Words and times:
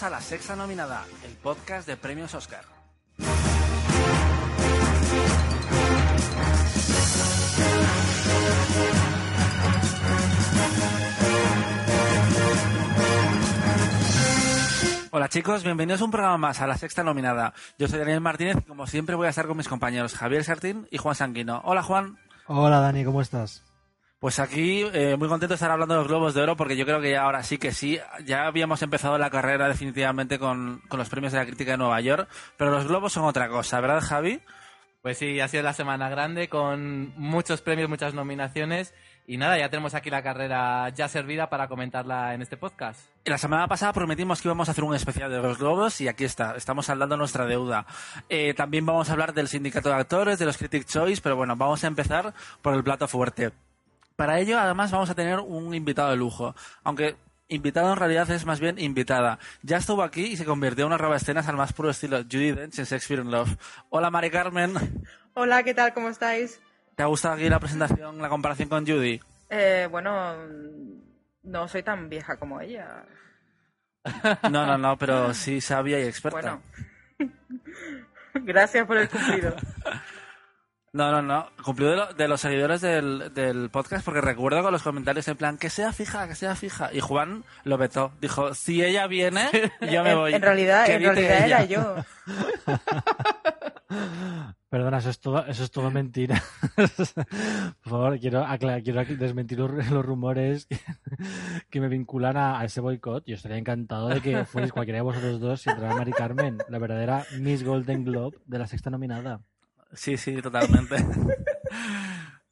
A 0.00 0.08
La 0.08 0.22
Sexta 0.22 0.56
Nominada, 0.56 1.04
el 1.22 1.32
podcast 1.32 1.86
de 1.86 1.98
Premios 1.98 2.32
Oscar. 2.34 2.64
Hola 15.10 15.28
chicos, 15.28 15.62
bienvenidos 15.62 16.00
a 16.00 16.04
un 16.06 16.10
programa 16.10 16.38
más, 16.38 16.62
a 16.62 16.66
La 16.66 16.78
Sexta 16.78 17.04
Nominada. 17.04 17.52
Yo 17.78 17.86
soy 17.86 17.98
Daniel 17.98 18.22
Martínez 18.22 18.56
y 18.60 18.62
como 18.62 18.86
siempre 18.86 19.14
voy 19.14 19.26
a 19.26 19.30
estar 19.30 19.46
con 19.46 19.58
mis 19.58 19.68
compañeros 19.68 20.14
Javier 20.14 20.42
Sartín 20.42 20.88
y 20.90 20.96
Juan 20.96 21.14
Sanguino. 21.14 21.60
Hola 21.66 21.82
Juan. 21.82 22.16
Hola 22.46 22.80
Dani, 22.80 23.04
¿cómo 23.04 23.20
estás? 23.20 23.62
Pues 24.22 24.38
aquí 24.38 24.88
eh, 24.92 25.16
muy 25.18 25.26
contento 25.26 25.48
de 25.48 25.56
estar 25.56 25.72
hablando 25.72 25.94
de 25.94 25.98
los 25.98 26.06
Globos 26.06 26.32
de 26.32 26.42
Oro 26.42 26.56
porque 26.56 26.76
yo 26.76 26.84
creo 26.84 27.00
que 27.00 27.10
ya 27.10 27.22
ahora 27.22 27.42
sí 27.42 27.58
que 27.58 27.72
sí, 27.72 27.98
ya 28.24 28.46
habíamos 28.46 28.80
empezado 28.80 29.18
la 29.18 29.30
carrera 29.30 29.66
definitivamente 29.66 30.38
con, 30.38 30.80
con 30.86 31.00
los 31.00 31.08
premios 31.08 31.32
de 31.32 31.40
la 31.40 31.44
crítica 31.44 31.72
de 31.72 31.78
Nueva 31.78 32.00
York, 32.00 32.28
pero 32.56 32.70
los 32.70 32.86
Globos 32.86 33.12
son 33.12 33.24
otra 33.24 33.48
cosa, 33.48 33.80
¿verdad 33.80 34.00
Javi? 34.00 34.40
Pues 35.02 35.18
sí, 35.18 35.40
ha 35.40 35.48
sido 35.48 35.64
la 35.64 35.72
semana 35.72 36.08
grande 36.08 36.48
con 36.48 37.12
muchos 37.16 37.62
premios, 37.62 37.88
muchas 37.88 38.14
nominaciones 38.14 38.94
y 39.26 39.38
nada, 39.38 39.58
ya 39.58 39.68
tenemos 39.70 39.92
aquí 39.96 40.08
la 40.08 40.22
carrera 40.22 40.88
ya 40.90 41.08
servida 41.08 41.50
para 41.50 41.66
comentarla 41.66 42.32
en 42.32 42.42
este 42.42 42.56
podcast. 42.56 43.00
La 43.24 43.38
semana 43.38 43.66
pasada 43.66 43.92
prometimos 43.92 44.40
que 44.40 44.46
íbamos 44.46 44.68
a 44.68 44.70
hacer 44.70 44.84
un 44.84 44.94
especial 44.94 45.32
de 45.32 45.42
los 45.42 45.58
globos 45.58 46.00
y 46.00 46.06
aquí 46.06 46.22
está, 46.22 46.54
estamos 46.54 46.88
hablando 46.88 47.16
nuestra 47.16 47.44
deuda. 47.44 47.86
Eh, 48.28 48.54
también 48.54 48.86
vamos 48.86 49.10
a 49.10 49.14
hablar 49.14 49.34
del 49.34 49.48
sindicato 49.48 49.88
de 49.88 49.96
actores, 49.96 50.38
de 50.38 50.44
los 50.44 50.58
Critic 50.58 50.86
Choice, 50.86 51.20
pero 51.20 51.34
bueno, 51.34 51.56
vamos 51.56 51.82
a 51.82 51.88
empezar 51.88 52.32
por 52.62 52.74
el 52.74 52.84
plato 52.84 53.08
fuerte. 53.08 53.50
Para 54.16 54.38
ello, 54.38 54.58
además, 54.58 54.90
vamos 54.90 55.10
a 55.10 55.14
tener 55.14 55.40
un 55.40 55.74
invitado 55.74 56.10
de 56.10 56.16
lujo, 56.16 56.54
aunque 56.84 57.16
invitado 57.48 57.92
en 57.92 57.98
realidad 57.98 58.30
es 58.30 58.46
más 58.46 58.60
bien 58.60 58.78
invitada. 58.78 59.38
Ya 59.62 59.76
estuvo 59.76 60.02
aquí 60.02 60.24
y 60.24 60.36
se 60.36 60.44
convirtió 60.44 60.84
en 60.84 60.88
una 60.88 60.98
roba 60.98 61.16
escenas 61.16 61.48
al 61.48 61.56
más 61.56 61.72
puro 61.72 61.90
estilo 61.90 62.22
Judy 62.22 62.52
Dench 62.52 62.78
en 62.78 62.84
Shakespeare 62.84 63.22
in 63.22 63.30
Love. 63.30 63.56
Hola, 63.90 64.10
Mari 64.10 64.30
Carmen. 64.30 64.74
Hola, 65.34 65.62
¿qué 65.62 65.74
tal? 65.74 65.92
¿Cómo 65.92 66.08
estáis? 66.08 66.60
¿Te 66.94 67.02
ha 67.02 67.06
gustado 67.06 67.34
aquí 67.34 67.48
la 67.48 67.60
presentación, 67.60 68.20
la 68.20 68.28
comparación 68.28 68.68
con 68.68 68.86
Judy? 68.86 69.20
Eh, 69.50 69.88
bueno, 69.90 70.34
no 71.42 71.68
soy 71.68 71.82
tan 71.82 72.08
vieja 72.08 72.36
como 72.38 72.60
ella. 72.60 73.04
No, 74.50 74.66
no, 74.66 74.76
no, 74.78 74.96
pero 74.96 75.32
sí 75.32 75.60
sabia 75.60 76.00
y 76.00 76.04
experta. 76.04 76.60
Bueno, 77.18 77.32
gracias 78.34 78.86
por 78.86 78.96
el 78.98 79.08
cumplido. 79.08 79.54
No, 80.94 81.10
no, 81.10 81.22
no. 81.22 81.46
Cumplido 81.64 81.92
de, 81.92 81.96
lo- 81.96 82.12
de 82.12 82.28
los 82.28 82.38
seguidores 82.40 82.82
del, 82.82 83.32
del 83.32 83.70
podcast 83.70 84.04
porque 84.04 84.20
recuerdo 84.20 84.62
con 84.62 84.72
los 84.72 84.82
comentarios 84.82 85.26
en 85.28 85.38
plan 85.38 85.56
que 85.56 85.70
sea 85.70 85.90
fija, 85.92 86.28
que 86.28 86.34
sea 86.34 86.54
fija. 86.54 86.90
Y 86.92 87.00
Juan 87.00 87.44
lo 87.64 87.78
vetó. 87.78 88.12
Dijo, 88.20 88.52
si 88.54 88.84
ella 88.84 89.06
viene, 89.06 89.48
yo 89.90 90.04
me 90.04 90.14
voy. 90.14 90.34
en 90.34 90.42
realidad, 90.42 90.90
en 90.90 91.02
realidad 91.02 91.46
ella. 91.46 91.62
era 91.62 91.64
yo. 91.64 91.96
Perdona, 94.68 94.98
eso 94.98 95.10
es 95.10 95.20
todo, 95.20 95.44
eso 95.46 95.64
es 95.64 95.70
todo 95.70 95.90
mentira. 95.90 96.42
Por 96.76 97.90
favor, 97.90 98.18
quiero, 98.18 98.44
aclarar, 98.44 98.82
quiero 98.82 99.04
desmentir 99.04 99.58
los, 99.58 99.70
los 99.90 100.04
rumores 100.04 100.66
que, 100.66 100.78
que 101.70 101.80
me 101.80 101.88
vinculan 101.88 102.36
a, 102.38 102.58
a 102.60 102.64
ese 102.66 102.80
boicot. 102.80 103.24
Yo 103.26 103.34
estaría 103.34 103.58
encantado 103.58 104.08
de 104.08 104.20
que 104.22 104.44
fuerais 104.46 104.72
cualquiera 104.72 104.98
de 104.98 105.02
vosotros 105.02 105.40
dos 105.40 105.66
y 105.66 105.70
entrar 105.70 105.92
a 105.92 105.96
Mari 105.96 106.12
Carmen, 106.12 106.58
la 106.68 106.78
verdadera 106.78 107.24
Miss 107.38 107.64
Golden 107.64 108.04
Globe 108.04 108.38
de 108.46 108.58
la 108.58 108.66
sexta 108.66 108.88
nominada. 108.90 109.40
Sí, 109.92 110.16
sí, 110.16 110.40
totalmente. 110.40 110.96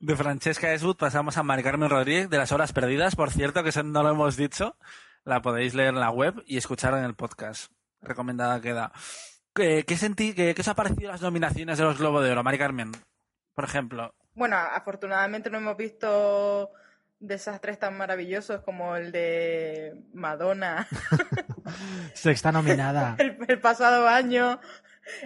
De 0.00 0.16
Francesca 0.16 0.72
Eswood 0.72 0.96
pasamos 0.96 1.36
a 1.36 1.42
Mari 1.42 1.62
Carmen 1.62 1.90
Rodríguez 1.90 2.30
de 2.30 2.38
las 2.38 2.52
horas 2.52 2.72
perdidas. 2.72 3.16
Por 3.16 3.30
cierto, 3.30 3.62
que 3.62 3.68
eso 3.68 3.82
no 3.82 4.02
lo 4.02 4.10
hemos 4.10 4.34
dicho. 4.34 4.76
La 5.24 5.42
podéis 5.42 5.74
leer 5.74 5.90
en 5.90 6.00
la 6.00 6.10
web 6.10 6.42
y 6.46 6.56
escuchar 6.56 6.94
en 6.94 7.04
el 7.04 7.14
podcast. 7.14 7.70
Recomendada 8.00 8.62
queda. 8.62 8.92
¿Qué, 9.54 9.84
qué 9.86 9.98
sentí, 9.98 10.32
qué, 10.32 10.54
qué 10.54 10.62
os 10.62 10.68
ha 10.68 10.74
parecido 10.74 11.10
las 11.10 11.20
nominaciones 11.20 11.76
de 11.76 11.84
los 11.84 11.98
Globo 11.98 12.22
de 12.22 12.32
Oro, 12.32 12.42
Mari 12.42 12.56
Carmen? 12.56 12.92
Por 13.54 13.64
ejemplo. 13.64 14.14
Bueno, 14.32 14.56
afortunadamente 14.56 15.50
no 15.50 15.58
hemos 15.58 15.76
visto 15.76 16.70
desastres 17.18 17.78
tan 17.78 17.94
maravillosos 17.98 18.62
como 18.62 18.96
el 18.96 19.12
de 19.12 20.02
Madonna 20.14 20.88
Sexta 22.14 22.50
nominada. 22.50 23.16
el, 23.18 23.36
el 23.46 23.60
pasado 23.60 24.08
año 24.08 24.58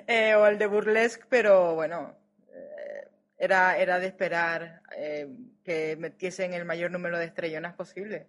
eh, 0.06 0.34
o 0.34 0.46
el 0.46 0.58
de 0.58 0.66
Burlesque, 0.66 1.24
pero 1.28 1.74
bueno, 1.74 2.16
eh, 2.52 3.08
era, 3.38 3.78
era 3.78 3.98
de 3.98 4.06
esperar 4.06 4.82
eh, 4.96 5.28
que 5.64 5.96
metiesen 5.96 6.54
el 6.54 6.64
mayor 6.64 6.90
número 6.90 7.18
de 7.18 7.26
estrellonas 7.26 7.74
posible. 7.74 8.26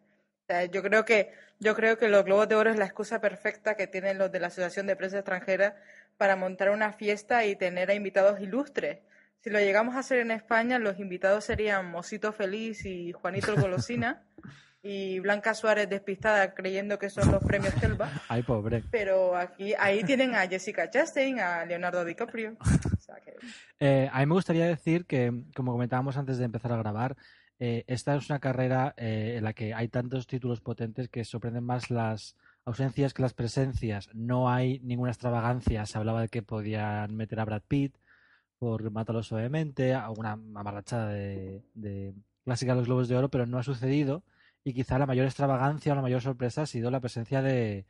Yo 0.72 0.84
creo 0.84 1.06
que 1.06 1.32
yo 1.60 1.74
creo 1.76 1.98
que 1.98 2.10
los 2.10 2.26
Globos 2.26 2.50
de 2.50 2.56
Oro 2.56 2.70
es 2.70 2.78
la 2.78 2.86
excusa 2.86 3.22
perfecta 3.22 3.76
que 3.76 3.88
tienen 3.88 4.18
los 4.18 4.32
de 4.32 4.40
la 4.40 4.48
Asociación 4.48 4.86
de 4.86 4.96
Prensa 4.96 5.18
Extranjera 5.18 5.76
para 6.18 6.36
montar 6.36 6.70
una 6.70 6.92
fiesta 6.94 7.46
y 7.46 7.56
tener 7.56 7.90
a 7.90 7.94
invitados 7.94 8.42
ilustres. 8.42 9.00
Si 9.40 9.50
lo 9.50 9.60
llegamos 9.60 9.96
a 9.96 10.00
hacer 10.00 10.20
en 10.20 10.32
España, 10.32 10.80
los 10.80 11.00
invitados 11.00 11.46
serían 11.46 11.90
Mosito 11.90 12.34
Feliz 12.34 12.86
y 12.86 13.14
Juanito 13.14 13.56
Golosina 13.56 14.24
y 14.88 15.20
Blanca 15.20 15.56
Suárez 15.56 15.90
despistada 15.90 16.54
creyendo 16.54 17.00
que 17.00 17.10
son 17.10 17.32
los 17.32 17.42
premios 17.44 17.74
Telva. 17.76 18.08
Ay, 18.30 18.44
pobre. 18.44 18.84
Pero 18.92 19.36
aquí, 19.36 19.74
ahí 19.80 20.04
tienen 20.04 20.36
a 20.36 20.48
Jessica 20.48 20.90
Chastain, 20.92 21.40
a 21.40 21.66
Leonardo 21.66 22.06
DiCaprio. 22.06 22.56
O 22.96 23.00
sea 23.06 23.16
que- 23.24 23.34
Eh, 23.80 24.10
a 24.12 24.20
mí 24.20 24.26
me 24.28 24.34
gustaría 24.36 24.66
decir 24.68 25.06
que, 25.06 25.44
como 25.56 25.72
comentábamos 25.72 26.18
antes 26.18 26.38
de 26.38 26.46
empezar 26.46 26.72
a 26.72 26.78
grabar, 26.78 27.16
eh, 27.60 27.84
esta 27.88 28.16
es 28.16 28.30
una 28.30 28.40
carrera 28.40 28.94
eh, 28.98 29.36
en 29.38 29.44
la 29.44 29.54
que 29.54 29.74
hay 29.74 29.88
tantos 29.88 30.28
títulos 30.28 30.62
potentes 30.62 31.10
que 31.10 31.24
sorprenden 31.24 31.64
más 31.64 31.90
las 31.90 32.36
ausencias 32.64 33.14
que 33.14 33.22
las 33.24 33.34
presencias. 33.34 34.10
No 34.14 34.50
hay 34.52 34.80
ninguna 34.82 35.12
extravagancia. 35.12 35.86
Se 35.86 35.98
hablaba 35.98 36.22
de 36.22 36.28
que 36.30 36.42
podían 36.44 37.16
meter 37.16 37.40
a 37.40 37.46
Brad 37.46 37.62
Pitt 37.68 37.96
por 38.60 38.90
Mátalo 38.92 39.22
suavemente, 39.24 39.94
alguna 39.94 40.36
mamarrachada 40.36 41.10
de, 41.10 41.64
de 41.74 42.14
clásica 42.44 42.74
de 42.74 42.78
los 42.80 42.88
Globos 42.88 43.08
de 43.08 43.16
Oro, 43.18 43.30
pero 43.30 43.46
no 43.46 43.58
ha 43.58 43.64
sucedido. 43.64 44.24
Y 44.66 44.74
quizá 44.74 44.98
la 44.98 45.06
mayor 45.06 45.26
extravagancia 45.28 45.94
o 45.94 45.96
la 45.96 46.02
mayor 46.02 46.22
sorpresa 46.22 46.64
ha 46.64 46.66
sido 46.66 46.90
la 46.92 47.00
presencia 47.00 47.42
de 47.44 47.86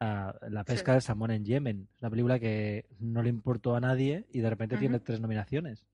ah, 0.00 0.34
la 0.48 0.64
pesca 0.64 0.92
Sí. 0.92 0.94
del 0.94 1.02
salmón 1.02 1.30
en 1.30 1.44
Yemen. 1.44 1.88
Una 2.00 2.10
película 2.10 2.38
que 2.40 2.86
no 2.98 3.22
le 3.22 3.28
importó 3.28 3.76
a 3.76 3.80
nadie 3.80 4.26
y 4.32 4.40
de 4.40 4.48
repente 4.50 4.78
tiene 4.78 4.98
tres 4.98 5.20
nominaciones. 5.20 5.86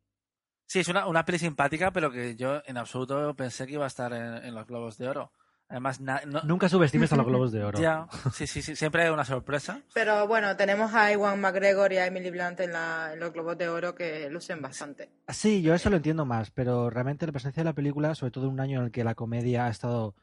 Sí, 0.66 0.78
es 0.80 0.88
una, 0.88 1.06
una 1.08 1.24
peli 1.24 1.38
simpática, 1.38 1.90
pero 1.92 2.10
que 2.10 2.36
yo 2.36 2.62
en 2.64 2.78
absoluto 2.78 3.34
pensé 3.34 3.66
que 3.66 3.74
iba 3.74 3.84
a 3.84 3.88
estar 3.88 4.12
en, 4.12 4.44
en 4.44 4.54
los 4.54 4.66
Globos 4.66 4.96
de 4.96 5.08
Oro. 5.08 5.32
Además, 5.72 6.00
na- 6.02 6.20
no- 6.26 6.42
Nunca 6.42 6.68
subestimes 6.68 7.10
a 7.12 7.16
los 7.16 7.26
globos 7.26 7.50
de 7.50 7.64
oro. 7.64 7.78
ya, 7.80 8.06
sí, 8.32 8.46
sí, 8.46 8.60
sí, 8.60 8.76
siempre 8.76 9.02
hay 9.04 9.08
una 9.10 9.24
sorpresa. 9.24 9.80
Pero 9.94 10.28
bueno, 10.28 10.54
tenemos 10.54 10.92
a 10.94 11.10
Iwan 11.12 11.40
McGregor 11.40 11.92
y 11.92 11.96
a 11.96 12.06
Emily 12.06 12.30
Blunt 12.30 12.60
en, 12.60 12.72
la- 12.72 13.10
en 13.14 13.20
los 13.20 13.32
Globos 13.32 13.56
de 13.56 13.68
Oro 13.68 13.94
que 13.94 14.28
lucen 14.30 14.60
bastante. 14.60 15.08
Sí, 15.28 15.62
yo 15.62 15.74
eso 15.74 15.88
lo 15.88 15.96
entiendo 15.96 16.26
más, 16.26 16.50
pero 16.50 16.90
realmente 16.90 17.24
la 17.26 17.32
presencia 17.32 17.62
de 17.62 17.70
la 17.70 17.72
película, 17.74 18.14
sobre 18.14 18.30
todo 18.32 18.44
en 18.46 18.52
un 18.52 18.60
año 18.60 18.80
en 18.80 18.84
el 18.86 18.90
que 18.92 19.02
la 19.02 19.14
comedia 19.14 19.64
ha 19.66 19.70
estado 19.70 20.14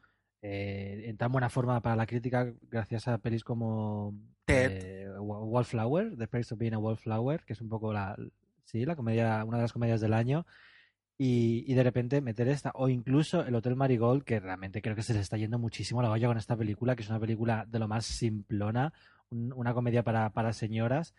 eh, 0.43 1.05
en 1.07 1.17
tan 1.17 1.31
buena 1.31 1.49
forma 1.49 1.81
para 1.81 1.95
la 1.95 2.05
crítica, 2.05 2.53
gracias 2.69 3.07
a 3.07 3.17
pelis 3.17 3.43
como 3.43 4.13
Ted. 4.45 4.71
eh, 4.83 5.09
Wa- 5.19 5.43
Wallflower, 5.43 6.15
The 6.15 6.27
Price 6.27 6.53
of 6.53 6.59
Being 6.59 6.75
a 6.75 6.77
Wallflower, 6.77 7.43
que 7.43 7.53
es 7.53 7.61
un 7.61 7.69
poco 7.69 7.91
la, 7.91 8.15
sí, 8.65 8.85
la 8.85 8.95
comedia, 8.95 9.43
una 9.45 9.57
de 9.57 9.63
las 9.63 9.73
comedias 9.73 9.99
del 9.99 10.13
año, 10.13 10.45
y, 11.21 11.65
y 11.69 11.75
de 11.75 11.83
repente 11.83 12.21
meter 12.21 12.47
esta, 12.47 12.71
o 12.75 12.87
incluso 12.87 13.41
el 13.45 13.53
Hotel 13.53 13.75
Marigold, 13.75 14.23
que 14.23 14.39
realmente 14.39 14.81
creo 14.81 14.95
que 14.95 15.03
se 15.03 15.13
le 15.13 15.19
está 15.19 15.35
yendo 15.37 15.59
muchísimo 15.59 16.01
la 16.01 16.09
olla 16.11 16.27
con 16.29 16.37
esta 16.37 16.55
película, 16.55 16.95
que 16.95 17.03
es 17.03 17.09
una 17.09 17.19
película 17.19 17.65
de 17.67 17.77
lo 17.79 17.87
más 17.89 18.05
simplona, 18.05 18.93
un- 19.29 19.51
una 19.53 19.73
comedia 19.73 20.01
para, 20.01 20.29
para 20.31 20.53
señoras, 20.53 21.13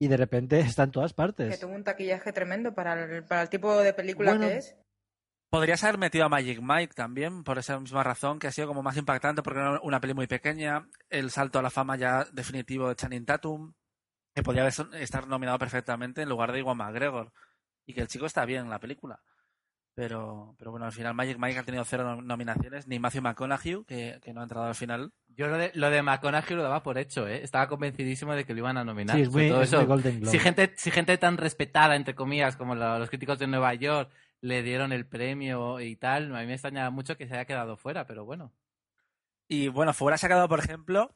y 0.00 0.08
de 0.08 0.16
repente 0.16 0.58
está 0.80 0.84
en 0.84 0.90
todas 0.90 1.12
Que 1.12 1.16
partes. 1.16 1.60
tuvo 1.60 1.74
un 1.74 1.84
taquillaje 1.84 2.32
tremendo 2.32 2.74
para 2.74 3.04
el, 3.04 3.24
para 3.24 3.42
el 3.42 3.50
tipo 3.50 3.76
de 3.76 3.92
película 3.92 4.32
Bueno, 4.32 4.48
que 4.48 4.56
es. 4.56 4.76
Podrías 5.50 5.84
haber 5.84 5.98
metido 5.98 6.24
a 6.24 6.30
Magic 6.30 6.60
Mike 6.62 6.94
también, 6.94 7.44
por 7.44 7.58
esa 7.58 7.78
misma 7.78 8.02
razón, 8.02 8.38
que 8.38 8.46
ha 8.46 8.52
sido 8.52 8.68
como 8.68 8.82
más 8.82 8.96
impactante, 8.96 9.42
porque 9.42 9.60
era 9.60 9.80
una 9.82 10.00
peli 10.00 10.14
muy 10.14 10.26
pequeña, 10.26 10.88
el 11.10 11.30
salto 11.30 11.58
a 11.58 11.62
la 11.62 11.68
fama 11.68 11.96
ya 11.96 12.24
definitivo 12.32 12.88
de 12.88 12.96
Channing 12.96 13.26
Tatum, 13.26 13.74
que 14.34 14.42
podía 14.42 14.62
haber 14.62 14.72
son- 14.72 14.94
estar 14.94 15.28
nominado 15.28 15.58
perfectamente 15.58 16.22
en 16.22 16.30
lugar 16.30 16.52
de 16.52 16.60
Iwan 16.60 16.78
McGregor, 16.78 17.30
y 17.86 17.92
que 17.92 18.00
el 18.00 18.08
chico 18.08 18.24
está 18.24 18.46
bien 18.46 18.62
en 18.64 18.70
la 18.70 18.78
película. 18.80 19.20
Pero, 19.94 20.54
pero 20.58 20.70
bueno, 20.70 20.86
al 20.86 20.92
final 20.92 21.12
Magic 21.14 21.36
Mike 21.38 21.58
ha 21.58 21.62
tenido 21.64 21.84
cero 21.84 22.04
nom- 22.04 22.22
nominaciones, 22.24 22.86
ni 22.88 22.98
Matthew 22.98 23.20
McConaughey, 23.22 23.84
que, 23.84 24.20
que 24.22 24.32
no 24.32 24.40
ha 24.40 24.44
entrado 24.44 24.66
al 24.66 24.74
final. 24.74 25.12
Yo 25.28 25.48
lo 25.48 25.58
de, 25.58 25.70
lo 25.74 25.90
de 25.90 26.02
McConaughey 26.02 26.56
lo 26.56 26.62
daba 26.62 26.82
por 26.82 26.96
hecho, 26.96 27.28
¿eh? 27.28 27.42
Estaba 27.42 27.68
convencidísimo 27.68 28.34
de 28.34 28.44
que 28.46 28.54
lo 28.54 28.60
iban 28.60 28.78
a 28.78 28.84
nominar. 28.84 29.16
Sí, 29.16 29.22
es 29.22 29.30
muy, 29.30 29.48
todo 29.48 29.60
es 29.62 29.68
eso. 29.68 29.78
muy 29.78 29.86
Golden 29.86 30.20
Globe. 30.20 30.30
Si 30.30 30.38
gente, 30.38 30.72
si 30.76 30.90
gente 30.90 31.18
tan 31.18 31.36
respetada, 31.36 31.94
entre 31.94 32.14
comillas, 32.14 32.56
como 32.56 32.74
la- 32.74 32.98
los 32.98 33.10
críticos 33.10 33.38
de 33.38 33.46
Nueva 33.48 33.74
York, 33.74 34.10
le 34.40 34.62
dieron 34.62 34.92
el 34.92 35.06
premio 35.06 35.78
y 35.80 35.94
tal, 35.96 36.34
a 36.34 36.40
mí 36.40 36.46
me 36.46 36.54
extraña 36.54 36.88
mucho 36.90 37.16
que 37.18 37.26
se 37.28 37.34
haya 37.34 37.44
quedado 37.44 37.76
fuera, 37.76 38.06
pero 38.06 38.24
bueno. 38.24 38.52
Y 39.48 39.68
bueno, 39.68 39.92
fuera 39.92 40.16
sacado, 40.16 40.48
por 40.48 40.58
ejemplo, 40.58 41.14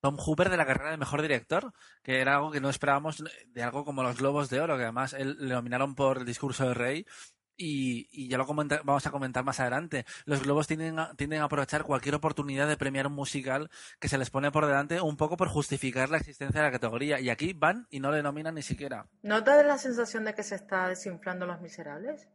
Tom 0.00 0.16
Hooper 0.18 0.50
de 0.50 0.58
la 0.58 0.66
carrera 0.66 0.90
de 0.90 0.98
mejor 0.98 1.22
director, 1.22 1.72
que 2.02 2.20
era 2.20 2.34
algo 2.36 2.50
que 2.50 2.60
no 2.60 2.68
esperábamos 2.68 3.24
de 3.46 3.62
algo 3.62 3.86
como 3.86 4.02
los 4.02 4.18
Globos 4.18 4.50
de 4.50 4.60
Oro, 4.60 4.76
que 4.76 4.82
además 4.82 5.14
él 5.14 5.36
le 5.40 5.54
nominaron 5.54 5.94
por 5.94 6.18
el 6.18 6.24
discurso 6.26 6.66
del 6.66 6.74
rey 6.74 7.06
y, 7.56 8.08
y 8.10 8.28
ya 8.28 8.38
lo 8.38 8.46
comenta- 8.46 8.80
vamos 8.84 9.06
a 9.06 9.10
comentar 9.10 9.44
más 9.44 9.60
adelante. 9.60 10.04
Los 10.24 10.42
globos 10.42 10.66
tienden 10.66 10.98
a, 10.98 11.14
tienden 11.14 11.40
a 11.42 11.44
aprovechar 11.44 11.84
cualquier 11.84 12.14
oportunidad 12.14 12.66
de 12.68 12.76
premiar 12.76 13.06
un 13.06 13.12
musical 13.14 13.70
que 14.00 14.08
se 14.08 14.18
les 14.18 14.30
pone 14.30 14.50
por 14.50 14.66
delante 14.66 15.00
un 15.00 15.16
poco 15.16 15.36
por 15.36 15.48
justificar 15.48 16.10
la 16.10 16.16
existencia 16.18 16.60
de 16.60 16.66
la 16.66 16.72
categoría. 16.72 17.20
Y 17.20 17.30
aquí 17.30 17.52
van 17.52 17.86
y 17.90 18.00
no 18.00 18.10
le 18.10 18.22
nominan 18.22 18.54
ni 18.54 18.62
siquiera. 18.62 19.06
¿No 19.22 19.42
te 19.44 19.50
da 19.50 19.62
la 19.62 19.78
sensación 19.78 20.24
de 20.24 20.34
que 20.34 20.42
se 20.42 20.54
está 20.56 20.88
desinflando 20.88 21.46
Los 21.46 21.60
Miserables? 21.60 22.28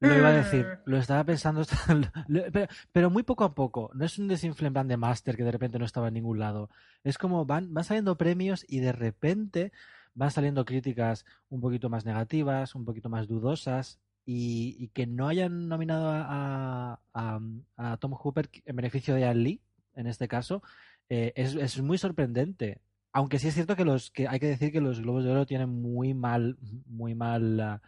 Lo 0.00 0.14
iba 0.14 0.28
a 0.28 0.32
decir, 0.32 0.66
Mm. 0.66 0.90
lo 0.90 0.98
estaba 0.98 1.24
pensando, 1.24 1.62
pero, 2.52 2.68
pero 2.92 3.10
muy 3.10 3.22
poco 3.22 3.44
a 3.44 3.54
poco. 3.54 3.90
No 3.94 4.04
es 4.04 4.18
un 4.18 4.28
desinfle 4.28 4.66
en 4.66 4.74
plan 4.74 4.88
de 4.88 4.98
máster 4.98 5.36
que 5.36 5.44
de 5.44 5.50
repente 5.52 5.78
no 5.78 5.86
estaba 5.86 6.08
en 6.08 6.14
ningún 6.14 6.38
lado. 6.38 6.68
Es 7.02 7.16
como 7.16 7.46
van, 7.46 7.72
van 7.72 7.84
saliendo 7.84 8.18
premios 8.18 8.64
y 8.68 8.80
de 8.80 8.92
repente 8.92 9.72
van 10.12 10.30
saliendo 10.30 10.66
críticas 10.66 11.24
un 11.48 11.60
poquito 11.62 11.88
más 11.88 12.04
negativas, 12.04 12.74
un 12.74 12.84
poquito 12.84 13.08
más 13.08 13.26
dudosas 13.26 13.98
y, 14.26 14.76
y 14.78 14.88
que 14.88 15.06
no 15.06 15.28
hayan 15.28 15.68
nominado 15.68 16.10
a, 16.10 17.00
a- 17.14 17.40
a 17.76 17.96
Tom 17.98 18.12
Hooper 18.12 18.50
en 18.66 18.76
beneficio 18.76 19.14
de 19.14 19.20
Ian 19.22 19.42
Lee, 19.42 19.62
en 19.94 20.06
este 20.08 20.28
caso, 20.28 20.62
eh, 21.08 21.32
es, 21.36 21.54
es 21.54 21.80
muy 21.80 21.96
sorprendente. 21.96 22.80
Aunque 23.12 23.38
sí 23.38 23.48
es 23.48 23.54
cierto 23.54 23.76
que 23.76 23.84
los 23.86 24.10
que 24.10 24.28
hay 24.28 24.38
que 24.40 24.48
decir 24.48 24.72
que 24.72 24.80
los 24.82 25.00
Globos 25.00 25.24
de 25.24 25.30
Oro 25.30 25.46
tienen 25.46 25.70
muy 25.70 26.12
mal, 26.12 26.58
muy 26.86 27.14
mal 27.14 27.58
ah, 27.60 27.80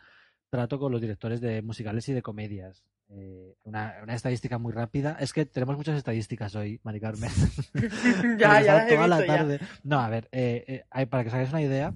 trato 0.49 0.79
con 0.79 0.91
los 0.93 1.03
directores 1.03 1.41
de 1.43 1.61
musicales 1.61 2.09
y 2.09 2.15
de 2.15 2.23
comedias. 2.23 2.83
Eh, 3.11 3.55
una, 3.65 3.97
una 4.03 4.15
estadística 4.15 4.57
muy 4.59 4.73
rápida. 4.73 5.17
Es 5.21 5.33
que 5.33 5.45
tenemos 5.45 5.77
muchas 5.77 5.97
estadísticas 5.99 6.55
hoy, 6.55 6.81
Mari 6.83 7.01
Carmen. 7.01 7.31
ya, 8.39 8.63
ya 8.63 8.87
toda 8.87 9.09
la 9.09 9.17
visto 9.19 9.33
ya. 9.33 9.37
tarde. 9.39 9.61
No, 9.83 9.99
a 10.01 10.09
ver, 10.09 10.29
eh, 10.33 10.85
eh, 10.95 11.07
para 11.07 11.23
que 11.25 11.29
os 11.29 11.35
hagáis 11.35 11.51
una 11.51 11.63
idea, 11.63 11.95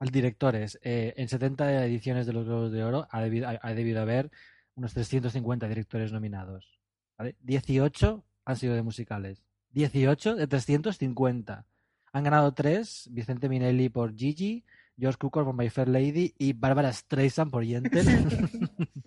el 0.00 0.10
directores, 0.10 0.78
eh, 0.82 1.14
en 1.16 1.28
70 1.28 1.84
ediciones 1.84 2.26
de 2.26 2.32
los 2.32 2.44
Globos 2.44 2.72
de 2.72 2.84
Oro 2.84 3.06
ha 3.10 3.20
debido, 3.22 3.48
ha, 3.48 3.58
ha 3.62 3.74
debido 3.74 4.00
haber 4.02 4.30
unos 4.74 4.92
350 4.94 5.68
directores 5.68 6.12
nominados. 6.12 6.78
¿vale? 7.18 7.36
18 7.40 8.24
han 8.44 8.56
sido 8.56 8.74
de 8.74 8.82
musicales. 8.82 9.42
18 9.72 10.36
de 10.36 10.46
350. 10.46 11.64
Han 12.12 12.24
ganado 12.24 12.52
tres, 12.54 13.08
Vicente 13.12 13.48
Minelli 13.48 13.88
por 13.88 14.14
Gigi, 14.16 14.64
George 14.98 15.18
Cukor 15.18 15.44
por 15.44 15.54
My 15.54 15.68
Fair 15.68 15.88
Lady 15.88 16.34
y 16.38 16.52
Barbara 16.54 16.92
Streisand 16.92 17.50
por 17.50 17.64
Yentl. 17.64 17.98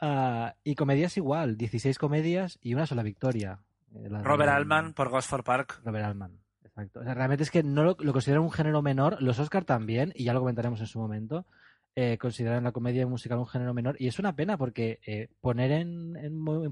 Ah, 0.00 0.54
y 0.64 0.74
comedias 0.74 1.16
igual, 1.16 1.56
16 1.56 1.98
comedias 1.98 2.58
y 2.62 2.74
una 2.74 2.86
sola 2.86 3.02
victoria. 3.02 3.60
Eh, 3.94 4.08
la 4.08 4.18
de- 4.18 4.24
Robert 4.24 4.50
Altman 4.50 4.94
por 4.94 5.10
Gosford 5.10 5.44
Park. 5.44 5.80
Robert 5.84 6.04
Altman, 6.06 6.40
exacto. 6.80 7.00
O 7.00 7.04
sea, 7.04 7.14
realmente 7.14 7.44
es 7.44 7.50
que 7.50 7.62
no 7.62 7.82
lo, 7.84 7.96
consideran 7.96 8.42
un 8.42 8.50
género 8.50 8.82
menor, 8.82 9.20
los 9.22 9.38
Oscar 9.38 9.64
también, 9.64 10.12
y 10.14 10.24
ya 10.24 10.32
lo 10.32 10.40
comentaremos 10.40 10.80
en 10.80 10.86
su 10.86 10.98
momento, 10.98 11.46
eh, 11.94 12.18
consideran 12.18 12.64
la 12.64 12.72
comedia 12.72 13.06
musical 13.06 13.38
un 13.38 13.46
género 13.46 13.74
menor, 13.74 13.96
y 13.98 14.08
es 14.08 14.18
una 14.18 14.36
pena 14.36 14.56
porque 14.56 15.00
eh, 15.06 15.28
poner 15.40 15.72
en 15.72 16.14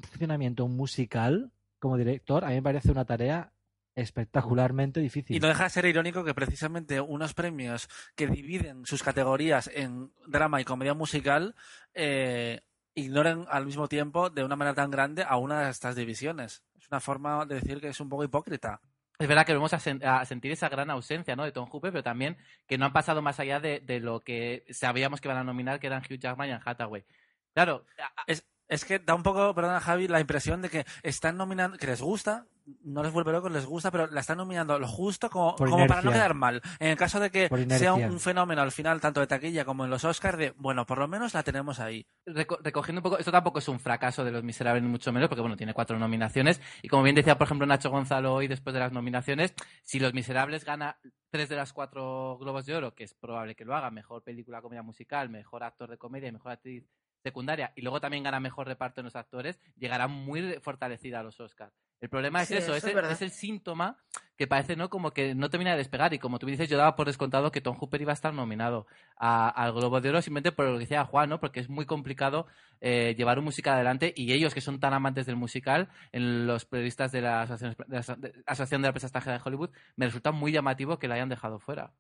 funcionamiento 0.03 0.65
un 0.65 0.77
musical 0.77 1.51
como 1.79 1.97
director 1.97 2.45
a 2.45 2.49
mí 2.49 2.55
me 2.55 2.63
parece 2.63 2.91
una 2.91 3.05
tarea 3.05 3.53
espectacularmente 3.95 5.01
difícil. 5.01 5.37
Y 5.37 5.41
no 5.41 5.49
deja 5.49 5.65
de 5.65 5.71
ser 5.71 5.85
irónico 5.85 6.25
que 6.25 6.35
precisamente 6.35 7.01
unos 7.01 7.35
premios 7.35 7.89
que 8.15 8.29
dividen 8.29 8.87
sus 8.87 9.03
categorías 9.03 9.69
en 9.75 10.13
drama 10.27 10.61
y 10.61 10.65
comedia 10.65 10.95
musical 10.95 11.57
eh, 11.95 12.61
ignoren 12.95 13.45
al 13.51 13.67
mismo 13.67 13.89
tiempo 13.89 14.31
de 14.31 14.45
una 14.45 14.55
manera 14.55 14.75
tan 14.75 14.93
grande 14.93 15.25
a 15.27 15.37
una 15.37 15.63
de 15.63 15.71
estas 15.71 15.97
divisiones. 15.97 16.63
Es 16.77 16.87
una 16.93 17.01
forma 17.01 17.45
de 17.45 17.57
decir 17.57 17.81
que 17.81 17.89
es 17.89 18.01
un 18.01 18.09
poco 18.09 18.23
hipócrita. 18.23 18.81
Es 19.19 19.27
verdad 19.27 19.45
que 19.47 19.55
vamos 19.55 19.73
a, 19.75 19.79
sen- 19.81 20.05
a 20.05 20.25
sentir 20.25 20.53
esa 20.53 20.69
gran 20.69 20.91
ausencia 20.91 21.35
¿no? 21.35 21.45
de 21.45 21.51
Tom 21.53 21.69
Hooper, 21.69 21.91
pero 21.91 22.05
también 22.05 22.37
que 22.69 22.79
no 22.79 22.87
han 22.87 22.93
pasado 22.93 23.21
más 23.21 23.41
allá 23.41 23.59
de, 23.59 23.83
lo 24.01 24.21
que 24.21 24.65
sabíamos 24.71 25.21
que 25.21 25.29
iban 25.29 25.39
a 25.39 25.45
nominar, 25.45 25.81
que 25.81 25.89
eran 25.89 26.03
Hugh 26.09 26.19
Jackman 26.21 26.49
y 26.49 26.53
Anne 26.53 26.63
Hathaway. 26.65 27.05
Claro, 27.53 27.85
Es, 28.27 28.47
es 28.69 28.85
que 28.85 29.01
da 29.01 29.15
un 29.17 29.25
poco, 29.25 29.55
perdona 29.55 29.81
Javi, 29.81 30.07
la 30.07 30.21
impresión 30.21 30.63
de 30.63 30.71
que 30.71 30.87
están 31.03 31.37
nominando, 31.37 31.79
que 31.79 31.87
les 31.89 32.01
gusta, 32.01 32.47
no 32.85 33.03
les 33.03 33.13
vuelve 33.13 33.33
locos, 33.33 33.51
les 33.51 33.65
gusta, 33.67 33.91
pero 33.91 34.07
la 34.09 34.21
están 34.21 34.39
nominando 34.39 34.79
lo 34.79 34.87
justo 34.87 35.31
como, 35.31 35.57
para 35.89 36.03
no 36.03 36.11
quedar 36.13 36.35
mal. 36.35 36.63
En 36.79 36.89
el 36.89 36.97
caso 36.97 37.21
de 37.21 37.31
que 37.31 37.49
sea 37.79 37.95
un, 37.95 38.21
fenómeno 38.21 38.63
al 38.63 38.73
final, 38.73 39.01
tanto 39.01 39.21
de 39.21 39.27
taquilla 39.27 39.65
como 39.65 39.85
en 39.85 39.91
los 39.91 40.05
Oscars, 40.05 40.37
de, 40.39 40.51
bueno, 40.57 40.85
por 40.87 40.99
lo 40.99 41.09
menos 41.09 41.35
la 41.35 41.43
tenemos 41.43 41.81
ahí. 41.81 42.07
reco- 42.27 42.59
recogiendo 42.63 43.01
un 43.01 43.03
poco, 43.05 43.19
esto 43.19 43.33
tampoco 43.33 43.59
es 43.59 43.69
un 43.69 43.81
fracaso 43.81 44.25
de 44.25 44.31
Los 44.33 44.43
Miserables, 44.45 44.83
ni 44.83 44.89
mucho 44.89 45.13
menos, 45.13 45.29
porque 45.29 45.41
bueno, 45.41 45.57
tiene 45.57 45.75
cuatro 45.75 45.99
nominaciones. 45.99 46.61
Y 46.83 46.89
como 46.89 47.03
bien 47.03 47.17
decía, 47.17 47.39
por 47.39 47.47
ejemplo, 47.47 47.67
Nacho 47.67 47.91
Gonzalo 47.91 48.35
hoy, 48.35 48.49
después 48.49 48.75
de 48.75 48.81
las 48.81 48.93
nominaciones, 48.93 49.55
si 49.83 49.99
Los 50.01 50.15
Miserables 50.15 50.65
gana 50.65 50.99
tres 51.31 51.49
de 51.49 51.57
las 51.57 51.73
cuatro 51.73 52.39
Globos 52.39 52.67
de 52.67 52.75
Oro, 52.75 52.95
que 52.95 53.05
es 53.05 53.15
probable 53.15 53.55
que 53.55 53.65
lo 53.65 53.75
haga, 53.77 53.91
mejor 53.91 54.23
película, 54.23 54.63
comedia 54.63 54.83
musical, 54.83 55.29
mejor 55.29 55.63
actor 55.63 55.91
de 55.91 55.99
comedia 55.99 56.29
y 56.29 56.33
mejor 56.33 56.53
actriz 56.53 56.85
secundaria, 57.23 57.73
y 57.77 57.83
luego 57.83 58.01
también 58.01 58.23
gana 58.23 58.41
mejor 58.41 58.67
reparto 58.69 59.01
en 59.01 59.07
los 59.07 59.17
actores, 59.17 59.59
llegará 59.77 60.07
muy 60.07 60.55
fortalecida 60.63 61.21
a 61.21 61.23
los 61.23 61.39
Oscars. 61.41 61.73
El 62.01 62.09
problema 62.09 62.43
es 62.43 62.49
Sí, 62.49 62.55
eso, 62.55 62.67
eso 62.67 62.75
es, 62.77 62.85
es 62.85 62.91
el, 62.91 62.95
verdad. 62.95 63.11
es 63.11 63.23
el 63.23 63.31
síntoma 63.33 63.99
que 64.37 64.47
parece 64.47 64.77
no 64.77 64.89
como 64.89 65.11
que 65.11 65.35
no 65.35 65.51
termina 65.51 65.73
de 65.73 65.79
despegar 65.79 66.15
y 66.15 66.21
como 66.21 66.39
tú 66.39 66.47
dices 66.47 66.69
yo 66.69 66.79
daba 66.79 66.95
por 66.95 67.09
descontado 67.09 67.51
que 67.51 67.61
Tom 67.61 67.77
Hooper 67.77 68.01
iba 68.01 68.13
a 68.13 68.15
estar 68.15 68.33
nominado 68.33 68.87
a- 69.17 69.49
al 69.49 69.73
Globo 69.73 70.01
de 70.01 70.11
Oro 70.11 70.23
simplemente 70.23 70.53
por 70.53 70.67
lo 70.67 70.75
que 70.75 70.81
decía 70.85 71.05
Juan, 71.05 71.29
¿no? 71.29 71.41
Porque 71.41 71.59
es 71.59 71.69
muy 71.69 71.87
complicado 71.87 72.47
eh, 72.81 73.17
llevar 73.19 73.41
un 73.41 73.47
musical 73.47 73.75
adelante 73.75 74.13
y 74.17 74.33
ellos 74.33 74.55
que 74.55 74.61
son 74.61 74.79
tan 74.79 74.95
amantes 74.95 75.27
del 75.27 75.35
musical, 75.35 75.89
en 76.13 76.47
los 76.47 76.65
periodistas 76.67 77.11
de 77.11 77.21
la 77.23 77.43
Asociación 77.43 77.75
de 77.89 77.97
la, 77.97 78.15
de 78.17 78.29
la 78.37 78.43
Asociación 78.47 78.83
de 78.83 78.89
la 78.89 78.93
Prensa 78.93 79.07
Extranjera 79.09 79.39
de 79.39 79.43
Hollywood, 79.45 79.71
me 79.97 80.07
resulta 80.07 80.31
muy 80.31 80.53
llamativo 80.53 81.01
que 81.01 81.09
la 81.09 81.17
hayan 81.17 81.29
dejado 81.29 81.59
fuera. 81.59 81.93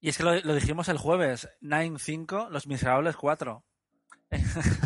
Y 0.00 0.08
es 0.08 0.16
que 0.18 0.24
lo, 0.24 0.34
lo 0.40 0.54
dijimos 0.56 0.88
el 0.88 0.98
jueves, 0.98 1.48
9-5, 1.60 2.48
Los 2.50 2.66
Miserables 2.66 3.14
4. 3.16 3.64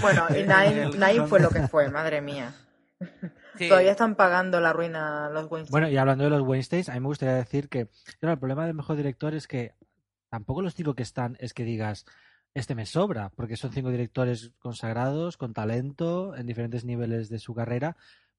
Bueno, 0.02 0.26
y 0.28 0.42
Nine, 0.42 0.90
Nine 0.90 1.26
fue 1.26 1.40
lo 1.40 1.48
que 1.48 1.66
fue, 1.66 1.88
madre 1.88 2.20
mía. 2.20 2.52
Sí, 3.56 3.68
Todavía 3.68 3.92
están 3.92 4.14
pagando 4.14 4.60
la 4.60 4.72
ruina 4.72 5.28
los 5.30 5.50
Weinstein. 5.50 5.70
Bueno, 5.70 5.88
y 5.88 5.96
hablando 5.96 6.24
de 6.24 6.30
los 6.30 6.42
Weinsteins, 6.42 6.88
a 6.88 6.94
mí 6.94 7.00
me 7.00 7.06
gustaría 7.06 7.34
decir 7.34 7.68
que 7.68 7.88
claro, 8.20 8.34
el 8.34 8.38
problema 8.38 8.66
del 8.66 8.74
mejor 8.74 8.96
director 8.96 9.34
es 9.34 9.46
que 9.46 9.74
tampoco 10.28 10.62
los 10.62 10.74
cinco 10.74 10.94
que 10.94 11.02
están 11.02 11.36
es 11.40 11.54
que 11.54 11.64
digas, 11.64 12.04
este 12.54 12.74
me 12.74 12.86
sobra, 12.86 13.30
porque 13.36 13.56
son 13.56 13.72
cinco 13.72 13.90
directores 13.90 14.52
consagrados, 14.58 15.36
con 15.36 15.52
talento, 15.52 16.34
en 16.36 16.46
diferentes 16.46 16.84
niveles 16.84 17.28
de 17.28 17.38
su 17.38 17.54
carrera, 17.54 17.96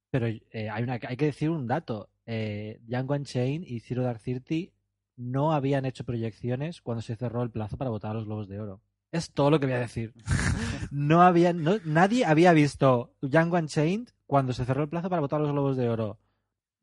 pero 0.09 0.27
eh, 0.27 0.69
hay, 0.71 0.83
una, 0.83 0.99
hay 1.07 1.17
que 1.17 1.25
decir 1.25 1.49
un 1.49 1.67
dato. 1.67 2.09
Eh, 2.25 2.79
Django 2.83 3.13
Unchained 3.13 3.67
y 3.67 3.79
Zero 3.79 4.03
Dark 4.03 4.21
Thirty 4.21 4.73
no 5.17 5.53
habían 5.53 5.85
hecho 5.85 6.03
proyecciones 6.03 6.81
cuando 6.81 7.01
se 7.01 7.15
cerró 7.15 7.43
el 7.43 7.51
plazo 7.51 7.77
para 7.77 7.89
votar 7.89 8.11
a 8.11 8.13
los 8.15 8.25
Globos 8.25 8.47
de 8.47 8.59
Oro. 8.59 8.81
Es 9.17 9.31
todo 9.31 9.49
lo 9.51 9.59
que 9.59 9.65
voy 9.65 9.75
a 9.75 9.79
decir. 9.79 10.13
No 10.91 11.21
habían, 11.21 11.63
no, 11.63 11.75
nadie 11.85 12.25
había 12.25 12.53
visto 12.53 13.13
Django 13.21 13.57
Unchained 13.57 14.09
cuando 14.25 14.53
se 14.53 14.65
cerró 14.65 14.83
el 14.83 14.89
plazo 14.89 15.09
para 15.09 15.21
votar 15.21 15.41
los 15.41 15.51
Globos 15.51 15.75
de 15.77 15.89
Oro. 15.89 16.19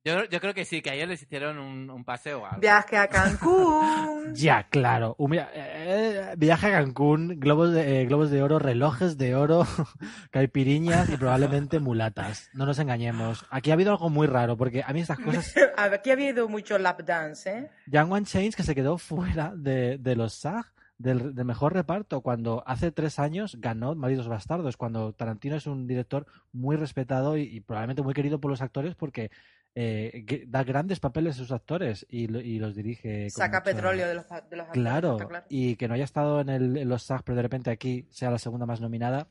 yo, 0.05 0.25
yo 0.25 0.41
creo 0.41 0.53
que 0.55 0.65
sí, 0.65 0.83
que 0.83 0.91
ayer 0.91 1.09
les 1.09 1.23
hicieron 1.23 1.59
un, 1.59 1.89
un 1.91 2.05
paseo. 2.05 2.43
Viaje 2.61 2.97
a 2.97 3.09
Cancún. 3.09 4.05
Ya, 4.35 4.67
claro. 4.69 5.15
Un 5.19 5.31
via- 5.33 5.51
eh, 5.55 6.35
viaje 6.39 6.67
a 6.69 6.71
Cancún, 6.73 7.39
globos 7.39 7.73
de, 7.73 8.01
eh, 8.01 8.07
globos 8.07 8.31
de 8.31 8.43
oro, 8.43 8.59
relojes 8.59 9.17
de 9.19 9.35
oro, 9.37 9.65
caipiriñas 10.31 11.09
y 11.11 11.17
probablemente 11.17 11.79
mulatas. 11.79 12.49
No 12.55 12.67
nos 12.67 12.79
engañemos. 12.79 13.45
Aquí 13.51 13.71
ha 13.71 13.75
habido 13.75 13.93
algo 13.93 14.11
muy 14.11 14.27
raro, 14.27 14.57
porque 14.57 14.83
a 14.85 14.93
mí 14.93 15.01
estas 15.01 15.19
cosas... 15.21 15.55
Aquí 15.77 16.11
ha 16.11 16.15
habido 16.15 16.49
mucho 16.49 16.79
lap 16.79 17.03
dance, 17.05 17.51
¿eh? 17.51 17.71
Young 17.87 18.11
One 18.13 18.27
Chains 18.27 18.57
que 18.57 18.63
se 18.63 18.75
quedó 18.75 18.99
fuera 18.99 19.53
de, 19.55 19.99
de 19.99 20.17
los 20.17 20.33
SAG, 20.35 20.73
del, 20.99 21.35
del 21.35 21.45
mejor 21.45 21.75
reparto, 21.75 22.21
cuando 22.21 22.63
hace 22.67 22.93
tres 22.93 23.19
años 23.19 23.57
ganó 23.61 23.95
Malditos 23.95 24.29
Bastardos, 24.29 24.77
cuando 24.77 25.13
Tarantino 25.13 25.57
es 25.57 25.67
un 25.67 25.87
director 25.87 26.27
muy 26.53 26.77
respetado 26.77 27.37
y, 27.37 27.43
y 27.43 27.61
probablemente 27.61 28.03
muy 28.03 28.15
querido 28.15 28.41
por 28.41 28.51
los 28.51 28.63
actores 28.63 28.95
porque 28.95 29.31
eh, 29.75 30.45
da 30.47 30.63
grandes 30.63 31.01
papeles 31.01 31.35
a 31.35 31.39
sus 31.39 31.51
actores 31.51 32.07
y, 32.09 32.29
lo- 32.29 32.41
y 32.41 32.59
los 32.61 32.77
dirige. 32.77 33.29
Saca 33.31 33.63
petróleo 33.65 34.07
de 34.07 34.15
los, 34.15 34.25
de 34.29 34.37
los 34.57 34.67
actores, 34.69 34.73
Claro, 34.73 35.17
claro. 35.17 35.47
y 35.49 35.75
que 35.77 35.89
no 35.89 35.95
haya 35.95 36.05
estado 36.05 36.41
en, 36.41 36.49
el- 36.49 36.77
en 36.77 36.89
los 36.89 37.03
SAG, 37.03 37.25
pero 37.25 37.35
de 37.37 37.43
repente 37.43 37.71
aquí 37.71 38.07
sea 38.11 38.31
la 38.31 38.39
segunda 38.39 38.67
más 38.67 38.81
nominada. 38.81 39.27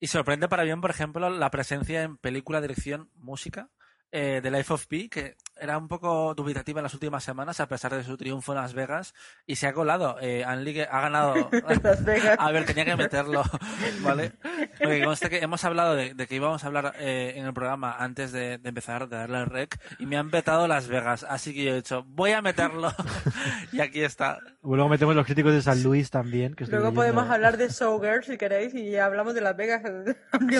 Y 0.00 0.06
sorprende 0.06 0.48
para 0.48 0.64
bien, 0.64 0.80
por 0.80 0.90
ejemplo, 0.90 1.28
la 1.30 1.50
presencia 1.50 2.02
en 2.02 2.16
película, 2.16 2.60
dirección, 2.62 3.10
música 3.14 3.68
eh, 4.16 4.40
de 4.40 4.50
Life 4.52 4.72
of 4.72 4.86
Pi, 4.86 5.08
que 5.08 5.36
era 5.60 5.76
un 5.76 5.88
poco 5.88 6.34
dubitativa 6.36 6.78
en 6.78 6.84
las 6.84 6.94
últimas 6.94 7.24
semanas, 7.24 7.58
a 7.58 7.66
pesar 7.66 7.92
de 7.94 8.04
su 8.04 8.16
triunfo 8.16 8.52
en 8.52 8.58
Las 8.58 8.72
Vegas, 8.72 9.12
y 9.44 9.56
se 9.56 9.66
ha 9.66 9.72
colado. 9.72 10.18
Eh, 10.20 10.44
que 10.64 10.82
ha 10.82 11.00
ganado. 11.00 11.34
Las 11.82 12.04
Vegas. 12.04 12.36
A 12.38 12.52
ver, 12.52 12.64
tenía 12.64 12.84
que 12.84 12.94
meterlo, 12.96 13.42
¿vale? 14.02 14.32
Porque 14.78 15.02
conste 15.04 15.28
que 15.30 15.38
hemos 15.38 15.64
hablado 15.64 15.96
de, 15.96 16.14
de 16.14 16.26
que 16.28 16.36
íbamos 16.36 16.62
a 16.62 16.68
hablar 16.68 16.94
eh, 16.98 17.34
en 17.36 17.44
el 17.46 17.52
programa 17.52 17.96
antes 17.98 18.30
de, 18.30 18.58
de 18.58 18.68
empezar, 18.68 19.08
de 19.08 19.16
darle 19.16 19.38
al 19.38 19.46
rec, 19.46 19.80
y 19.98 20.06
me 20.06 20.16
han 20.16 20.30
vetado 20.30 20.68
Las 20.68 20.86
Vegas, 20.86 21.26
así 21.28 21.52
que 21.52 21.64
yo 21.64 21.72
he 21.72 21.76
dicho, 21.76 22.04
voy 22.06 22.30
a 22.32 22.40
meterlo, 22.40 22.92
y 23.72 23.80
aquí 23.80 24.00
está. 24.02 24.38
Luego 24.62 24.88
metemos 24.88 25.16
los 25.16 25.26
críticos 25.26 25.52
de 25.52 25.62
San 25.62 25.82
Luis 25.82 26.10
también. 26.10 26.54
Que 26.54 26.64
Luego 26.66 26.84
leyendo. 26.86 27.00
podemos 27.00 27.30
hablar 27.30 27.56
de 27.56 27.68
Showgirls 27.68 28.26
si 28.26 28.38
queréis 28.38 28.74
y 28.74 28.92
ya 28.92 29.06
hablamos 29.06 29.34
de 29.34 29.40
Las 29.40 29.56
Vegas. 29.56 29.82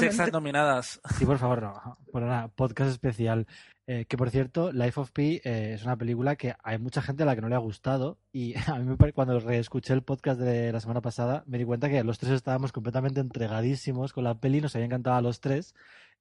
Sextas 0.01 0.33
nominadas. 0.33 1.01
Sí, 1.17 1.25
por 1.25 1.39
favor, 1.39 1.63
no. 1.63 1.99
Por 2.13 2.23
nada, 2.23 2.49
podcast 2.49 2.91
especial. 2.91 3.44
Eh, 3.87 4.07
que 4.07 4.17
por 4.17 4.31
cierto, 4.31 4.73
Life 4.73 4.99
of 4.99 5.11
Pi 5.13 5.43
eh, 5.45 5.73
es 5.75 5.85
una 5.85 5.97
película 5.97 6.37
que 6.37 6.55
hay 6.63 6.79
mucha 6.79 7.03
gente 7.03 7.23
a 7.23 7.27
la 7.27 7.35
que 7.35 7.43
no 7.43 7.51
le 7.51 7.55
ha 7.55 7.59
gustado 7.59 8.19
y 8.33 8.55
a 8.67 8.79
mí 8.79 8.97
cuando 9.13 9.39
reescuché 9.41 9.93
el 9.93 10.03
podcast 10.03 10.41
de 10.41 10.73
la 10.73 10.81
semana 10.81 11.03
pasada 11.03 11.45
me 11.47 11.59
di 11.59 11.65
cuenta 11.65 11.91
que 11.91 12.03
los 12.03 12.19
tres 12.19 12.33
estábamos 12.33 12.73
completamente 12.73 13.21
entregadísimos 13.21 14.15
con 14.15 14.25
la 14.25 14.41
peli, 14.41 14.63
nos 14.63 14.75
había 14.75 14.87
encantado 14.87 15.17
a 15.17 15.21
los 15.21 15.41
tres 15.41 15.75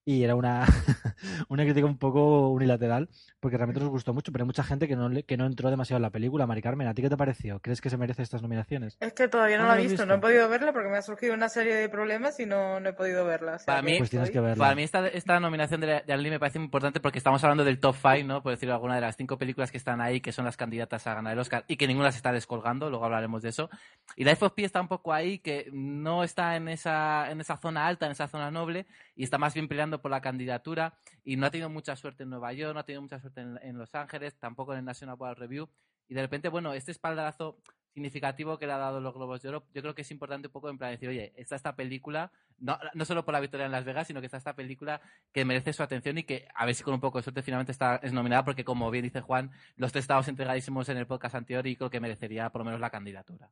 y 0.06 0.24
era 0.24 0.36
una, 0.36 0.66
una 1.50 1.64
crítica 1.64 1.86
un 1.86 1.98
poco 1.98 2.50
unilateral 2.50 3.10
porque 3.40 3.58
realmente 3.58 3.80
nos 3.82 3.90
gustó 3.90 4.14
mucho, 4.14 4.32
pero 4.32 4.44
hay 4.44 4.48
mucha 4.48 4.64
gente 4.64 4.88
que 4.88 4.96
no, 4.96 5.10
le- 5.10 5.24
que 5.24 5.36
no 5.38 5.46
entró 5.46 5.70
demasiado 5.70 5.98
en 5.98 6.04
la 6.04 6.10
película. 6.12 6.48
Mari 6.48 6.62
Carmen, 6.62 6.88
¿a 6.88 6.94
ti 6.94 7.02
qué 7.02 7.10
te 7.10 7.18
pareció? 7.18 7.60
¿Crees 7.60 7.82
que 7.82 7.90
se 7.90 7.98
merece 7.98 8.22
estas 8.22 8.42
nominaciones? 8.42 8.98
Es 9.02 9.14
que 9.14 9.28
todavía 9.28 9.58
no 9.58 9.64
¿No 9.64 9.70
la 9.70 9.76
he 9.76 9.82
visto, 9.82 9.92
visto? 9.94 10.06
no 10.06 10.16
he 10.16 10.20
podido 10.20 10.48
verla 10.50 10.72
porque 10.74 10.90
me 10.90 10.98
ha 10.98 11.02
surgido 11.02 11.34
una 11.34 11.50
serie 11.50 11.76
de 11.76 11.90
problemas 11.90 12.40
y 12.40 12.46
no, 12.46 12.80
no 12.80 12.90
he 12.90 12.94
podido 12.94 13.26
verla. 13.26 13.56
o 13.56 13.60
sea 13.60 13.66
Para 13.66 13.82
que 13.82 13.92
mí- 13.92 13.98
Pues 13.98 14.10
tienes 14.10 14.30
que 14.32 14.40
verla. 14.40 14.64
Para 14.64 14.76
mí 14.76 14.84
esta, 14.84 15.08
esta 15.08 15.40
nominación 15.40 15.82
de, 15.82 16.04
de 16.06 16.14
Anli 16.14 16.30
me 16.30 16.40
parece 16.40 16.60
muy 16.60 16.66
importante 16.66 17.00
porque 17.02 17.18
estamos 17.18 17.44
hablando 17.44 17.64
del 17.66 17.80
top 17.80 17.96
5, 18.02 18.26
¿no? 18.28 18.42
Por 18.44 18.54
decirlo 18.54 18.76
alguna 18.76 18.96
de 18.96 19.02
las 19.02 19.16
cinco 19.18 19.38
películas 19.38 19.72
que 19.72 19.78
están 19.78 20.00
ahí, 20.02 20.22
que 20.22 20.32
son 20.32 20.46
las 20.46 20.56
candidatas 20.58 21.06
a 21.08 21.14
ganar 21.14 21.34
el 21.34 21.40
Oscar 21.40 21.66
y 21.68 21.76
que 21.78 21.88
ninguna 21.88 22.12
se 22.12 22.18
está 22.18 22.32
descolgando, 22.32 22.90
luego 22.90 23.06
hablaremos 23.06 23.42
de 23.42 23.50
eso. 23.50 23.70
Y 24.16 24.24
Life 24.24 24.44
of 24.46 24.54
Pi 24.54 24.64
está 24.64 24.80
un 24.82 24.88
poco 24.88 25.12
ahí, 25.14 25.40
que 25.40 25.70
no 25.74 26.24
está 26.24 26.56
en 26.56 26.68
esa, 26.70 27.30
en 27.30 27.42
esa 27.42 27.58
zona 27.58 27.88
alta, 27.88 28.06
en 28.06 28.14
esa 28.14 28.28
zona 28.28 28.52
noble, 28.52 28.86
y 29.16 29.24
está 29.24 29.38
más 29.38 29.54
bien 29.54 29.68
peleando 29.68 30.02
por 30.02 30.12
la 30.12 30.22
candidatura 30.22 30.98
y 31.24 31.36
no 31.36 31.46
ha 31.46 31.52
tenido 31.52 31.70
mucha 31.70 31.96
suerte 31.96 32.24
en 32.24 32.30
Nueva 32.30 32.54
York, 32.54 32.74
no 32.74 32.80
ha 32.80 32.86
tenido 32.86 33.02
mucha 33.02 33.20
suerte 33.20 33.42
en, 33.42 33.60
en 33.62 33.78
Los 33.78 33.94
Ángeles, 33.96 34.36
tampoco 34.40 34.74
en 34.74 34.80
el 34.80 34.86
National 34.86 35.16
Board 35.16 35.38
Review. 35.38 35.70
Y 36.08 36.14
de 36.14 36.22
repente, 36.22 36.50
bueno, 36.50 36.74
este 36.74 36.92
espaldarazo 36.92 37.58
significativo 37.94 38.58
que 38.58 38.66
le 38.66 38.74
ha 38.74 38.78
dado 38.78 39.00
los 39.00 39.14
Globos 39.14 39.42
de 39.42 39.50
Oro, 39.50 39.66
yo 39.74 39.82
creo 39.82 39.94
que 39.94 40.02
es 40.02 40.12
importante 40.12 40.48
un 40.48 40.52
poco 40.52 40.70
en 40.70 40.78
plan 40.78 40.92
decir, 40.92 41.10
oye, 41.10 41.32
está 41.36 41.56
esta 41.56 41.76
película, 41.76 42.32
no, 42.58 42.78
no 42.94 43.06
solo 43.06 43.24
por 43.24 43.34
la 43.34 43.40
victoria 43.40 43.68
en 43.68 43.72
Las 43.72 43.86
Vegas, 43.86 44.08
sino 44.08 44.20
que 44.20 44.26
está 44.26 44.38
esta 44.38 44.56
película 44.56 45.00
que 45.32 45.46
merece 45.46 45.74
su 45.74 45.84
atención 45.84 46.18
y 46.18 46.24
que 46.24 46.48
a 46.56 46.66
ver 46.66 46.76
si 46.76 46.84
con 46.84 46.96
un 46.96 47.00
poco 47.00 47.20
de 47.20 47.24
suerte 47.24 47.44
finalmente 47.44 47.72
está, 47.72 47.98
es 47.98 48.12
nominada, 48.12 48.44
porque 48.44 48.66
como 48.66 48.90
bien 48.90 49.04
dice 49.04 49.22
Juan, 49.22 49.52
los 49.76 49.92
tres 49.92 50.04
estábamos 50.04 50.28
entregadísimos 50.28 50.90
en 50.90 50.98
el 50.98 51.08
podcast 51.08 51.36
anterior 51.36 51.66
y 51.68 51.76
creo 51.76 51.90
que 51.90 52.00
merecería 52.00 52.50
por 52.50 52.62
lo 52.62 52.66
menos 52.66 52.80
la 52.80 52.90
candidatura. 52.90 53.50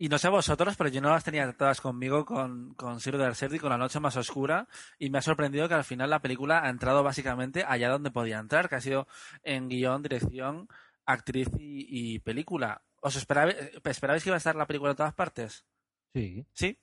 Y 0.00 0.08
no 0.08 0.16
sé 0.18 0.28
vosotros, 0.28 0.76
pero 0.76 0.90
yo 0.90 1.00
no 1.00 1.10
las 1.10 1.24
tenía 1.24 1.52
todas 1.52 1.80
conmigo 1.80 2.24
con, 2.24 2.74
con 2.74 3.00
Zero 3.00 3.18
Dark 3.18 3.36
Thirty, 3.36 3.58
con 3.58 3.70
La 3.70 3.76
Noche 3.78 3.98
Más 3.98 4.16
Oscura, 4.16 4.68
y 4.96 5.10
me 5.10 5.18
ha 5.18 5.22
sorprendido 5.22 5.68
que 5.68 5.74
al 5.74 5.82
final 5.84 6.08
la 6.10 6.22
película 6.22 6.64
ha 6.64 6.70
entrado 6.70 7.02
básicamente 7.02 7.64
allá 7.66 7.88
donde 7.88 8.12
podía 8.12 8.38
entrar, 8.38 8.68
que 8.68 8.76
ha 8.76 8.80
sido 8.80 9.08
en 9.42 9.68
guion, 9.68 10.02
dirección, 10.02 10.68
actriz 11.04 11.48
y, 11.58 12.14
y 12.14 12.18
película. 12.20 12.82
¿Os 13.00 13.16
esperabais, 13.16 13.56
esperabais 13.84 14.22
que 14.22 14.30
iba 14.30 14.36
a 14.36 14.38
estar 14.38 14.54
la 14.54 14.66
película 14.66 14.92
en 14.92 14.96
todas 14.96 15.14
partes? 15.14 15.66
Sí. 16.14 16.46
Sí. 16.52 16.78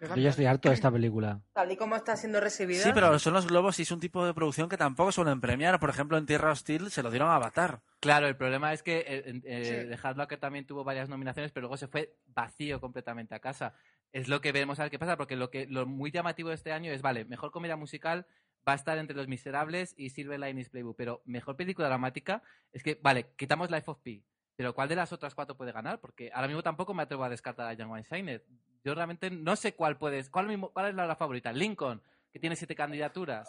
Yo 0.00 0.16
ya 0.16 0.30
estoy 0.30 0.46
harto 0.46 0.68
de 0.68 0.74
esta 0.74 0.90
película. 0.90 1.40
Tal 1.52 1.72
y 1.72 1.76
como 1.76 1.96
está 1.96 2.16
siendo 2.16 2.40
recibida. 2.40 2.82
Sí, 2.82 2.90
pero 2.94 3.18
son 3.18 3.34
los 3.34 3.46
globos 3.46 3.78
y 3.78 3.82
es 3.82 3.90
un 3.90 4.00
tipo 4.00 4.24
de 4.24 4.34
producción 4.34 4.68
que 4.68 4.76
tampoco 4.76 5.12
suelen 5.12 5.40
premiar. 5.40 5.78
Por 5.78 5.90
ejemplo, 5.90 6.16
en 6.16 6.26
Tierra 6.26 6.52
Hostil 6.52 6.90
se 6.90 7.02
lo 7.02 7.10
dieron 7.10 7.28
a 7.28 7.36
Avatar. 7.36 7.82
Claro, 8.00 8.26
el 8.26 8.36
problema 8.36 8.72
es 8.72 8.82
que 8.82 8.98
eh, 9.06 9.40
eh, 9.44 9.64
Sí. 9.64 9.88
The 9.88 9.98
Hard 10.02 10.16
Locker 10.16 10.38
también 10.38 10.66
tuvo 10.66 10.84
varias 10.84 11.08
nominaciones, 11.08 11.52
pero 11.52 11.62
luego 11.62 11.76
se 11.76 11.88
fue 11.88 12.16
vacío 12.26 12.80
completamente 12.80 13.34
a 13.34 13.40
casa. 13.40 13.74
Es 14.12 14.28
lo 14.28 14.40
que 14.40 14.52
veremos 14.52 14.78
a 14.80 14.84
ver 14.84 14.90
qué 14.90 14.98
pasa, 14.98 15.16
porque 15.16 15.36
lo 15.36 15.50
que 15.50 15.66
lo 15.66 15.86
muy 15.86 16.10
llamativo 16.10 16.48
de 16.48 16.56
este 16.56 16.72
año 16.72 16.92
es, 16.92 17.02
vale, 17.02 17.24
mejor 17.24 17.50
comedia 17.50 17.76
musical 17.76 18.26
va 18.66 18.72
a 18.72 18.76
estar 18.76 18.98
entre 18.98 19.16
Los 19.16 19.28
Miserables 19.28 19.94
y 19.96 20.10
Silver 20.10 20.40
Linings 20.40 20.68
Playbook, 20.68 20.96
pero 20.96 21.22
mejor 21.24 21.56
película 21.56 21.88
dramática 21.88 22.42
es 22.72 22.82
que, 22.82 22.98
vale, 23.02 23.32
quitamos 23.36 23.70
Life 23.70 23.90
of 23.90 24.00
Pi, 24.00 24.24
pero 24.56 24.74
¿cuál 24.74 24.88
de 24.88 24.96
las 24.96 25.12
otras 25.12 25.34
cuatro 25.34 25.56
puede 25.56 25.72
ganar? 25.72 26.00
Porque 26.00 26.30
ahora 26.34 26.46
mismo 26.46 26.62
tampoco 26.62 26.92
me 26.92 27.02
atrevo 27.02 27.24
a 27.24 27.30
descartar 27.30 27.66
a 27.66 27.72
Young 27.72 27.90
Weinstein. 27.90 28.42
Yo 28.84 28.94
realmente 28.94 29.30
no 29.30 29.56
sé 29.56 29.74
cuál 29.74 29.98
puedes, 29.98 30.30
cuál, 30.30 30.46
mismo- 30.46 30.70
cuál 30.72 30.86
es 30.88 30.94
la, 30.94 31.06
la 31.06 31.16
favorita. 31.16 31.52
Lincoln, 31.52 32.02
que 32.32 32.38
tiene 32.38 32.56
siete 32.56 32.74
candidaturas. 32.74 33.48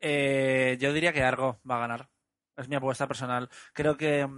Eh, 0.00 0.76
yo 0.80 0.92
diría 0.92 1.12
que 1.12 1.22
Argo 1.22 1.60
va 1.68 1.76
a 1.76 1.80
ganar. 1.80 2.08
Es 2.56 2.68
mi 2.68 2.76
apuesta 2.76 3.06
personal. 3.06 3.48
Creo 3.72 3.96
que 3.96 4.28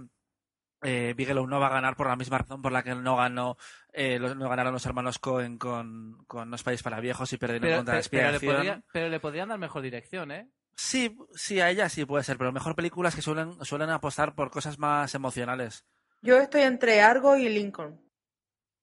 eh, 0.83 1.13
Bigelow 1.17 1.47
no 1.47 1.59
va 1.59 1.67
a 1.67 1.71
ganar 1.71 1.95
por 1.95 2.07
la 2.07 2.15
misma 2.15 2.37
razón 2.37 2.61
por 2.61 2.71
la 2.71 2.83
que 2.83 2.93
no 2.93 3.15
ganó 3.15 3.57
eh, 3.93 4.19
los- 4.19 4.35
no 4.35 4.47
ganaron 4.47 4.73
los 4.73 4.85
hermanos 4.85 5.17
Cohen 5.17 5.57
con, 5.57 6.23
con 6.27 6.49
No 6.51 6.55
es 6.55 6.61
país 6.63 6.83
para 6.83 6.99
viejos 6.99 7.33
y 7.33 7.37
perdieron 7.37 7.67
Pero, 7.67 7.77
contra 7.77 7.95
la 7.95 8.01
pero- 8.01 8.09
pero 8.11 8.29
le 8.31 8.35
expiación. 8.37 8.55
podría- 8.57 8.83
pero 8.93 9.09
le 9.09 9.19
podrían 9.19 9.49
dar 9.49 9.57
mejor 9.59 9.81
dirección, 9.81 10.31
¿eh? 10.31 10.47
Sí, 10.75 11.17
sí, 11.33 11.59
a 11.59 11.71
ella 11.71 11.89
sí 11.89 12.05
puede 12.05 12.23
ser, 12.23 12.37
pero 12.37 12.51
mejor 12.51 12.75
películas 12.75 13.15
que 13.15 13.23
suelen, 13.23 13.53
suelen 13.65 13.89
apostar 13.89 14.35
por 14.35 14.51
cosas 14.51 14.77
más 14.77 15.15
emocionales. 15.15 15.83
Yo 16.21 16.37
estoy 16.37 16.61
entre 16.61 17.01
Argo 17.01 17.35
y 17.35 17.49
Lincoln. 17.49 17.99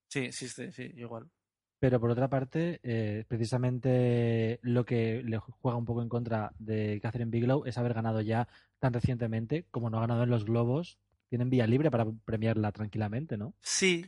Sí, 0.08 0.32
sí, 0.32 0.48
sí, 0.48 0.72
sí, 0.72 0.90
igual. 0.96 1.30
Pero 1.84 2.00
por 2.00 2.10
otra 2.10 2.28
parte, 2.30 2.80
eh, 2.82 3.24
precisamente 3.28 4.58
lo 4.62 4.86
que 4.86 5.22
le 5.22 5.36
juega 5.36 5.76
un 5.76 5.84
poco 5.84 6.00
en 6.00 6.08
contra 6.08 6.50
de 6.58 6.98
Catherine 7.02 7.30
Bigelow 7.30 7.66
es 7.66 7.76
haber 7.76 7.92
ganado 7.92 8.22
ya 8.22 8.48
tan 8.78 8.94
recientemente, 8.94 9.66
como 9.70 9.90
no 9.90 9.98
ha 9.98 10.00
ganado 10.00 10.22
en 10.22 10.30
los 10.30 10.46
Globos, 10.46 10.96
tienen 11.28 11.50
vía 11.50 11.66
libre 11.66 11.90
para 11.90 12.06
premiarla 12.24 12.72
tranquilamente, 12.72 13.36
¿no? 13.36 13.52
Sí, 13.60 14.06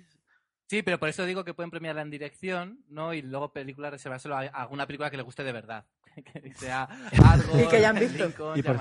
Sí, 0.71 0.81
pero 0.83 0.99
por 0.99 1.11
eso 1.11 1.27
digo 1.27 1.45
que 1.45 1.53
pueden 1.53 1.71
premiarla 1.71 2.01
en 2.01 2.09
dirección, 2.11 2.81
¿no? 2.89 3.13
Y 3.13 3.21
luego 3.21 3.53
película 3.53 3.91
reservárselo 3.91 4.37
a 4.39 4.41
alguna 4.47 4.87
película 4.87 5.11
que 5.11 5.19
le 5.19 5.23
guste 5.23 5.45
de 5.45 5.53
verdad. 5.53 5.85
que 6.43 6.55
sea 6.55 6.85
algo, 7.31 7.61
Y 7.61 7.69
que 7.69 7.77
hayan 7.77 7.99
visto. 7.99 8.25
Lincoln, 8.25 8.59
Y 8.59 8.63
por. 8.63 8.81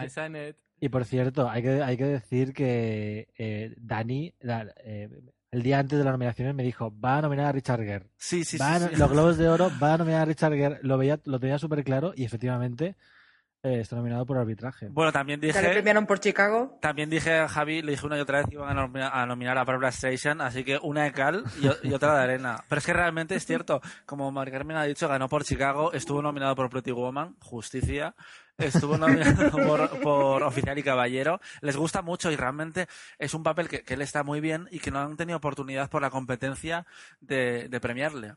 Y 0.80 0.90
por 0.90 1.04
cierto, 1.04 1.50
hay 1.50 1.62
que, 1.64 1.84
hay 1.84 1.98
que 1.98 2.06
decir 2.06 2.54
que 2.54 3.28
eh, 3.38 3.74
Dani, 3.78 4.34
la- 4.40 4.74
eh, 4.86 5.10
el 5.52 5.64
día 5.64 5.80
antes 5.80 5.98
de 5.98 6.04
las 6.06 6.14
nominaciones, 6.14 6.54
me 6.56 6.64
dijo, 6.64 6.94
va 7.00 7.18
a 7.18 7.22
nominar 7.22 7.46
a 7.48 7.52
Richard 7.52 7.82
Gere. 7.84 8.10
sí, 8.18 8.44
sí, 8.44 8.58
Va 8.58 8.75
a 8.75 8.80
sí, 8.80 8.86
no- 8.86 8.90
sí. 8.92 8.96
Los 8.98 9.12
Globos 9.12 9.38
de 9.38 9.48
Oro 9.50 9.70
va 9.82 9.94
a 9.94 9.98
nominar 9.98 10.22
a 10.22 10.25
Richard 10.25 10.54
Gere. 10.54 10.80
Lo, 10.82 10.98
veía, 10.98 11.20
lo 11.25 11.40
tenía 11.40 11.58
súper 11.60 11.84
claro 11.84 12.14
y 12.16 12.24
efectivamente 12.25 12.96
eh, 13.65 13.79
está 13.81 13.95
nominado 13.95 14.25
por 14.25 14.38
arbitraje. 14.38 14.88
Bueno, 14.89 15.12
también 15.12 15.41
Ya 15.41 15.48
le 15.48 15.60
dije, 15.60 15.74
premiaron 15.74 16.05
por 16.05 16.19
Chicago. 16.19 16.77
también 16.81 17.10
dije 17.10 17.39
a 17.39 17.48
Javi, 17.48 17.81
le 17.81 17.91
dije 17.93 18.05
una 18.05 18.17
y 18.17 18.22
otra 18.22 18.38
vez 18.38 18.48
que 18.48 18.55
iban 18.55 18.69
a 18.69 18.74
nominar 18.74 19.12
a, 19.13 19.25
nominar 19.25 19.57
a 19.57 19.63
Barbara 19.63 19.91
Streisand, 19.91 20.41
así 20.41 20.63
que 20.63 20.77
una 20.81 21.03
de 21.03 21.12
cal 21.12 21.43
y, 21.60 21.88
y 21.89 21.93
otra 21.93 22.15
de 22.15 22.24
arena. 22.24 22.63
Pero 22.69 22.79
es 22.79 22.86
que 22.86 22.93
realmente 22.93 23.36
es 23.36 23.45
cierto, 23.45 23.81
como 24.05 24.31
Mari 24.31 24.51
Carmen 24.51 24.77
ha 24.77 24.84
dicho, 24.84 25.07
ganó 25.07 25.27
por 25.27 25.43
Chicago, 25.43 25.91
estuvo 25.93 26.22
nominado 26.22 26.55
por 26.55 26.69
Pretty 26.69 26.91
Woman, 26.91 27.36
Justicia, 27.41 28.15
estuvo 28.57 28.98
nominado 28.98 29.50
por, 29.51 30.00
por 30.00 30.43
Oficial 30.43 30.77
y 30.77 30.84
Caballero. 30.84 31.39
Les 31.62 31.75
gusta 31.75 32.01
mucho 32.01 32.31
y 32.31 32.36
realmente 32.36 32.88
es 33.17 33.34
un 33.34 33.43
papel 33.43 33.67
que, 33.67 33.81
que 33.84 33.95
él 33.95 34.01
está 34.01 34.24
muy 34.24 34.39
bien 34.41 34.67
y 34.72 34.79
que 34.79 34.91
no 34.91 35.00
han 35.00 35.17
tenido 35.17 35.38
oportunidad 35.38 35.89
por 35.89 36.01
la 36.01 36.10
competencia 36.12 36.86
de, 37.19 37.67
de 37.67 37.79
premiarle. 37.79 38.36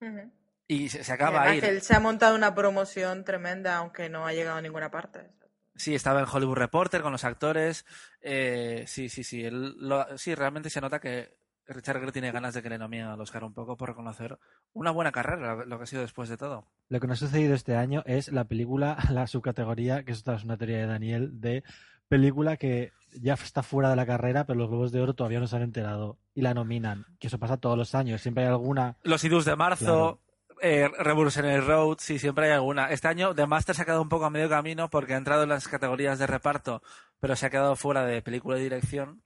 Ujú. 0.00 0.30
Y 0.68 0.88
se, 0.88 1.12
acaba 1.12 1.42
además 1.42 1.62
ahí. 1.62 1.70
él 1.70 1.82
se 1.82 1.94
ha 1.94 2.00
montado 2.00 2.34
una 2.34 2.54
promoción 2.54 3.24
tremenda, 3.24 3.76
aunque 3.76 4.08
no 4.08 4.26
ha 4.26 4.32
llegado 4.32 4.58
a 4.58 4.62
ninguna 4.62 4.90
parte. 4.90 5.30
Sí, 5.76 5.94
estaba 5.94 6.20
en 6.20 6.26
Hollywood 6.30 6.56
Reporter 6.56 7.02
con 7.02 7.12
los 7.12 7.24
actores. 7.24 7.84
Eh, 8.20 8.84
sí, 8.86 9.08
sí, 9.08 9.22
sí. 9.24 9.44
él 9.44 9.74
lo- 9.78 10.16
sí, 10.18 10.34
realmente 10.34 10.70
se 10.70 10.80
nota 10.80 10.98
que 11.00 11.36
Richard 11.68 11.98
Gere 12.00 12.12
tiene 12.12 12.32
ganas 12.32 12.54
de 12.54 12.62
que 12.62 12.70
le 12.70 12.78
nominen 12.78 13.06
al 13.06 13.20
Oscar 13.20 13.44
un 13.44 13.52
poco 13.52 13.76
por 13.76 13.88
reconocer 13.90 14.38
una 14.72 14.90
buena 14.90 15.12
carrera, 15.12 15.64
lo 15.66 15.76
que 15.78 15.84
ha 15.84 15.86
sido 15.86 16.02
después 16.02 16.28
de 16.28 16.36
todo. 16.36 16.66
Lo 16.88 16.98
que 17.00 17.06
nos 17.06 17.22
ha 17.22 17.26
sucedido 17.26 17.54
este 17.54 17.76
año 17.76 18.02
es 18.06 18.28
la 18.32 18.44
película, 18.44 18.96
la 19.12 19.26
subcategoría, 19.26 20.04
que 20.04 20.12
es 20.12 20.24
una 20.44 20.56
teoría 20.56 20.78
de 20.78 20.86
Daniel, 20.86 21.40
de 21.40 21.62
película 22.08 22.56
que 22.56 22.92
ya 23.20 23.34
está 23.34 23.62
fuera 23.62 23.90
de 23.90 23.96
la 23.96 24.06
carrera, 24.06 24.46
pero 24.46 24.58
los 24.58 24.68
Globos 24.68 24.92
de 24.92 25.00
Oro 25.00 25.14
todavía 25.14 25.40
no 25.40 25.46
se 25.46 25.56
han 25.56 25.62
enterado 25.62 26.18
y 26.34 26.42
la 26.42 26.54
nominan. 26.54 27.04
Que 27.18 27.26
eso 27.26 27.38
pasa 27.38 27.56
todos 27.56 27.76
los 27.76 27.94
años. 27.94 28.20
Siempre 28.22 28.44
hay 28.44 28.50
alguna. 28.50 28.96
Los 29.02 29.24
idus 29.24 29.44
de 29.44 29.56
marzo, 29.56 30.20
eh, 30.62 30.88
Revolutionary 30.98 31.60
Road, 31.60 31.98
sí, 32.00 32.18
siempre 32.18 32.46
hay 32.46 32.52
alguna. 32.52 32.90
Este 32.90 33.08
año 33.08 33.34
The 33.34 33.46
Master 33.46 33.74
se 33.74 33.82
ha 33.82 33.84
quedado 33.84 34.02
un 34.02 34.08
poco 34.08 34.24
a 34.24 34.30
medio 34.30 34.48
camino 34.48 34.88
porque 34.90 35.14
ha 35.14 35.18
entrado 35.18 35.42
en 35.44 35.48
las 35.50 35.68
categorías 35.68 36.18
de 36.18 36.26
reparto, 36.26 36.82
pero 37.20 37.36
se 37.36 37.46
ha 37.46 37.50
quedado 37.50 37.76
fuera 37.76 38.04
de 38.04 38.22
película 38.22 38.58
y 38.58 38.62
dirección. 38.62 39.22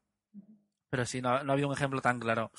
Pero 0.90 1.06
sí, 1.06 1.20
no, 1.22 1.42
no 1.44 1.52
había 1.52 1.66
un 1.66 1.72
ejemplo 1.72 2.00
tan 2.00 2.18
claro. 2.18 2.50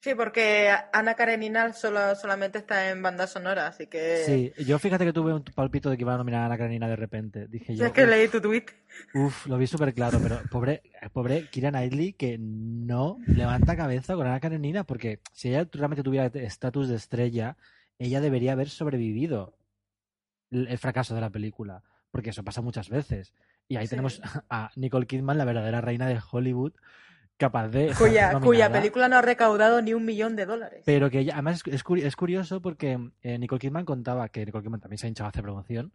Sí, 0.00 0.14
porque 0.14 0.72
Ana 0.92 1.14
Karenina 1.14 1.72
solo, 1.72 2.14
solamente 2.14 2.58
está 2.58 2.90
en 2.90 3.02
banda 3.02 3.26
sonora, 3.26 3.66
así 3.66 3.88
que... 3.88 4.22
Sí, 4.24 4.52
yo 4.64 4.78
fíjate 4.78 5.04
que 5.04 5.12
tuve 5.12 5.34
un 5.34 5.42
palpito 5.42 5.90
de 5.90 5.96
que 5.96 6.02
iban 6.02 6.14
a 6.14 6.18
nominar 6.18 6.42
a 6.42 6.46
Ana 6.46 6.56
Karenina 6.56 6.86
de 6.86 6.94
repente. 6.94 7.48
Dije 7.48 7.74
yo. 7.74 7.84
es 7.84 7.92
que 7.92 8.04
"Uf, 8.04 8.08
leí 8.08 8.28
tu 8.28 8.40
tweet. 8.40 8.66
Uf, 9.14 9.46
lo 9.46 9.58
vi 9.58 9.66
súper 9.66 9.92
claro, 9.94 10.20
pero 10.22 10.40
pobre, 10.52 10.82
pobre 11.12 11.48
Kira 11.50 11.70
Knightley 11.70 12.12
que 12.12 12.36
no 12.38 13.18
levanta 13.26 13.76
cabeza 13.76 14.14
con 14.14 14.26
Ana 14.28 14.38
Karenina, 14.38 14.84
porque 14.84 15.20
si 15.32 15.48
ella 15.48 15.68
realmente 15.72 16.04
tuviera 16.04 16.26
estatus 16.26 16.88
de 16.88 16.94
estrella, 16.94 17.56
ella 17.98 18.20
debería 18.20 18.52
haber 18.52 18.68
sobrevivido 18.68 19.56
el, 20.50 20.78
fracaso 20.78 21.14
de 21.14 21.20
la 21.20 21.30
película, 21.30 21.82
porque 22.10 22.30
eso 22.30 22.44
pasa 22.44 22.62
muchas 22.62 22.88
veces. 22.88 23.34
Y 23.68 23.76
ahí 23.76 23.86
Sí. 23.86 23.90
tenemos 23.90 24.20
a 24.50 24.70
Nicole 24.76 25.06
Kidman, 25.06 25.38
la 25.38 25.44
verdadera 25.44 25.80
reina 25.80 26.06
de 26.06 26.20
Hollywood, 26.30 26.72
capaz 27.36 27.68
de... 27.68 27.92
Cuya, 27.98 28.72
película 28.72 29.08
no 29.08 29.16
ha 29.16 29.22
recaudado 29.22 29.82
ni 29.82 29.94
un 29.94 30.04
millón 30.04 30.36
de 30.36 30.46
dólares. 30.46 30.82
Pero 30.86 31.10
que 31.10 31.20
ella, 31.20 31.34
además 31.34 31.62
es 31.66 32.16
curioso 32.16 32.62
porque 32.62 32.98
eh, 33.22 33.38
Nicole 33.38 33.58
Kidman 33.60 33.84
contaba 33.84 34.28
que 34.28 34.46
Nicole 34.46 34.64
Kidman 34.64 34.80
también 34.80 34.98
se 34.98 35.06
ha 35.06 35.08
hinchado 35.08 35.26
a 35.26 35.30
hacer 35.30 35.42
promoción 35.42 35.92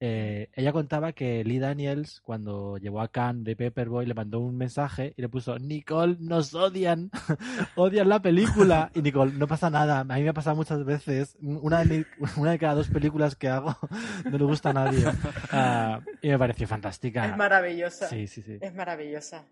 eh, 0.00 0.50
ella 0.54 0.72
contaba 0.72 1.12
que 1.12 1.42
Lee 1.44 1.58
Daniels, 1.58 2.20
cuando 2.20 2.76
llevó 2.78 3.00
a 3.00 3.08
Khan 3.08 3.44
de 3.44 3.56
Pepperboy, 3.56 4.04
le 4.06 4.14
mandó 4.14 4.40
un 4.40 4.56
mensaje 4.56 5.14
y 5.16 5.22
le 5.22 5.28
puso, 5.28 5.58
Nicole, 5.58 6.16
nos 6.20 6.54
odian, 6.54 7.10
odian 7.76 8.08
la 8.08 8.20
película. 8.20 8.90
Y 8.94 9.02
Nicole, 9.02 9.32
no 9.32 9.46
pasa 9.46 9.70
nada, 9.70 10.00
a 10.00 10.04
mí 10.04 10.22
me 10.22 10.28
ha 10.28 10.34
pasado 10.34 10.56
muchas 10.56 10.84
veces, 10.84 11.36
una 11.40 11.84
de, 11.84 11.98
mi- 11.98 12.04
una 12.36 12.50
de 12.52 12.58
cada 12.58 12.74
dos 12.74 12.88
películas 12.88 13.36
que 13.36 13.48
hago 13.48 13.76
no 14.30 14.36
le 14.38 14.44
gusta 14.44 14.70
a 14.70 14.72
nadie. 14.74 15.04
Ah, 15.52 16.00
y 16.22 16.28
me 16.28 16.38
pareció 16.38 16.66
fantástica. 16.68 17.24
Es 17.26 17.36
maravillosa. 17.36 18.08
Sí, 18.08 18.26
sí, 18.26 18.42
sí. 18.42 18.58
Es 18.60 18.74
maravillosa. 18.74 19.44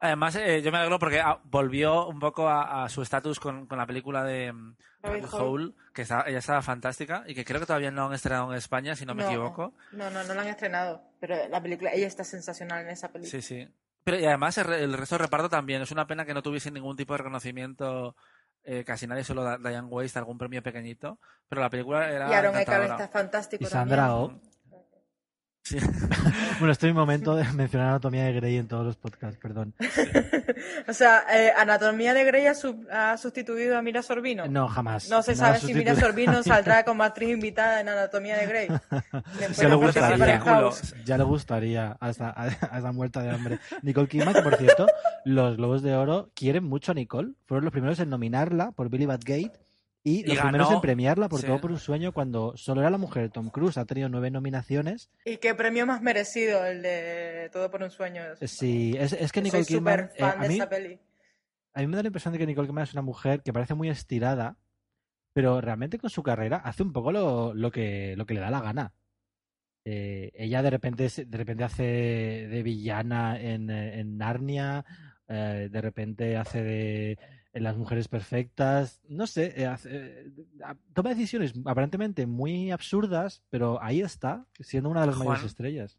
Además, 0.00 0.36
eh, 0.36 0.62
yo 0.62 0.70
me 0.70 0.78
alegro 0.78 0.98
porque 0.98 1.20
ah, 1.20 1.40
volvió 1.44 2.06
un 2.06 2.20
poco 2.20 2.48
a, 2.48 2.84
a 2.84 2.88
su 2.88 3.02
estatus 3.02 3.40
con, 3.40 3.66
con 3.66 3.78
la 3.78 3.86
película 3.86 4.22
de 4.22 4.52
mm, 4.52 4.76
Rabbit 5.02 5.24
Hole. 5.32 5.44
Hole, 5.64 5.74
que 5.92 6.02
está- 6.02 6.24
ella 6.28 6.38
estaba 6.38 6.62
fantástica 6.62 7.24
y 7.26 7.34
que 7.34 7.44
creo 7.44 7.58
que 7.60 7.66
todavía 7.66 7.90
no 7.90 8.06
han 8.06 8.12
estrenado 8.12 8.52
en 8.52 8.58
España, 8.58 8.94
si 8.94 9.04
no 9.04 9.14
me 9.14 9.24
equivoco. 9.26 9.74
No, 9.92 10.08
no, 10.10 10.22
no 10.22 10.34
la 10.34 10.42
han 10.42 10.48
estrenado. 10.48 11.02
Pero 11.18 11.34
la 11.48 11.60
película, 11.60 11.90
ella 11.92 12.06
está 12.06 12.22
sensacional 12.22 12.82
en 12.84 12.90
esa 12.90 13.08
película. 13.08 13.30
Sí, 13.30 13.42
sí. 13.42 13.68
Pero 14.04 14.18
y 14.20 14.24
además 14.24 14.56
el, 14.58 14.64
re- 14.66 14.82
el 14.84 14.92
resto 14.92 15.16
del 15.16 15.24
reparto 15.24 15.48
también. 15.48 15.82
Es 15.82 15.90
una 15.90 16.06
pena 16.06 16.24
que 16.24 16.32
no 16.32 16.42
tuviese 16.42 16.70
ningún 16.70 16.96
tipo 16.96 17.14
de 17.14 17.18
reconocimiento. 17.18 18.14
eh, 18.64 18.84
casi 18.84 19.06
nadie, 19.06 19.24
solo 19.24 19.42
Da- 19.42 19.58
Diane 19.58 19.86
Waste, 19.88 20.18
algún 20.18 20.38
premio 20.38 20.62
pequeñito. 20.62 21.18
Pero 21.48 21.60
la 21.62 21.70
película 21.70 22.08
era 22.10 22.28
y 22.30 22.34
Aaron 22.34 22.56
Eckhart 22.56 22.90
está 22.90 23.08
fantástico 23.08 23.64
Y 23.64 23.66
Sandra 23.66 24.14
Oh. 24.14 24.38
Sí. 25.68 25.76
Bueno, 26.58 26.72
estoy 26.72 26.90
en 26.90 26.96
mi 26.96 27.00
momento 27.00 27.36
de 27.36 27.44
mencionar 27.52 27.90
Anatomía 27.90 28.24
de 28.24 28.32
Grey 28.32 28.56
en 28.56 28.66
todos 28.66 28.84
los 28.84 28.96
podcasts, 28.96 29.38
perdón. 29.40 29.74
o 30.88 30.92
sea, 30.92 31.22
eh, 31.32 31.52
Anatomía 31.56 32.12
de 32.14 32.24
Grey 32.24 32.46
ha, 32.46 32.54
sub- 32.54 32.84
ha 32.90 33.16
sustituido 33.16 33.78
a 33.78 33.82
Mira 33.82 34.02
Sorbino. 34.02 34.46
No, 34.48 34.66
jamás. 34.66 35.08
No 35.08 35.22
se 35.22 35.36
sabe 35.36 35.60
si 35.60 35.72
Mira. 35.72 35.94
Sorbino 35.94 36.42
saldrá 36.42 36.84
como 36.84 37.04
actriz 37.04 37.30
invitada 37.30 37.80
en 37.80 37.88
Anatomía 37.88 38.36
de 38.36 38.46
Grey. 38.46 38.68
Después 39.38 39.56
Ya 39.58 39.68
le 39.68 39.74
gustaría. 39.76 40.40
Ya 41.04 41.18
le 41.18 41.24
gustaría 41.24 41.96
a 42.00 42.10
esa, 42.10 42.30
a, 42.30 42.44
a 42.72 42.78
esa 42.78 42.92
muerta 42.92 43.22
de 43.22 43.30
hambre. 43.30 43.58
Nicole 43.82 44.08
Kidman, 44.08 44.34
que 44.34 44.42
por 44.42 44.56
cierto, 44.56 44.86
los 45.24 45.56
Globos 45.56 45.82
de 45.82 45.94
Oro 45.94 46.30
quieren 46.34 46.64
mucho 46.64 46.90
a 46.92 46.94
Nicole. 46.96 47.34
Fueron 47.46 47.64
los 47.64 47.72
primeros 47.72 48.00
en 48.00 48.10
nominarla 48.10 48.72
por 48.72 48.88
Billy 48.90 49.06
Batgate 49.06 49.52
y 50.08 50.22
los 50.24 50.34
Y 50.36 50.38
primeros 50.40 50.66
ganó. 50.68 50.76
en 50.76 50.80
premiarla 50.82 51.28
por 51.28 51.40
Sí. 51.40 51.46
todo 51.46 51.60
por 51.60 51.70
un 51.70 51.78
sueño 51.78 52.12
cuando 52.12 52.56
solo 52.56 52.80
era 52.80 52.90
la 52.90 52.98
mujer. 52.98 53.30
Tom 53.30 53.50
Cruise 53.50 53.78
ha 53.78 53.84
tenido 53.84 54.08
nueve 54.08 54.30
nominaciones. 54.30 55.10
Y 55.24 55.36
qué 55.38 55.54
premio 55.54 55.86
más 55.86 56.02
merecido 56.02 56.64
el 56.64 56.82
de 56.82 57.50
Todo 57.52 57.70
por 57.70 57.82
un 57.82 57.90
sueño. 57.90 58.22
Sí, 58.42 58.94
es, 58.98 59.12
es 59.12 59.32
que 59.32 59.40
Soy 59.40 59.44
Nicole 59.44 59.64
Kidman. 59.64 59.98
súper 59.98 60.10
eh, 60.16 60.20
fan 60.20 60.38
a, 60.38 60.42
de 60.42 60.48
mí, 60.48 60.54
esa 60.56 60.68
peli. 60.68 60.98
a 61.74 61.80
mí 61.80 61.86
me 61.86 61.96
da 61.96 62.02
la 62.02 62.08
impresión 62.08 62.32
de 62.32 62.38
que 62.38 62.46
Nicole 62.46 62.68
Kidman 62.68 62.84
es 62.84 62.92
una 62.92 63.02
mujer 63.02 63.42
que 63.42 63.52
parece 63.52 63.74
muy 63.74 63.88
estirada, 63.88 64.56
pero 65.32 65.60
realmente 65.60 65.98
con 65.98 66.10
su 66.10 66.22
carrera 66.22 66.56
hace 66.58 66.82
un 66.82 66.92
poco 66.92 67.12
lo, 67.12 67.54
lo 67.54 67.70
que, 67.70 68.14
lo 68.16 68.26
que 68.26 68.34
le 68.34 68.40
da 68.40 68.50
la 68.50 68.60
gana. 68.60 68.92
Eh, 69.84 70.32
ella 70.34 70.62
de 70.62 70.70
repente, 70.70 71.08
se- 71.08 71.24
de 71.24 71.38
repente 71.38 71.64
hace 71.64 71.82
de 71.82 72.62
villana 72.62 73.40
en, 73.40 73.70
eh, 73.70 74.00
en 74.00 74.18
Narnia, 74.18 74.84
eh, 75.28 75.68
de 75.70 75.80
repente 75.80 76.36
hace 76.36 76.62
de 76.62 77.18
en 77.52 77.62
Las 77.64 77.76
Mujeres 77.76 78.08
Perfectas, 78.08 79.00
no 79.08 79.26
sé, 79.26 79.54
eh, 79.56 79.74
eh, 79.86 80.30
toma 80.92 81.10
decisiones 81.10 81.54
aparentemente 81.64 82.26
muy 82.26 82.70
absurdas, 82.70 83.42
pero 83.50 83.82
ahí 83.82 84.00
está, 84.00 84.46
siendo 84.60 84.90
una 84.90 85.00
de 85.02 85.06
las 85.08 85.16
Juan. 85.16 85.28
mayores 85.28 85.46
estrellas. 85.50 85.98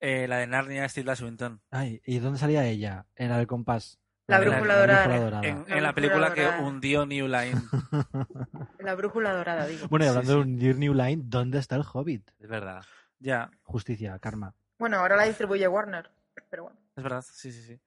Eh, 0.00 0.28
la 0.28 0.38
de 0.38 0.46
Narnia, 0.46 0.84
es 0.84 0.94
Tilda 0.94 1.16
Swinton. 1.16 1.60
Ay, 1.70 2.00
¿y 2.06 2.18
dónde 2.20 2.38
salía 2.38 2.64
ella? 2.64 3.06
En 3.16 3.30
la 3.30 3.38
del 3.38 3.46
compás. 3.48 3.98
La 4.28 4.38
de 4.40 4.46
brújula 4.50 4.74
la 4.74 4.80
dorada. 4.80 5.02
brújula 5.06 5.24
dorada. 5.24 5.48
En, 5.48 5.64
La 5.68 5.76
en 5.78 5.82
la 5.82 5.92
película 5.94 6.34
que 6.34 6.42
dorada. 6.44 6.62
hundió 6.62 7.06
New 7.06 7.26
Line. 7.28 7.60
La 8.78 8.94
brújula 8.94 9.32
dorada, 9.32 9.66
digo. 9.66 9.88
Bueno, 9.88 10.04
y 10.04 10.08
Sí, 10.08 10.10
hablando 10.10 10.32
sí. 10.32 10.36
de 10.38 10.42
un 10.44 10.58
Dear 10.58 10.76
New 10.76 10.94
Line, 10.94 11.22
¿dónde 11.26 11.58
está 11.58 11.76
el 11.76 11.84
Hobbit? 11.92 12.30
Es 12.38 12.48
verdad. 12.48 12.84
ya, 13.18 13.50
Justicia, 13.62 14.18
karma. 14.18 14.54
Bueno, 14.78 14.98
ahora 14.98 15.16
la 15.16 15.24
distribuye 15.24 15.66
Warner. 15.66 16.10
Pero 16.50 16.64
bueno. 16.64 16.78
es 16.96 17.02
verdad, 17.02 17.24
sí, 17.28 17.50
sí, 17.52 17.62
sí. 17.62 17.80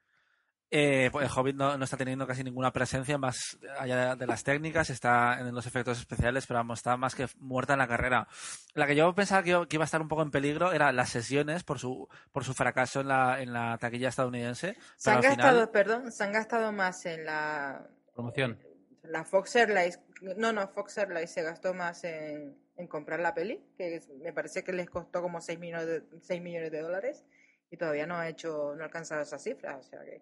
Eh, 0.74 1.10
pues 1.12 1.26
el 1.30 1.38
Hobbit 1.38 1.56
no, 1.58 1.78
no 1.78 1.84
está 1.84 1.98
teniendo 1.98 2.26
casi 2.26 2.46
ninguna 2.46 2.72
presencia 2.72 3.18
más 3.18 3.58
allá 3.78 4.16
de 4.16 4.26
las 4.26 4.44
técnicas, 4.46 4.90
está 4.90 5.38
en 5.42 5.54
los 5.54 5.66
efectos 5.68 6.00
especiales, 6.00 6.48
pero 6.48 6.60
vamos, 6.60 6.80
está 6.80 6.96
más 6.96 7.14
que 7.14 7.28
muerta 7.40 7.74
en 7.74 7.80
la 7.80 7.88
carrera. 7.90 8.26
La 8.74 8.88
que 8.88 8.96
yo 8.96 9.14
pensaba 9.14 9.44
que, 9.44 9.50
iba- 9.50 9.68
que 9.68 9.76
iba 9.76 9.84
a 9.84 9.86
estar 9.86 10.02
un 10.02 10.08
poco 10.08 10.22
en 10.22 10.32
peligro 10.32 10.72
era 10.72 10.94
las 10.94 11.10
sesiones 11.10 11.64
por 11.66 11.78
su, 11.78 12.08
por 12.32 12.46
su 12.46 12.54
fracaso 12.54 13.02
en 13.02 13.10
la, 13.10 13.42
en 13.42 13.52
la 13.52 13.78
taquilla 13.80 14.08
estadounidense. 14.08 14.78
Se 14.96 15.12
han 15.12 15.20
gastado, 15.22 15.52
final- 15.58 15.70
perdón, 15.72 16.12
se 16.14 16.24
han 16.24 16.32
gastado 16.32 16.72
más 16.72 17.06
en 17.06 17.26
la 17.26 17.86
Promoción. 18.14 18.58
la 19.04 19.26
Fox 19.26 19.54
Airlines, 19.58 20.00
no, 20.38 20.54
no, 20.54 20.66
Fox 20.70 20.98
Airlines 21.00 21.32
se 21.32 21.42
gastó 21.44 21.74
más 21.74 22.06
en, 22.06 22.56
en 22.78 22.88
comprar 22.88 23.20
la 23.20 23.34
peli, 23.34 23.62
que 23.78 23.96
es- 23.98 24.08
me 24.22 24.32
parece 24.32 24.64
que 24.64 24.72
les 24.72 24.90
costó 24.90 25.22
como 25.22 25.42
6 25.42 25.60
millones 25.60 25.86
de, 25.88 26.04
6 26.22 26.42
millones 26.42 26.72
de 26.72 26.80
dólares 26.82 27.26
y 27.70 27.76
todavía 27.76 28.08
no 28.08 28.16
ha 28.16 28.30
hecho, 28.30 28.74
no 28.78 28.84
ha 28.84 28.86
alcanzado 28.86 29.22
esas 29.22 29.44
cifras, 29.44 29.86
o 29.86 29.90
sea 29.90 30.00
que, 30.06 30.22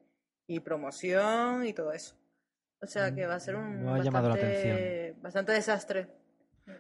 y 0.50 0.60
promoción 0.60 1.66
y 1.66 1.74
todo 1.74 1.94
eso. 1.94 2.16
O 2.82 2.88
sea 2.88 3.14
que 3.14 3.26
va 3.26 3.36
a 3.36 3.40
ser 3.40 3.56
un 3.56 3.84
Me 3.86 3.92
ha 3.92 4.04
llamado 4.04 4.30
la 4.30 4.36
bastante, 4.36 5.16
bastante 5.22 5.52
desastre. 5.52 6.08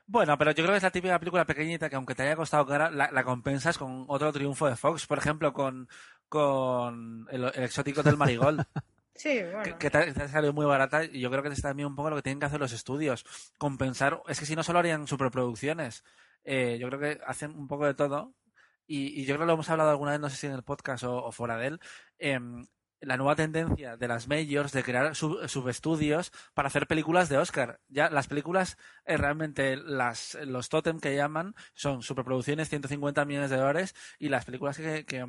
Bueno, 0.07 0.37
pero 0.37 0.51
yo 0.51 0.63
creo 0.63 0.71
que 0.71 0.77
es 0.77 0.83
la 0.83 0.91
típica 0.91 1.19
película 1.19 1.45
pequeñita 1.45 1.89
que 1.89 1.95
aunque 1.95 2.15
te 2.15 2.23
haya 2.23 2.35
costado 2.35 2.65
cara, 2.65 2.89
la, 2.89 3.11
la 3.11 3.23
compensas 3.23 3.77
con 3.77 4.05
otro 4.07 4.31
triunfo 4.33 4.67
de 4.67 4.75
Fox, 4.75 5.05
por 5.05 5.19
ejemplo, 5.19 5.53
con, 5.53 5.87
con 6.27 7.27
el, 7.29 7.43
el 7.43 7.63
exótico 7.63 8.03
del 8.03 8.17
Marigold. 8.17 8.63
Sí, 9.15 9.41
bueno. 9.43 9.63
que, 9.63 9.77
que 9.77 9.89
te, 9.89 10.13
te 10.13 10.23
ha 10.23 10.27
salido 10.29 10.53
muy 10.53 10.65
barata 10.65 11.03
y 11.03 11.19
yo 11.19 11.29
creo 11.29 11.43
que 11.43 11.49
es 11.49 11.61
también 11.61 11.87
un 11.87 11.95
poco 11.97 12.09
lo 12.09 12.15
que 12.15 12.21
tienen 12.21 12.39
que 12.39 12.45
hacer 12.45 12.61
los 12.61 12.71
estudios, 12.71 13.25
compensar, 13.57 14.21
es 14.29 14.39
que 14.39 14.45
si 14.45 14.55
no 14.55 14.63
solo 14.63 14.79
harían 14.79 15.07
superproducciones, 15.07 16.05
eh, 16.45 16.77
yo 16.79 16.87
creo 16.87 17.01
que 17.01 17.19
hacen 17.27 17.51
un 17.51 17.67
poco 17.67 17.85
de 17.85 17.95
todo 17.95 18.33
y, 18.87 19.19
y 19.19 19.25
yo 19.25 19.35
creo 19.35 19.39
que 19.39 19.47
lo 19.47 19.53
hemos 19.55 19.69
hablado 19.69 19.89
alguna 19.89 20.11
vez, 20.11 20.21
no 20.21 20.29
sé 20.29 20.37
si 20.37 20.47
en 20.47 20.53
el 20.53 20.63
podcast 20.63 21.03
o, 21.03 21.21
o 21.21 21.33
fuera 21.33 21.57
de 21.57 21.67
él, 21.67 21.79
em, 22.17 22.65
la 23.01 23.17
nueva 23.17 23.35
tendencia 23.35 23.97
de 23.97 24.07
las 24.07 24.27
majors 24.27 24.71
de 24.71 24.83
crear 24.83 25.15
sub- 25.15 25.47
subestudios 25.47 26.31
para 26.53 26.67
hacer 26.67 26.87
películas 26.87 27.29
de 27.29 27.37
Oscar. 27.37 27.79
Ya 27.87 28.09
las 28.09 28.27
películas 28.27 28.77
eh, 29.05 29.17
realmente 29.17 29.77
las 29.77 30.37
los 30.45 30.69
totem 30.69 30.99
que 30.99 31.15
llaman 31.15 31.55
son 31.73 32.01
superproducciones 32.03 32.69
150 32.69 33.25
millones 33.25 33.49
de 33.49 33.57
dólares 33.57 33.95
y 34.17 34.29
las 34.29 34.45
películas 34.45 34.77
que, 34.77 35.05
que 35.05 35.25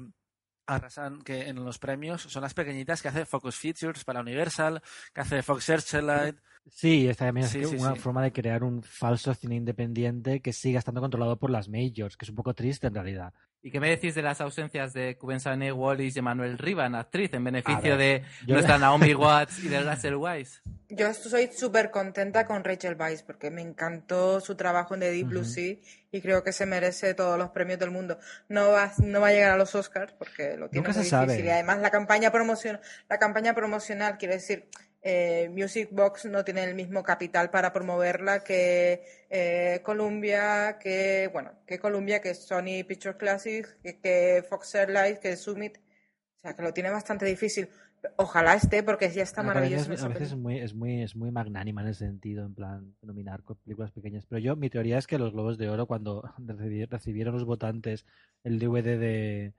arrasan 0.66 1.22
que 1.22 1.48
en 1.48 1.64
los 1.64 1.78
premios 1.78 2.22
son 2.22 2.42
las 2.42 2.54
pequeñitas 2.54 3.02
que 3.02 3.08
hace 3.08 3.26
Focus 3.26 3.56
Features 3.56 4.04
para 4.04 4.20
Universal, 4.20 4.82
que 5.12 5.20
hace 5.20 5.42
Fox 5.42 5.64
Searchlight. 5.64 6.36
Sí, 6.70 7.08
esta 7.08 7.26
también 7.26 7.46
es 7.46 7.52
Sí, 7.52 7.64
sí, 7.64 7.78
una 7.78 7.94
sí. 7.94 8.00
forma 8.00 8.22
de 8.22 8.32
crear 8.32 8.62
un 8.62 8.82
falso 8.82 9.34
cine 9.34 9.56
independiente 9.56 10.40
que 10.40 10.52
siga 10.52 10.78
estando 10.78 11.00
controlado 11.00 11.38
por 11.38 11.50
las 11.50 11.68
majors, 11.68 12.16
que 12.16 12.24
es 12.24 12.28
un 12.30 12.36
poco 12.36 12.54
triste 12.54 12.86
en 12.86 12.94
realidad. 12.94 13.34
¿Y 13.62 13.70
qué 13.70 13.78
me 13.78 13.90
decís 13.90 14.14
de 14.14 14.22
las 14.22 14.40
ausencias 14.40 14.94
de 14.94 15.18
Kubensane 15.18 15.70
Wallis 15.70 16.16
y 16.16 16.22
Manuel 16.22 16.56
Rivan, 16.56 16.94
actriz, 16.94 17.30
en 17.34 17.44
beneficio 17.44 17.96
ver, 17.96 17.98
de 17.98 18.22
yo- 18.46 18.54
nuestra 18.54 18.78
Naomi 18.78 19.12
Watts 19.14 19.58
y 19.62 19.68
de 19.68 19.82
Russell 19.82 20.14
Wise? 20.14 20.60
Yo 20.88 21.06
estoy 21.06 21.50
súper 21.52 21.90
contenta 21.90 22.46
con 22.46 22.64
Rachel 22.64 22.96
Weisz 22.98 23.22
porque 23.22 23.50
me 23.50 23.60
encantó 23.62 24.40
su 24.40 24.56
trabajo 24.56 24.94
en 24.94 25.00
The 25.00 25.10
Deep 25.12 25.28
Blue. 25.28 25.44
Sea 25.44 25.76
y 26.10 26.20
creo 26.20 26.42
que 26.42 26.52
se 26.52 26.66
merece 26.66 27.14
todos 27.14 27.38
los 27.38 27.50
premios 27.50 27.78
del 27.78 27.90
mundo. 27.92 28.18
No 28.48 28.70
va, 28.72 28.92
no 28.98 29.20
va 29.20 29.28
a 29.28 29.32
llegar 29.32 29.52
a 29.52 29.56
los 29.56 29.74
Oscars 29.74 30.12
porque 30.14 30.56
lo 30.56 30.68
tiene 30.68 30.86
Nunca 30.88 30.98
muy 30.98 31.04
se 31.04 31.10
sabe. 31.10 31.26
difícil 31.26 31.46
y 31.46 31.50
además 31.50 31.78
la 31.80 31.90
campaña 31.90 32.32
promocional, 32.32 32.80
la 33.08 33.18
campaña 33.18 33.54
promocional 33.54 34.16
quiere 34.18 34.34
decir 34.34 34.66
eh, 35.02 35.48
Music 35.50 35.88
Box 35.92 36.26
no 36.26 36.44
tiene 36.44 36.64
el 36.64 36.74
mismo 36.74 37.02
capital 37.02 37.50
para 37.50 37.72
promoverla 37.72 38.44
que 38.44 39.02
eh, 39.30 39.80
Columbia, 39.82 40.78
que 40.78 41.28
bueno, 41.32 41.52
que 41.66 41.78
Columbia, 41.78 42.20
que 42.20 42.34
Sony 42.34 42.84
Pictures 42.86 43.16
Classics, 43.16 43.76
que, 43.82 43.98
que 44.00 44.44
Fox 44.48 44.74
Airlines, 44.74 45.18
que 45.18 45.36
Summit, 45.36 45.78
o 45.78 46.40
sea 46.40 46.54
que 46.54 46.62
lo 46.62 46.72
tiene 46.74 46.90
bastante 46.90 47.24
difícil. 47.26 47.68
Ojalá 48.16 48.54
esté 48.54 48.82
porque 48.82 49.10
ya 49.10 49.22
está 49.22 49.42
maravilloso. 49.42 49.92
a 49.92 50.08
veces 50.08 50.28
es 50.32 50.36
muy, 50.36 50.58
es 50.58 50.74
muy, 50.74 51.02
es 51.02 51.14
muy 51.14 51.30
magnánima 51.30 51.82
en 51.82 51.88
ese 51.88 52.06
sentido, 52.06 52.46
en 52.46 52.54
plan, 52.54 52.94
nominar 53.02 53.42
películas 53.62 53.92
pequeñas. 53.92 54.24
Pero 54.26 54.38
yo, 54.38 54.56
mi 54.56 54.70
teoría 54.70 54.96
es 54.96 55.06
que 55.06 55.18
los 55.18 55.32
Globos 55.32 55.58
de 55.58 55.68
Oro, 55.68 55.84
cuando 55.86 56.22
recibi- 56.38 56.88
recibieron 56.88 57.34
los 57.34 57.44
votantes 57.44 58.06
el 58.42 58.58
DVD 58.58 58.98
de, 58.98 59.52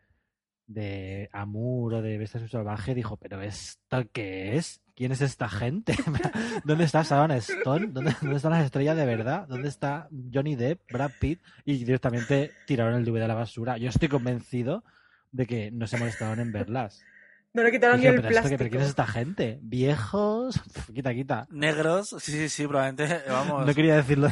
de 0.65 1.29
Amour 1.33 1.95
o 1.95 2.01
de 2.01 2.17
Bestia 2.17 2.47
Salvaje, 2.47 2.95
dijo, 2.95 3.17
¿pero 3.17 3.41
esto 3.43 4.03
qué 4.11 4.55
es? 4.55 4.81
¿Quién 4.95 5.11
es 5.11 5.21
esta 5.21 5.49
gente? 5.49 5.95
¿Dónde 6.63 6.83
está 6.83 7.03
Sharon 7.03 7.31
Stone? 7.31 7.87
¿Dónde, 7.87 8.15
¿Dónde 8.21 8.35
están 8.35 8.51
las 8.51 8.65
estrellas 8.65 8.97
de 8.97 9.05
verdad? 9.05 9.47
¿Dónde 9.47 9.69
está 9.69 10.09
Johnny 10.33 10.55
Depp, 10.55 10.91
Brad 10.91 11.11
Pitt? 11.19 11.41
Y 11.65 11.83
directamente 11.83 12.51
tiraron 12.67 12.95
el 12.95 13.05
DVD 13.05 13.23
a 13.23 13.27
la 13.27 13.35
basura. 13.35 13.77
Yo 13.77 13.89
estoy 13.89 14.09
convencido 14.09 14.83
de 15.31 15.47
que 15.47 15.71
no 15.71 15.87
se 15.87 15.97
molestaron 15.97 16.39
en 16.39 16.51
verlas. 16.51 17.03
No 17.53 17.63
le 17.63 17.71
quitaron 17.71 17.99
ni 17.99 18.05
el 18.05 18.15
¿pero, 18.15 18.21
esto 18.29 18.31
plástico. 18.31 18.57
pero 18.59 18.69
quién 18.69 18.81
es 18.83 18.87
esta 18.89 19.05
gente? 19.05 19.59
¿Viejos? 19.61 20.61
Quita, 20.93 21.13
quita. 21.13 21.47
Negros, 21.51 22.15
sí, 22.19 22.31
sí, 22.31 22.49
sí, 22.49 22.65
probablemente, 22.67 23.23
vamos. 23.29 23.65
No 23.65 23.73
quería 23.73 23.95
decirlo. 23.97 24.31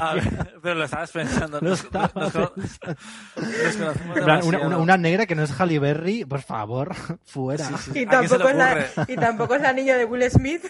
A 0.00 0.14
ver, 0.14 0.58
pero 0.62 0.74
lo 0.76 0.84
estabas 0.84 1.10
pensando. 1.10 1.60
Lo 1.60 1.68
Nos- 1.70 1.84
estaba 1.84 2.10
nos- 2.14 2.34
nos- 2.34 2.50
pensando. 2.52 2.96
nos 3.36 3.76
conocemos 3.76 3.96
En 3.96 4.12
plan, 4.12 4.24
Una, 4.24 4.36
demasiado. 4.40 4.66
una- 4.66 4.78
una 4.78 4.96
negra 4.96 5.26
que 5.26 5.34
no 5.34 5.42
es 5.42 5.60
Halle 5.60 5.78
Berry, 5.78 6.24
por 6.24 6.40
favor, 6.40 6.94
fuera. 7.24 7.64
Sí, 7.66 7.74
sí. 7.92 7.98
Y 8.00 8.04
¿A 8.04 8.08
quién 8.08 8.28
se 8.28 8.38
le 8.38 8.44
tampoco, 8.44 8.48
es 8.48 8.56
la, 8.56 8.72
ocurre? 8.72 9.12
y 9.12 9.16
tampoco 9.16 9.54
es 9.56 9.60
la 9.62 9.72
niña 9.74 9.96
de 9.98 10.04
Will 10.06 10.30
Smith. 10.30 10.62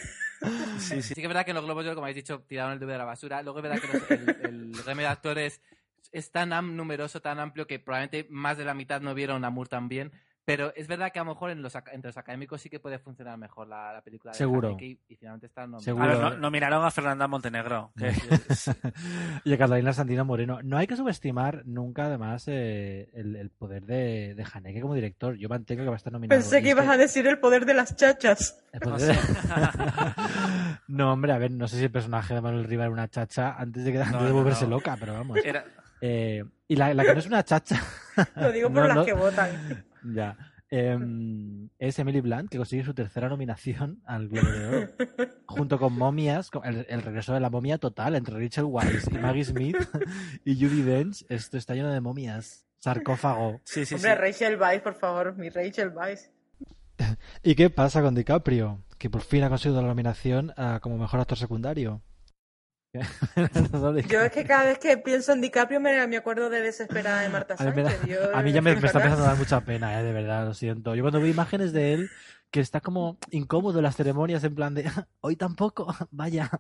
Sí, 0.78 1.00
sí. 1.00 1.02
Sí 1.02 1.14
que 1.14 1.22
es 1.22 1.28
verdad 1.28 1.44
que 1.44 1.52
en 1.52 1.57
los 1.57 1.64
Globos 1.64 1.87
como 1.87 2.00
habéis 2.02 2.16
dicho, 2.16 2.40
tiraron 2.48 2.72
el 2.72 2.78
dedo 2.80 2.90
de 2.90 2.98
la 2.98 3.04
basura. 3.04 3.40
Luego 3.42 3.61
es 3.61 3.62
verdad 3.62 3.80
que 3.80 3.87
los- 3.98 4.11
el, 4.11 4.37
el 4.42 4.83
gremio 4.85 5.02
de 5.07 5.12
actores 5.12 5.61
es 6.11 6.30
tan 6.33 6.52
am- 6.52 6.74
numeroso, 6.76 7.20
tan 7.22 7.38
amplio, 7.38 7.66
que 7.68 7.78
probablemente 7.78 8.26
más 8.30 8.59
de 8.59 8.64
la 8.64 8.74
mitad 8.74 9.00
no 9.00 9.14
vieron 9.14 9.44
a 9.44 9.50
Moore 9.50 9.70
también. 9.70 10.11
Pero 10.46 10.74
es 10.76 10.87
verdad 10.88 11.11
que 11.11 11.18
a 11.18 11.24
lo 11.24 11.30
mejor 11.33 11.50
en 11.50 11.62
los, 11.62 11.74
entre 11.74 12.09
los 12.11 12.18
académicos 12.18 12.61
sí 12.61 12.68
que 12.68 12.78
puede 12.78 12.98
funcionar 12.98 13.38
mejor 13.38 13.66
la, 13.66 13.94
la 13.94 14.02
película 14.02 14.33
de 14.33 14.37
Seguro. 14.38 14.68
Haneke 14.68 14.85
y, 14.85 15.00
y 15.09 15.16
finalmente 15.16 15.46
está 15.46 15.62
nominada. 15.62 15.83
Seguro. 15.85 16.04
A 16.04 16.07
ver, 16.09 16.16
Seguro. 16.16 16.35
no- 16.35 16.40
nominaron 16.42 16.85
a 16.85 16.90
Fernanda 16.90 17.26
Montenegro. 17.26 17.92
que- 17.98 18.12
y 19.44 19.52
a 19.54 19.59
Catalina 19.59 19.92
Santino 19.94 20.24
Moreno. 20.26 20.61
No 20.62 20.76
hay 20.76 20.87
que 20.87 20.96
subestimar 20.96 21.62
nunca, 21.64 22.04
además, 22.07 22.44
eh, 22.48 23.09
el, 23.14 23.37
el 23.37 23.48
poder 23.50 23.87
de, 23.87 24.35
de 24.35 24.44
Haneke 24.52 24.83
como 24.83 24.94
director. 24.94 25.35
Yo 25.37 25.48
mantengo 25.48 25.83
que 25.83 25.88
va 25.88 25.94
a 25.94 25.96
estar 25.96 26.12
nominado. 26.12 26.38
Pensé 26.38 26.62
que 26.62 26.68
ibas 26.70 26.88
a 26.88 26.96
decir 26.98 27.26
el 27.26 27.38
poder 27.38 27.64
de 27.64 27.72
las 27.74 27.96
chachas. 27.96 28.62
el 28.72 28.80
poder 28.80 29.16
de- 29.16 29.18
no, 30.88 31.12
hombre, 31.12 31.33
a 31.33 31.38
ver, 31.38 31.50
no 31.52 31.68
sé 31.68 31.78
si 31.78 31.85
el 31.85 31.90
personaje 31.90 32.35
de 32.35 32.40
Manuel 32.40 32.64
Riva 32.64 32.85
era 32.85 32.92
una 32.92 33.09
chacha 33.09 33.54
antes 33.59 33.85
de, 33.85 33.92
que, 33.92 33.98
antes 33.98 34.12
No, 34.12 34.24
de 34.24 34.33
volverse 34.33 34.64
no. 34.64 34.72
loca, 34.72 34.96
pero 35.00 35.14
vamos. 35.14 35.38
Era- 35.42 35.64
Eh, 36.00 36.44
y 36.68 36.76
la, 36.76 36.92
la 36.92 37.02
que 37.02 37.14
no 37.14 37.18
es 37.20 37.26
una 37.26 37.42
chacha. 37.44 37.80
Lo 38.37 38.52
digo 38.52 38.68
por 38.72 38.83
No, 38.83 38.88
las 38.88 38.96
no. 38.96 39.04
que 39.07 39.12
votan. 39.14 39.85
Ya. 40.05 40.37
Em, 40.71 41.69
es 41.79 41.99
Emily 41.99 42.21
Blunt, 42.21 42.51
que 42.51 42.57
consigue 42.57 42.85
su 42.85 42.95
tercera 42.95 43.29
nominación 43.29 44.01
al 44.05 44.29
Globo 44.29 44.51
de 44.51 44.67
Oro. 44.67 44.88
junto 45.47 45.79
con 45.79 45.93
momias, 45.93 46.51
con 46.51 46.64
el, 46.64 46.87
el 46.88 47.03
regreso 47.03 47.33
de 47.33 47.40
la 47.40 47.51
momia 47.51 47.79
total 47.79 48.17
entre 48.17 48.38
Rachel 48.38 48.64
Weisz 48.64 49.09
y 49.12 49.19
Maggie 49.19 49.45
Smith 49.45 49.77
y 50.45 50.55
Judy 50.57 50.83
Dench. 50.83 51.25
Esto 51.29 51.59
está 51.59 51.75
lleno 51.75 51.93
de 51.93 52.01
momias. 52.01 52.67
Sarcófago. 52.79 53.61
Sí, 53.64 53.81
sí, 53.81 53.87
sí. 53.87 53.95
Hombre, 53.95 54.14
Rachel 54.17 54.61
Weisz, 54.61 54.83
por 54.83 54.95
favor, 54.95 55.37
mi 55.37 55.49
Rachel 55.49 55.90
Weisz. 55.95 56.31
¿Y 57.43 57.55
qué 57.55 57.71
pasa 57.71 58.03
con 58.03 58.14
DiCaprio? 58.14 58.83
Que 58.99 59.11
por 59.11 59.23
fin 59.23 59.45
ha 59.45 59.49
conseguido 59.49 59.81
la 59.81 59.88
nominación 59.88 60.53
ah, 60.57 60.81
como 60.83 60.99
mejor 60.99 61.21
actor 61.21 61.38
secundario. 61.38 62.03
Yo 64.09 64.20
es 64.20 64.30
que 64.33 64.44
cada 64.44 64.64
vez 64.64 64.78
que 64.78 64.96
pienso 64.98 65.33
en 65.33 65.40
DiCaprio 65.40 65.80
me, 65.80 66.07
me 66.07 66.16
acuerdo 66.16 66.48
de 66.48 66.61
Desesperada 66.61 67.22
de 67.22 67.28
Marta 67.28 67.54
A 67.59 67.64
mí, 67.70 67.83
da- 67.83 67.90
Sánchez. 67.90 68.18
A 68.33 68.42
mí 68.42 68.52
ya 68.52 68.62
me, 68.62 68.76
me 68.76 68.87
está 68.87 68.98
empezando 68.98 69.24
a 69.24 69.28
dar 69.28 69.37
mucha 69.37 69.61
pena, 69.62 69.98
eh, 70.00 70.04
de 70.04 70.12
verdad, 70.12 70.46
lo 70.46 70.54
siento. 70.54 70.94
Yo 70.94 71.02
cuando 71.02 71.20
veo 71.20 71.28
imágenes 71.30 71.72
de 71.72 71.94
él, 71.94 72.11
que 72.50 72.61
está 72.61 72.80
como 72.80 73.18
incómodo 73.30 73.78
en 73.80 73.83
las 73.85 73.96
ceremonias, 73.96 74.44
en 74.44 74.54
plan 74.54 74.74
de, 74.74 74.85
hoy 75.20 75.37
tampoco, 75.37 75.87
vaya, 76.12 76.50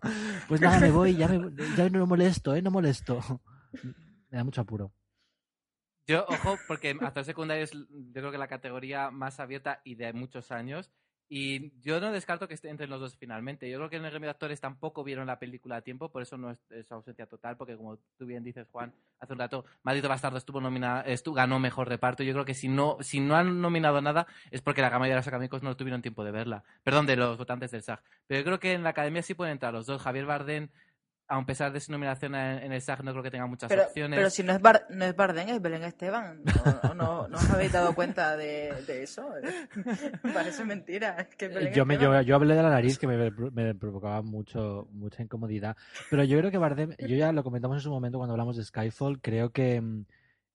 pues 0.48 0.60
nada, 0.60 0.80
me 0.80 0.90
voy, 0.90 1.16
ya, 1.16 1.28
me, 1.28 1.52
ya 1.76 1.88
no 1.88 2.06
molesto, 2.06 2.54
eh, 2.54 2.62
no 2.62 2.70
molesto. 2.70 3.20
Me 4.30 4.38
da 4.38 4.44
mucho 4.44 4.60
apuro. 4.60 4.92
Yo, 6.06 6.26
ojo, 6.28 6.58
porque 6.66 6.96
actor 7.00 7.24
secundario 7.24 7.64
es, 7.64 7.72
yo 7.72 7.86
creo 8.12 8.30
que 8.30 8.38
la 8.38 8.48
categoría 8.48 9.10
más 9.10 9.40
abierta 9.40 9.80
y 9.84 9.94
de 9.94 10.12
muchos 10.12 10.50
años. 10.52 10.90
Y 11.28 11.72
yo 11.80 12.00
no 12.00 12.12
descarto 12.12 12.46
que 12.46 12.54
esté 12.54 12.68
entre 12.68 12.86
los 12.86 13.00
dos 13.00 13.16
finalmente. 13.16 13.68
Yo 13.70 13.78
creo 13.78 13.90
que 13.90 13.96
en 13.96 14.04
el 14.04 14.10
gremio 14.10 14.26
de 14.26 14.32
actores 14.32 14.60
tampoco 14.60 15.02
vieron 15.02 15.26
la 15.26 15.38
película 15.38 15.76
a 15.76 15.80
tiempo, 15.80 16.10
por 16.10 16.22
eso 16.22 16.36
no 16.36 16.50
es, 16.50 16.58
es 16.70 16.90
ausencia 16.92 17.26
total, 17.26 17.56
porque 17.56 17.76
como 17.76 17.98
tú 18.18 18.26
bien 18.26 18.44
dices, 18.44 18.68
Juan, 18.70 18.92
hace 19.18 19.32
un 19.32 19.38
rato, 19.38 19.64
Maldito 19.82 20.08
Bastardo 20.08 20.38
estuvo 20.38 20.60
nominada, 20.60 21.02
estuvo, 21.02 21.34
ganó 21.34 21.58
mejor 21.58 21.88
reparto. 21.88 22.22
Yo 22.22 22.32
creo 22.32 22.44
que 22.44 22.54
si 22.54 22.68
no, 22.68 22.98
si 23.00 23.20
no 23.20 23.36
han 23.36 23.60
nominado 23.60 24.00
nada 24.02 24.26
es 24.50 24.60
porque 24.60 24.82
la 24.82 24.90
mayoría 24.90 25.14
de 25.14 25.20
los 25.20 25.28
académicos 25.28 25.62
no 25.62 25.76
tuvieron 25.76 26.02
tiempo 26.02 26.24
de 26.24 26.30
verla. 26.30 26.64
Perdón, 26.82 27.06
de 27.06 27.16
los 27.16 27.38
votantes 27.38 27.70
del 27.70 27.82
SAG. 27.82 28.02
Pero 28.26 28.40
yo 28.40 28.44
creo 28.44 28.60
que 28.60 28.72
en 28.72 28.82
la 28.82 28.90
academia 28.90 29.22
sí 29.22 29.34
pueden 29.34 29.52
entrar 29.52 29.72
los 29.72 29.86
dos. 29.86 30.02
Javier 30.02 30.26
Bardem, 30.26 30.68
a 31.26 31.44
pesar 31.46 31.72
de 31.72 31.80
su 31.80 31.90
nominación 31.90 32.34
en, 32.34 32.70
el 32.72 32.80
SAG, 32.80 33.02
no 33.02 33.12
creo 33.12 33.22
que 33.22 33.30
tenga 33.30 33.46
muchas 33.46 33.68
Pero, 33.68 33.84
opciones. 33.84 34.18
pero 34.18 34.30
si 34.30 34.42
no 34.42 34.52
es, 34.52 34.60
Bar- 34.60 34.86
no 34.90 35.04
es 35.04 35.16
Bardem, 35.16 35.48
es 35.48 35.60
Belén 35.62 35.82
Esteban. 35.84 36.42
¿No, 36.44 36.94
no, 36.94 37.28
no 37.28 37.38
os 37.38 37.50
habéis 37.50 37.72
dado 37.72 37.94
cuenta 37.94 38.36
de, 38.36 38.82
de 38.86 39.02
eso? 39.02 39.28
Parece 40.34 40.64
mentira. 40.64 41.16
es 41.18 41.34
que 41.36 41.72
Yo, 41.74 41.86
me, 41.86 41.96
yo, 41.98 42.20
yo 42.20 42.34
hablé 42.36 42.54
de 42.54 42.62
la 42.62 42.70
nariz 42.70 42.98
que 42.98 43.06
me, 43.06 43.30
me 43.52 43.74
provocaba 43.74 44.22
mucho, 44.22 44.86
mucha 44.92 45.22
incomodidad. 45.22 45.76
Pero 46.10 46.24
yo 46.24 46.38
creo 46.38 46.50
que 46.50 46.58
Bardem, 46.58 46.94
yo 46.98 47.16
ya 47.16 47.32
lo 47.32 47.42
comentamos 47.42 47.78
en 47.78 47.80
su 47.82 47.90
momento 47.90 48.18
cuando 48.18 48.32
hablamos 48.34 48.56
de 48.56 48.64
Skyfall, 48.64 49.20
creo 49.20 49.50
que 49.50 49.80
mm, 49.80 50.04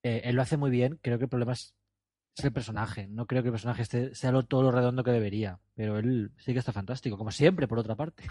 eh, 0.03 0.21
él 0.25 0.35
lo 0.35 0.41
hace 0.41 0.57
muy 0.57 0.69
bien. 0.69 0.99
Creo 1.01 1.17
que 1.17 1.25
el 1.25 1.29
problema 1.29 1.53
es, 1.53 1.73
es 2.37 2.45
el 2.45 2.53
personaje. 2.53 3.07
No 3.07 3.25
creo 3.25 3.41
que 3.41 3.49
el 3.49 3.53
personaje 3.53 3.81
esté, 3.81 4.13
sea 4.13 4.31
lo, 4.31 4.43
todo 4.43 4.63
lo 4.63 4.71
redondo 4.71 5.03
que 5.03 5.11
debería. 5.11 5.59
Pero 5.75 5.97
él 5.97 6.31
sí 6.37 6.53
que 6.53 6.59
está 6.59 6.71
fantástico, 6.71 7.17
como 7.17 7.31
siempre, 7.31 7.67
por 7.67 7.79
otra 7.79 7.95
parte. 7.95 8.23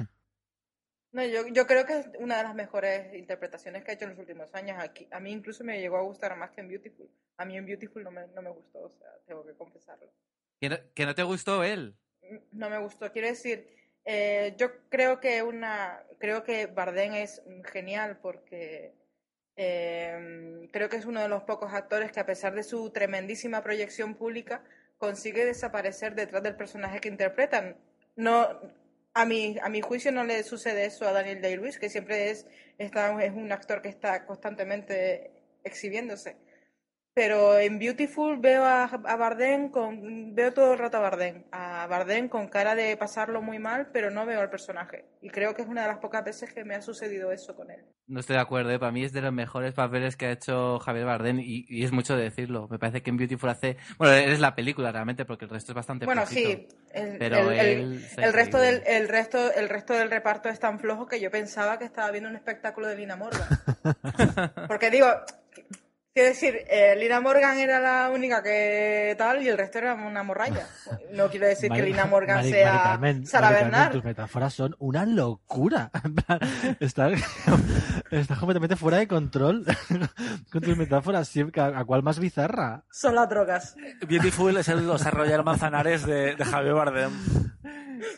No, 1.12 1.24
yo, 1.24 1.46
yo 1.48 1.66
creo 1.66 1.86
que 1.86 2.00
es 2.00 2.08
una 2.18 2.36
de 2.36 2.42
las 2.42 2.54
mejores 2.54 3.14
interpretaciones 3.14 3.82
que 3.82 3.90
ha 3.90 3.94
hecho 3.94 4.04
en 4.04 4.10
los 4.10 4.18
últimos 4.18 4.54
años. 4.54 4.76
Aquí, 4.78 5.08
a 5.10 5.20
mí 5.20 5.32
incluso 5.32 5.64
me 5.64 5.80
llegó 5.80 5.96
a 5.96 6.02
gustar 6.02 6.36
más 6.36 6.50
que 6.50 6.60
en 6.60 6.68
Beautiful. 6.68 7.08
A 7.38 7.44
mí 7.44 7.56
en 7.56 7.64
Beautiful 7.64 8.04
no 8.04 8.10
me, 8.10 8.26
no 8.28 8.42
me 8.42 8.50
gustó, 8.50 8.80
o 8.80 8.90
sea, 8.98 9.08
tengo 9.26 9.44
que 9.44 9.54
confesarlo. 9.54 10.12
¿Que 10.60 10.68
no, 10.68 10.76
que 10.94 11.06
no 11.06 11.14
te 11.14 11.22
gustó 11.22 11.64
él? 11.64 11.96
No 12.52 12.68
me 12.68 12.78
gustó. 12.78 13.10
Quiero 13.10 13.28
decir, 13.28 13.68
eh, 14.04 14.54
yo 14.58 14.88
creo 14.90 15.20
que 15.20 15.42
una, 15.42 16.02
creo 16.18 16.42
que 16.42 16.66
Bardem 16.66 17.14
es 17.14 17.42
genial 17.72 18.18
porque 18.20 18.94
eh, 19.56 20.68
creo 20.72 20.88
que 20.88 20.96
es 20.96 21.04
uno 21.04 21.20
de 21.20 21.28
los 21.28 21.42
pocos 21.44 21.72
actores 21.72 22.12
que 22.12 22.20
a 22.20 22.26
pesar 22.26 22.54
de 22.54 22.62
su 22.62 22.90
tremendísima 22.90 23.62
proyección 23.62 24.14
pública 24.14 24.62
consigue 24.98 25.44
desaparecer 25.44 26.14
detrás 26.14 26.42
del 26.42 26.56
personaje 26.56 27.00
que 27.00 27.08
interpretan. 27.08 27.76
No, 28.16 28.60
a 29.14 29.24
mi, 29.24 29.56
a 29.62 29.68
mi 29.68 29.80
juicio 29.80 30.12
no 30.12 30.24
le 30.24 30.42
sucede 30.42 30.86
eso 30.86 31.06
a 31.06 31.12
Daniel 31.12 31.40
Day-Lewis, 31.40 31.78
que 31.78 31.90
siempre 31.90 32.30
es, 32.30 32.46
está, 32.78 33.22
es 33.24 33.32
un 33.32 33.50
actor 33.52 33.82
que 33.82 33.88
está 33.88 34.24
constantemente 34.26 35.30
exhibiéndose. 35.64 36.36
Pero 37.14 37.58
en 37.58 37.80
Beautiful 37.80 38.38
veo 38.38 38.64
a, 38.64 38.84
a 38.84 39.16
Bardem 39.16 39.70
con 39.70 40.34
veo 40.36 40.52
todo 40.52 40.74
el 40.74 40.78
rato 40.78 40.98
a 40.98 41.00
Bardem, 41.00 41.42
a 41.50 41.86
Bardem 41.88 42.28
con 42.28 42.46
cara 42.48 42.76
de 42.76 42.96
pasarlo 42.96 43.42
muy 43.42 43.58
mal, 43.58 43.88
pero 43.92 44.10
no 44.10 44.24
veo 44.24 44.40
al 44.40 44.50
personaje. 44.50 45.04
Y 45.20 45.28
creo 45.30 45.52
que 45.54 45.62
es 45.62 45.68
una 45.68 45.82
de 45.82 45.88
las 45.88 45.98
pocas 45.98 46.24
veces 46.24 46.52
que 46.54 46.64
me 46.64 46.76
ha 46.76 46.80
sucedido 46.80 47.32
eso 47.32 47.56
con 47.56 47.72
él. 47.72 47.84
No 48.06 48.20
estoy 48.20 48.36
de 48.36 48.42
acuerdo, 48.42 48.70
¿eh? 48.70 48.78
para 48.78 48.92
mí 48.92 49.02
es 49.04 49.12
de 49.12 49.20
los 49.20 49.32
mejores 49.32 49.74
papeles 49.74 50.16
que 50.16 50.26
ha 50.26 50.30
hecho 50.30 50.78
Javier 50.78 51.06
Bardem 51.06 51.40
y, 51.40 51.66
y 51.68 51.84
es 51.84 51.90
mucho 51.92 52.16
decirlo. 52.16 52.68
Me 52.70 52.78
parece 52.78 53.02
que 53.02 53.10
en 53.10 53.16
Beautiful 53.16 53.50
hace... 53.50 53.76
Bueno, 53.98 54.14
es 54.14 54.38
la 54.38 54.54
película 54.54 54.92
realmente 54.92 55.24
porque 55.24 55.44
el 55.46 55.50
resto 55.50 55.72
es 55.72 55.76
bastante 55.76 56.04
Bueno, 56.06 56.24
flojito. 56.24 56.50
sí, 56.50 56.68
el, 56.94 57.18
Pero 57.18 57.50
el- 57.50 57.58
el- 57.58 57.78
él 57.80 58.04
está 58.04 58.22
el 58.24 58.32
resto 58.32 58.58
del 58.58 58.82
el 58.86 59.08
resto 59.08 59.52
el 59.52 59.68
resto 59.68 59.92
del 59.94 60.08
reparto 60.10 60.48
es 60.48 60.60
tan 60.60 60.78
flojo 60.78 61.06
que 61.06 61.18
yo 61.20 61.30
pensaba 61.32 61.78
que 61.80 61.84
estaba 61.84 62.10
viendo 62.12 62.30
un 62.30 62.36
espectáculo 62.36 62.86
de 62.86 62.96
Lina 62.96 63.16
Morgan. 63.16 63.48
Porque 64.68 64.90
digo, 64.90 65.08
quiero 66.18 66.30
decir, 66.30 66.64
eh, 66.68 66.96
Lina 66.96 67.20
Morgan 67.20 67.58
era 67.58 67.78
la 67.78 68.10
única 68.10 68.42
que 68.42 69.14
tal 69.16 69.40
y 69.40 69.48
el 69.48 69.56
resto 69.56 69.78
era 69.78 69.94
una 69.94 70.22
morralla. 70.24 70.66
No 71.12 71.28
quiero 71.30 71.46
decir 71.46 71.70
que 71.70 71.82
Lina 71.82 72.04
Morgan 72.04 72.38
Mari- 72.38 72.50
sea 72.50 72.72
Mari 72.72 72.82
Carmen, 72.84 73.26
Sara 73.26 73.46
Mari 73.46 73.54
Carmen, 73.54 73.70
Bernard. 73.72 73.92
tus 73.92 74.04
metáforas 74.04 74.52
son 74.54 74.76
una 74.78 75.06
locura. 75.06 75.90
Estás, 76.80 77.22
completamente 78.38 78.76
fuera 78.76 78.98
de 78.98 79.08
control 79.08 79.64
con 80.52 80.62
tus 80.62 80.76
metáforas. 80.76 81.28
Siempre, 81.28 81.62
¿A 81.62 81.84
cuál 81.84 82.02
más 82.02 82.18
bizarra? 82.18 82.84
Son 82.90 83.14
las 83.14 83.28
drogas. 83.28 83.76
Beautiful 84.06 84.56
es 84.56 84.68
el 84.68 84.86
Los 84.86 85.02
Manzanares 85.44 86.04
de, 86.04 86.34
de 86.34 86.44
Javier 86.44 86.74
Bardem. 86.74 87.10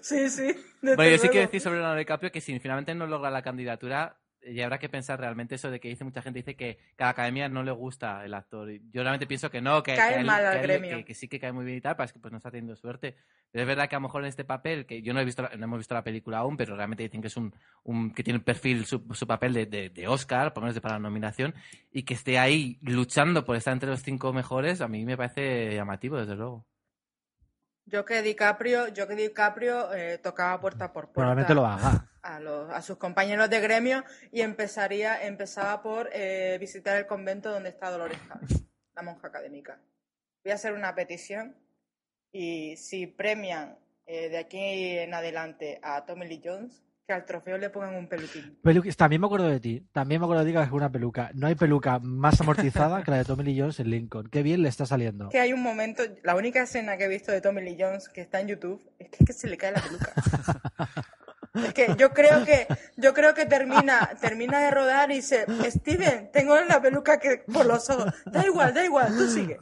Sí, 0.02 0.28
sí. 0.30 0.54
Bueno, 0.82 1.04
yo 1.04 1.18
sí 1.18 1.28
quiero 1.28 1.46
decir 1.46 1.60
sobre 1.60 1.76
Leonardo 1.76 1.98
DiCaprio 1.98 2.32
que 2.32 2.40
si 2.40 2.58
finalmente 2.58 2.94
no 2.94 3.06
logra 3.06 3.30
la 3.30 3.42
candidatura, 3.42 4.16
ya 4.52 4.64
habrá 4.64 4.78
que 4.78 4.88
pensar 4.88 5.18
realmente 5.20 5.54
eso 5.54 5.70
de 5.70 5.80
que 5.80 5.88
dice 5.88 6.04
mucha 6.04 6.22
gente 6.22 6.38
dice 6.40 6.56
que 6.56 6.78
a 6.98 7.04
la 7.04 7.08
academia 7.10 7.48
no 7.48 7.62
le 7.62 7.72
gusta 7.72 8.24
el 8.24 8.34
actor. 8.34 8.70
Y 8.70 8.80
Yo 8.92 9.02
realmente 9.02 9.26
pienso 9.26 9.50
que 9.50 9.60
no, 9.60 9.82
que, 9.82 9.94
Cae 9.96 10.14
que 10.14 10.20
él- 10.20 10.26
mal 10.26 10.44
al 10.46 10.58
que 10.60 10.64
él- 10.64 10.82
que- 10.82 11.04
que 11.04 11.14
sí 11.14 11.28
que 11.28 11.38
cae 11.38 11.52
muy 11.52 11.64
bien 11.64 11.78
y 11.78 11.80
tal, 11.80 11.96
pero 11.96 12.04
es 12.06 12.12
que 12.12 12.18
pues 12.18 12.32
no 12.32 12.38
está 12.38 12.50
teniendo 12.50 12.74
suerte. 12.76 13.16
Pero 13.50 13.62
es 13.62 13.66
verdad 13.68 13.88
que 13.88 13.96
a 13.96 13.98
lo 13.98 14.02
mejor 14.02 14.22
en 14.22 14.28
este 14.28 14.44
papel, 14.44 14.86
que 14.86 15.02
yo 15.02 15.12
no 15.12 15.20
he 15.20 15.24
visto, 15.24 15.42
no 15.42 15.64
hemos 15.64 15.78
visto 15.78 15.94
la 15.94 16.04
película 16.04 16.38
aún, 16.38 16.56
pero 16.56 16.76
realmente 16.76 17.02
dicen 17.02 17.20
que 17.20 17.26
es 17.28 17.36
un, 17.36 17.52
un 17.82 18.12
que 18.12 18.22
tiene 18.22 18.38
perfil 18.40 18.86
su, 18.86 19.04
su 19.12 19.26
papel 19.26 19.52
de, 19.52 19.66
de, 19.66 19.90
de 19.90 20.08
Oscar, 20.08 20.52
por 20.52 20.62
lo 20.62 20.66
menos 20.66 20.74
de 20.76 20.80
para 20.80 20.94
la 20.94 21.00
nominación, 21.00 21.54
y 21.90 22.04
que 22.04 22.14
esté 22.14 22.38
ahí 22.38 22.78
luchando 22.82 23.44
por 23.44 23.56
estar 23.56 23.72
entre 23.72 23.90
los 23.90 24.02
cinco 24.02 24.32
mejores, 24.32 24.80
a 24.80 24.88
mí 24.88 25.04
me 25.04 25.16
parece 25.16 25.74
llamativo, 25.74 26.16
desde 26.16 26.36
luego. 26.36 26.66
Yo 27.90 28.04
que 28.04 28.22
DiCaprio, 28.22 28.86
yo 28.88 29.08
que 29.08 29.16
DiCaprio 29.16 29.92
eh, 29.92 30.18
tocaba 30.18 30.60
puerta 30.60 30.92
por 30.92 31.06
puerta. 31.06 31.14
Probablemente 31.14 31.54
lo 31.54 31.66
haga. 31.66 32.08
a, 32.22 32.38
los, 32.38 32.70
a 32.70 32.82
sus 32.82 32.98
compañeros 32.98 33.50
de 33.50 33.58
gremio 33.58 34.04
y 34.30 34.42
empezaría 34.42 35.26
empezaba 35.26 35.82
por 35.82 36.08
eh, 36.12 36.56
visitar 36.60 36.96
el 36.96 37.08
convento 37.08 37.50
donde 37.50 37.70
está 37.70 37.90
Dolores 37.90 38.18
Cannon, 38.28 38.46
la 38.94 39.02
monja 39.02 39.26
académica. 39.26 39.80
Voy 40.44 40.52
a 40.52 40.54
hacer 40.54 40.72
una 40.72 40.94
petición 40.94 41.56
y 42.30 42.76
si 42.76 43.08
premian 43.08 43.76
eh, 44.06 44.28
de 44.28 44.38
aquí 44.38 44.60
en 44.60 45.12
adelante 45.12 45.80
a 45.82 46.04
Tommy 46.04 46.28
Lee 46.28 46.42
Jones, 46.44 46.84
que 47.10 47.14
al 47.14 47.24
trofeo 47.24 47.58
le 47.58 47.70
pongan 47.70 47.96
un 47.96 48.06
peluquín. 48.08 48.56
Pelu- 48.62 48.94
También 48.94 49.20
me 49.20 49.26
acuerdo 49.26 49.48
de 49.48 49.58
ti. 49.58 49.84
También 49.92 50.20
me 50.20 50.26
acuerdo 50.26 50.44
de 50.44 50.50
ti 50.52 50.56
que 50.56 50.62
es 50.62 50.70
una 50.70 50.92
peluca. 50.92 51.30
No 51.34 51.48
hay 51.48 51.56
peluca 51.56 51.98
más 51.98 52.40
amortizada 52.40 53.02
que 53.02 53.10
la 53.10 53.16
de 53.16 53.24
Tommy 53.24 53.42
Lee 53.42 53.58
Jones 53.60 53.80
en 53.80 53.90
Lincoln. 53.90 54.28
Qué 54.30 54.44
bien 54.44 54.62
le 54.62 54.68
está 54.68 54.86
saliendo. 54.86 55.28
Que 55.28 55.40
hay 55.40 55.52
un 55.52 55.60
momento, 55.60 56.04
la 56.22 56.36
única 56.36 56.62
escena 56.62 56.96
que 56.96 57.04
he 57.06 57.08
visto 57.08 57.32
de 57.32 57.40
Tommy 57.40 57.62
Lee 57.62 57.76
Jones 57.80 58.08
que 58.08 58.20
está 58.20 58.38
en 58.40 58.46
YouTube 58.46 58.80
es 59.00 59.08
que, 59.08 59.16
es 59.24 59.26
que 59.26 59.32
se 59.32 59.48
le 59.48 59.56
cae 59.56 59.72
la 59.72 59.80
peluca. 59.82 60.12
Es 61.52 61.74
que 61.74 61.96
yo 61.98 62.10
creo 62.12 62.44
que 62.44 62.68
yo 62.96 63.12
creo 63.12 63.34
que 63.34 63.44
termina 63.44 64.10
termina 64.20 64.60
de 64.60 64.70
rodar 64.70 65.10
y 65.10 65.16
dice 65.16 65.46
Steven 65.68 66.30
tengo 66.32 66.54
la 66.60 66.80
peluca 66.80 67.18
que 67.18 67.42
por 67.52 67.66
los 67.66 67.90
ojos 67.90 68.14
da 68.26 68.46
igual 68.46 68.72
da 68.72 68.84
igual 68.84 69.08
tú 69.16 69.28
sigue 69.28 69.58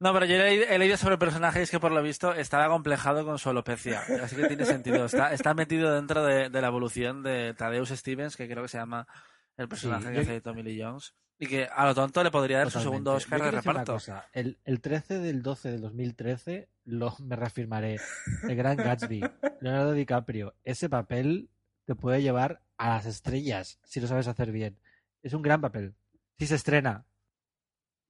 No, 0.00 0.12
pero 0.12 0.26
yo 0.26 0.36
he 0.36 0.78
leído, 0.78 0.96
sobre 0.96 1.14
el 1.14 1.18
personaje 1.18 1.58
y 1.58 1.62
es 1.64 1.70
que 1.70 1.80
por 1.80 1.90
lo 1.90 2.02
visto 2.02 2.32
estaba 2.32 2.66
acomplejado 2.66 3.24
con 3.24 3.38
su 3.38 3.50
alopecia. 3.50 4.02
Así 4.22 4.36
que 4.36 4.46
tiene 4.46 4.64
sentido. 4.64 5.04
Está, 5.06 5.32
está 5.32 5.54
metido 5.54 5.92
dentro 5.92 6.24
de, 6.24 6.50
de 6.50 6.60
la 6.60 6.68
evolución 6.68 7.22
de 7.24 7.52
Thaddeus 7.54 7.88
Stevens, 7.90 8.36
que 8.36 8.48
creo 8.48 8.62
que 8.62 8.68
se 8.68 8.78
llama 8.78 9.08
el 9.56 9.68
personaje 9.68 10.04
Sí, 10.04 10.08
que 10.10 10.14
yo- 10.14 10.20
hace 10.22 10.40
Tommy 10.40 10.62
Lee 10.62 10.80
Jones. 10.80 11.14
Y 11.40 11.46
que 11.46 11.68
a 11.72 11.84
lo 11.86 11.94
tonto 11.94 12.22
le 12.24 12.30
podría 12.32 12.58
dar 12.58 12.70
su 12.70 12.80
segundo 12.80 13.12
Oscar 13.14 13.40
de 13.42 13.50
reparto. 13.52 13.92
cosa, 13.94 14.26
El, 14.32 14.58
el 14.64 14.80
13 14.80 15.18
del 15.20 15.40
12 15.42 15.70
del 15.70 15.80
2013 15.82 16.68
lo, 16.84 17.14
me 17.20 17.36
reafirmaré. 17.36 17.98
El 18.42 18.56
gran 18.56 18.76
Gatsby, 18.76 19.20
Leonardo 19.60 19.92
DiCaprio. 19.92 20.54
Ese 20.64 20.88
papel 20.88 21.48
te 21.86 21.94
puede 21.94 22.22
llevar 22.22 22.60
a 22.76 22.88
las 22.88 23.06
estrellas 23.06 23.78
si 23.84 24.00
lo 24.00 24.06
sabes 24.08 24.26
hacer 24.26 24.50
bien. 24.52 24.78
Es 25.22 25.32
un 25.32 25.42
gran 25.42 25.60
papel. 25.60 25.94
Si 26.38 26.46
se 26.48 26.56
estrena. 26.56 27.04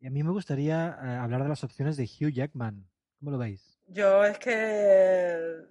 Y 0.00 0.06
a 0.06 0.10
mí 0.10 0.22
me 0.22 0.30
gustaría 0.30 0.98
eh, 1.02 1.08
hablar 1.16 1.42
de 1.42 1.48
las 1.48 1.64
opciones 1.64 1.96
de 1.96 2.04
Hugh 2.04 2.32
Jackman. 2.32 2.88
¿Cómo 3.18 3.32
lo 3.32 3.38
veis? 3.38 3.80
Yo 3.86 4.24
es 4.24 4.38
que. 4.38 5.66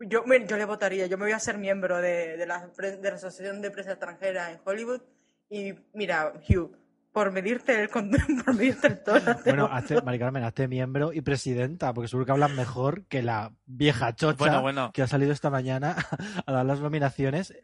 Yo, 0.00 0.24
yo 0.24 0.56
le 0.56 0.64
votaría, 0.64 1.06
yo 1.06 1.18
me 1.18 1.24
voy 1.24 1.32
a 1.32 1.40
ser 1.40 1.58
miembro 1.58 1.96
de, 2.00 2.36
de 2.36 2.46
la, 2.46 2.68
de 2.68 3.02
la 3.02 3.16
Asociación 3.16 3.60
de 3.60 3.70
Prensa 3.70 3.92
Extranjera 3.92 4.52
en 4.52 4.60
Hollywood. 4.64 5.02
Y 5.50 5.74
mira, 5.92 6.32
Hugh, 6.48 6.77
por 7.12 7.32
medirte 7.32 7.82
el, 7.82 7.88
por 8.44 8.54
medirte 8.54 8.86
el 8.86 9.02
toro. 9.02 9.36
Bueno, 9.44 9.68
hazte, 9.70 10.00
Mari 10.02 10.18
Carmen, 10.18 10.44
hazte 10.44 10.68
miembro 10.68 11.12
y 11.12 11.20
presidenta, 11.20 11.92
porque 11.94 12.08
seguro 12.08 12.26
que 12.26 12.32
hablan 12.32 12.54
mejor 12.54 13.04
que 13.06 13.22
la 13.22 13.52
vieja 13.66 14.14
chocha 14.14 14.36
Bueno, 14.38 14.62
bueno. 14.62 14.90
que 14.92 15.02
ha 15.02 15.06
salido 15.06 15.32
esta 15.32 15.50
mañana 15.50 15.96
a 16.46 16.52
dar 16.52 16.64
las 16.66 16.80
nominaciones. 16.80 17.54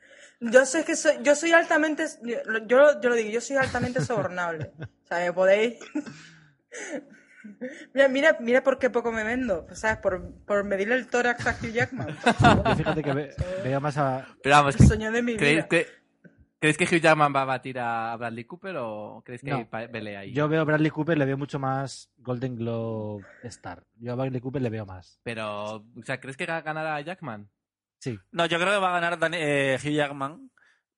Yo 0.40 0.66
sé 0.66 0.84
que 0.84 0.96
soy, 0.96 1.14
yo 1.22 1.34
soy 1.36 1.52
altamente, 1.52 2.04
yo, 2.22 2.36
yo 2.66 3.08
lo 3.08 3.14
digo, 3.14 3.30
yo 3.30 3.40
soy 3.40 3.56
altamente 3.56 4.00
sobornable. 4.04 4.72
O 4.80 5.06
sea, 5.06 5.18
me 5.18 5.32
podéis. 5.32 5.74
Mira, 7.92 8.08
mira, 8.08 8.36
mira 8.40 8.62
por 8.64 8.78
qué 8.78 8.88
poco 8.88 9.12
me 9.12 9.22
vendo, 9.22 9.66
¿sabes? 9.72 9.98
Por, 9.98 10.32
por 10.46 10.64
medirle 10.64 10.94
el 10.94 11.06
tórax 11.08 11.46
a 11.46 11.50
Hugh 11.52 11.72
Jackman. 11.72 12.08
Yo 12.64 12.74
fíjate 12.76 13.02
que 13.02 13.12
ve- 13.12 13.34
veo 13.62 13.80
más 13.82 13.98
a, 13.98 14.26
Pero 14.42 14.56
vamos, 14.56 14.80
El 14.80 14.86
sueño 14.86 15.12
de 15.12 15.20
mi 15.22 15.36
¿creéis 15.36 15.56
vida. 15.58 15.68
que, 15.68 15.86
¿creéis 16.64 16.78
que 16.78 16.84
Hugh 16.96 17.00
Jackman 17.02 17.34
va 17.36 17.42
a 17.42 17.44
batir 17.44 17.78
a 17.78 18.16
Bradley 18.16 18.44
Cooper 18.44 18.76
o 18.78 19.22
creéis 19.22 19.42
que 19.42 19.50
No. 19.50 19.68
hay 19.70 19.88
pelea 19.88 20.20
ahí? 20.20 20.32
Yo 20.32 20.48
veo 20.48 20.62
a 20.62 20.64
Bradley 20.64 20.90
Cooper, 20.90 21.18
le 21.18 21.26
veo 21.26 21.36
mucho 21.36 21.58
más 21.58 22.10
Golden 22.16 22.56
Globe 22.56 23.22
Star. 23.42 23.84
Yo 23.96 24.12
a 24.12 24.14
Bradley 24.14 24.40
Cooper 24.40 24.62
le 24.62 24.70
veo 24.70 24.86
más. 24.86 25.20
Pero, 25.22 25.74
o 25.76 26.02
sea, 26.04 26.18
¿crees 26.20 26.38
que 26.38 26.46
ganará 26.46 26.98
Jackman? 27.02 27.50
Sí. 27.98 28.18
No, 28.32 28.46
yo 28.46 28.58
creo 28.58 28.72
que 28.72 28.78
va 28.78 28.96
a 28.96 29.00
ganar 29.00 29.18
Dani- 29.18 29.36
eh, 29.38 29.78
Hugh 29.78 29.92
Jackman 29.92 30.50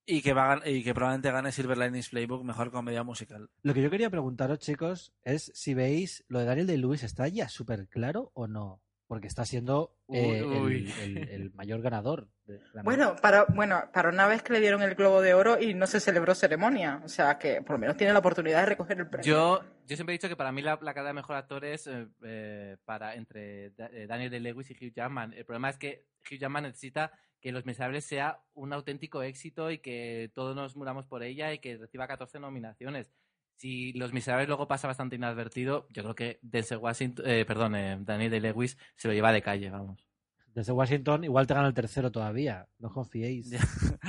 y 0.07 0.23
que, 0.23 0.33
va 0.35 0.53
a 0.53 0.69
y 0.69 0.85
que 0.85 0.95
probablemente 0.95 1.33
gane 1.33 1.51
Silver 1.51 1.79
Linings 1.79 2.11
Playbook 2.11 2.45
mejor 2.45 2.71
comedia 2.71 3.03
musical. 3.03 3.51
Lo 3.63 3.75
que 3.75 3.83
yo 3.83 3.91
quería 3.91 4.09
preguntaros, 4.09 4.61
chicos, 4.61 5.13
es 5.25 5.51
si 5.53 5.75
veis 5.75 6.25
lo 6.29 6.39
de 6.39 6.45
Daniel 6.45 6.69
Day-Lewis 6.69 7.03
está 7.03 7.27
ya 7.27 7.49
súper 7.49 7.89
claro 7.89 8.31
o 8.35 8.47
no. 8.47 8.81
Porque 9.09 9.29
está 9.29 9.45
siendo 9.45 9.95
eh, 10.09 10.43
Uy, 10.43 10.57
uy. 10.59 10.95
El, 11.01 11.17
el- 11.19 11.29
el 11.29 11.53
mayor 11.55 11.81
ganador. 11.81 12.29
de 12.45 12.61
la 12.73 12.83
Bueno, 12.83 13.15
para, 13.23 13.45
bueno, 13.45 13.85
para 13.93 14.09
una 14.09 14.27
vez 14.27 14.43
que 14.43 14.53
le 14.53 14.61
dieron 14.61 14.83
el 14.83 14.97
Globo 14.97 15.21
de 15.23 15.33
Oro 15.35 15.61
y 15.63 15.75
no 15.75 15.87
se 15.87 16.01
celebró 16.01 16.35
ceremonia. 16.35 17.01
O 17.05 17.09
sea, 17.09 17.39
que 17.39 17.63
por 17.63 17.73
lo 17.77 17.79
menos 17.79 17.97
tiene 17.97 18.13
la 18.13 18.19
oportunidad 18.19 18.61
de 18.61 18.67
recoger 18.67 18.99
el 18.99 19.09
premio. 19.09 19.25
Yo, 19.25 19.63
yo 19.87 19.97
siempre 19.97 20.13
he 20.15 20.19
dicho 20.19 20.29
que 20.29 20.35
para 20.37 20.51
mí 20.51 20.61
la, 20.61 20.79
la 20.83 20.93
de 20.93 21.13
mejor 21.13 21.37
actor 21.37 21.65
es 21.65 21.87
eh, 21.87 22.09
eh, 22.25 22.77
para, 22.85 23.15
entre 23.15 23.71
Da- 23.71 23.91
eh, 23.93 24.07
Daniel 24.09 24.31
Day-Lewis 24.31 24.71
y 24.71 24.75
Hugh 24.75 24.93
Jackman. 24.93 25.33
El 25.35 25.45
problema 25.45 25.71
es 25.71 25.79
que 25.79 26.07
Hugh 26.29 26.39
Jackman 26.39 26.65
necesita 26.65 27.13
que 27.41 27.53
Los 27.53 27.65
Miserables 27.65 28.05
sea 28.05 28.41
un 28.55 28.73
auténtico 28.73 29.23
éxito 29.23 29.71
y 29.71 29.79
que 29.79 30.33
todos 30.35 30.57
nos 30.57 30.75
muramos 30.75 31.07
por 31.07 31.23
ella 31.23 31.53
y 31.53 31.61
que 31.61 31.77
reciba 31.77 32.09
14 32.09 32.41
nominaciones. 32.41 33.13
Si 33.57 33.93
Los 33.95 34.13
Miserables 34.13 34.49
luego 34.49 34.69
pasa 34.69 34.87
bastante 34.87 35.17
inadvertido, 35.17 35.87
yo 35.91 36.03
creo 36.03 36.15
que 36.15 36.39
Denzel 36.43 36.79
Washington, 36.79 37.25
eh, 37.27 37.45
perdón, 37.47 37.75
eh, 37.75 37.97
Daniel 38.01 38.31
Day-Lewis 38.31 38.77
se 38.95 39.09
lo 39.09 39.15
lleva 39.15 39.33
de 39.33 39.43
calle, 39.43 39.71
vamos. 39.71 40.07
Desde 40.49 40.73
Washington 40.73 41.25
igual 41.25 41.47
te 41.47 41.55
gana 41.55 41.69
el 41.69 41.75
tercero 41.75 42.11
todavía. 42.11 42.67
No 42.79 42.91
confiéis. 42.91 43.51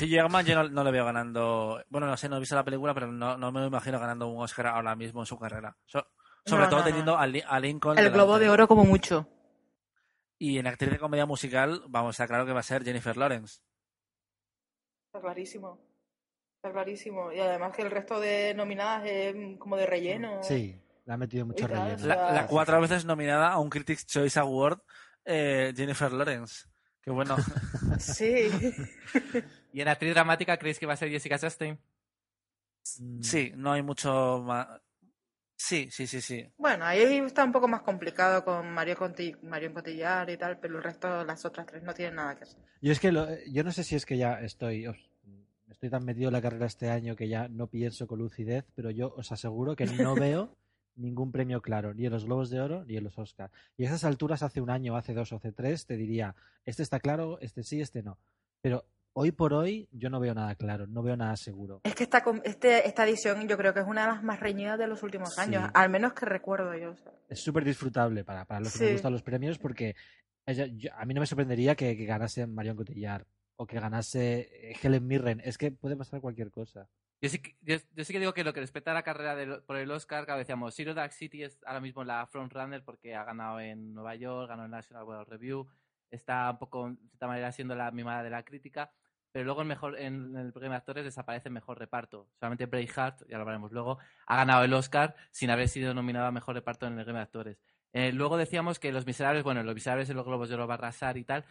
Hugh 0.00 0.06
Jackman 0.08 0.44
yo 0.44 0.54
no, 0.54 0.68
no 0.68 0.84
le 0.84 0.90
veo 0.90 1.04
ganando. 1.04 1.82
Bueno, 1.88 2.06
no 2.06 2.16
sé, 2.16 2.28
no 2.28 2.36
he 2.36 2.40
visto 2.40 2.54
la 2.54 2.64
película, 2.64 2.92
pero 2.92 3.10
no, 3.10 3.36
no 3.38 3.52
me 3.52 3.60
lo 3.60 3.66
imagino 3.68 3.98
ganando 3.98 4.28
un 4.28 4.42
Oscar 4.42 4.66
ahora 4.66 4.94
mismo 4.96 5.20
en 5.22 5.26
su 5.26 5.38
carrera. 5.38 5.76
So- 5.86 6.06
sobre 6.46 6.64
No, 6.64 6.68
todo 6.68 6.80
no, 6.80 6.84
no. 6.84 6.88
teniendo 6.90 7.16
a, 7.16 7.22
a 7.22 7.60
Lincoln. 7.60 7.98
el 7.98 8.10
Globo 8.10 8.38
de 8.38 8.50
Oro 8.50 8.68
como 8.68 8.84
mucho. 8.84 9.26
Y 10.38 10.58
en 10.58 10.66
actriz 10.66 10.90
de 10.90 10.98
comedia 10.98 11.24
musical, 11.24 11.82
vamos, 11.88 12.14
está 12.16 12.26
claro 12.26 12.44
que 12.44 12.52
va 12.52 12.60
a 12.60 12.64
ser 12.64 12.84
Jennifer 12.84 13.16
Lawrence. 13.16 13.60
Está 15.06 15.20
clarísimo. 15.22 15.78
Está 16.64 16.72
clarísimo. 16.72 17.30
Y 17.30 17.38
además 17.40 17.76
que 17.76 17.82
el 17.82 17.90
resto 17.90 18.18
de 18.18 18.54
nominadas 18.54 19.04
es 19.06 19.36
mm, 19.36 19.56
como 19.58 19.76
de 19.76 19.84
relleno. 19.84 20.42
Sí, 20.42 20.74
le 21.04 21.12
ha 21.12 21.16
metido 21.18 21.44
mucho 21.44 21.66
relleno. 21.66 22.06
La, 22.06 22.32
la 22.32 22.46
cuatro 22.46 22.80
veces 22.80 23.04
nominada 23.04 23.50
a 23.52 23.58
un 23.58 23.68
Critics' 23.68 24.06
Choice 24.06 24.40
Award, 24.40 24.80
eh, 25.26 25.74
Jennifer 25.76 26.10
Lawrence. 26.10 26.64
Que 27.02 27.10
bueno, 27.10 27.36
Sí. 27.98 28.48
¿Y 29.74 29.80
en 29.82 29.88
actriz 29.88 30.14
dramática 30.14 30.56
creéis 30.56 30.78
que 30.78 30.86
va 30.86 30.94
a 30.94 30.96
ser 30.96 31.10
Jessica 31.10 31.38
Chastain? 31.38 31.78
Mm, 32.98 33.20
sí, 33.20 33.52
no 33.56 33.70
hay 33.72 33.82
mucho 33.82 34.42
más. 34.42 34.66
Sí, 35.56 35.90
sí, 35.90 36.06
sí, 36.06 36.22
sí. 36.22 36.48
Bueno, 36.56 36.86
ahí 36.86 37.02
está 37.18 37.44
un 37.44 37.52
poco 37.52 37.68
más 37.68 37.82
complicado 37.82 38.42
con 38.42 38.70
Mario 38.70 38.96
Conti, 38.96 39.36
Marion 39.42 39.74
Cotillard 39.74 40.30
y 40.30 40.38
tal, 40.38 40.58
pero 40.58 40.78
el 40.78 40.82
resto, 40.82 41.24
las 41.24 41.44
otras 41.44 41.66
tres 41.66 41.82
no 41.82 41.92
tienen 41.92 42.14
nada 42.14 42.34
que 42.36 42.44
hacer. 42.44 42.58
Yo 42.80 42.90
es 42.90 43.00
que 43.00 43.12
lo- 43.12 43.28
yo 43.52 43.62
no 43.64 43.70
sé 43.70 43.84
si 43.84 43.96
es 43.96 44.06
que 44.06 44.16
ya 44.16 44.40
estoy 44.40 44.86
estoy 45.74 45.90
tan 45.90 46.04
metido 46.04 46.28
en 46.28 46.32
la 46.32 46.40
carrera 46.42 46.66
este 46.66 46.88
año 46.90 47.14
que 47.16 47.28
ya 47.28 47.48
no 47.48 47.66
pienso 47.66 48.06
con 48.06 48.18
lucidez, 48.18 48.64
pero 48.74 48.90
yo 48.90 49.12
os 49.16 49.30
aseguro 49.32 49.76
que 49.76 49.86
no 49.86 50.14
veo 50.32 50.56
ningún 50.96 51.32
premio 51.32 51.60
claro, 51.60 51.92
ni 51.92 52.06
en 52.06 52.12
los 52.12 52.24
Globos 52.24 52.50
de 52.50 52.60
Oro 52.60 52.84
ni 52.84 52.96
en 52.96 53.04
los 53.04 53.18
Oscar. 53.18 53.50
Y 53.76 53.84
a 53.84 53.88
esas 53.88 54.04
alturas, 54.04 54.42
hace 54.42 54.60
un 54.60 54.70
año, 54.70 54.96
hace 54.96 55.12
dos 55.12 55.32
o 55.32 55.36
hace 55.36 55.52
tres, 55.52 55.86
te 55.86 55.96
diría, 55.96 56.34
este 56.64 56.82
está 56.82 57.00
claro, 57.00 57.38
este 57.40 57.62
sí, 57.64 57.80
este 57.80 58.02
no. 58.02 58.16
Pero 58.62 58.84
hoy 59.12 59.32
por 59.32 59.52
hoy 59.54 59.88
yo 59.90 60.08
no 60.10 60.20
veo 60.20 60.34
nada 60.34 60.54
claro, 60.54 60.86
no 60.86 61.02
veo 61.02 61.16
nada 61.16 61.36
seguro. 61.36 61.80
Es 61.84 61.94
que 61.96 62.04
esta, 62.04 62.22
este, 62.44 62.86
esta 62.86 63.04
edición 63.04 63.48
yo 63.48 63.56
creo 63.56 63.74
que 63.74 63.80
es 63.80 63.86
una 63.86 64.02
de 64.02 64.12
las 64.12 64.22
más 64.22 64.38
reñidas 64.38 64.78
de 64.78 64.86
los 64.86 65.02
últimos 65.02 65.34
Sí. 65.34 65.40
años, 65.40 65.68
al 65.74 65.90
menos 65.90 66.12
que 66.14 66.26
recuerdo 66.26 66.72
yo. 66.76 66.92
o 66.92 66.96
sea. 66.96 67.12
Es 67.28 67.40
súper 67.40 67.64
disfrutable 67.64 68.22
para, 68.24 68.44
para 68.44 68.60
los 68.60 68.72
que 68.72 68.78
Sí. 68.78 68.84
nos 68.84 68.92
gustan 68.92 69.12
los 69.12 69.22
premios 69.22 69.58
porque 69.58 69.96
ella- 70.46 70.66
yo- 70.66 70.90
a 70.96 71.04
mí 71.06 71.12
no 71.14 71.20
me 71.20 71.26
sorprendería 71.26 71.74
que, 71.74 71.96
que 71.96 72.04
ganase 72.04 72.46
Marion 72.46 72.76
Cotillard 72.76 73.26
o 73.56 73.66
que 73.66 73.78
ganase 73.80 74.48
eh, 74.70 74.76
Helen 74.82 75.06
Mirren. 75.06 75.40
Es 75.44 75.58
que 75.58 75.70
puede 75.70 75.96
pasar 75.96 76.20
cualquier 76.20 76.50
cosa. 76.50 76.88
Yo 77.20 77.28
sí, 77.30 77.38
que- 77.38 77.56
yo, 77.62 78.04
sí 78.04 78.12
que 78.12 78.18
digo 78.18 78.34
que 78.34 78.44
lo 78.44 78.52
que 78.52 78.60
respecta 78.60 78.90
a 78.90 78.94
la 78.94 79.02
carrera 79.02 79.34
del- 79.34 79.62
por 79.62 79.76
el 79.76 79.90
Oscar, 79.90 80.24
claro, 80.26 80.38
decíamos, 80.40 80.74
Zero 80.74 80.92
Dark 80.94 81.12
City 81.12 81.42
es 81.44 81.58
ahora 81.64 81.80
mismo 81.80 82.04
la 82.04 82.26
frontrunner 82.26 82.84
porque 82.84 83.14
ha 83.14 83.24
ganado 83.24 83.60
en 83.60 83.94
Nueva 83.94 84.14
York, 84.14 84.48
ganó 84.48 84.64
en 84.66 84.70
National 84.72 85.04
World 85.04 85.28
Review, 85.28 85.66
está 86.10 86.50
un 86.50 86.58
poco, 86.58 86.90
de 86.90 86.96
cierta 87.08 87.26
manera, 87.26 87.50
siendo 87.52 87.74
la 87.74 87.90
mimada 87.90 88.22
de 88.22 88.30
la 88.30 88.42
crítica, 88.44 88.92
pero 89.32 89.46
luego 89.46 89.62
en, 89.62 89.68
mejor, 89.68 89.98
en 89.98 90.36
el 90.36 90.52
premio 90.52 90.70
de 90.70 90.76
actores 90.76 91.04
desaparece 91.04 91.48
mejor 91.50 91.78
reparto. 91.78 92.28
Solamente 92.38 92.66
Braveheart, 92.66 93.22
ya 93.28 93.36
lo 93.36 93.42
hablaremos 93.42 93.72
luego, 93.72 93.98
ha 94.26 94.36
ganado 94.36 94.62
el 94.64 94.72
Oscar 94.74 95.16
sin 95.30 95.50
haber 95.50 95.68
sido 95.68 95.94
nominado 95.94 96.26
a 96.26 96.30
mejor 96.30 96.54
reparto 96.54 96.86
en 96.86 96.98
el 96.98 97.04
premio 97.04 97.18
de 97.20 97.24
actores. 97.24 97.58
Eh, 97.94 98.12
luego 98.12 98.36
decíamos 98.36 98.78
que 98.78 98.92
Los 98.92 99.06
Miserables, 99.06 99.44
bueno, 99.44 99.62
Los 99.62 99.74
Miserables 99.74 100.10
en 100.10 100.16
los 100.16 100.26
Globos 100.26 100.48
de 100.48 100.56
Oro 100.56 100.66
va 100.66 100.92
y 101.16 101.24
tal, 101.24 101.44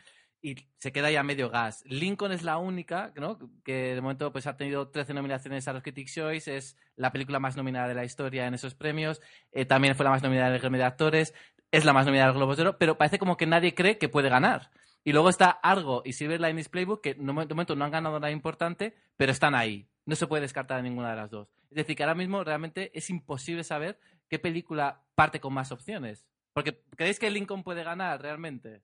y 0.44 0.58
se 0.78 0.92
queda 0.92 1.10
ya 1.10 1.24
medio 1.24 1.50
gas. 1.50 1.84
Lincoln 1.88 2.34
es 2.34 2.44
la 2.44 2.58
única, 2.58 3.14
¿no? 3.16 3.40
Que 3.64 3.96
de 3.96 4.02
momento 4.02 4.32
pues 4.34 4.46
ha 4.46 4.58
tenido 4.58 4.90
13 4.90 5.14
nominaciones 5.14 5.68
a 5.70 5.74
los 5.74 5.82
Critics' 5.82 6.14
Choice, 6.14 6.58
es 6.58 6.78
la 6.98 7.14
película 7.14 7.40
más 7.40 7.56
nominada 7.56 7.88
de 7.88 7.96
la 7.96 8.04
historia 8.04 8.46
en 8.46 8.54
esos 8.54 8.76
premios, 8.76 9.22
eh, 9.54 9.64
también 9.64 9.96
fue 9.96 10.04
la 10.04 10.10
más 10.10 10.22
nominada 10.22 10.50
en 10.50 10.56
el 10.56 10.60
Gremio 10.60 10.80
de 10.80 10.86
Actores, 10.86 11.34
es 11.72 11.86
la 11.86 11.94
más 11.94 12.06
nominada 12.06 12.30
a 12.30 12.34
los 12.34 12.38
Globos 12.38 12.58
de 12.58 12.64
Oro, 12.64 12.78
pero 12.78 12.98
parece 12.98 13.18
como 13.18 13.38
que 13.38 13.48
nadie 13.48 13.74
cree 13.74 13.98
que 13.98 14.10
puede 14.10 14.28
ganar. 14.28 14.70
Y 15.06 15.14
luego 15.14 15.30
está 15.30 15.50
Argo 15.50 16.02
y 16.06 16.14
Silver 16.14 16.42
Linings 16.42 16.68
Playbook, 16.70 17.02
que 17.02 17.14
de 17.14 17.22
momento 17.24 17.76
no 17.76 17.86
han 17.86 17.92
ganado 17.92 18.20
nada 18.20 18.32
importante, 18.32 18.96
pero 19.16 19.32
están 19.32 19.56
ahí. 19.56 19.88
No 20.06 20.16
se 20.16 20.28
puede 20.28 20.42
descartar 20.42 20.80
a 20.80 20.82
ninguna 20.82 21.12
de 21.12 21.16
las 21.16 21.32
dos. 21.32 21.48
Es 21.70 21.78
decir, 21.78 21.96
que 21.96 22.04
ahora 22.04 22.16
mismo 22.16 22.44
realmente 22.44 22.92
es 22.94 23.10
imposible 23.10 23.64
saber 23.64 23.98
qué 24.30 24.40
película 24.40 25.04
parte 25.16 25.40
con 25.40 25.54
más 25.54 25.72
opciones. 25.72 26.26
Porque 26.54 26.84
¿creéis 26.96 27.18
que 27.18 27.32
Lincoln 27.32 27.64
puede 27.64 27.84
ganar 27.84 28.22
realmente? 28.22 28.84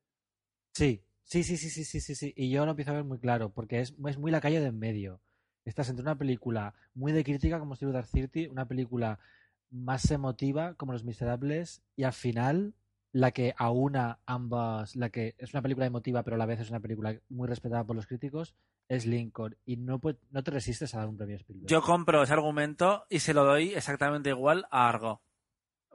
Sí, 0.74 1.04
sí, 1.30 1.44
sí, 1.44 1.58
sí, 1.58 1.70
sí, 1.70 1.84
sí, 1.86 2.02
sí, 2.02 2.16
sí. 2.16 2.34
Y 2.36 2.50
yo 2.50 2.66
lo 2.66 2.72
empiezo 2.72 2.92
a 2.92 2.96
ver 2.96 3.04
muy 3.04 3.20
claro, 3.20 3.52
porque 3.52 3.80
es, 3.80 3.94
es 4.08 4.18
muy 4.18 4.32
la 4.32 4.42
calle 4.42 4.60
de 4.60 4.68
en 4.68 4.80
medio. 4.80 5.22
Estás 5.66 5.90
entre 5.90 6.02
una 6.04 6.18
película 6.18 6.74
muy 6.96 7.12
de 7.12 7.24
crítica 7.24 7.60
como 7.60 7.76
Zero 7.76 7.92
Dark 7.92 8.08
Thirty, 8.12 8.48
una 8.48 8.68
película 8.68 9.20
más 9.70 10.10
emotiva 10.10 10.74
como 10.76 10.94
Los 10.94 11.04
Miserables, 11.04 11.84
y 11.96 12.04
al 12.04 12.14
final 12.14 12.74
la 13.12 13.32
que 13.32 13.54
aúna 13.58 14.20
ambas, 14.26 14.96
la 14.96 15.10
que 15.10 15.36
es 15.38 15.54
una 15.54 15.62
película 15.62 15.86
emotiva 15.86 16.24
pero 16.24 16.36
a 16.36 16.38
la 16.40 16.46
vez 16.46 16.60
es 16.60 16.70
una 16.70 16.80
película 16.80 17.20
muy 17.30 17.48
respetada 17.48 17.84
por 17.84 17.96
los 17.96 18.08
críticos, 18.08 18.56
es 18.88 19.06
Lincoln. 19.06 19.56
Y 19.66 19.78
no, 19.78 20.00
puede- 20.00 20.18
no 20.32 20.44
te 20.44 20.52
resistes 20.52 20.94
a 20.96 21.00
dar 21.00 21.08
un 21.10 21.18
premio 21.18 21.36
Spielberg. 21.36 21.68
Yo 21.70 21.82
compro 21.82 22.24
ese 22.24 22.34
argumento 22.34 23.06
y 23.10 23.20
se 23.20 23.34
lo 23.34 23.44
doy 23.46 23.70
exactamente 23.74 24.30
igual 24.30 24.66
a 24.72 24.90
Argo. 24.90 25.22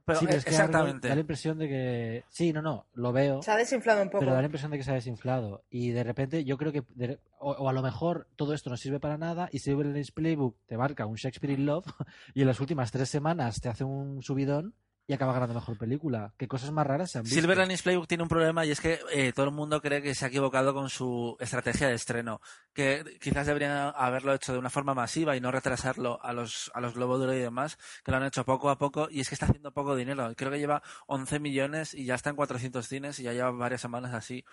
Pero, 0.06 0.20
sí, 0.20 0.26
pero 0.26 0.38
es 0.38 0.44
que 0.44 0.50
algo 0.50 0.62
exactamente. 0.64 1.08
da 1.08 1.14
la 1.14 1.20
impresión 1.22 1.58
de 1.58 1.68
que... 1.68 2.24
Sí, 2.28 2.52
no, 2.52 2.60
no, 2.60 2.86
lo 2.94 3.12
veo. 3.12 3.42
Se 3.42 3.50
ha 3.50 3.56
desinflado 3.56 4.02
un 4.02 4.08
poco. 4.08 4.20
Pero 4.20 4.32
da 4.32 4.40
la 4.40 4.46
impresión 4.46 4.70
de 4.70 4.76
que 4.78 4.84
se 4.84 4.90
ha 4.90 4.94
desinflado. 4.94 5.64
Y 5.70 5.90
de 5.90 6.04
repente 6.04 6.44
yo 6.44 6.58
creo 6.58 6.72
que, 6.72 6.82
de- 6.94 7.18
o, 7.38 7.52
o 7.52 7.68
a 7.68 7.72
lo 7.72 7.80
mejor 7.82 8.28
todo 8.36 8.52
esto 8.52 8.68
no 8.70 8.76
sirve 8.76 9.00
para 9.00 9.16
nada 9.16 9.48
y 9.50 9.60
Silver 9.60 9.86
Playbook 10.14 10.56
te 10.66 10.76
marca 10.76 11.06
un 11.06 11.16
Shakespeare 11.16 11.54
in 11.54 11.66
Love 11.66 11.86
y 12.34 12.42
en 12.42 12.46
las 12.46 12.60
últimas 12.60 12.92
tres 12.92 13.08
semanas 13.08 13.60
te 13.60 13.68
hace 13.68 13.84
un 13.84 14.22
subidón 14.22 14.74
y 15.06 15.12
acaba 15.12 15.34
ganando 15.34 15.54
mejor 15.54 15.76
película. 15.76 16.32
¿Qué 16.38 16.48
cosas 16.48 16.72
más 16.72 16.86
raras 16.86 17.10
se 17.10 17.18
han 17.18 17.24
visto? 17.24 17.38
Silver 17.38 17.58
Linings 17.58 17.82
Playbook 17.82 18.08
tiene 18.08 18.22
un 18.22 18.28
problema 18.28 18.64
y 18.64 18.70
es 18.70 18.80
que 18.80 19.00
eh, 19.12 19.32
todo 19.34 19.46
el 19.46 19.52
mundo 19.52 19.80
cree 19.82 20.00
que 20.00 20.14
se 20.14 20.24
ha 20.24 20.28
equivocado 20.28 20.72
con 20.72 20.88
su 20.88 21.36
estrategia 21.40 21.88
de 21.88 21.94
estreno, 21.94 22.40
que 22.72 23.18
quizás 23.20 23.46
deberían 23.46 23.92
haberlo 23.96 24.32
hecho 24.34 24.52
de 24.52 24.58
una 24.58 24.70
forma 24.70 24.94
masiva 24.94 25.36
y 25.36 25.40
no 25.40 25.50
retrasarlo 25.50 26.22
a 26.22 26.32
los 26.32 26.70
a 26.74 26.80
los 26.80 26.94
Globo 26.94 27.18
de 27.18 27.24
Oro 27.24 27.34
y 27.34 27.40
demás, 27.40 27.78
que 28.02 28.10
lo 28.10 28.16
han 28.16 28.24
hecho 28.24 28.44
poco 28.44 28.70
a 28.70 28.78
poco 28.78 29.08
y 29.10 29.20
es 29.20 29.28
que 29.28 29.34
está 29.34 29.46
haciendo 29.46 29.72
poco 29.72 29.94
dinero. 29.94 30.32
Creo 30.36 30.50
que 30.50 30.58
lleva 30.58 30.82
11 31.06 31.38
millones 31.38 31.94
y 31.94 32.06
ya 32.06 32.14
está 32.14 32.30
en 32.30 32.36
400 32.36 32.86
cines 32.86 33.18
y 33.18 33.24
ya 33.24 33.32
lleva 33.32 33.50
varias 33.50 33.82
semanas 33.82 34.14
así. 34.14 34.44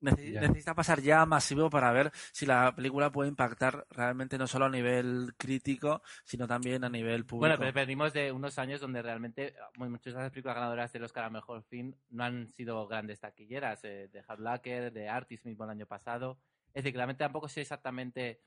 Ya. 0.00 0.40
Necesita 0.42 0.74
pasar 0.74 1.00
ya 1.00 1.22
a 1.22 1.26
masivo 1.26 1.70
para 1.70 1.90
ver 1.92 2.10
si 2.32 2.46
la 2.46 2.74
película 2.74 3.10
puede 3.10 3.30
impactar 3.30 3.86
realmente 3.90 4.38
no 4.38 4.46
solo 4.46 4.66
a 4.66 4.70
nivel 4.70 5.34
crítico, 5.36 6.02
sino 6.24 6.46
también 6.46 6.84
a 6.84 6.88
nivel 6.88 7.24
público. 7.24 7.40
Bueno, 7.48 7.58
pero 7.58 7.72
venimos 7.72 8.12
de 8.12 8.30
unos 8.30 8.58
años 8.58 8.80
donde 8.80 9.02
realmente 9.02 9.54
muchas 9.76 10.14
de 10.14 10.20
las 10.20 10.30
películas 10.30 10.56
ganadoras 10.56 10.92
del 10.92 11.04
Oscar 11.04 11.24
a 11.24 11.30
Mejor 11.30 11.62
Film 11.64 11.94
no 12.10 12.24
han 12.24 12.52
sido 12.52 12.86
grandes 12.86 13.20
taquilleras. 13.20 13.82
eh, 13.84 14.08
de 14.12 14.22
Hard 14.26 14.40
Locker, 14.40 14.92
de 14.92 15.08
Artist 15.08 15.44
mismo 15.44 15.64
el 15.64 15.70
año 15.70 15.86
pasado. 15.86 16.38
Es 16.68 16.82
decir, 16.82 16.92
que 16.92 16.98
realmente 16.98 17.24
tampoco 17.24 17.48
sé 17.48 17.62
exactamente 17.62 18.40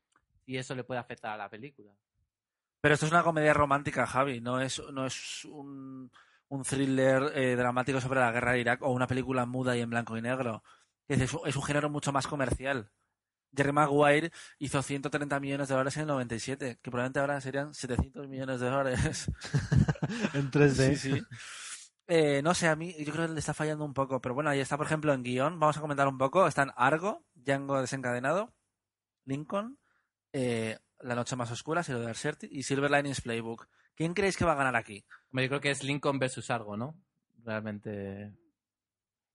si 0.45 0.57
eso 0.57 0.75
le 0.75 0.83
puede 0.83 0.99
afectar 0.99 1.33
a 1.33 1.37
la 1.37 1.49
película. 1.49 1.91
Pero 2.81 2.93
esto 2.93 3.05
es 3.05 3.11
una 3.11 3.23
comedia 3.23 3.53
romántica, 3.53 4.05
Javi, 4.05 4.39
no 4.39 4.61
es, 4.61 4.81
no 4.93 5.05
es 5.05 5.43
un, 5.45 6.09
un 6.47 6.63
thriller 6.63 7.31
eh, 7.35 7.55
dramático 7.55 7.99
sobre 7.99 8.19
la 8.19 8.31
guerra 8.31 8.53
de 8.53 8.59
Irak 8.61 8.81
o 8.83 8.91
una 8.91 9.07
película 9.07 9.45
muda 9.45 9.75
y 9.75 9.81
en 9.81 9.89
blanco 9.89 10.17
y 10.17 10.21
negro. 10.21 10.63
Es, 11.09 11.19
es 11.21 11.55
un- 11.55 11.63
género 11.63 11.89
mucho 11.89 12.13
más 12.13 12.25
comercial. 12.27 12.89
Jerry 13.53 13.71
Maguire 13.73 14.31
hizo 14.59 14.81
130 14.81 15.39
millones 15.39 15.67
de 15.67 15.73
dólares 15.73 15.97
en 15.97 16.01
el 16.01 16.07
97, 16.07 16.79
que 16.81 16.91
probablemente 16.91 17.19
ahora 17.19 17.41
serían 17.41 17.73
700 17.73 18.27
millones 18.27 18.59
de 18.59 18.69
dólares. 18.69 19.31
en 20.35 20.51
3D. 20.51 20.95
Sí, 20.95 21.15
sí. 21.15 21.21
Eh, 22.07 22.41
no 22.43 22.53
sé, 22.53 22.67
a 22.67 22.75
mí 22.75 22.95
yo 23.03 23.11
creo 23.11 23.27
que 23.27 23.33
le 23.33 23.39
está 23.39 23.53
fallando 23.53 23.85
un 23.85 23.93
poco, 23.93 24.21
pero 24.21 24.33
bueno, 24.35 24.49
ahí 24.49 24.59
está, 24.59 24.77
por 24.77 24.85
ejemplo, 24.85 25.13
en 25.13 25.23
guion, 25.23 25.59
vamos 25.59 25.77
a 25.77 25.81
comentar 25.81 26.07
un 26.07 26.17
poco, 26.17 26.47
están 26.47 26.71
Argo, 26.75 27.23
Django 27.35 27.81
desencadenado, 27.81 28.53
Lincoln, 29.25 29.77
eh, 30.33 30.77
La 30.99 31.15
noche 31.15 31.35
más 31.35 31.49
oscura, 31.51 31.81
de 31.83 32.07
Arserti 32.07 32.47
y 32.51 32.63
Silver 32.63 32.91
Linings 32.91 33.21
Playbook. 33.21 33.67
¿Quién 33.95 34.13
creéis 34.13 34.37
que 34.37 34.45
va 34.45 34.51
a 34.53 34.55
ganar 34.55 34.75
aquí? 34.75 35.05
Yo 35.31 35.47
creo 35.47 35.59
que 35.61 35.71
es 35.71 35.83
Lincoln 35.83 36.19
versus 36.19 36.49
Argo, 36.51 36.77
¿no? 36.77 36.99
Realmente. 37.43 38.33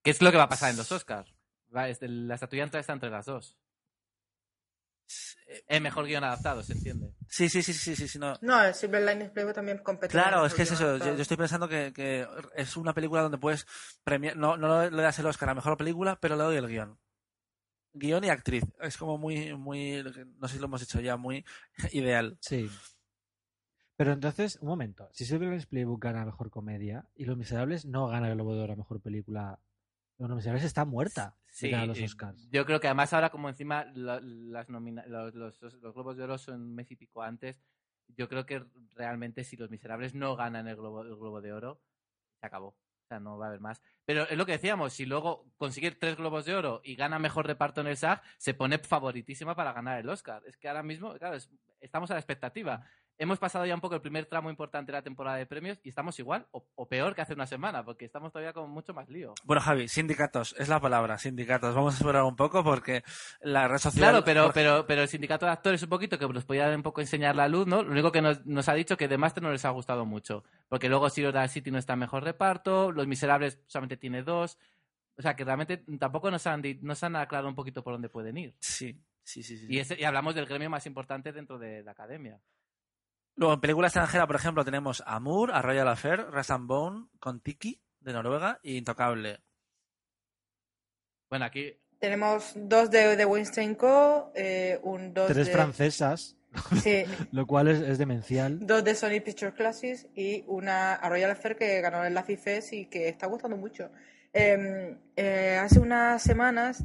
¿Qué 0.03 0.11
es 0.11 0.21
lo 0.23 0.31
que 0.31 0.37
va 0.37 0.45
a 0.45 0.49
pasar 0.49 0.71
en 0.71 0.77
los 0.77 0.91
Oscars? 0.93 1.34
Va, 1.75 1.89
es 1.89 2.01
de- 2.01 2.09
la 2.09 2.35
estatuilla 2.35 2.65
está 2.65 2.93
entre 2.93 3.11
las 3.11 3.27
dos. 3.27 3.57
Es 5.69 5.81
mejor 5.81 6.07
guion 6.07 6.25
adaptado, 6.25 6.63
se 6.63 6.73
entiende. 6.73 7.13
Sí, 7.29 7.49
sí, 7.49 7.63
sí, 7.63 7.73
sí, 7.75 7.95
sí, 7.95 8.09
sí, 8.09 8.19
no. 8.19 8.35
No, 8.41 8.65
el 8.65 8.75
Silver 8.75 9.03
Linings 9.07 9.31
Playbook 9.31 9.55
también 9.55 9.79
compete. 9.79 10.11
Claro, 10.11 10.45
es 10.47 10.55
que 10.55 10.63
es 10.63 10.73
eso. 10.73 10.97
Yo, 10.97 11.13
estoy 11.13 11.37
pensando 11.37 11.69
que, 11.69 11.93
que 11.93 12.27
es 12.55 12.77
una 12.77 12.95
película 12.95 13.23
donde 13.23 13.39
puedes 13.39 13.67
premiar. 14.03 14.37
No, 14.37 14.57
no 14.57 14.89
le 14.91 15.03
das 15.03 15.19
el 15.19 15.27
Oscar 15.27 15.51
a 15.51 15.55
mejor 15.55 15.77
película, 15.77 16.19
pero 16.21 16.37
le 16.37 16.43
doy 16.45 16.57
el 16.57 16.67
guion. 16.67 16.99
Guión 17.93 18.25
y 18.25 18.31
actriz. 18.31 18.65
Es 18.81 18.97
como 18.97 19.19
muy, 19.19 19.55
muy. 19.55 20.03
No 20.39 20.49
sé 20.49 20.55
si 20.55 20.61
lo 20.61 20.67
hemos 20.67 20.81
dicho 20.81 21.01
ya, 21.01 21.17
muy 21.17 21.45
ideal. 21.93 22.37
Sí. 22.41 22.69
Pero 23.97 24.13
entonces, 24.13 24.57
un 24.61 24.69
momento. 24.69 25.09
Si 25.13 25.25
Silver 25.25 25.43
Linings 25.49 25.67
Playbook 25.67 26.03
gana 26.03 26.25
Mejor 26.25 26.51
Comedia 26.51 27.07
y 27.15 27.27
Los 27.27 27.37
Miserables 27.37 27.85
no 27.85 28.09
gana 28.09 28.29
el 28.29 28.35
Globo 28.35 28.57
de 28.57 28.63
Oro 28.63 28.73
a 28.73 28.77
Mejor 28.77 29.01
Película, 29.01 29.61
Los 30.19 30.31
Miserables 30.31 30.65
está 30.65 30.85
muerta 30.85 31.37
Sí, 31.51 31.71
los 31.71 31.99
y 31.99 32.05
Oscars. 32.05 32.49
yo 32.51 32.65
creo 32.67 32.81
que 32.81 32.87
además 32.89 33.13
ahora 33.13 33.31
como 33.31 33.49
encima 33.49 33.85
las 33.95 34.69
nomina- 34.69 35.05
los, 35.07 35.35
los- 35.35 35.61
los 35.75 35.95
Globos 35.95 36.17
de 36.17 36.25
Oro 36.25 36.39
son 36.39 36.61
un 36.61 36.75
mes 36.75 36.91
y 36.91 36.97
pico 36.97 37.23
antes, 37.23 37.61
yo 38.09 38.29
creo 38.29 38.45
que 38.47 38.65
realmente 38.95 39.45
si 39.45 39.57
Los 39.57 39.71
Miserables 39.71 40.15
no 40.15 40.37
ganan 40.37 40.69
el 40.69 40.77
Globo, 40.77 41.03
el 41.03 41.17
Globo 41.17 41.41
de 41.41 41.53
Oro, 41.53 41.81
se 42.41 42.47
acabó. 42.47 42.69
O 42.69 43.07
sea, 43.07 43.21
no 43.21 43.37
va 43.39 43.47
a 43.47 43.49
haber 43.49 43.61
más. 43.61 43.83
Pero 44.07 44.23
es 44.29 44.37
lo 44.39 44.47
que 44.47 44.53
decíamos, 44.53 44.93
si 44.95 45.05
luego 45.05 45.47
consigue 45.59 45.91
tres 45.91 46.17
Globos 46.17 46.45
de 46.47 46.55
Oro 46.55 46.81
y 46.85 46.95
gana 46.97 47.19
mejor 47.19 47.47
reparto 47.47 47.81
en 47.83 47.87
el 47.89 47.97
SAG, 47.97 48.23
se 48.39 48.55
pone 48.55 48.79
favoritísima 48.79 49.55
para 49.55 49.73
ganar 49.75 49.99
el 50.01 50.09
Oscar. 50.09 50.43
Es 50.47 50.57
que 50.57 50.69
ahora 50.69 50.83
mismo, 50.83 51.13
claro, 51.15 51.37
es- 51.37 51.51
estamos 51.81 52.11
a 52.11 52.15
la 52.15 52.21
expectativa. 52.21 52.85
Hemos 53.17 53.39
pasado 53.39 53.65
ya 53.65 53.75
un 53.75 53.81
poco 53.81 53.95
el 53.95 54.01
primer 54.01 54.27
tramo 54.27 54.51
importante 54.51 54.91
de 54.91 54.99
la 54.99 55.03
temporada 55.03 55.37
de 55.37 55.47
premios 55.47 55.79
y 55.85 55.89
estamos 55.89 56.19
igual 56.19 56.47
o, 56.51 56.67
o 56.75 56.89
peor 56.89 57.15
que 57.15 57.23
hace 57.23 57.33
una 57.35 57.47
semana, 57.47 57.85
porque 57.85 58.05
estamos 58.05 58.33
todavía 58.33 58.53
con 58.53 58.69
mucho 58.71 58.93
más 58.93 59.09
lío. 59.09 59.35
Bueno, 59.45 59.61
Javi, 59.63 59.87
sindicatos, 59.87 60.55
es 60.59 60.69
la 60.69 60.81
palabra, 60.81 61.17
sindicatos. 61.19 61.75
Vamos 61.77 61.95
a 61.95 61.97
esperar 61.99 62.25
un 62.25 62.35
poco 62.35 62.65
porque 62.65 63.05
la 63.41 63.69
red 63.69 63.79
social. 63.79 64.01
Claro, 64.11 64.25
pero, 64.25 64.45
porque- 64.47 64.61
pero, 64.61 64.87
pero 64.87 65.03
el 65.03 65.09
sindicato 65.09 65.47
de 65.47 65.53
actores 65.53 65.83
un 65.85 65.89
poquito 65.91 66.19
que 66.19 66.27
nos 66.29 66.45
podía 66.45 66.69
un 66.75 66.83
poco 66.83 67.01
enseñar 67.01 67.37
la 67.37 67.47
luz, 67.47 67.67
¿no? 67.69 67.83
Lo 67.85 67.93
único 67.93 68.11
que 68.11 68.21
nos, 68.21 68.45
nos 68.47 68.69
ha 68.69 68.75
dicho 68.75 68.97
que 68.97 69.07
de 69.07 69.17
Master 69.17 69.43
no 69.45 69.53
les 69.53 69.65
ha 69.65 69.71
gustado 69.71 70.05
mucho. 70.05 70.43
Porque 70.69 70.89
luego 70.89 71.09
Zero 71.09 71.31
Dark 71.31 71.51
City 71.51 71.71
no 71.71 71.79
está 71.79 71.93
en 71.93 72.01
mejor 72.01 72.25
reparto, 72.25 72.91
Los 72.91 73.07
Miserables 73.07 73.61
solamente 73.69 73.97
tiene 73.97 74.25
dos. 74.25 74.59
O 75.17 75.23
sea, 75.23 75.37
que 75.37 75.45
realmente 75.45 75.85
tampoco 76.01 76.33
nos 76.33 76.45
han, 76.49 76.63
nos 76.81 77.05
han 77.05 77.15
aclarado 77.15 77.49
un 77.49 77.55
poquito 77.55 77.85
por 77.85 77.93
dónde 77.95 78.09
pueden 78.09 78.37
ir. 78.39 78.57
Sí, 78.59 79.01
sí, 79.23 79.45
sí. 79.45 79.57
sí. 79.57 79.67
Y, 79.69 79.79
ese- 79.79 79.97
y 80.01 80.03
hablamos 80.03 80.35
del 80.35 80.47
gremio 80.47 80.69
más 80.69 80.85
importante 80.87 81.33
dentro 81.33 81.61
de 81.61 81.85
la 81.85 81.93
academia. 81.93 82.41
Luego, 83.37 83.55
en 83.55 83.61
película 83.61 83.89
extranjera, 83.89 84.27
por 84.27 84.37
ejemplo, 84.37 84.65
tenemos 84.65 85.03
Amour, 85.07 85.53
A 85.53 85.61
Royal 85.63 85.89
Affair, 85.89 86.27
Ras 86.31 86.51
and 86.51 86.67
Bone, 86.69 87.07
con 87.19 87.41
Tiki, 87.41 87.81
de 88.01 88.13
Noruega, 88.13 88.61
y 88.63 88.77
Intocable. 88.77 89.41
Bueno, 91.29 91.45
aquí 91.47 91.77
Tenemos 91.99 92.53
dos 92.55 92.91
de, 92.91 93.17
de 93.17 93.25
Weinstein 93.25 93.75
Co., 93.75 94.31
eh, 94.35 94.79
un 94.83 95.13
dos 95.15 95.29
Tres 95.33 95.47
de, 95.49 95.53
francesas, 95.53 96.37
sí, 96.83 97.05
lo 97.33 97.47
cual 97.47 97.69
es, 97.69 97.81
es 97.81 97.99
demencial. 97.99 98.65
dos 98.65 98.85
de 98.85 98.95
Sony 98.95 99.21
Picture 99.25 99.53
Classics 99.53 100.07
y 100.15 100.45
una 100.47 100.95
a 100.95 101.09
Royal 101.09 101.31
Affair 101.33 101.57
que 101.57 101.81
ganó 101.81 102.05
el 102.05 102.15
Laffy 102.15 102.37
Fest 102.37 102.73
y 102.73 102.87
que 102.87 103.09
está 103.09 103.27
gustando 103.27 103.57
mucho. 103.57 103.91
Eh, 104.33 104.97
eh, 105.17 105.59
hace 105.61 105.81
unas 105.81 106.23
semanas, 106.23 106.85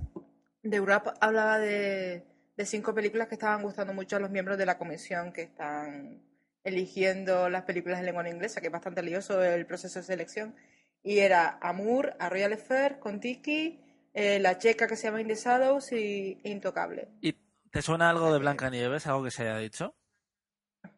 The 0.64 0.80
Wrap 0.80 1.18
hablaba 1.20 1.60
de, 1.60 2.26
de 2.58 2.66
cinco 2.66 2.96
películas 2.96 3.28
que 3.28 3.36
estaban 3.36 3.62
gustando 3.62 3.94
mucho 3.94 4.16
a 4.16 4.20
los 4.20 4.32
miembros 4.32 4.58
de 4.58 4.66
la 4.66 4.78
comisión 4.80 5.32
que 5.32 5.44
están 5.44 6.22
eligiendo 6.64 7.50
las 7.50 7.64
películas 7.64 8.00
en 8.00 8.06
lengua 8.06 8.28
inglesa, 8.30 8.62
que 8.62 8.68
es 8.68 8.74
bastante 8.74 9.02
lioso 9.02 9.44
el 9.44 9.66
proceso 9.66 10.00
de 10.00 10.06
selección. 10.06 10.56
Y 11.04 11.20
era 11.20 11.58
Amour, 11.62 12.16
A 12.20 12.30
Royal 12.30 12.54
Affair, 12.54 13.00
con 13.00 13.20
Tiki, 13.20 13.80
eh, 14.14 14.40
la 14.40 14.58
checa 14.58 14.88
que 14.88 14.96
se 14.98 15.08
llama 15.08 15.22
In 15.22 15.28
the 15.28 15.36
Shadows 15.36 15.92
y 15.94 16.40
Intocable. 16.44 17.08
¿Y 17.22 17.34
te 17.72 17.82
suena 17.82 18.10
algo 18.10 18.34
de 18.34 18.40
Blancanieves, 18.40 19.08
algo 19.08 19.24
que 19.24 19.32
se 19.32 19.44
haya 19.44 19.58
dicho? 19.60 19.96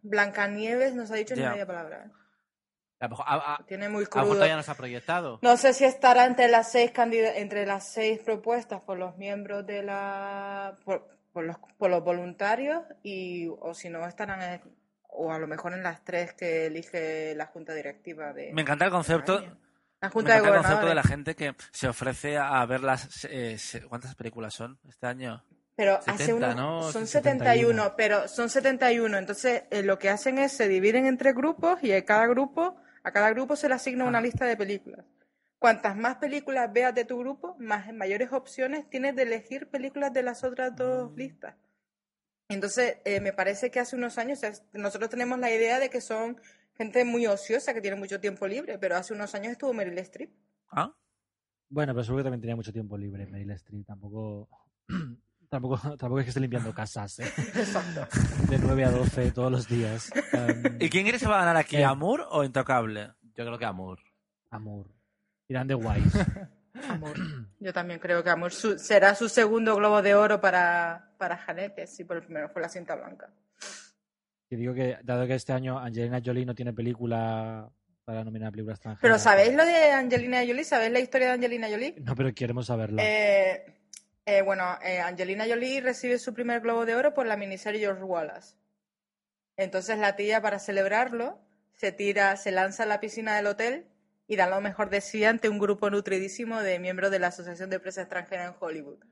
Blancanieves 0.02 0.94
nos 0.96 1.12
ha 1.12 1.16
dicho 1.16 1.36
ni 1.36 1.42
Ya. 1.42 1.52
media 1.52 1.66
palabra. 1.68 2.12
a 3.00 3.06
a, 3.06 3.56
a- 3.56 3.66
Tiene 3.66 3.90
muy 3.90 4.06
crudo. 4.06 4.34
todavía 4.34 4.56
nos 4.56 4.70
ha 4.70 4.76
proyectado. 4.76 5.40
No 5.42 5.58
sé 5.58 5.74
si 5.74 5.86
estará 5.86 6.26
entre 6.26 6.48
las 6.50 6.72
seis 6.72 6.92
entre 6.96 7.66
las 7.66 7.88
seis 7.92 8.20
propuestas 8.20 8.82
por 8.82 8.98
los 8.98 9.18
miembros 9.18 9.66
de 9.66 9.82
la 9.84 10.76
por, 10.86 11.08
por 11.34 11.44
los 11.46 11.58
por 11.78 11.90
los 11.90 12.04
voluntarios 12.04 12.84
y 13.02 13.48
o 13.60 13.74
si 13.74 13.90
no 13.90 14.08
estarán 14.08 14.42
en- 14.42 14.62
o 15.12 15.32
a 15.32 15.40
lo 15.40 15.48
mejor 15.48 15.74
en 15.74 15.84
las 15.84 16.04
tres 16.04 16.34
que 16.34 16.66
elige 16.68 17.36
la 17.36 17.46
junta 17.46 17.74
directiva 17.74 18.34
de 18.34 18.52
Me 18.54 18.62
encanta 18.62 18.86
el 18.86 18.92
concepto. 18.92 19.40
la 19.42 19.56
Me 20.02 20.10
junta 20.10 20.34
de 20.34 20.40
encanta 20.40 20.58
el 20.58 20.64
concepto 20.64 20.88
de 20.88 20.96
la 20.96 21.04
gente 21.04 21.36
que 21.36 21.56
se 21.72 21.88
ofrece 21.88 22.38
a 22.38 22.66
ver 22.66 22.82
las. 22.82 23.26
eh, 23.30 23.58
¿Cuántas 23.88 24.16
películas 24.16 24.54
son 24.54 24.80
este 24.88 25.08
año? 25.08 25.44
Pero 25.76 26.00
hace 26.06 26.26
70, 26.26 26.36
unos, 26.36 26.56
¿no? 26.56 26.92
son 26.92 27.08
71. 27.08 27.84
71, 27.84 27.94
pero 27.98 28.28
son 28.28 28.50
71. 28.50 29.18
Entonces, 29.18 29.64
eh, 29.72 29.84
lo 29.84 29.98
que 30.00 30.10
hacen 30.10 30.38
es 30.38 30.52
se 30.52 30.68
dividen 30.68 31.06
entre 31.06 31.34
grupos 31.34 31.84
y 31.84 31.92
a 31.94 32.06
cada 32.06 32.28
grupo, 32.28 32.76
a 33.04 33.12
cada 33.12 33.30
grupo 33.32 33.56
se 33.56 33.68
le 33.68 33.76
asigna 33.76 34.06
una 34.06 34.22
lista 34.22 34.46
de 34.46 34.58
películas. 34.58 35.06
Cuantas 35.60 35.96
más 35.96 36.18
películas 36.18 36.72
veas 36.74 36.94
de 36.94 37.06
tu 37.06 37.20
grupo, 37.20 37.56
más 37.60 37.92
mayores 37.94 38.32
opciones 38.34 38.90
tienes 38.90 39.16
de 39.16 39.24
elegir 39.24 39.70
películas 39.70 40.12
de 40.12 40.24
las 40.24 40.44
otras 40.44 40.76
dos 40.76 41.12
listas. 41.16 41.56
Entonces, 42.54 42.98
eh, 43.06 43.20
me 43.22 43.34
parece 43.34 43.72
que 43.72 43.80
hace 43.80 43.96
unos 43.96 44.18
años, 44.18 44.40
o 44.40 44.42
sea, 44.42 44.54
nosotros 44.74 45.10
tenemos 45.10 45.40
la 45.40 45.52
idea 45.52 45.80
de 45.80 45.90
que 45.90 46.02
son 46.02 46.40
gente 46.78 47.06
muy 47.06 47.28
ociosa, 47.28 47.74
que 47.74 47.82
tiene 47.82 47.98
mucho 47.98 48.20
tiempo 48.20 48.48
libre, 48.48 48.78
pero 48.78 48.96
hace 48.96 49.14
unos 49.14 49.34
años 49.36 49.52
estuvo 49.54 49.74
Meryl 49.74 49.98
Streep. 50.00 50.32
¿Ah? 50.72 50.94
Bueno, 51.70 51.94
pero 51.94 52.04
seguro 52.04 52.24
que 52.24 52.26
también 52.26 52.42
tenía 52.42 52.56
mucho 52.56 52.74
tiempo 52.74 52.98
libre 52.98 53.26
Meryl 53.28 53.52
Streep. 53.52 53.86
Tampoco, 53.86 54.50
tampoco, 55.50 55.78
tampoco 55.98 56.20
es 56.20 56.26
que 56.26 56.30
esté 56.30 56.40
limpiando 56.40 56.74
casas, 56.74 57.20
¿eh? 57.20 57.26
Exacto. 57.56 58.08
De 58.50 58.58
9 58.58 58.86
a 58.86 58.92
12 58.92 59.32
todos 59.32 59.52
los 59.52 59.68
días. 59.68 60.12
Um, 60.34 60.78
¿Y 60.80 60.90
quién 60.90 61.06
crees 61.06 61.22
que 61.22 61.28
va 61.28 61.38
a 61.38 61.46
ganar 61.46 61.58
aquí? 61.58 61.78
Eh. 61.78 61.86
¿Amour 61.86 62.28
o 62.30 62.44
Intocable? 62.44 63.12
Yo 63.36 63.46
creo 63.46 63.58
que 63.58 63.66
amor. 63.66 64.00
amor. 64.50 64.88
Irán 65.48 65.68
de 65.68 65.76
Wise. 65.76 66.26
Amor. 66.90 67.14
Yo 67.60 67.74
también 67.74 68.00
creo 68.00 68.24
que 68.24 68.30
Amor 68.30 68.52
su- 68.52 68.80
será 68.80 69.16
su 69.16 69.30
segundo 69.30 69.76
globo 69.76 70.02
de 70.02 70.16
oro 70.16 70.40
para, 70.42 71.12
para 71.18 71.40
Haneke, 71.46 71.88
si 71.88 72.04
por 72.04 72.18
el 72.18 72.24
primero 72.24 72.50
fue 72.50 72.62
la 72.62 72.70
cinta 72.70 72.96
blanca. 72.96 73.30
Y 74.50 74.56
digo 74.56 74.74
que, 74.74 74.98
dado 75.04 75.28
que 75.28 75.36
este 75.36 75.54
año 75.54 75.80
Angelina 75.80 76.22
Jolie 76.24 76.46
no 76.46 76.54
tiene 76.56 76.74
película 76.74 77.70
para 78.04 78.24
nominar 78.24 78.52
película 78.52 78.74
extranjera. 78.74 79.02
Pero 79.02 79.18
¿sabéis 79.20 79.54
lo 79.56 79.66
de 79.66 79.92
Angelina 79.92 80.40
Jolie? 80.40 80.64
¿Sabéis 80.66 80.92
la 80.92 81.00
historia 81.00 81.28
de 81.28 81.34
Angelina 81.36 81.70
Jolie? 81.70 81.96
No, 82.02 82.16
pero 82.16 82.34
queremos 82.34 82.66
saberla. 82.68 83.02
Eh, 83.02 83.66
eh, 84.26 84.42
bueno, 84.42 84.78
eh, 84.84 85.00
Angelina 85.00 85.46
Jolie 85.48 85.80
recibe 85.82 86.18
su 86.20 86.34
primer 86.34 86.60
globo 86.62 86.86
de 86.86 86.96
oro 86.96 87.14
por 87.14 87.26
la 87.28 87.38
miniserie 87.38 87.80
George 87.80 88.04
Wallace. 88.04 88.56
Entonces 89.56 89.98
la 90.00 90.16
tía, 90.16 90.42
para 90.42 90.60
celebrarlo, 90.60 91.40
se 91.74 91.92
tira, 91.92 92.36
se 92.36 92.52
lanza 92.52 92.84
a 92.84 92.88
la 92.88 93.00
piscina 93.00 93.36
del 93.36 93.48
hotel 93.48 93.88
y 94.32 94.38
dan 94.38 94.50
lo 94.50 94.62
mejor 94.62 94.90
de 94.90 95.02
sí 95.02 95.26
ante 95.26 95.50
un 95.50 95.60
grupo 95.60 95.90
nutridísimo 95.90 96.62
de 96.62 96.80
miembros 96.80 97.12
de 97.12 97.20
la 97.20 97.28
Asociación 97.28 97.70
de 97.70 97.82
Prensa 97.82 98.04
Extranjera 98.04 98.46
en 98.46 98.56
Hollywood. 98.58 99.04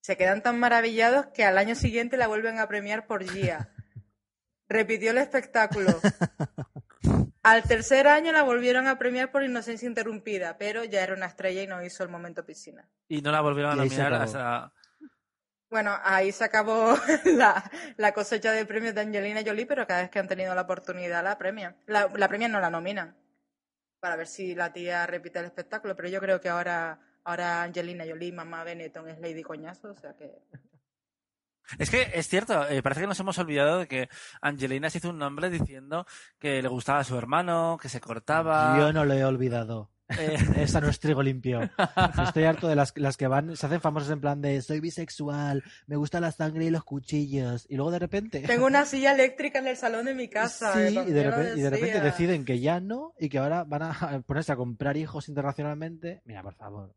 Se 0.00 0.16
quedan 0.16 0.44
tan 0.44 0.60
maravillados 0.60 1.26
que 1.34 1.44
al 1.44 1.58
año 1.58 1.74
siguiente 1.74 2.16
la 2.16 2.28
vuelven 2.28 2.60
a 2.60 2.68
premiar 2.68 3.08
por 3.08 3.24
Gia. 3.24 3.72
Repitió 4.68 5.10
el 5.10 5.18
espectáculo. 5.18 5.88
Al 7.42 7.64
tercer 7.64 8.06
año 8.06 8.30
la 8.30 8.44
volvieron 8.44 8.86
a 8.86 8.96
premiar 8.96 9.32
por 9.32 9.42
Inocencia 9.42 9.88
Interrumpida, 9.88 10.56
pero 10.56 10.84
ya 10.84 11.02
era 11.02 11.14
una 11.14 11.26
estrella 11.26 11.64
y 11.64 11.66
no 11.66 11.82
hizo 11.82 12.04
el 12.04 12.08
momento 12.08 12.46
piscina. 12.46 12.88
Y 13.08 13.20
no 13.22 13.32
la 13.32 13.40
volvieron 13.40 13.72
a 13.72 13.74
nominar 13.74 14.14
hasta... 14.14 14.72
Bueno, 15.68 15.98
ahí 16.04 16.30
se 16.30 16.44
acabó 16.44 16.96
la, 17.24 17.68
la 17.96 18.12
cosecha 18.12 18.52
de 18.52 18.64
premios 18.66 18.94
de 18.94 19.00
Angelina 19.00 19.42
Jolie, 19.44 19.66
pero 19.66 19.84
cada 19.88 20.02
vez 20.02 20.10
que 20.10 20.20
han 20.20 20.28
tenido 20.28 20.54
la 20.54 20.62
oportunidad 20.62 21.24
la 21.24 21.36
premian. 21.38 21.76
La, 21.86 22.08
la 22.14 22.28
premian 22.28 22.52
no 22.52 22.60
la 22.60 22.70
nominan. 22.70 23.16
Para 24.00 24.16
ver 24.16 24.26
si 24.26 24.54
la 24.54 24.72
tía 24.72 25.06
repite 25.06 25.38
el 25.38 25.46
espectáculo, 25.46 25.96
pero 25.96 26.08
yo 26.08 26.20
creo 26.20 26.40
que 26.40 26.48
ahora, 26.48 27.00
ahora 27.24 27.62
Angelina 27.62 28.04
Jolie, 28.06 28.32
mamá 28.32 28.64
Benetton 28.64 29.08
es 29.08 29.18
Lady 29.20 29.42
Coñazo, 29.42 29.90
o 29.90 29.96
sea 29.96 30.14
que... 30.14 30.42
Es 31.78 31.90
que 31.90 32.10
es 32.14 32.26
cierto, 32.28 32.66
eh, 32.66 32.82
parece 32.82 33.02
que 33.02 33.06
nos 33.06 33.20
hemos 33.20 33.38
olvidado 33.38 33.80
de 33.80 33.88
que 33.88 34.08
Angelina 34.40 34.88
se 34.88 34.98
hizo 34.98 35.10
un 35.10 35.18
nombre 35.18 35.50
diciendo 35.50 36.06
que 36.38 36.62
le 36.62 36.68
gustaba 36.68 37.00
a 37.00 37.04
su 37.04 37.18
hermano, 37.18 37.78
que 37.80 37.90
se 37.90 38.00
cortaba. 38.00 38.78
Yo 38.78 38.92
no 38.92 39.04
lo 39.04 39.12
he 39.12 39.24
olvidado. 39.24 39.90
Eh, 40.18 40.36
Esa 40.56 40.80
no 40.80 40.88
es 40.88 40.98
trigo 41.00 41.22
limpio. 41.22 41.60
Estoy 42.24 42.44
harto 42.44 42.68
de 42.68 42.76
las, 42.76 42.92
las 42.96 43.16
que 43.16 43.26
van, 43.26 43.56
se 43.56 43.66
hacen 43.66 43.80
famosas 43.80 44.10
en 44.10 44.20
plan 44.20 44.40
de 44.40 44.62
soy 44.62 44.80
bisexual, 44.80 45.62
me 45.86 45.96
gusta 45.96 46.20
la 46.20 46.32
sangre 46.32 46.66
y 46.66 46.70
los 46.70 46.84
cuchillos. 46.84 47.66
Y 47.68 47.76
luego 47.76 47.90
de 47.90 47.98
repente. 47.98 48.40
Tengo 48.40 48.66
una 48.66 48.84
silla 48.86 49.12
eléctrica 49.12 49.58
en 49.58 49.68
el 49.68 49.76
salón 49.76 50.06
de 50.06 50.14
mi 50.14 50.28
casa. 50.28 50.72
Sí, 50.72 50.96
eh, 50.96 51.04
y 51.08 51.12
de, 51.12 51.22
repente, 51.22 51.58
y 51.58 51.62
de 51.62 51.70
repente 51.70 52.00
deciden 52.00 52.44
que 52.44 52.60
ya 52.60 52.80
no 52.80 53.14
y 53.18 53.28
que 53.28 53.38
ahora 53.38 53.64
van 53.64 53.82
a 53.82 54.22
ponerse 54.26 54.52
a 54.52 54.56
comprar 54.56 54.96
hijos 54.96 55.28
internacionalmente. 55.28 56.22
Mira, 56.24 56.42
por 56.42 56.54
favor. 56.54 56.94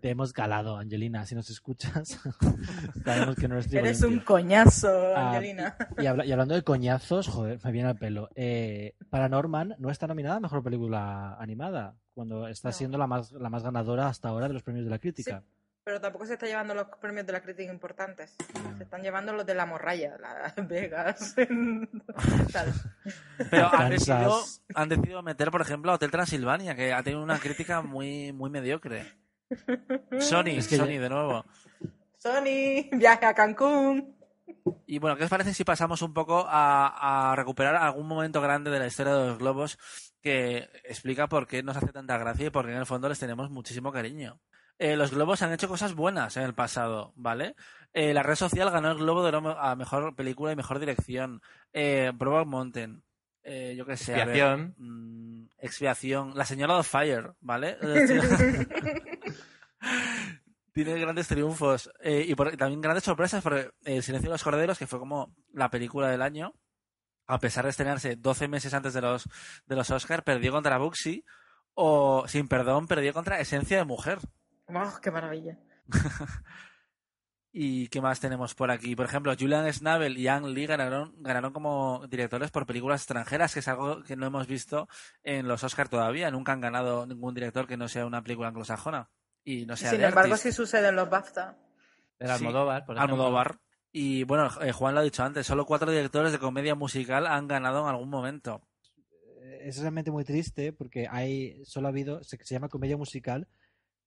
Te 0.00 0.10
hemos 0.10 0.32
calado, 0.32 0.76
Angelina. 0.76 1.24
Si 1.26 1.34
nos 1.34 1.48
escuchas, 1.50 2.20
sabemos 3.04 3.36
que 3.36 3.48
no 3.48 3.54
eres 3.56 3.72
Eres 3.72 4.02
un 4.02 4.20
coñazo, 4.20 4.88
Ah, 5.16 5.30
Angelina. 5.30 5.76
Y, 5.98 6.06
habla- 6.06 6.24
y 6.26 6.32
hablando 6.32 6.54
de 6.54 6.62
coñazos, 6.62 7.28
joder, 7.28 7.58
me 7.64 7.72
viene 7.72 7.88
al 7.88 7.96
pelo. 7.98 8.28
Eh, 8.34 8.94
Paranorman 9.10 9.74
no 9.78 9.90
está 9.90 10.06
nominada 10.06 10.36
a 10.36 10.40
mejor 10.40 10.62
película 10.62 11.34
animada, 11.38 11.94
cuando 12.14 12.46
está 12.48 12.68
No. 12.68 12.72
siendo 12.74 12.98
la 12.98 13.06
más, 13.06 13.32
la 13.32 13.48
más 13.50 13.62
ganadora 13.62 14.08
hasta 14.08 14.28
ahora 14.28 14.48
de 14.48 14.54
los 14.54 14.62
premios 14.62 14.84
de 14.84 14.90
la 14.90 14.98
crítica. 14.98 15.42
Pero 15.82 15.98
tampoco 15.98 16.26
se 16.26 16.34
está 16.34 16.44
llevando 16.46 16.74
los 16.74 16.86
premios 17.00 17.26
de 17.26 17.32
la 17.32 17.40
crítica 17.40 17.72
importantes. 17.72 18.36
Se 18.76 18.82
están 18.84 19.02
llevando 19.02 19.32
los 19.32 19.46
de 19.46 19.54
la 19.54 19.64
morralla, 19.64 20.14
Las 20.18 20.68
Vegas. 20.68 21.34
tal. 22.52 22.72
pero 23.50 23.74
han 23.74 23.88
decidido, 23.90 24.40
han 24.74 24.88
decidido 24.90 25.22
meter, 25.22 25.50
por 25.50 25.62
ejemplo, 25.62 25.90
a 25.90 25.94
Hotel 25.94 26.10
Transilvania, 26.10 26.74
que 26.76 26.92
ha 26.92 27.02
tenido 27.02 27.22
una 27.22 27.38
crítica 27.38 27.80
muy, 27.80 28.30
muy 28.32 28.50
mediocre. 28.50 29.04
Sony, 30.20 30.56
Es 30.58 30.68
que 30.68 30.76
Sony 30.76 30.86
ya- 30.94 31.00
de 31.00 31.08
nuevo. 31.08 31.44
Sony, 32.18 32.88
viaje 32.92 33.26
a 33.26 33.34
Cancún. 33.34 34.16
Y 34.86 34.98
bueno, 34.98 35.16
¿qué 35.16 35.24
os 35.24 35.30
parece 35.30 35.54
si 35.54 35.64
pasamos 35.64 36.02
un 36.02 36.12
poco 36.12 36.44
a, 36.48 37.30
a 37.32 37.36
recuperar 37.36 37.76
algún 37.76 38.06
momento 38.08 38.40
grande 38.40 38.70
de 38.70 38.78
la 38.78 38.86
historia 38.86 39.14
de 39.14 39.26
los 39.28 39.38
globos 39.38 39.78
que 40.20 40.68
explica 40.84 41.28
por 41.28 41.46
qué 41.46 41.62
nos 41.62 41.76
hace 41.76 41.92
tanta 41.92 42.18
gracia 42.18 42.46
y 42.48 42.50
por 42.50 42.66
qué 42.66 42.72
en 42.72 42.78
el 42.78 42.86
fondo 42.86 43.08
les 43.08 43.18
tenemos 43.18 43.50
muchísimo 43.50 43.92
cariño? 43.92 44.40
Eh, 44.78 44.96
los 44.96 45.12
globos 45.12 45.42
han 45.42 45.52
hecho 45.52 45.68
cosas 45.68 45.94
buenas 45.94 46.36
en 46.36 46.42
el 46.42 46.54
pasado, 46.54 47.12
¿vale? 47.14 47.54
Eh, 47.92 48.12
la 48.14 48.22
red 48.22 48.34
social 48.34 48.70
ganó 48.70 48.90
el 48.90 48.98
globo 48.98 49.22
de 49.22 49.28
oro 49.28 49.58
a 49.58 49.76
mejor 49.76 50.14
película 50.16 50.52
y 50.52 50.56
mejor 50.56 50.78
dirección. 50.78 51.40
Eh, 51.72 52.10
Brokeback 52.14 52.46
Mountain. 52.46 53.02
Eh, 53.42 53.74
yo 53.76 53.84
qué 53.86 53.96
sé. 53.96 54.12
ver, 54.12 54.28
Expiación. 54.28 54.74
mm, 54.78 55.48
expiación. 55.58 56.32
La 56.36 56.44
señora 56.44 56.76
of 56.78 56.88
Fire, 56.88 57.32
¿vale? 57.40 57.76
Tiene 60.72 60.98
grandes 61.00 61.26
triunfos 61.28 61.90
eh, 62.00 62.24
y, 62.28 62.34
por- 62.34 62.52
y 62.54 62.56
también 62.56 62.80
grandes 62.80 63.04
sorpresas 63.04 63.42
porque 63.42 63.70
eh, 63.84 63.96
El 63.96 64.02
silencio 64.02 64.30
de 64.30 64.34
los 64.34 64.44
corderos, 64.44 64.78
que 64.78 64.86
fue 64.86 64.98
como 64.98 65.34
la 65.52 65.68
película 65.70 66.08
del 66.08 66.22
año, 66.22 66.54
a 67.26 67.38
pesar 67.38 67.64
de 67.64 67.70
estrenarse 67.70 68.16
12 68.16 68.48
meses 68.48 68.72
antes 68.74 68.92
de 68.94 69.00
los, 69.00 69.24
de 69.66 69.76
los 69.76 69.90
Oscar, 69.90 70.22
perdió 70.22 70.52
contra 70.52 70.78
Buxy 70.78 71.24
o, 71.74 72.24
sin 72.28 72.46
perdón, 72.46 72.86
perdió 72.86 73.12
contra 73.12 73.40
Esencia 73.40 73.78
de 73.78 73.84
Mujer. 73.84 74.18
¡Oh, 74.68 74.98
qué 75.02 75.10
maravilla! 75.10 75.58
¿Y 77.52 77.88
qué 77.88 78.00
más 78.00 78.20
tenemos 78.20 78.54
por 78.54 78.70
aquí? 78.70 78.94
Por 78.94 79.06
ejemplo, 79.06 79.34
Julian 79.38 79.70
Schnabel 79.72 80.16
y 80.16 80.28
Ang 80.28 80.46
Lee 80.46 80.66
ganaron, 80.66 81.14
ganaron 81.18 81.52
como 81.52 82.06
directores 82.08 82.50
por 82.52 82.64
películas 82.64 83.00
extranjeras, 83.00 83.52
que 83.54 83.58
es 83.60 83.66
algo 83.68 84.04
que 84.04 84.14
no 84.14 84.24
hemos 84.26 84.46
visto 84.46 84.88
en 85.24 85.48
los 85.48 85.64
Oscar 85.64 85.88
todavía. 85.88 86.30
Nunca 86.30 86.52
han 86.52 86.60
ganado 86.60 87.06
ningún 87.06 87.34
director 87.34 87.66
que 87.66 87.76
no 87.76 87.88
sea 87.88 88.06
una 88.06 88.22
película 88.22 88.48
anglosajona. 88.48 89.10
Y 89.42 89.66
no 89.66 89.76
sea 89.76 89.90
Sin 89.90 89.98
de 90.00 90.06
embargo, 90.06 90.34
artist. 90.34 90.44
sí 90.48 90.52
sucede 90.52 90.88
en 90.88 90.96
los 90.96 91.10
BAFTA. 91.10 91.58
El 92.20 92.28
Sí, 92.28 92.32
Almodóvar, 92.34 92.84
por 92.84 92.96
ejemplo. 92.96 93.14
Almodóvar. 93.16 93.58
Y 93.90 94.22
bueno, 94.24 94.48
eh, 94.62 94.70
Juan 94.70 94.94
lo 94.94 95.00
ha 95.00 95.02
dicho 95.02 95.24
antes, 95.24 95.44
solo 95.44 95.66
cuatro 95.66 95.90
directores 95.90 96.30
de 96.30 96.38
comedia 96.38 96.76
musical 96.76 97.26
han 97.26 97.48
ganado 97.48 97.80
en 97.82 97.88
algún 97.88 98.10
momento. 98.10 98.62
Eh, 99.42 99.62
Es 99.64 99.80
realmente 99.80 100.12
muy 100.12 100.22
triste 100.24 100.72
porque 100.72 101.08
hay 101.10 101.64
solo 101.64 101.88
ha 101.88 101.90
habido, 101.90 102.22
se, 102.22 102.36
se 102.44 102.54
llama 102.54 102.68
comedia 102.68 102.96
musical, 102.96 103.48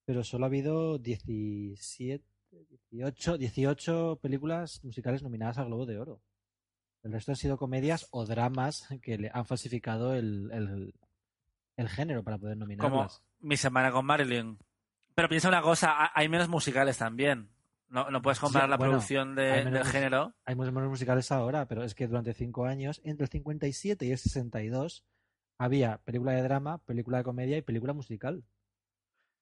pero 0.05 0.23
solo 0.23 0.45
ha 0.45 0.47
habido 0.47 0.97
17, 0.99 2.23
18, 2.70 3.38
18 3.38 4.20
películas 4.22 4.84
musicales 4.84 5.24
nominadas 5.24 5.58
al 5.58 5.66
Globo 5.66 5.86
de 5.86 5.99
Oro. 5.99 6.22
El 7.04 7.12
resto 7.12 7.32
han 7.32 7.36
sido 7.36 7.58
comedias 7.58 8.08
o 8.12 8.26
dramas 8.26 8.88
que 9.01 9.18
le 9.18 9.30
han 9.34 9.45
falsificado 9.45 10.14
el, 10.14 10.49
el, 10.54 10.93
el 11.78 11.89
género 11.89 12.24
para 12.24 12.38
poder 12.38 12.56
Como 12.58 12.66
nominarlas. 12.66 13.22
Mi 13.39 13.58
semana 13.58 13.91
con 13.91 14.06
Marilyn. 14.06 14.58
Pero 15.16 15.28
piensa 15.30 15.49
una 15.49 15.62
cosa, 15.62 15.91
ha- 15.91 16.12
hay 16.16 16.30
menos 16.30 16.47
musicales 16.49 16.97
también. 16.97 17.49
No, 17.89 18.10
no 18.10 18.22
puedes 18.22 18.39
comparar 18.39 18.68
Sí, 18.68 18.72
la 18.72 18.78
bueno, 18.78 18.91
producción 18.93 19.36
de- 19.36 19.51
menos 19.66 19.74
del 19.74 19.84
género. 19.86 20.34
Hay 20.45 20.56
menos 20.56 20.89
musicales 20.89 21.32
ahora, 21.32 21.68
pero 21.68 21.84
es 21.84 21.93
que 21.93 22.08
durante 22.08 22.34
cinco 22.34 22.66
años, 22.66 23.01
entre 23.04 23.26
el 23.26 23.30
57 23.30 24.06
y 24.06 24.12
el 24.12 24.18
62, 24.18 25.04
había 25.60 25.97
película 25.99 26.32
de 26.32 26.41
drama, 26.41 26.80
película 26.80 27.20
de 27.20 27.24
comedia 27.24 27.58
y 27.58 27.62
película 27.62 27.93
musical. 27.93 28.43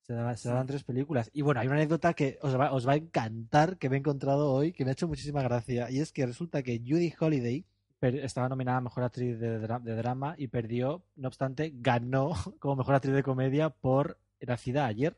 Se, 0.01 0.13
daba- 0.13 0.35
se 0.35 0.49
daban 0.49 0.67
tres 0.67 0.83
películas. 0.83 1.29
Y 1.33 1.41
bueno, 1.43 1.59
hay 1.61 1.67
una 1.67 1.75
anécdota 1.77 2.13
que 2.13 2.37
os 2.41 2.59
va, 2.59 2.71
os 2.73 2.87
va 2.87 2.93
a 2.93 2.97
encantar 2.97 3.77
que 3.77 3.89
me 3.89 3.95
he 3.95 3.99
encontrado 3.99 4.51
hoy, 4.51 4.73
que 4.73 4.83
me 4.83 4.91
ha 4.91 4.93
hecho 4.93 5.07
muchísima 5.07 5.41
gracia. 5.43 5.89
Y 5.91 5.99
es 5.99 6.11
que 6.11 6.25
resulta 6.25 6.63
que 6.63 6.79
Judy 6.79 7.13
Holiday 7.19 7.65
estaba 8.01 8.49
nominada 8.49 8.77
a 8.79 8.81
Mejor 8.81 9.03
Actriz 9.03 9.39
de, 9.39 9.59
dra- 9.61 9.79
de 9.81 9.95
Drama 9.95 10.33
y 10.37 10.47
perdió, 10.47 11.03
no 11.15 11.27
obstante, 11.27 11.71
ganó 11.75 12.31
como 12.59 12.77
Mejor 12.77 12.95
Actriz 12.95 13.13
de 13.13 13.23
Comedia 13.23 13.69
por 13.69 14.17
Nacida 14.41 14.87
ayer. 14.87 15.15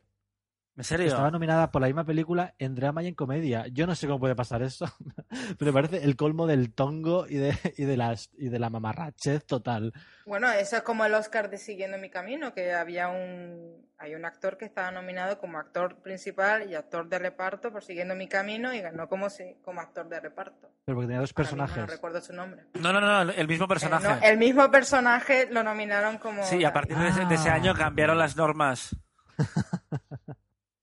¿En 0.76 0.82
serio? 0.82 1.06
Estaba 1.06 1.30
nominada 1.30 1.70
por 1.70 1.80
la 1.82 1.86
misma 1.86 2.04
película 2.04 2.54
en 2.58 2.74
drama 2.74 3.00
y 3.02 3.06
en 3.06 3.14
comedia. 3.14 3.66
Yo 3.68 3.86
no 3.86 3.94
sé 3.94 4.08
cómo 4.08 4.18
puede 4.18 4.34
pasar 4.34 4.60
eso, 4.62 4.86
pero 5.58 5.72
me 5.72 5.82
parece 5.82 6.04
el 6.04 6.16
colmo 6.16 6.48
del 6.48 6.74
tongo 6.74 7.26
y 7.28 7.36
de, 7.36 7.56
y 7.76 7.84
de, 7.84 7.96
las, 7.96 8.30
y 8.36 8.48
de 8.48 8.58
la 8.58 8.70
mamarrachez 8.70 9.46
total. 9.46 9.92
Bueno, 10.26 10.50
eso 10.50 10.76
es 10.76 10.82
como 10.82 11.04
el 11.04 11.14
Oscar 11.14 11.48
de 11.48 11.58
Siguiendo 11.58 11.96
mi 11.98 12.10
camino, 12.10 12.52
que 12.54 12.72
había 12.72 13.08
un 13.08 13.84
hay 13.96 14.16
un 14.16 14.24
actor 14.24 14.58
que 14.58 14.64
estaba 14.64 14.90
nominado 14.90 15.38
como 15.38 15.56
actor 15.58 16.02
principal 16.02 16.68
y 16.68 16.74
actor 16.74 17.08
de 17.08 17.18
reparto 17.20 17.70
por 17.70 17.84
Siguiendo 17.84 18.16
mi 18.16 18.26
camino 18.28 18.74
y 18.74 18.80
ganó 18.80 19.08
como 19.08 19.30
si, 19.30 19.54
como 19.64 19.80
actor 19.80 20.08
de 20.08 20.18
reparto. 20.20 20.72
Pero 20.84 20.96
porque 20.96 21.06
tenía 21.06 21.20
dos 21.20 21.32
personajes. 21.32 21.76
No 21.78 21.86
recuerdo 21.86 22.20
su 22.20 22.32
nombre. 22.32 22.64
No, 22.74 22.92
no, 22.92 23.00
no, 23.00 23.30
el 23.30 23.46
mismo 23.48 23.68
personaje. 23.68 24.06
Eh, 24.06 24.16
no, 24.20 24.26
el 24.26 24.38
mismo 24.38 24.70
personaje 24.72 25.46
lo 25.50 25.62
nominaron 25.62 26.18
como 26.18 26.42
Sí, 26.42 26.56
y 26.56 26.64
a 26.64 26.72
partir 26.72 26.98
de 26.98 27.08
ese, 27.08 27.24
de 27.26 27.34
ese 27.36 27.48
Ah. 27.50 27.54
año 27.54 27.74
cambiaron 27.74 28.18
las 28.18 28.36
normas. 28.36 28.96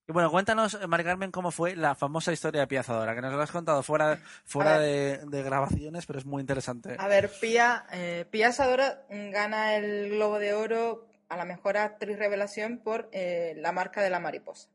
y 0.07 0.11
bueno, 0.11 0.31
cuéntanos, 0.31 0.73
eh, 0.73 0.87
Mari 0.87 1.03
Carmen, 1.03 1.31
cómo 1.31 1.51
fue 1.51 1.75
la 1.75 1.95
famosa 1.95 2.33
historia 2.33 2.61
de 2.61 2.67
Piazadora, 2.67 3.15
que 3.15 3.21
nos 3.21 3.33
lo 3.33 3.41
has 3.41 3.51
contado 3.51 3.83
fuera, 3.83 4.19
fuera 4.43 4.79
de, 4.79 5.19
de 5.25 5.43
grabaciones, 5.43 6.05
pero 6.05 6.19
es 6.19 6.25
muy 6.25 6.41
interesante. 6.41 6.95
A 6.97 7.07
ver, 7.07 7.31
Pia, 7.39 7.85
eh, 7.91 8.25
Pia 8.29 8.51
Sadora 8.51 9.03
gana 9.09 9.75
el 9.75 10.09
Globo 10.09 10.39
de 10.39 10.53
Oro 10.53 11.07
a 11.29 11.37
la 11.37 11.45
mejor 11.45 11.77
actriz 11.77 12.19
revelación 12.19 12.79
por 12.79 13.09
eh, 13.13 13.53
La 13.57 13.71
marca 13.71 14.01
de 14.01 14.09
la 14.09 14.19
mariposa. 14.19 14.69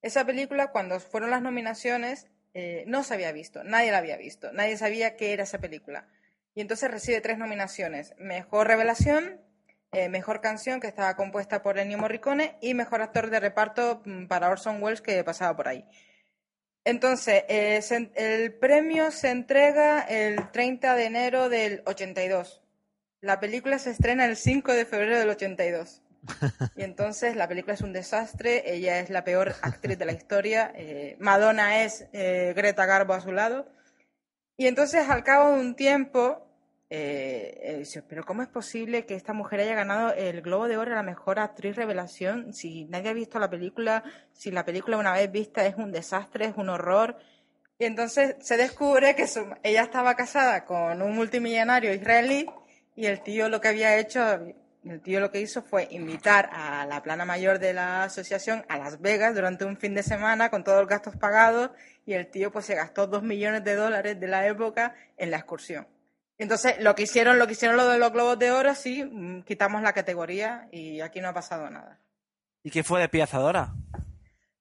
Esa 0.00 0.24
película, 0.24 0.70
cuando 0.70 1.00
fueron 1.00 1.30
las 1.30 1.42
nominaciones, 1.42 2.28
eh, 2.54 2.84
no 2.86 3.02
se 3.02 3.14
había 3.14 3.32
visto, 3.32 3.64
nadie 3.64 3.90
la 3.90 3.98
había 3.98 4.16
visto, 4.16 4.52
nadie 4.52 4.76
sabía 4.76 5.16
qué 5.16 5.32
era 5.32 5.42
esa 5.42 5.58
película. 5.58 6.06
Y 6.54 6.60
entonces 6.60 6.90
recibe 6.90 7.20
tres 7.20 7.38
nominaciones: 7.38 8.14
Mejor 8.18 8.68
revelación, 8.68 9.40
eh, 9.92 10.08
Mejor 10.08 10.40
canción, 10.40 10.80
que 10.80 10.86
estaba 10.86 11.16
compuesta 11.16 11.62
por 11.62 11.78
Ennio 11.78 11.98
Morricone, 11.98 12.58
y 12.60 12.74
Mejor 12.74 13.00
actor 13.00 13.30
de 13.30 13.40
reparto 13.40 14.02
mm, 14.04 14.26
para 14.26 14.50
Orson 14.50 14.82
Welles, 14.82 15.00
que 15.00 15.24
pasaba 15.24 15.56
por 15.56 15.68
ahí. 15.68 15.84
Entonces, 16.84 17.44
eh, 17.48 17.80
el 18.14 18.54
premio 18.54 19.10
se 19.10 19.30
entrega 19.30 20.00
el 20.02 20.50
30 20.50 20.94
de 20.94 21.04
enero 21.04 21.48
del 21.48 21.82
82. 21.86 22.62
La 23.20 23.40
película 23.40 23.78
se 23.78 23.90
estrena 23.90 24.26
el 24.26 24.36
5 24.36 24.72
de 24.72 24.84
febrero 24.84 25.18
del 25.18 25.30
82. 25.30 26.02
Y 26.76 26.82
entonces 26.82 27.36
la 27.36 27.48
película 27.48 27.74
es 27.74 27.80
un 27.80 27.92
desastre, 27.92 28.74
ella 28.74 29.00
es 29.00 29.08
la 29.08 29.24
peor 29.24 29.54
actriz 29.62 29.98
de 29.98 30.04
la 30.04 30.12
historia, 30.12 30.72
eh, 30.74 31.16
Madonna 31.20 31.84
es 31.84 32.06
Greta 32.12 32.86
Garbo 32.86 33.14
a 33.14 33.20
su 33.20 33.32
lado. 33.32 33.68
Y 34.56 34.66
entonces 34.66 35.08
al 35.08 35.24
cabo 35.24 35.52
de 35.52 35.60
un 35.60 35.74
tiempo 35.74 36.47
eh, 36.90 37.84
pero 38.08 38.24
¿cómo 38.24 38.42
es 38.42 38.48
posible 38.48 39.04
que 39.04 39.14
esta 39.14 39.32
mujer 39.32 39.60
haya 39.60 39.74
ganado 39.74 40.12
el 40.14 40.40
Globo 40.42 40.68
de 40.68 40.76
Oro 40.78 40.92
a 40.92 40.96
la 40.96 41.02
mejor 41.02 41.38
actriz 41.38 41.76
revelación 41.76 42.52
si 42.54 42.84
nadie 42.86 43.10
ha 43.10 43.12
visto 43.12 43.38
la 43.38 43.50
película, 43.50 44.02
si 44.32 44.50
la 44.50 44.64
película 44.64 44.96
una 44.96 45.12
vez 45.12 45.30
vista 45.30 45.66
es 45.66 45.76
un 45.76 45.92
desastre, 45.92 46.46
es 46.46 46.56
un 46.56 46.68
horror? 46.70 47.16
Y 47.78 47.84
entonces 47.84 48.36
se 48.40 48.56
descubre 48.56 49.14
que 49.14 49.26
su- 49.26 49.46
ella 49.62 49.82
estaba 49.82 50.14
casada 50.16 50.64
con 50.64 51.02
un 51.02 51.14
multimillonario 51.14 51.92
israelí 51.92 52.46
y 52.96 53.06
el 53.06 53.22
tío 53.22 53.48
lo 53.48 53.60
que 53.60 53.68
había 53.68 53.96
hecho, 53.98 54.20
el 54.84 55.00
tío 55.02 55.20
lo 55.20 55.30
que 55.30 55.40
hizo 55.40 55.62
fue 55.62 55.86
invitar 55.90 56.48
a 56.52 56.86
la 56.86 57.02
plana 57.02 57.24
mayor 57.24 57.58
de 57.58 57.74
la 57.74 58.04
asociación 58.04 58.64
a 58.68 58.78
Las 58.78 59.00
Vegas 59.00 59.34
durante 59.34 59.64
un 59.64 59.76
fin 59.76 59.94
de 59.94 60.02
semana 60.02 60.48
con 60.50 60.64
todos 60.64 60.78
los 60.80 60.88
gastos 60.88 61.16
pagados 61.16 61.70
y 62.06 62.14
el 62.14 62.28
tío 62.28 62.50
pues 62.50 62.64
se 62.64 62.74
gastó 62.74 63.06
dos 63.06 63.22
millones 63.22 63.62
de 63.62 63.74
dólares 63.76 64.18
de 64.18 64.26
la 64.26 64.46
época 64.46 64.94
en 65.18 65.30
la 65.30 65.36
excursión. 65.36 65.86
Entonces, 66.38 66.76
lo 66.80 66.94
que 66.94 67.02
hicieron, 67.02 67.38
lo 67.38 67.46
que 67.46 67.52
hicieron 67.52 67.76
lo 67.76 67.88
de 67.88 67.98
los 67.98 68.12
globos 68.12 68.38
de 68.38 68.52
oro, 68.52 68.74
sí, 68.74 69.04
mm, 69.04 69.42
quitamos 69.42 69.82
la 69.82 69.92
categoría 69.92 70.68
y 70.70 71.00
aquí 71.00 71.20
no 71.20 71.28
ha 71.28 71.34
pasado 71.34 71.68
nada. 71.68 71.98
¿Y 72.62 72.70
qué 72.70 72.84
fue 72.84 73.00
de 73.00 73.08
Piazadora? 73.08 73.74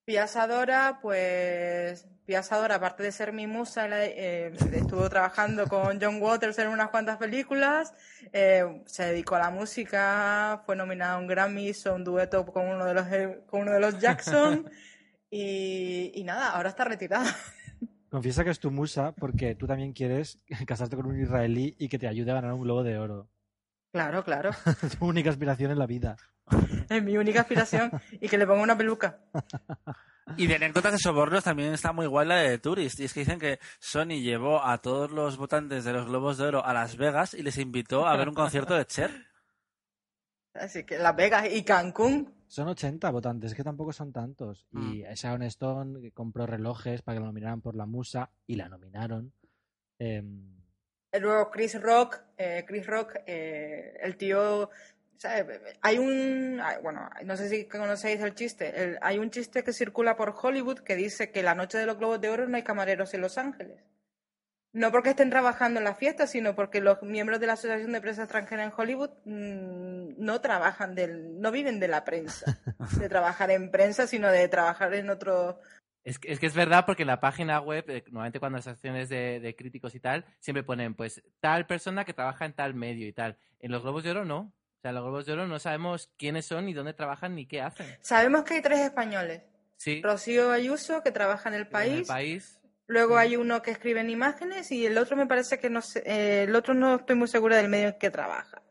Piazadora, 0.03 0.99
pues 1.01 2.07
Piazadora, 2.25 2.75
aparte 2.75 3.03
de 3.03 3.11
ser 3.11 3.32
mi 3.32 3.45
musa, 3.45 3.88
eh, 4.05 4.53
estuvo 4.73 5.09
trabajando 5.09 5.67
con 5.67 5.99
John 6.01 6.21
Waters 6.21 6.57
en 6.59 6.69
unas 6.69 6.89
cuantas 6.89 7.17
películas, 7.17 7.93
eh, 8.34 8.84
se 8.86 9.05
dedicó 9.05 9.36
a 9.36 9.39
la 9.39 9.49
música, 9.49 10.63
fue 10.65 10.75
nominada 10.75 11.13
a 11.13 11.17
un 11.17 11.28
Grammy, 11.28 11.69
hizo 11.69 11.93
un 11.93 12.03
dueto 12.03 12.45
con 12.45 12.67
uno 12.67 12.86
de 12.86 12.93
los, 12.93 13.07
eh, 13.11 13.39
con 13.47 13.61
uno 13.61 13.73
de 13.73 13.80
los 13.80 13.99
Jackson 13.99 14.69
y, 15.30 16.11
y 16.15 16.23
nada, 16.23 16.51
ahora 16.51 16.69
está 16.69 16.86
retirada. 16.86 17.36
Confiesa 18.09 18.43
que 18.43 18.51
es 18.51 18.59
tu 18.59 18.71
musa 18.71 19.13
porque 19.13 19.55
tú 19.55 19.67
también 19.67 19.93
quieres 19.93 20.39
casarte 20.67 20.95
con 20.95 21.05
un 21.07 21.21
israelí 21.21 21.75
y 21.77 21.89
que 21.89 21.99
te 21.99 22.07
ayude 22.07 22.31
a 22.31 22.35
ganar 22.35 22.53
un 22.53 22.61
globo 22.61 22.83
de 22.83 22.97
oro. 22.97 23.29
Claro, 23.91 24.23
claro, 24.23 24.51
tu 24.99 25.05
única 25.05 25.29
aspiración 25.29 25.71
en 25.71 25.79
la 25.79 25.87
vida. 25.87 26.17
es 26.89 27.03
mi 27.03 27.17
única 27.17 27.41
aspiración 27.41 27.91
y 28.11 28.29
que 28.29 28.37
le 28.37 28.45
ponga 28.45 28.61
una 28.61 28.77
peluca. 28.77 29.19
Y 30.35 30.47
de 30.47 30.55
anécdotas 30.55 30.91
de 30.91 30.99
sobornos 30.99 31.43
también 31.43 31.73
está 31.73 31.93
muy 31.93 32.05
guay 32.05 32.27
la 32.27 32.35
de 32.35 32.57
Tourist. 32.57 32.99
Y 32.99 33.05
es 33.05 33.13
que 33.13 33.21
dicen 33.21 33.39
que 33.39 33.59
Sony 33.79 34.19
llevó 34.21 34.63
a 34.63 34.77
todos 34.79 35.09
los 35.09 35.37
votantes 35.37 35.85
de 35.85 35.93
los 35.93 36.05
Globos 36.05 36.37
de 36.37 36.45
Oro 36.45 36.65
a 36.65 36.73
Las 36.73 36.97
Vegas 36.97 37.33
y 37.33 37.43
les 37.43 37.57
invitó 37.57 38.05
a 38.05 38.17
ver 38.17 38.27
un 38.27 38.35
concierto 38.35 38.75
de 38.75 38.85
Cher. 38.85 39.27
Así 40.53 40.83
que 40.83 40.97
Las 40.97 41.15
Vegas 41.15 41.47
y 41.51 41.63
Cancún, 41.63 42.33
Son 42.47 42.67
80 42.67 43.09
votantes, 43.11 43.53
que 43.53 43.63
tampoco 43.63 43.91
son 43.93 44.11
tantos. 44.13 44.65
Y 44.71 45.03
Mm. 45.03 45.13
Sharon 45.13 45.43
Stone 45.43 46.01
que 46.01 46.11
compró 46.11 46.45
relojes 46.47 47.01
para 47.01 47.15
que 47.15 47.19
la 47.21 47.25
nominaran 47.27 47.61
por 47.61 47.75
la 47.75 47.85
musa 47.85 48.29
y 48.45 48.55
la 48.55 48.69
nominaron. 48.69 49.33
Em, 49.99 50.55
Luego 51.19 51.49
Chris 51.49 51.81
Rock, 51.81 52.21
eh, 52.37 52.63
Chris 52.67 52.85
Rock, 52.85 53.15
eh, 53.25 53.97
el 54.01 54.17
tío, 54.17 54.69
¿sabe? 55.17 55.61
hay 55.81 55.97
un, 55.97 56.61
bueno, 56.83 57.09
no 57.25 57.35
sé 57.37 57.49
si 57.49 57.65
conocéis 57.65 58.21
el 58.21 58.35
chiste, 58.35 58.83
el- 58.83 58.97
hay 59.01 59.17
un 59.17 59.31
chiste 59.31 59.63
que 59.63 59.73
circula 59.73 60.15
por 60.15 60.35
Hollywood 60.39 60.79
que 60.79 60.95
dice 60.95 61.31
que 61.31 61.41
la 61.41 61.55
noche 61.55 61.77
de 61.79 61.85
los 61.87 61.97
Globos 61.97 62.21
de 62.21 62.29
Oro 62.29 62.47
no 62.47 62.55
hay 62.57 62.63
camareros 62.63 63.13
en 63.15 63.21
Los 63.21 63.37
Ángeles. 63.37 63.81
No 64.74 64.91
porque 64.91 65.11
estén 65.11 65.30
trabajando 65.30 65.80
en 65.80 65.86
la 65.86 65.95
fiesta, 65.95 66.28
sino 66.28 66.55
porque 66.55 66.82
los 66.82 67.01
miembros 67.01 67.39
de 67.39 67.47
la 67.47 67.53
Asociación 67.53 67.93
de 67.93 68.01
Prensa 68.01 68.24
Extranjera 68.24 68.63
en 68.63 68.74
Hollywood 68.76 69.11
mm, 69.26 70.24
no 70.24 70.41
trabajan 70.41 70.93
del, 70.93 71.39
no 71.39 71.51
viven 71.51 71.80
de 71.80 71.88
la 71.88 72.03
prensa, 72.03 72.59
de 72.99 73.09
trabajar 73.09 73.49
en 73.51 73.72
prensa, 73.72 74.07
sino 74.07 74.30
de 74.30 74.47
trabajar 74.49 74.93
en 74.93 75.09
otro, 75.09 75.59
Es 76.03 76.20
que, 76.20 76.32
es 76.32 76.39
que 76.39 76.45
es 76.45 76.53
verdad 76.53 76.86
porque 76.86 77.03
en 77.03 77.07
la 77.07 77.20
página 77.20 77.59
web, 77.59 77.86
eh, 77.89 78.03
normalmente 78.07 78.39
cuando 78.39 78.57
las 78.57 78.68
acciones 78.68 79.09
de, 79.09 79.39
de 79.39 79.55
críticos 79.55 79.95
y 79.95 79.99
tal, 79.99 80.26
siempre 80.39 80.63
ponen 80.63 80.93
pues 80.95 81.24
tal 81.39 81.65
persona 81.65 82.05
que 82.05 82.13
trabaja 82.13 82.45
en 82.45 82.53
tal 82.53 82.74
medio 82.74 83.07
y 83.07 83.13
tal. 83.13 83.38
En 83.59 83.72
los 83.72 83.82
Globos 83.82 84.03
de 84.03 84.11
Oro 84.11 84.26
no. 84.26 84.39
O 84.39 84.80
sea, 84.82 84.89
en 84.89 84.95
los 84.95 85.03
Globos 85.03 85.26
de 85.26 85.34
Oro 85.34 85.47
no 85.47 85.59
sabemos 85.59 86.11
quiénes 86.18 86.45
son, 86.45 86.65
ni 86.65 86.74
dónde 86.74 86.93
trabajan, 86.93 87.34
ni 87.36 87.47
qué 87.47 87.61
hacen. 87.61 87.88
Sabemos 88.01 88.43
que 88.43 88.55
hay 88.55 88.61
tres 88.61 88.80
españoles. 88.80 89.41
Sí, 89.76 90.01
Rocío 90.03 90.51
Ayuso, 90.51 91.03
que 91.03 91.11
trabaja 91.11 91.49
en 91.49 91.55
el 91.55 91.61
en 91.63 91.70
país. 91.70 91.99
el 91.99 92.05
país. 92.05 92.56
Luego 92.88 93.17
hay 93.17 93.35
uno 93.35 93.61
que 93.61 93.71
escribe 93.71 93.99
en 93.99 94.09
imágenes 94.09 94.71
y 94.71 94.85
el 94.85 94.97
otro 94.97 95.17
me 95.17 95.27
parece 95.27 95.59
que 95.59 95.69
no 95.69 95.81
sé, 95.81 96.03
eh, 96.05 96.43
el 96.43 96.55
otro 96.55 96.73
no 96.73 96.95
estoy 96.95 97.17
muy 97.17 97.27
segura 97.27 97.57
del 97.57 97.67
medio 97.69 97.89
en 97.89 97.99
que 97.99 98.09
trabaja. 98.09 98.63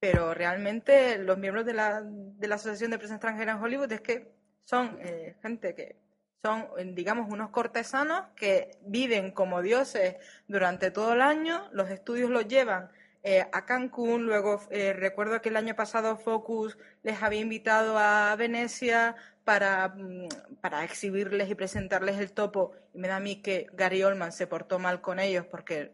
Pero 0.00 0.34
realmente 0.34 1.18
los 1.18 1.38
miembros 1.38 1.64
de 1.64 1.72
la, 1.72 2.02
de 2.02 2.46
la 2.46 2.56
Asociación 2.56 2.90
de 2.90 2.98
Prensa 2.98 3.14
Extranjera 3.14 3.52
en 3.52 3.62
Hollywood 3.62 3.90
es 3.90 4.00
que 4.02 4.32
son 4.64 4.98
eh, 5.00 5.34
gente 5.42 5.74
que 5.74 5.96
son, 6.42 6.68
digamos, 6.94 7.32
unos 7.32 7.50
cortesanos 7.50 8.26
que 8.36 8.78
viven 8.82 9.32
como 9.32 9.60
dioses 9.62 10.16
durante 10.46 10.90
todo 10.90 11.14
el 11.14 11.22
año. 11.22 11.68
Los 11.72 11.90
estudios 11.90 12.30
los 12.30 12.46
llevan 12.46 12.90
eh, 13.22 13.46
a 13.52 13.64
Cancún. 13.66 14.26
Luego 14.26 14.60
eh, 14.70 14.92
recuerdo 14.92 15.40
que 15.40 15.48
el 15.48 15.56
año 15.56 15.74
pasado 15.74 16.16
Focus 16.16 16.78
les 17.02 17.22
había 17.22 17.40
invitado 17.40 17.98
a 17.98 18.34
Venecia 18.36 19.16
para, 19.44 19.88
mm, 19.88 20.28
para 20.60 20.84
exhibirles 20.84 21.50
y 21.50 21.54
presentarles 21.54 22.18
el 22.18 22.32
topo. 22.32 22.72
Y 22.94 22.98
me 22.98 23.08
da 23.08 23.16
a 23.16 23.20
mí 23.20 23.42
que 23.42 23.66
Gary 23.72 24.02
Oldman 24.02 24.32
se 24.32 24.46
portó 24.46 24.78
mal 24.78 25.00
con 25.00 25.18
ellos 25.18 25.46
porque 25.46 25.92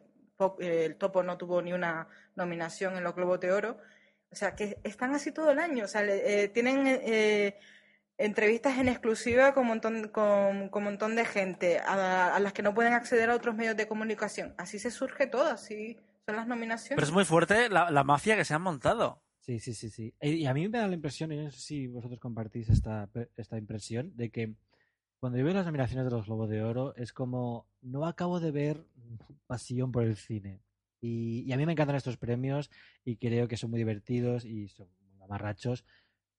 eh, 0.61 0.85
el 0.87 0.97
topo 0.97 1.23
no 1.23 1.39
tuvo 1.39 1.63
ni 1.63 1.73
una 1.73 2.09
nominación 2.37 2.97
en 2.97 3.05
los 3.05 3.15
Globos 3.15 3.41
de 3.41 3.53
Oro. 3.53 3.79
O 4.31 4.37
sea, 4.37 4.55
que 4.57 4.79
están 4.85 5.15
así 5.15 5.33
todo 5.33 5.51
el 5.51 5.59
año. 5.61 5.85
O 5.85 5.89
sea, 5.89 6.03
tienen 6.53 7.55
entrevistas 8.19 8.79
en 8.79 8.89
exclusiva 8.89 9.55
con 9.55 9.63
un 9.63 9.69
montón, 9.69 10.09
con, 10.09 10.69
con 10.69 10.85
montón 10.85 11.17
de 11.17 11.25
gente 11.25 11.79
a, 11.79 12.35
a 12.35 12.41
las 12.41 12.53
que 12.53 12.63
no 12.63 12.75
pueden 12.75 12.93
acceder 12.93 13.31
a 13.31 13.37
otros 13.37 13.55
medios 13.55 13.77
de 13.77 13.89
comunicación. 13.89 14.55
Así 14.59 14.79
se 14.79 14.91
surge 14.91 15.27
todo, 15.27 15.47
así 15.47 15.99
son 16.27 16.37
las 16.37 16.47
nominaciones. 16.47 16.97
Pero 16.97 17.07
es 17.07 17.13
muy 17.13 17.25
fuerte 17.25 17.69
la, 17.69 17.91
la 17.91 18.05
mafia 18.05 18.37
que 18.37 18.45
se 18.45 18.55
han 18.55 18.63
montado. 18.63 19.23
Sí, 19.41 19.59
sí, 19.59 19.75
sí, 19.75 19.91
sí. 19.91 20.15
Y 20.21 20.31
y 20.31 20.47
a 20.47 20.55
mí 20.55 20.69
me 20.69 20.79
da 20.79 20.89
la 20.89 20.95
impresión, 20.95 21.31
y 21.33 21.37
no 21.37 21.51
sé 21.51 21.61
si 21.61 21.87
vosotros 21.87 22.19
compartís 22.19 22.69
esta, 22.71 23.11
esta 23.37 23.59
impresión, 23.59 24.17
de 24.17 24.31
que 24.31 24.55
cuando 25.19 25.39
yo 25.39 25.45
veo 25.45 25.55
las 25.55 25.67
nominaciones 25.67 26.05
de 26.07 26.11
los 26.11 26.27
Globos 26.27 26.49
de 26.49 26.63
Oro 26.63 26.95
es 26.97 27.13
como 27.13 27.67
no 27.83 28.07
acabo 28.07 28.41
de 28.41 28.51
ver 28.51 28.87
pasión 29.47 29.93
por 29.93 30.05
el 30.05 30.17
cine. 30.17 30.61
Y, 31.01 31.45
y 31.47 31.53
a 31.53 31.59
mí 31.59 31.67
me 31.67 31.73
encantan 31.73 31.97
estos 31.97 32.17
premios 32.17 32.71
y 33.05 33.17
creo 33.17 33.47
que 33.47 33.59
son 33.59 33.71
muy 33.71 33.79
divertidos 33.79 34.45
y 34.47 34.69
son 34.69 34.89
muy 35.13 35.23
amarrachos. 35.23 35.85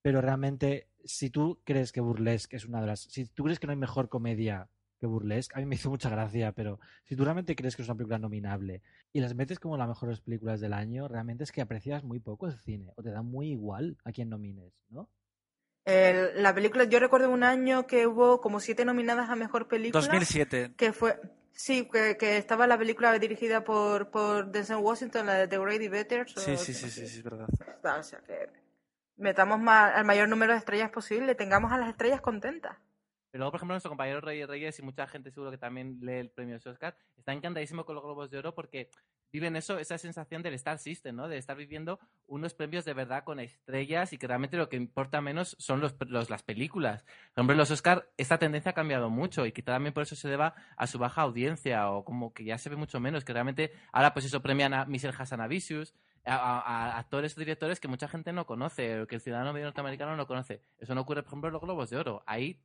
Pero 0.02 0.20
realmente, 0.20 0.88
si 1.04 1.30
tú 1.30 1.60
crees 1.64 1.92
que 1.92 2.00
Burlesque 2.00 2.56
es 2.56 2.64
una 2.64 2.80
de 2.80 2.88
las... 2.88 3.00
Si 3.00 3.26
tú 3.26 3.44
crees 3.44 3.58
que 3.58 3.66
no 3.66 3.72
hay 3.72 3.76
mejor 3.76 4.08
comedia 4.08 4.68
que 4.98 5.06
Burlesque, 5.06 5.54
a 5.56 5.58
mí 5.60 5.66
me 5.66 5.74
hizo 5.74 5.90
mucha 5.90 6.08
gracia, 6.10 6.52
pero 6.52 6.80
si 7.04 7.16
tú 7.16 7.24
realmente 7.24 7.54
crees 7.54 7.76
que 7.76 7.82
es 7.82 7.88
una 7.88 7.96
película 7.96 8.18
nominable 8.18 8.82
y 9.12 9.20
las 9.20 9.34
metes 9.34 9.58
como 9.58 9.76
las 9.76 9.88
mejores 9.88 10.20
películas 10.20 10.60
del 10.60 10.72
año, 10.72 11.06
realmente 11.08 11.44
es 11.44 11.52
que 11.52 11.60
aprecias 11.60 12.02
muy 12.04 12.18
poco 12.20 12.46
el 12.46 12.56
cine 12.58 12.92
o 12.96 13.02
te 13.02 13.10
da 13.10 13.22
muy 13.22 13.50
igual 13.50 13.96
a 14.04 14.12
quien 14.12 14.28
nomines, 14.30 14.72
¿no? 14.88 15.08
El- 15.84 16.42
la 16.42 16.54
película, 16.54 16.84
yo 16.84 16.98
recuerdo 16.98 17.30
un 17.30 17.44
año 17.44 17.86
que 17.86 18.06
hubo 18.06 18.40
como 18.40 18.58
siete 18.60 18.84
nominadas 18.84 19.30
a 19.30 19.36
mejor 19.36 19.68
película. 19.68 20.00
2007. 20.00 20.72
Que 20.76 20.92
fue, 20.92 21.20
sí, 21.52 21.88
que, 21.92 22.16
que 22.16 22.38
estaba 22.38 22.66
la 22.66 22.76
película 22.76 23.16
dirigida 23.18 23.62
por, 23.62 24.10
por 24.10 24.50
Denzel 24.50 24.76
Washington, 24.78 25.26
la 25.26 25.34
de 25.34 25.46
The 25.48 25.58
Grady 25.58 25.88
Betters. 25.88 26.36
o- 26.36 26.40
Sí, 26.40 26.56
sí, 26.56 26.74
sí, 26.74 26.90
sí, 26.90 27.06
sí, 27.06 27.18
es 27.18 27.22
verdad. 27.22 27.46
O 27.48 28.02
sea, 28.02 28.18
que 28.20 28.48
metamos 29.16 29.60
al 29.68 30.04
mayor 30.04 30.28
número 30.28 30.52
de 30.54 30.58
estrellas 30.58 30.90
posible, 30.90 31.34
tengamos 31.36 31.70
a 31.70 31.78
las 31.78 31.88
estrellas 31.88 32.20
contentas. 32.20 32.76
Pero 33.30 33.40
luego, 33.42 33.52
por 33.52 33.58
ejemplo, 33.58 33.74
nuestro 33.74 33.90
compañero 33.90 34.20
Reyes 34.20 34.48
Reyes 34.48 34.78
y 34.78 34.82
mucha 34.82 35.06
gente 35.06 35.30
seguro 35.30 35.50
que 35.50 35.58
también 35.58 35.98
lee 36.00 36.14
el 36.14 36.30
premio 36.30 36.56
Oscar, 36.56 36.96
está 37.16 37.32
encantadísimo 37.32 37.84
con 37.84 37.94
los 37.94 38.04
Globos 38.04 38.30
de 38.30 38.38
Oro 38.38 38.54
porque 38.54 38.88
viven 39.32 39.56
eso, 39.56 39.78
esa 39.78 39.98
sensación 39.98 40.42
del 40.42 40.54
Star 40.54 40.78
System, 40.78 41.16
¿no? 41.16 41.28
De 41.28 41.36
estar 41.36 41.56
viviendo 41.56 41.98
unos 42.26 42.54
premios 42.54 42.84
de 42.84 42.94
verdad 42.94 43.24
con 43.24 43.40
estrellas 43.40 44.12
y 44.12 44.18
que 44.18 44.26
realmente 44.26 44.56
lo 44.56 44.68
que 44.68 44.76
importa 44.76 45.20
menos 45.20 45.56
son 45.58 45.80
los, 45.80 45.94
los- 46.08 46.30
las 46.30 46.42
películas. 46.42 47.02
Por 47.34 47.42
ejemplo, 47.42 47.56
los 47.56 47.70
Oscar 47.70 48.08
esta 48.16 48.38
tendencia 48.38 48.70
ha 48.70 48.74
cambiado 48.74 49.10
mucho 49.10 49.44
y 49.44 49.52
quizá 49.52 49.72
también 49.72 49.92
por 49.92 50.04
eso 50.04 50.16
se 50.16 50.28
deba 50.28 50.54
a 50.76 50.86
su 50.86 50.98
baja 50.98 51.22
audiencia 51.22 51.90
o 51.90 52.04
como 52.04 52.32
que 52.32 52.44
ya 52.44 52.56
se 52.56 52.70
ve 52.70 52.76
mucho 52.76 53.00
menos, 53.00 53.24
que 53.24 53.32
realmente 53.34 53.72
ahora 53.92 54.14
pues 54.14 54.24
eso 54.24 54.40
premian 54.40 54.72
a 54.72 54.86
Michelle 54.86 55.14
Hassanavicius, 55.18 55.92
a, 56.24 56.36
a- 56.36 56.98
actores 56.98 57.36
o 57.36 57.40
directores 57.40 57.78
que 57.80 57.88
mucha 57.88 58.08
gente 58.08 58.32
no 58.32 58.46
conoce, 58.46 59.06
que 59.08 59.16
el 59.16 59.20
ciudadano 59.20 59.52
medio 59.52 59.66
norteamericano 59.66 60.16
no 60.16 60.26
conoce. 60.26 60.62
Eso 60.78 60.94
no 60.94 61.02
ocurre, 61.02 61.22
por 61.22 61.30
ejemplo, 61.30 61.48
en 61.48 61.52
los 61.52 61.62
Globos 61.62 61.90
de 61.90 61.96
Oro. 61.98 62.22
Ahí 62.26 62.60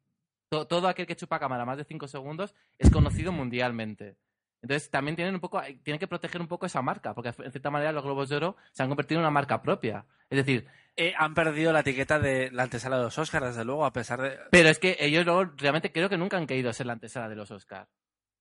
to- 0.52 0.68
todo 0.68 0.88
aquel 0.88 1.08
que 1.08 1.16
chupa 1.16 1.39
cámara 1.39 1.66
más 1.66 1.78
de 1.78 1.86
5 1.86 2.08
segundos 2.08 2.54
es 2.78 2.91
conocido 2.91 3.32
mundialmente. 3.32 4.18
Entonces 4.62 4.91
también 4.91 5.16
tienen 5.16 5.34
un 5.34 5.39
poco, 5.41 5.60
tienen 5.84 5.97
que 5.99 6.08
proteger 6.08 6.39
un 6.41 6.47
poco 6.47 6.66
esa 6.68 6.82
marca, 6.84 7.16
porque 7.16 7.30
en 7.30 7.52
cierta 7.52 7.72
manera 7.72 7.91
los 7.91 8.04
Globos 8.04 8.30
de 8.30 8.36
Oro 8.36 8.56
se 8.74 8.84
han 8.84 8.89
convertido 8.89 9.20
en 9.20 9.24
una 9.24 9.32
marca 9.32 9.62
propia. 9.62 10.06
Es 10.30 10.38
decir, 10.38 10.68
Eh, 10.97 11.14
han 11.18 11.34
perdido 11.34 11.72
la 11.72 11.80
etiqueta 11.80 12.20
de 12.20 12.52
la 12.52 12.64
antesala 12.64 12.97
de 12.97 13.04
los 13.04 13.18
Oscars, 13.18 13.45
desde 13.47 13.64
luego, 13.64 13.86
a 13.86 13.93
pesar 13.93 14.22
de... 14.22 14.38
pero 14.52 14.68
es 14.68 14.78
que 14.78 14.97
ellos 14.99 15.26
luego 15.26 15.45
realmente 15.56 15.89
creo 15.93 16.10
que 16.10 16.18
nunca 16.18 16.36
han 16.38 16.45
querido 16.45 16.74
ser 16.74 16.86
la 16.86 16.91
antesala 16.93 17.30
de 17.30 17.38
los 17.38 17.49
Oscars. 17.49 17.89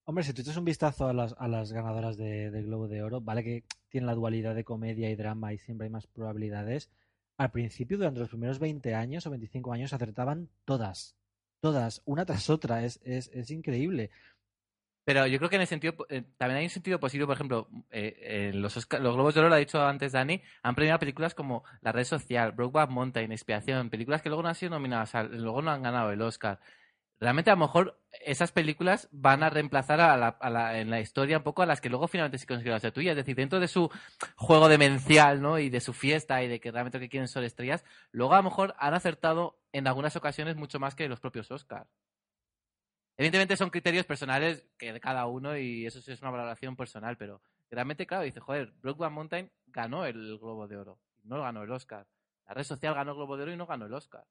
Hombre, 0.03 0.25
si 0.25 0.33
tú 0.33 0.41
echas 0.41 0.57
un 0.57 0.65
vistazo 0.65 1.07
a 1.07 1.13
las, 1.13 1.33
a 1.39 1.47
las 1.47 1.71
ganadoras 1.71 2.17
de, 2.17 2.51
de 2.51 2.61
Globo 2.63 2.89
de 2.89 3.01
Oro, 3.03 3.21
vale 3.21 3.43
que 3.45 3.63
tienen 3.87 4.05
la 4.07 4.15
dualidad 4.15 4.53
de 4.53 4.65
comedia 4.65 5.09
y 5.09 5.15
drama 5.15 5.53
y 5.53 5.59
siempre 5.59 5.85
hay 5.85 5.91
más 5.91 6.07
probabilidades. 6.07 6.91
Al 7.37 7.51
principio, 7.51 7.97
durante 7.97 8.19
los 8.19 8.27
primeros 8.29 8.59
20 8.59 8.95
años 8.95 9.25
o 9.25 9.29
25 9.29 9.71
años, 9.71 9.93
acertaban 9.93 10.49
todas. 10.65 11.15
Todas, 11.61 12.01
una 12.05 12.25
tras 12.25 12.49
otra. 12.49 12.83
Es, 12.83 12.99
es, 13.03 13.29
es 13.33 13.51
increíble. 13.51 14.09
Pero 15.05 15.27
yo 15.27 15.39
creo 15.39 15.49
que 15.49 15.55
en 15.57 15.63
el 15.63 15.67
sentido, 15.67 15.95
eh, 16.09 16.23
también 16.37 16.59
hay 16.59 16.65
un 16.65 16.69
sentido 16.69 16.99
positivo, 16.99 17.27
por 17.27 17.35
ejemplo, 17.35 17.69
eh, 17.91 18.51
los, 18.53 18.77
Oscar- 18.77 19.01
los 19.01 19.15
Globos 19.15 19.33
de 19.33 19.39
Oro, 19.41 19.49
lo 19.49 19.55
ha 19.55 19.59
dicho 19.59 19.81
antes 19.81 20.11
Dani, 20.11 20.41
han 20.63 20.75
premiado 20.75 20.99
películas 20.99 21.33
como 21.35 21.63
La 21.81 21.91
Red 21.91 22.05
Social, 22.05 22.51
Brokeback 22.51 22.89
Mountain, 22.91 23.31
Expiación, 23.31 23.89
películas 23.89 24.21
que 24.21 24.29
luego 24.29 24.43
no 24.43 24.49
han 24.49 24.55
sido 24.55 24.71
nominadas, 24.71 25.13
luego 25.31 25.61
no 25.61 25.71
han 25.71 25.81
ganado 25.83 26.11
el 26.11 26.21
Oscar. 26.21 26.59
Realmente 27.19 27.51
a 27.51 27.55
lo 27.55 27.61
mejor 27.61 28.00
esas 28.25 28.51
películas 28.51 29.07
van 29.11 29.41
a 29.41 29.49
reemplazar 29.49 30.01
a 30.01 30.17
la, 30.17 30.27
a 30.27 30.49
la- 30.49 30.79
en 30.79 30.89
la 30.89 30.99
historia 30.99 31.37
un 31.37 31.43
poco 31.43 31.61
a 31.61 31.65
las 31.65 31.79
que 31.81 31.89
luego 31.89 32.07
finalmente 32.07 32.37
sí 32.37 32.45
consiguieron 32.45 32.79
ser 32.79 32.91
tuyas. 32.91 33.11
Es 33.11 33.17
decir, 33.17 33.35
dentro 33.35 33.59
de 33.59 33.67
su 33.67 33.89
juego 34.35 34.67
demencial, 34.67 35.41
¿no? 35.41 35.57
Y 35.59 35.69
de 35.69 35.79
su 35.79 35.93
fiesta 35.93 36.43
y 36.43 36.47
de 36.47 36.59
que 36.59 36.71
realmente 36.71 36.97
lo 36.97 37.01
que 37.03 37.09
quieren 37.09 37.27
son 37.27 37.43
estrellas, 37.43 37.83
luego 38.11 38.33
a 38.33 38.37
lo 38.37 38.43
mejor 38.43 38.75
han 38.77 38.93
acertado 38.93 39.57
en 39.71 39.87
algunas 39.87 40.15
ocasiones 40.15 40.55
mucho 40.57 40.79
más 40.79 40.93
que 40.93 41.07
los 41.07 41.19
propios 41.19 41.49
Oscars. 41.51 41.89
Evidentemente 43.17 43.55
son 43.57 43.69
criterios 43.69 44.05
personales 44.05 44.65
que 44.77 44.93
de 44.93 44.99
cada 44.99 45.25
uno 45.27 45.57
y 45.57 45.85
eso 45.85 46.01
sí 46.01 46.11
es 46.11 46.21
una 46.21 46.31
valoración 46.31 46.75
personal, 46.75 47.17
pero 47.17 47.41
realmente, 47.69 48.05
claro, 48.07 48.23
dice, 48.23 48.39
joder, 48.39 48.71
Brokeback 48.81 49.11
Mountain 49.11 49.51
ganó 49.67 50.05
el 50.05 50.37
Globo 50.39 50.67
de 50.67 50.77
Oro, 50.77 50.99
no 51.23 51.41
ganó 51.41 51.63
el 51.63 51.71
Oscar. 51.71 52.07
La 52.47 52.53
red 52.55 52.63
social 52.63 52.93
ganó 52.95 53.11
el 53.11 53.17
Globo 53.17 53.37
de 53.37 53.43
Oro 53.43 53.53
y 53.53 53.57
no 53.57 53.67
ganó 53.67 53.85
el 53.85 53.93
Oscar. 53.93 54.25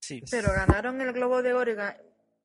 Sí. 0.00 0.22
Pero 0.30 0.52
ganaron 0.52 1.00
el 1.00 1.12
Globo 1.12 1.42
de 1.42 1.54
Oro 1.54 1.70
y 1.70 1.74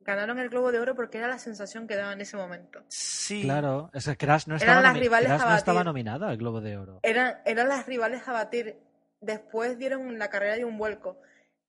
ganaron 0.02 0.40
el 0.40 0.50
Globo 0.50 0.72
de 0.72 0.80
Oro 0.80 0.96
porque 0.96 1.18
era 1.18 1.28
la 1.28 1.40
sensación 1.40 1.88
que 1.88 1.96
daba 1.96 2.14
en 2.14 2.22
ese 2.22 2.38
momento. 2.38 2.82
Sí. 2.88 3.42
Claro, 3.44 3.90
es 3.94 4.06
que 4.06 4.16
Crash 4.18 4.48
no 4.48 4.56
Eran 4.56 4.68
estaba, 4.70 4.82
las 4.82 4.96
nomi- 4.96 5.00
rivales 5.00 5.28
Crash 5.30 5.42
a 5.42 5.50
no 5.50 5.56
estaba 5.58 5.84
nominada 5.84 6.30
al 6.30 6.38
Globo 6.38 6.62
de 6.62 6.78
Oro. 6.78 7.00
Eran, 7.04 7.38
eran 7.46 7.68
las 7.68 7.86
rivales 7.86 8.28
a 8.28 8.32
batir. 8.34 8.78
Después 9.20 9.78
dieron 9.78 10.18
la 10.20 10.30
carrera 10.30 10.56
de 10.56 10.66
un 10.66 10.78
vuelco. 10.78 11.20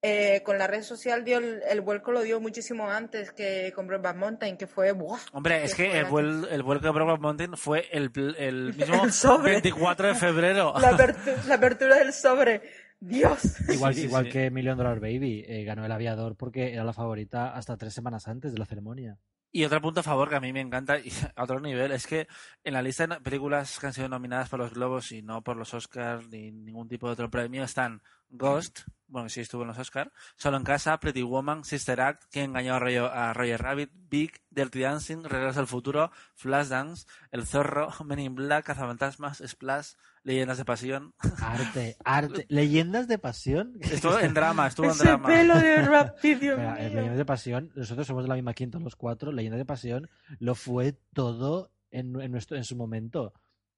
Eh, 0.00 0.42
con 0.44 0.58
la 0.58 0.68
red 0.68 0.82
social 0.82 1.24
dio 1.24 1.38
el, 1.38 1.60
el 1.68 1.80
vuelco 1.80 2.12
lo 2.12 2.20
dio 2.22 2.38
muchísimo 2.40 2.88
antes 2.88 3.32
que 3.32 3.72
con 3.74 3.88
Brokeback 3.88 4.14
Mountain, 4.16 4.56
que 4.56 4.68
fue 4.68 4.92
¡buah! 4.92 5.18
Hombre, 5.32 5.64
es 5.64 5.74
que 5.74 5.98
el, 5.98 6.06
vuel- 6.06 6.46
el 6.48 6.62
vuelco 6.62 6.84
de 6.86 6.92
Brokeback 6.92 7.20
Mountain 7.20 7.56
fue 7.56 7.88
el, 7.90 8.12
el 8.38 8.74
mismo 8.76 9.02
El 9.02 9.12
sobre. 9.12 9.50
24 9.54 10.06
de 10.08 10.14
febrero. 10.14 10.72
La, 10.78 10.92
apertu- 10.96 11.42
la 11.46 11.54
apertura 11.56 11.96
del 11.96 12.12
sobre. 12.12 12.62
Dios. 13.00 13.56
Igual, 13.68 13.94
Sí, 13.94 14.02
igual 14.04 14.24
sí. 14.26 14.30
que 14.32 14.50
Million 14.50 14.76
Dollar 14.76 15.00
Baby, 15.00 15.44
eh, 15.46 15.64
ganó 15.64 15.84
el 15.84 15.92
aviador 15.92 16.36
porque 16.36 16.72
era 16.72 16.84
la 16.84 16.92
favorita 16.92 17.54
hasta 17.54 17.76
tres 17.76 17.94
semanas 17.94 18.28
antes 18.28 18.52
de 18.52 18.58
la 18.58 18.66
ceremonia. 18.66 19.18
Y 19.50 19.64
otro 19.64 19.80
punto 19.80 20.00
a 20.00 20.02
favor 20.02 20.28
que 20.28 20.36
a 20.36 20.40
mí 20.40 20.52
me 20.52 20.60
encanta, 20.60 20.98
y 20.98 21.10
a 21.36 21.42
otro 21.42 21.60
nivel, 21.60 21.92
es 21.92 22.06
que 22.06 22.26
en 22.64 22.74
la 22.74 22.82
lista 22.82 23.06
de 23.06 23.20
películas 23.20 23.78
que 23.78 23.86
han 23.86 23.92
sido 23.94 24.08
nominadas 24.08 24.48
por 24.48 24.58
los 24.58 24.74
Globos 24.74 25.12
y 25.12 25.22
no 25.22 25.42
por 25.42 25.56
los 25.56 25.72
Oscars 25.74 26.28
ni 26.28 26.50
ningún 26.50 26.88
tipo 26.88 27.06
de 27.06 27.14
otro 27.14 27.30
premio 27.30 27.64
están 27.64 28.02
Ghost, 28.30 28.80
bueno, 29.08 29.26
que 29.26 29.30
sí 29.32 29.40
estuvo 29.40 29.62
en 29.62 29.68
los 29.68 29.78
Oscars, 29.78 30.10
Solo 30.36 30.58
en 30.58 30.64
Casa, 30.64 30.98
Pretty 31.00 31.22
Woman, 31.22 31.64
Sister 31.64 32.00
Act, 32.00 32.24
Quien 32.30 32.50
engañó 32.50 32.74
a 32.74 32.78
Roger, 32.78 33.04
a 33.04 33.32
Roger 33.32 33.62
Rabbit, 33.62 33.90
Big, 34.10 34.32
Dirty 34.50 34.80
Dancing, 34.80 35.24
Regreso 35.24 35.60
al 35.60 35.66
Futuro, 35.66 36.10
Flashdance, 36.34 37.06
El 37.30 37.46
Zorro, 37.46 37.88
Men 38.04 38.18
in 38.18 38.34
Black, 38.34 38.66
Cazafantasmas, 38.66 39.42
Splash, 39.46 39.92
Leyendas 40.24 40.58
de 40.58 40.64
Pasión. 40.66 41.14
Arte, 41.40 41.96
arte. 42.04 42.44
Leyendas 42.50 43.08
de 43.08 43.18
pasión. 43.18 43.76
Estuvo 43.80 44.18
en 44.18 44.34
drama, 44.34 44.66
estuvo 44.66 44.86
en 44.86 44.92
Ese 44.92 45.04
drama. 45.04 45.26
pelo 45.26 45.54
de 45.58 45.76
Dios 45.78 46.04
Espera, 46.18 46.76
eh, 46.78 46.88
mío. 46.90 46.96
Leyendas 46.96 47.16
de 47.18 47.24
pasión, 47.24 47.72
nosotros 47.74 48.06
somos 48.06 48.24
de 48.24 48.28
la 48.28 48.34
misma 48.34 48.52
quinta 48.52 48.78
los 48.78 48.96
cuatro. 48.96 49.32
Leyendas 49.32 49.58
de 49.58 49.64
pasión 49.64 50.10
lo 50.38 50.54
fue 50.54 50.92
todo 51.14 51.70
en, 51.90 52.20
en 52.20 52.30
nuestro, 52.30 52.58
en 52.58 52.64
su 52.64 52.76
momento. 52.76 53.32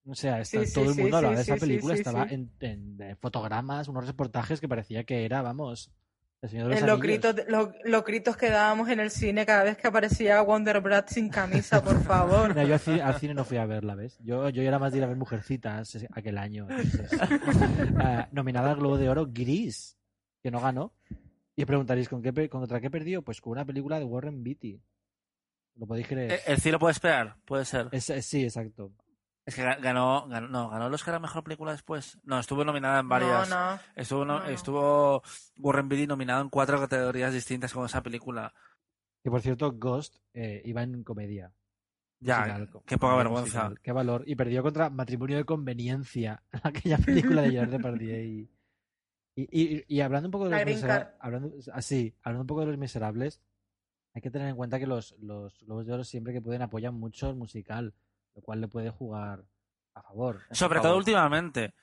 O 0.06 0.14
sea, 0.14 0.40
está- 0.40 0.60
Sí, 0.60 0.66
sí, 0.66 0.74
todo 0.74 0.84
el 0.88 0.94
sí, 0.94 1.00
mundo 1.02 1.16
hablaba 1.18 1.34
sí, 1.34 1.36
de 1.36 1.42
esa 1.42 1.54
sí, 1.54 1.60
sí, 1.60 1.66
película, 1.66 1.94
sí, 1.94 2.00
estaba 2.00 2.28
sí. 2.28 2.34
En, 2.34 2.50
en- 2.60 2.96
en 3.02 3.16
fotogramas, 3.18 3.88
unos 3.88 4.06
reportajes 4.06 4.60
que 4.60 4.68
parecía 4.68 5.04
que 5.04 5.24
era, 5.24 5.42
vamos, 5.42 5.90
el 6.42 6.48
señor 6.48 6.64
de 6.68 6.70
los 6.70 6.80
En 6.80 6.86
los 6.86 7.00
gritos, 7.00 7.36
los, 7.48 7.68
los 7.84 8.04
gritos 8.04 8.36
que 8.36 8.48
dábamos 8.48 8.88
en 8.88 8.98
el 8.98 9.10
cine 9.10 9.44
cada 9.44 9.62
vez 9.64 9.76
que 9.76 9.86
aparecía 9.88 10.40
Wonder 10.40 10.80
Brat 10.80 11.10
sin 11.10 11.28
camisa, 11.28 11.82
por 11.82 12.02
favor. 12.02 12.48
Mira, 12.54 12.64
yo 12.64 12.74
al 12.74 12.80
cine, 12.80 13.02
al 13.02 13.14
cine 13.20 13.34
no 13.34 13.44
fui 13.44 13.58
a 13.58 13.66
verla, 13.66 13.94
¿ves? 13.94 14.18
Yo, 14.22 14.48
yo 14.48 14.62
era 14.62 14.78
más 14.78 14.92
de 14.92 14.98
ir 14.98 15.04
a 15.04 15.06
ver 15.06 15.16
Mujercitas 15.18 15.98
aquel 16.12 16.38
año. 16.38 16.66
Ah, 17.98 18.28
nominada 18.32 18.70
al 18.70 18.76
Globo 18.76 18.96
de 18.96 19.08
Oro, 19.10 19.26
Gris, 19.28 19.98
que 20.42 20.50
no 20.50 20.60
ganó. 20.60 20.94
Y 21.56 21.66
preguntaréis, 21.66 22.08
¿con 22.08 22.22
qué, 22.22 22.48
¿contra 22.48 22.80
qué 22.80 22.90
perdió? 22.90 23.20
Pues 23.20 23.40
con 23.42 23.50
una 23.52 23.66
película 23.66 23.98
de 23.98 24.06
Warren 24.06 24.42
Beatty. 24.42 24.80
¿Lo 25.76 25.86
podéis 25.86 26.06
creer? 26.08 26.32
Eh, 26.32 26.40
El 26.46 26.58
cielo 26.58 26.78
puede 26.78 26.92
esperar, 26.92 27.36
puede 27.44 27.66
ser. 27.66 27.88
Es- 27.92 28.10
sí, 28.24 28.44
exacto. 28.44 28.92
Es 29.50 29.56
que 29.56 29.64
ga- 29.64 29.80
ganó, 29.80 30.28
ganó, 30.28 30.46
no, 30.48 30.70
ganó 30.70 30.86
el 30.86 30.94
Oscar 30.94 31.16
a 31.16 31.18
Mejor 31.18 31.42
Película 31.42 31.72
después. 31.72 32.18
No, 32.22 32.38
estuvo 32.38 32.64
nominada 32.64 33.00
en 33.00 33.08
varias. 33.08 33.48
No, 33.50 33.72
no. 33.74 33.80
Estuvo, 33.96 34.24
no- 34.24 34.38
No, 34.38 34.44
no. 34.44 34.50
estuvo 34.50 35.22
Warren 35.56 35.88
Beatty 35.88 36.06
nominado 36.06 36.40
en 36.42 36.48
cuatro 36.50 36.78
categorías 36.78 37.32
distintas 37.32 37.72
con 37.72 37.84
esa 37.84 38.00
película. 38.02 38.54
Que 39.24 39.30
por 39.30 39.40
cierto, 39.42 39.72
Ghost 39.72 40.16
eh, 40.34 40.62
iba 40.64 40.82
en 40.84 41.02
comedia. 41.02 41.52
Ya, 42.20 42.38
musical, 42.40 42.68
qué 42.86 42.96
poca 42.98 43.16
vergüenza. 43.16 43.64
musical, 43.64 43.80
Qué 43.82 43.92
valor. 43.92 44.22
Y 44.26 44.36
perdió 44.36 44.62
contra 44.62 44.88
Matrimonio 44.90 45.36
de 45.38 45.44
Conveniencia, 45.44 46.42
aquella 46.62 46.98
película 46.98 47.42
de 47.42 47.50
Gerard 47.50 47.70
Depardieu. 47.70 48.22
Y, 48.22 48.50
y, 49.34 49.76
y, 49.78 49.84
y 49.88 50.00
hablando 50.00 50.28
un 50.28 50.32
poco 50.32 50.44
de 50.44 50.50
los 50.50 50.60
Green 50.60 50.76
misera- 50.76 50.94
Card. 51.04 51.14
hablando, 51.18 51.50
así, 51.72 52.14
hablando 52.22 52.42
un 52.42 52.46
poco 52.46 52.60
de 52.60 52.66
los 52.68 52.78
miserables, 52.78 53.40
hay 54.14 54.22
que 54.22 54.30
tener 54.30 54.48
en 54.48 54.56
cuenta 54.56 54.78
que 54.78 54.86
los, 54.86 55.16
los 55.18 55.58
Globos 55.64 55.86
de 55.86 55.92
Oro 55.94 56.04
siempre 56.04 56.32
que 56.32 56.40
pueden 56.42 56.62
apoyan 56.62 56.94
mucho 56.94 57.30
el 57.30 57.36
musical, 57.36 57.94
lo 58.34 58.42
cual 58.42 58.60
le 58.60 58.68
puede 58.68 58.90
jugar 58.90 59.44
a 59.94 60.02
favor. 60.02 60.40
Sobre 60.52 60.80
todo 60.80 60.96
últimamente. 60.96 61.74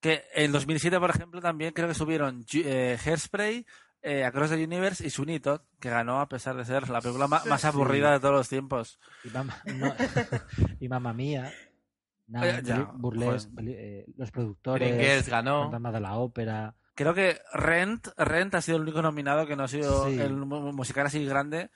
Que 0.00 0.24
en 0.34 0.52
2007, 0.52 1.00
por 1.00 1.10
ejemplo, 1.10 1.40
también 1.40 1.72
creo 1.72 1.88
que 1.88 1.94
subieron 1.94 2.44
eh, 2.54 2.98
Hairspray, 3.02 3.64
eh, 4.02 4.24
Across 4.24 4.50
the 4.50 4.62
Universe 4.64 5.06
y 5.06 5.40
Todd, 5.40 5.62
que 5.80 5.88
ganó 5.88 6.20
a 6.20 6.28
pesar 6.28 6.56
de 6.56 6.64
ser 6.66 6.90
la 6.90 7.00
película 7.00 7.26
más 7.26 7.60
Sí. 7.62 7.66
aburrida 7.66 8.12
de 8.12 8.20
todos 8.20 8.34
los 8.34 8.48
tiempos. 8.50 9.00
Y 9.24 9.30
mamá, 9.30 9.62
no- 9.64 9.94
y 10.80 10.88
mamá 10.88 11.12
mía. 11.14 11.50
Nada, 12.26 12.58
Eh, 12.58 12.62
ya, 12.64 12.90
burles, 12.94 13.48
eh, 13.66 14.04
los 14.16 14.30
productores, 14.30 14.88
Green 14.94 15.00
Girls 15.02 15.28
ganó. 15.28 15.62
Fantasmas 15.64 15.92
de 15.94 16.00
la 16.00 16.16
ópera. 16.16 16.74
Creo 16.94 17.14
que 17.14 17.40
Rent, 17.54 18.08
Rent 18.16 18.54
ha 18.54 18.60
sido 18.60 18.76
el 18.76 18.82
único 18.82 19.00
nominado 19.02 19.46
que 19.46 19.56
no 19.56 19.64
ha 19.64 19.68
sido 19.68 20.06
Sí. 20.08 20.20
el 20.20 20.36
mu- 20.36 20.72
musical 20.72 21.06
así 21.06 21.24
grande 21.24 21.70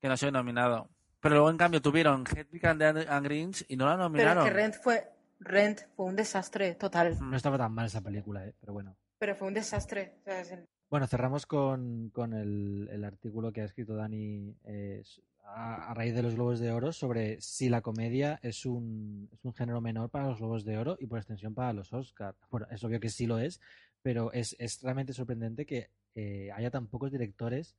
que 0.00 0.08
no 0.08 0.14
ha 0.14 0.16
sido 0.16 0.32
nominado. 0.32 0.88
Pero 1.24 1.36
luego, 1.36 1.48
en 1.50 1.56
cambio, 1.56 1.80
tuvieron 1.80 2.24
Hedwig 2.26 2.66
and 2.66 2.80
the 2.82 3.08
Angry 3.08 3.40
Inch 3.40 3.64
y 3.66 3.76
no 3.76 3.86
la 3.86 3.92
Pero 3.92 4.04
es 4.04 4.12
nominaron. 4.12 4.44
que 4.44 4.50
Rent 4.50 4.74
fue, 4.74 5.10
Rent 5.40 5.80
fue 5.96 6.04
un 6.04 6.16
desastre 6.16 6.74
total. 6.74 7.16
No 7.18 7.34
estaba 7.34 7.56
tan 7.56 7.72
mal 7.72 7.86
esa 7.86 8.02
película, 8.02 8.46
¿eh? 8.46 8.52
pero 8.60 8.74
bueno. 8.74 8.94
Pero 9.18 9.34
fue 9.34 9.48
un 9.48 9.54
desastre. 9.54 10.16
O 10.20 10.24
sea, 10.24 10.40
es 10.42 10.50
el- 10.52 10.68
Bueno, 10.90 11.06
cerramos 11.06 11.46
con, 11.46 12.10
con 12.10 12.34
el, 12.34 12.90
el 12.92 13.04
artículo 13.04 13.52
que 13.54 13.62
ha 13.62 13.64
escrito 13.64 13.96
Dani 13.96 14.54
eh, 14.64 15.02
a 15.46 15.94
raíz 15.94 16.14
de 16.14 16.22
los 16.22 16.34
Globos 16.34 16.60
de 16.60 16.72
Oro 16.72 16.92
sobre 16.92 17.40
si 17.40 17.70
la 17.70 17.80
comedia 17.80 18.38
es 18.42 18.66
un, 18.66 19.30
es 19.32 19.42
un 19.46 19.54
género 19.54 19.80
menor 19.80 20.10
para 20.10 20.26
los 20.28 20.38
Globos 20.40 20.66
de 20.66 20.76
Oro 20.76 20.98
y 21.00 21.06
por 21.06 21.18
extensión 21.18 21.54
para 21.54 21.72
los 21.72 21.90
Oscars. 21.94 22.36
Bueno, 22.50 22.66
es 22.70 22.84
obvio 22.84 23.00
que 23.00 23.08
sí 23.08 23.26
lo 23.26 23.38
es, 23.38 23.62
pero 24.02 24.30
es, 24.32 24.54
es 24.58 24.82
realmente 24.82 25.14
sorprendente 25.14 25.64
que 25.64 25.88
eh, 26.14 26.50
haya 26.52 26.70
tan 26.70 26.86
pocos 26.86 27.10
directores 27.10 27.76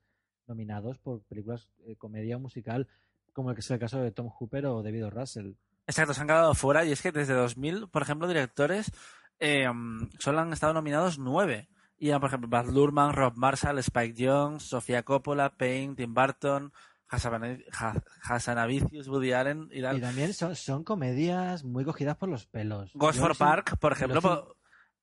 nominados 0.48 0.98
por 0.98 1.22
películas 1.24 1.70
eh, 1.86 1.96
comedia 1.96 2.38
o 2.38 2.40
musical 2.40 2.88
como 3.36 3.50
el 3.52 3.56
que 3.56 3.60
es 3.60 3.70
el 3.70 3.78
caso 3.78 4.00
de 4.00 4.12
Tom 4.12 4.30
Hooper 4.30 4.66
o 4.66 4.82
David 4.82 5.06
O. 5.06 5.10
Russell. 5.12 5.52
Exacto, 5.86 6.16
se 6.16 6.22
han 6.22 6.28
quedado 6.28 6.56
fuera 6.56 6.84
y 6.86 6.92
es 6.92 7.02
que 7.04 7.12
desde 7.12 7.34
2000, 7.36 7.90
por 7.90 8.02
ejemplo, 8.02 8.28
directores 8.28 8.92
eh, 9.40 9.70
mm, 9.72 10.10
solo 10.18 10.40
han 10.40 10.52
estado 10.54 10.74
nominados 10.74 11.20
nueve. 11.20 11.68
Y 11.98 12.10
eran, 12.10 12.20
por 12.22 12.30
ejemplo, 12.30 12.50
Baz 12.50 12.66
Luhrmann, 12.68 13.14
Rob 13.14 13.36
Marshall, 13.38 13.78
Spike 13.80 14.16
Jones, 14.28 14.64
Sofía 14.64 15.04
Coppola, 15.04 15.56
Payne, 15.56 15.96
Tim 15.96 16.14
Burton, 16.14 16.74
Hassan 17.08 17.64
Ha- 17.72 18.02
Hassanavicius, 18.24 19.08
Woody 19.08 19.32
Allen 19.32 19.70
y 19.72 19.82
tal. 19.82 19.98
Y 19.98 20.02
también 20.02 20.34
son, 20.34 20.56
son 20.56 20.84
comedias 20.84 21.64
muy 21.64 21.86
cogidas 21.86 22.18
por 22.18 22.28
los 22.30 22.48
pelos. 22.48 22.92
Ghost 22.96 23.20
for 23.20 23.38
Park, 23.38 23.78
por 23.80 23.92
ejemplo, 23.94 24.22
po- 24.22 24.56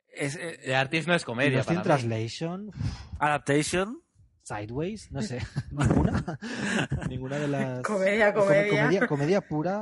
es, 0.08 0.36
eh, 0.36 0.58
The 0.64 0.76
Artist 0.76 1.08
no 1.08 1.14
es 1.14 1.24
comedia. 1.24 1.62
Para 1.64 1.78
mí. 1.78 1.82
Translation, 1.84 2.70
Adaptation. 3.18 4.01
Sideways, 4.42 5.10
no 5.12 5.22
sé, 5.22 5.40
ninguna, 5.70 6.38
ninguna 7.08 7.38
de 7.38 7.48
las 7.48 7.82
Comedia, 7.82 8.32
Com- 8.34 8.42
comedia. 8.44 8.68
comedia, 8.82 9.06
comedia 9.06 9.40
pura, 9.40 9.78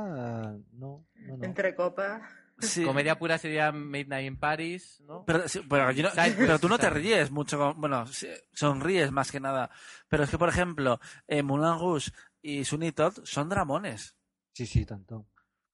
no, 0.73 1.05
no, 1.17 1.37
no. 1.37 1.43
Entre 1.45 1.75
copas. 1.75 2.21
Sí. 2.59 2.83
Comedia 2.85 3.17
pura 3.17 3.39
sería 3.39 3.71
Midnight 3.71 4.27
in 4.27 4.37
Paris, 4.37 5.01
¿no? 5.07 5.25
Pero, 5.25 5.47
sí, 5.47 5.61
pero 5.67 5.89
yo 5.91 6.03
no- 6.03 6.09
Sideways, 6.11 6.35
pero 6.35 6.59
tú 6.59 6.69
no 6.69 6.77
te 6.77 6.91
ríes 6.91 7.31
mucho, 7.31 7.57
con- 7.57 7.81
bueno, 7.81 8.05
sonríes 8.53 9.11
más 9.11 9.31
que 9.31 9.39
nada. 9.39 9.71
Pero 10.07 10.25
es 10.25 10.29
que, 10.29 10.37
por 10.37 10.49
ejemplo, 10.49 10.99
eh, 11.27 11.41
Moulin 11.41 11.79
Rouge 11.79 12.11
y 12.43 12.63
Sweeney 12.63 12.91
Todd 12.91 13.13
son 13.23 13.49
dramones. 13.49 14.15
Sí, 14.53 14.67
sí, 14.67 14.85
tanto. 14.85 15.25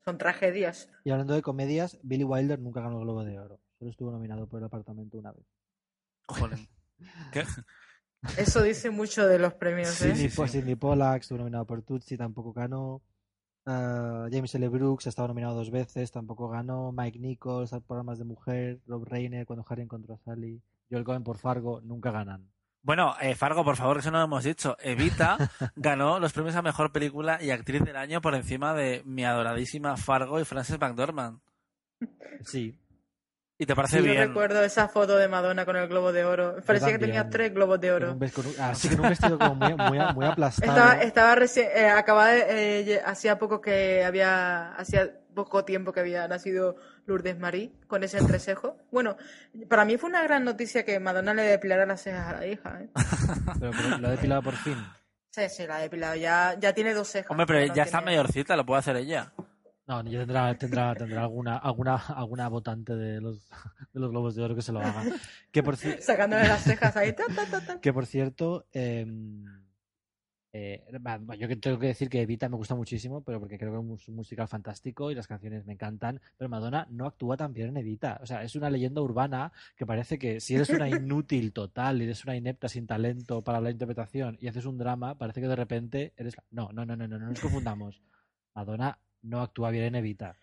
Son 0.06 0.18
tragedias. 0.18 0.90
Y 1.04 1.12
hablando 1.12 1.34
de 1.34 1.42
comedias, 1.42 2.00
Billy 2.04 2.24
Wilder 2.24 2.60
nunca 2.60 2.80
ganó 2.80 3.00
el 3.00 3.04
Globo 3.04 3.26
de 3.26 3.38
Oro, 3.38 3.60
solo 3.78 3.92
estuvo 3.92 4.10
nominado 4.12 4.48
por 4.48 4.60
el 4.62 4.66
apartamento 4.68 5.18
una 5.18 5.34
vez. 5.34 5.46
Joder. 6.30 6.60
¿Qué? 7.34 7.44
Eso 8.36 8.62
dice 8.62 8.90
mucho 8.90 9.26
de 9.28 9.40
los 9.40 9.54
premios, 9.54 9.90
Sí, 9.90 10.10
¿eh? 10.10 10.14
Sidney, 10.16 10.30
sí. 10.30 10.36
Po- 10.36 10.48
Sidney 10.48 10.76
Pollack 10.76 11.22
estuvo 11.22 11.38
nominado 11.40 11.66
por 11.66 11.82
Tutsi, 11.84 12.18
tampoco 12.18 12.52
ganó. 12.54 13.02
Ah, 13.66 14.28
James 14.32 14.54
L. 14.56 14.68
Brooks 14.70 15.06
ha 15.08 15.10
estado 15.10 15.28
nominado 15.30 15.56
dos 15.56 15.72
veces, 15.72 16.12
tampoco 16.12 16.48
ganó. 16.50 16.92
Mike 16.92 17.20
Nichols, 17.20 17.74
a 17.74 17.80
programas 17.80 18.18
de 18.18 18.26
mujer. 18.26 18.80
Rob 18.88 19.04
Reiner 19.06 19.46
cuando 19.46 19.66
Harry 19.70 19.82
encontró 19.84 20.16
a 20.16 20.18
Sally. 20.18 20.62
Joel 20.90 21.04
Cohen 21.04 21.24
por 21.24 21.38
Fargo, 21.38 21.82
nunca 21.82 22.12
ganan. 22.12 22.50
Bueno, 22.82 23.16
eh, 23.20 23.36
Fargo, 23.36 23.66
por 23.66 23.76
favor, 23.76 23.98
que 23.98 24.02
eso 24.02 24.12
no 24.12 24.20
lo 24.20 24.24
hemos 24.26 24.44
dicho. 24.46 24.78
Evita 24.80 25.38
ganó 25.76 26.20
los 26.20 26.32
premios 26.32 26.56
a 26.56 26.62
Mejor 26.62 26.94
Película 26.94 27.44
y 27.44 27.50
Actriz 27.52 27.84
del 27.84 27.98
Año 27.98 28.22
por 28.22 28.34
encima 28.36 28.74
de 28.74 29.02
mi 29.06 29.26
adoradísima 29.26 29.98
Fargo 29.98 30.40
y 30.40 30.46
Frances 30.46 30.80
McDormand. 30.80 31.40
Sí. 32.46 32.78
¿Y 33.60 33.66
te 33.66 33.76
parece 33.76 33.98
Sí, 34.00 34.06
yo 34.06 34.12
bien? 34.12 34.28
recuerdo 34.28 34.64
esa 34.64 34.88
foto 34.88 35.18
de 35.18 35.28
Madonna 35.28 35.66
con 35.66 35.76
el 35.78 35.88
globo 35.88 36.12
de 36.14 36.24
oro. 36.26 36.58
Parecía 36.66 36.92
que 36.92 37.00
tenía 37.00 37.28
tres 37.30 37.52
globos 37.54 37.80
de 37.82 37.92
oro. 37.92 38.16
así 38.62 38.88
que 38.88 38.94
en 38.94 39.02
un 39.02 39.10
vestido 39.10 39.40
como 39.40 39.56
muy, 39.56 39.74
muy, 39.74 40.00
muy 40.14 40.26
aplastado. 40.28 40.72
Estaba, 40.72 41.02
estaba 41.02 41.36
recién, 41.36 41.68
eh, 41.76 41.90
acababa 41.90 42.28
de, 42.30 42.82
eh, 42.94 43.02
hacía 43.04 43.40
poco 43.40 43.60
que 43.60 44.04
había, 44.06 44.76
hacía 44.76 45.10
poco 45.34 45.66
tiempo 45.66 45.92
que 45.92 46.00
había 46.02 46.28
nacido 46.28 46.76
Lourdes 47.08 47.40
Marie 47.40 47.72
con 47.88 48.04
ese 48.04 48.20
entrecejo. 48.20 48.78
Bueno, 48.92 49.18
para 49.70 49.86
mí 49.86 49.98
fue 49.98 50.10
una 50.10 50.22
gran 50.22 50.44
noticia 50.44 50.86
que 50.86 51.00
Madonna 51.00 51.34
le 51.34 51.42
depilara 51.44 51.86
las 51.88 52.02
cejas 52.02 52.34
a 52.36 52.38
la 52.40 52.46
hija. 52.46 52.80
¿eh? 52.82 52.90
Pero, 53.60 53.72
pero 53.72 53.98
lo 53.98 54.08
ha 54.08 54.12
depilado 54.12 54.44
por 54.44 54.54
fin. 54.56 54.78
Sí, 55.32 55.44
sí, 55.50 55.66
la 55.68 55.78
ha 55.78 55.80
depilado. 55.80 56.16
Ya, 56.16 56.56
ya 56.60 56.74
tiene 56.74 56.94
dos 56.94 57.08
cejas. 57.08 57.32
Hombre, 57.32 57.46
pero 57.48 57.60
no 57.66 57.74
ya 57.74 57.84
está 57.84 58.00
tiene- 58.00 58.12
mayorcita, 58.18 58.56
lo 58.56 58.66
puede 58.66 58.80
hacer 58.80 58.96
ella. 58.98 59.32
No, 59.88 60.04
ya 60.04 60.20
tendrá, 60.20 60.58
tendrá, 60.58 60.94
tendrá 60.96 61.22
alguna, 61.22 61.58
alguna, 61.58 61.96
alguna 61.96 62.50
votante 62.50 62.94
de 62.94 63.22
los, 63.22 63.50
de 63.94 64.00
los 64.00 64.12
globos 64.12 64.36
de 64.36 64.44
oro 64.44 64.56
que 64.56 64.62
se 64.62 64.74
lo 64.74 64.80
haga. 64.80 65.04
Que 65.52 65.64
por, 65.64 65.78
Sacándole 65.78 66.48
las 66.48 66.64
cejas 66.64 66.96
ahí. 66.98 67.14
ta, 67.14 67.24
ta, 67.34 67.46
ta, 67.46 67.66
ta. 67.66 67.80
que 67.80 67.94
por 67.94 68.06
cierto, 68.06 68.66
eh, 68.74 69.08
eh, 70.52 70.84
va, 71.06 71.36
yo 71.36 71.48
tengo 71.60 71.80
que 71.80 71.88
decir 71.88 72.10
que 72.10 72.22
Evita 72.22 72.50
me 72.50 72.58
gusta 72.58 72.76
muchísimo, 72.76 73.22
pero 73.22 73.40
porque 73.40 73.58
creo 73.58 73.72
que 73.72 73.94
es 73.94 74.08
un 74.10 74.16
musical 74.16 74.48
fantástico 74.48 75.10
y 75.10 75.16
las 75.16 75.28
canciones 75.28 75.66
me 75.66 75.74
encantan, 75.74 76.20
pero 76.36 76.50
Madonna 76.50 76.86
no 76.90 77.06
actúa 77.06 77.38
tan 77.38 77.54
bien 77.54 77.70
en 77.70 77.78
Evita. 77.78 78.20
O 78.22 78.26
sea, 78.26 78.44
es 78.44 78.56
una 78.56 78.70
leyenda 78.70 79.02
urbana 79.02 79.54
que 79.76 79.86
parece 79.86 80.20
que 80.20 80.42
si 80.42 80.56
eres 80.56 80.70
una 80.70 80.90
inútil 80.90 81.54
total 81.54 82.02
y 82.02 82.06
eres 82.06 82.26
una 82.26 82.36
inepta 82.36 82.68
sin 82.68 82.88
talento 82.88 83.42
para 83.42 83.62
la 83.62 83.72
interpretación 83.72 84.38
y 84.42 84.48
haces 84.48 84.66
un 84.66 84.78
drama, 84.78 85.18
parece 85.18 85.40
que 85.40 85.48
de 85.48 85.56
repente 85.56 86.14
eres... 86.18 86.36
No, 86.52 86.72
no, 86.74 86.86
no, 86.86 86.96
no, 86.98 87.08
no, 87.08 87.20
no 87.20 87.28
nos 87.30 87.40
confundamos. 87.40 88.02
Madonna 88.56 88.98
no 89.22 89.42
actúa 89.42 89.70
bien 89.72 89.86
en 89.86 89.96
Evita. 89.96 90.36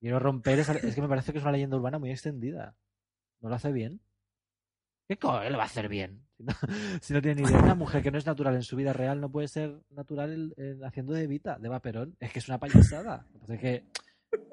Quiero 0.00 0.18
romper 0.18 0.58
esa... 0.58 0.72
Es 0.74 0.94
que 0.94 1.02
me 1.02 1.08
parece 1.08 1.32
que 1.32 1.38
es 1.38 1.44
una 1.44 1.52
leyenda 1.52 1.76
urbana 1.76 1.98
muy 1.98 2.10
extendida. 2.10 2.74
¿No 3.40 3.48
lo 3.48 3.54
hace 3.54 3.72
bien? 3.72 4.00
¿Qué 5.08 5.16
coño 5.18 5.50
lo 5.50 5.56
va 5.58 5.64
a 5.64 5.66
hacer 5.66 5.88
bien? 5.88 6.22
Si 6.38 6.44
no, 6.44 6.54
si 7.00 7.12
no 7.14 7.22
tiene 7.22 7.42
ni 7.42 7.48
idea. 7.48 7.60
Una 7.62 7.74
mujer 7.76 8.02
que 8.02 8.10
no 8.10 8.18
es 8.18 8.26
natural 8.26 8.54
en 8.56 8.62
su 8.64 8.74
vida 8.76 8.92
real 8.92 9.20
no 9.20 9.30
puede 9.30 9.46
ser 9.46 9.78
natural 9.90 10.52
en- 10.56 10.84
haciendo 10.84 11.12
de 11.12 11.22
Evita, 11.22 11.56
de 11.58 11.68
Vaperón. 11.68 12.16
Es 12.18 12.32
que 12.32 12.40
es 12.40 12.48
una 12.48 12.58
payasada. 12.58 13.26
Entonces 13.32 13.60
que 13.60 13.84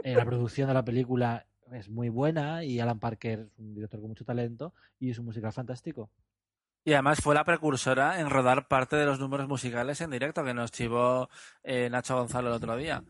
eh, 0.03 0.13
la 0.15 0.23
producción 0.25 0.67
de 0.67 0.73
la 0.75 0.85
película 0.85 1.47
es 1.71 1.89
muy 1.89 2.09
buena 2.09 2.63
y 2.63 2.79
Alan 2.79 2.99
Parker 2.99 3.39
es 3.51 3.57
un 3.59 3.73
director 3.73 3.99
con 4.01 4.09
mucho 4.09 4.23
talento 4.25 4.73
y 4.99 5.09
es 5.09 5.17
un 5.17 5.25
musical 5.25 5.51
fantástico. 5.51 6.11
Y 6.83 6.93
además 6.93 7.19
fue 7.21 7.33
la 7.33 7.43
precursora 7.43 8.19
en 8.19 8.29
rodar 8.29 8.67
parte 8.67 8.95
de 8.95 9.05
los 9.05 9.19
números 9.19 9.47
musicales 9.47 9.99
en 10.01 10.11
directo 10.11 10.43
que 10.43 10.53
nos 10.53 10.71
chivó 10.71 11.29
eh, 11.63 11.89
Nacho 11.89 12.15
Gonzalo 12.17 12.49
el 12.49 12.53
otro 12.55 12.75
día. 12.77 13.03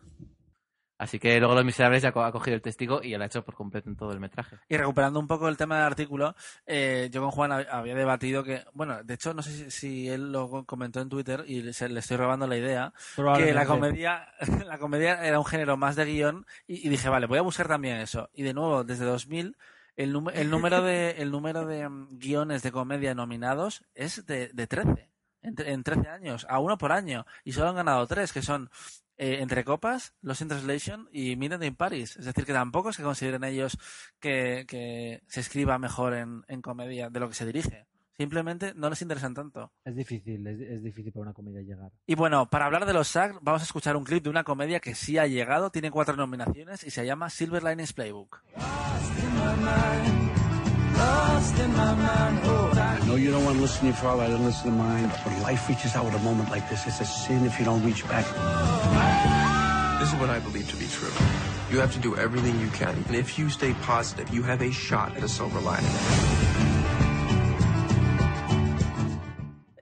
Así 1.00 1.18
que 1.18 1.40
luego 1.40 1.56
Los 1.56 1.66
Miserables 1.66 2.04
ya 2.04 2.10
ha 2.10 2.32
cogido 2.32 2.54
el 2.56 2.62
testigo 2.62 3.02
y 3.02 3.10
ya 3.12 3.18
lo 3.18 3.24
ha 3.24 3.28
hecho 3.28 3.44
por 3.44 3.56
completo 3.56 3.90
en 3.90 3.96
todo 3.96 4.12
el 4.12 4.20
metraje. 4.20 4.58
Y 4.68 4.76
recuperando 4.78 5.20
un 5.20 5.28
poco 5.28 5.48
el 5.48 5.58
tema 5.58 5.78
del 5.78 5.86
artículo, 5.86 6.36
eh, 6.68 7.10
yo 7.12 7.22
con 7.22 7.32
Juan 7.32 7.52
hab- 7.52 7.68
había 7.72 7.96
debatido 7.96 8.44
que, 8.44 8.64
bueno, 8.74 9.02
de 9.04 9.14
hecho 9.14 9.34
no 9.34 9.42
sé 9.42 9.52
si, 9.52 9.72
si 9.72 10.10
él 10.10 10.32
lo 10.32 10.66
comentó 10.66 11.00
en 11.02 11.08
Twitter 11.10 11.46
y 11.48 11.72
se- 11.74 11.90
le 11.90 12.02
estoy 12.02 12.18
robando 12.18 12.46
la 12.48 12.58
idea, 12.58 12.94
que 13.38 13.54
la 13.54 13.62
comedia, 13.66 14.28
la 14.68 14.78
comedia 14.78 15.26
era 15.26 15.40
un 15.40 15.46
género 15.46 15.78
más 15.78 15.96
de 15.96 16.06
guion 16.06 16.46
y, 16.68 16.86
y 16.86 16.90
dije, 16.90 17.08
vale, 17.10 17.26
voy 17.28 17.38
a 17.40 17.44
buscar 17.44 17.68
también 17.70 17.96
eso. 17.98 18.30
Y 18.34 18.44
de 18.44 18.54
nuevo, 18.54 18.84
desde 18.84 19.06
2000, 19.06 19.56
el, 19.96 20.12
número 20.14 20.38
el 20.38 20.50
número 20.50 20.82
de, 20.82 21.12
el 21.12 21.32
número 21.32 21.66
de 21.66 21.88
mm, 21.88 22.20
guiones 22.20 22.62
de 22.62 22.72
comedia 22.72 23.16
nominados 23.16 23.84
es 23.96 24.26
de, 24.26 24.50
de 24.50 24.68
13. 24.68 25.09
En, 25.58 25.68
en 25.68 25.84
13 25.84 26.08
años, 26.10 26.46
a 26.50 26.60
uno 26.60 26.78
por 26.78 26.92
año. 26.92 27.26
Y 27.44 27.52
solo 27.52 27.70
han 27.70 27.76
ganado 27.76 28.06
tres, 28.08 28.32
que 28.32 28.42
son 28.42 28.70
eh, 29.18 29.40
Entre 29.42 29.66
Copas, 29.66 30.14
Los 30.22 30.42
in 30.42 30.48
Translation 30.48 31.10
y 31.12 31.36
Midnight 31.36 31.64
in 31.64 31.76
Paris. 31.76 32.16
Es 32.18 32.26
decir, 32.26 32.46
que 32.46 32.54
tampoco 32.54 32.90
es 32.90 32.98
que 32.98 33.04
consideren 33.04 33.44
ellos 33.44 33.78
que, 34.20 34.66
que 34.68 35.22
se 35.28 35.42
escriba 35.42 35.78
mejor 35.78 36.14
en, 36.14 36.44
en 36.48 36.62
comedia 36.62 37.10
de 37.10 37.20
lo 37.20 37.28
que 37.28 37.36
se 37.36 37.46
dirige. 37.46 37.86
Simplemente 38.20 38.74
no 38.76 38.90
les 38.90 39.02
interesan 39.02 39.34
tanto. 39.34 39.72
Es 39.86 39.96
difícil, 39.96 40.46
es, 40.46 40.60
es 40.60 40.84
difícil 40.84 41.12
para 41.12 41.24
una 41.24 41.34
comedia 41.34 41.62
llegar. 41.62 41.92
Y 42.06 42.16
bueno, 42.16 42.50
para 42.50 42.66
hablar 42.66 42.86
de 42.86 42.94
los 42.94 43.08
SAG, 43.08 43.40
vamos 43.42 43.62
a 43.62 43.66
escuchar 43.66 43.96
un 43.96 44.04
clip 44.04 44.24
de 44.24 44.30
una 44.30 44.44
comedia 44.44 44.80
que 44.80 44.96
sí 44.96 45.18
ha 45.18 45.28
llegado, 45.28 45.70
tiene 45.70 45.92
cuatro 45.92 46.16
nominaciones 46.16 46.84
y 46.84 46.92
se 46.92 47.06
llama 47.06 47.30
Silver 47.30 47.64
Linings 47.64 47.94
Playbook. 47.94 48.42
I 51.02 53.00
know 53.06 53.16
you 53.16 53.32
don't 53.32 53.44
want 53.46 53.56
to 53.58 53.62
listen 53.62 53.80
to 53.82 53.86
your 53.88 53.96
father, 53.96 54.24
I 54.24 54.28
don't 54.30 54.44
listen 54.46 54.72
to 54.72 54.78
mine. 54.78 55.10
When 55.10 55.42
life 55.44 55.68
reaches 55.70 55.96
out 55.96 56.06
at 56.06 56.14
a 56.16 56.20
moment 56.20 56.50
like 56.52 56.68
this, 56.70 56.86
it's 56.88 57.00
a 57.02 57.06
sin 57.06 57.46
if 57.46 57.58
you 57.60 57.66
don't 57.66 57.84
reach 57.86 58.06
back. 58.08 58.26
This 60.00 60.12
is 60.14 60.20
what 60.20 60.30
I 60.30 60.40
believe 60.40 60.70
to 60.70 60.76
be 60.78 60.88
true. 60.88 61.12
You 61.72 61.80
have 61.80 61.94
to 61.94 62.00
do 62.00 62.16
everything 62.18 62.60
you 62.60 62.70
can. 62.70 62.96
And 63.08 63.16
if 63.16 63.38
you 63.40 63.50
stay 63.50 63.74
positive, 63.86 64.30
you 64.34 64.44
have 64.44 64.62
a 64.62 64.72
shot 64.72 65.16
at 65.16 65.24
a 65.24 65.28
silver 65.30 65.60
lining. 65.62 65.90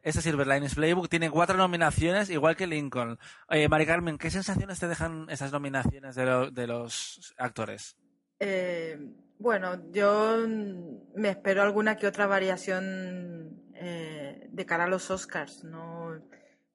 Este 0.04 0.22
Silver 0.22 0.48
Linings 0.48 0.76
Playbook 0.76 1.10
tiene 1.10 1.30
cuatro 1.30 1.58
nominaciones, 1.58 2.30
igual 2.30 2.56
que 2.56 2.66
Lincoln. 2.66 3.20
Eh, 3.50 3.68
Mari 3.68 3.86
Carmen, 3.86 4.18
¿qué 4.18 4.32
sensaciones 4.32 4.80
te 4.80 4.88
dejan 4.88 5.28
esas 5.30 5.52
nominaciones 5.52 6.16
de, 6.16 6.26
lo- 6.26 6.50
de 6.50 6.66
los 6.66 7.34
actores? 7.38 7.98
Eh, 8.40 8.98
bueno, 9.40 9.92
yo 9.92 10.38
mm, 10.48 11.14
me 11.16 11.30
espero 11.30 11.62
alguna 11.62 11.98
que 11.98 12.08
otra 12.08 12.28
variación 12.28 13.62
eh, 13.76 14.48
de 14.50 14.66
cara 14.66 14.86
a 14.86 14.88
los 14.88 15.12
Oscars, 15.12 15.64
¿no? 15.64 16.22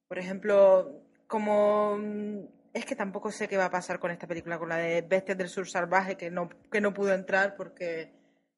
Por 0.07 0.19
ejemplo, 0.19 1.01
como 1.27 1.97
mm, 1.97 2.39
es 2.73 2.85
que 2.85 2.95
tampoco 2.95 3.31
sé 3.31 3.47
qué 3.47 3.57
va 3.57 3.65
a 3.65 3.71
pasar 3.71 3.99
con 3.99 4.11
esta 4.11 4.27
película, 4.27 4.57
con 4.57 4.69
la 4.69 4.77
de 4.77 5.01
Bestias 5.01 5.37
del 5.37 5.49
Sur 5.49 5.67
Salvaje, 5.67 6.17
que 6.17 6.31
no, 6.31 6.49
que 6.71 6.81
no 6.81 6.93
pudo 6.93 7.13
entrar 7.13 7.55
porque 7.55 8.13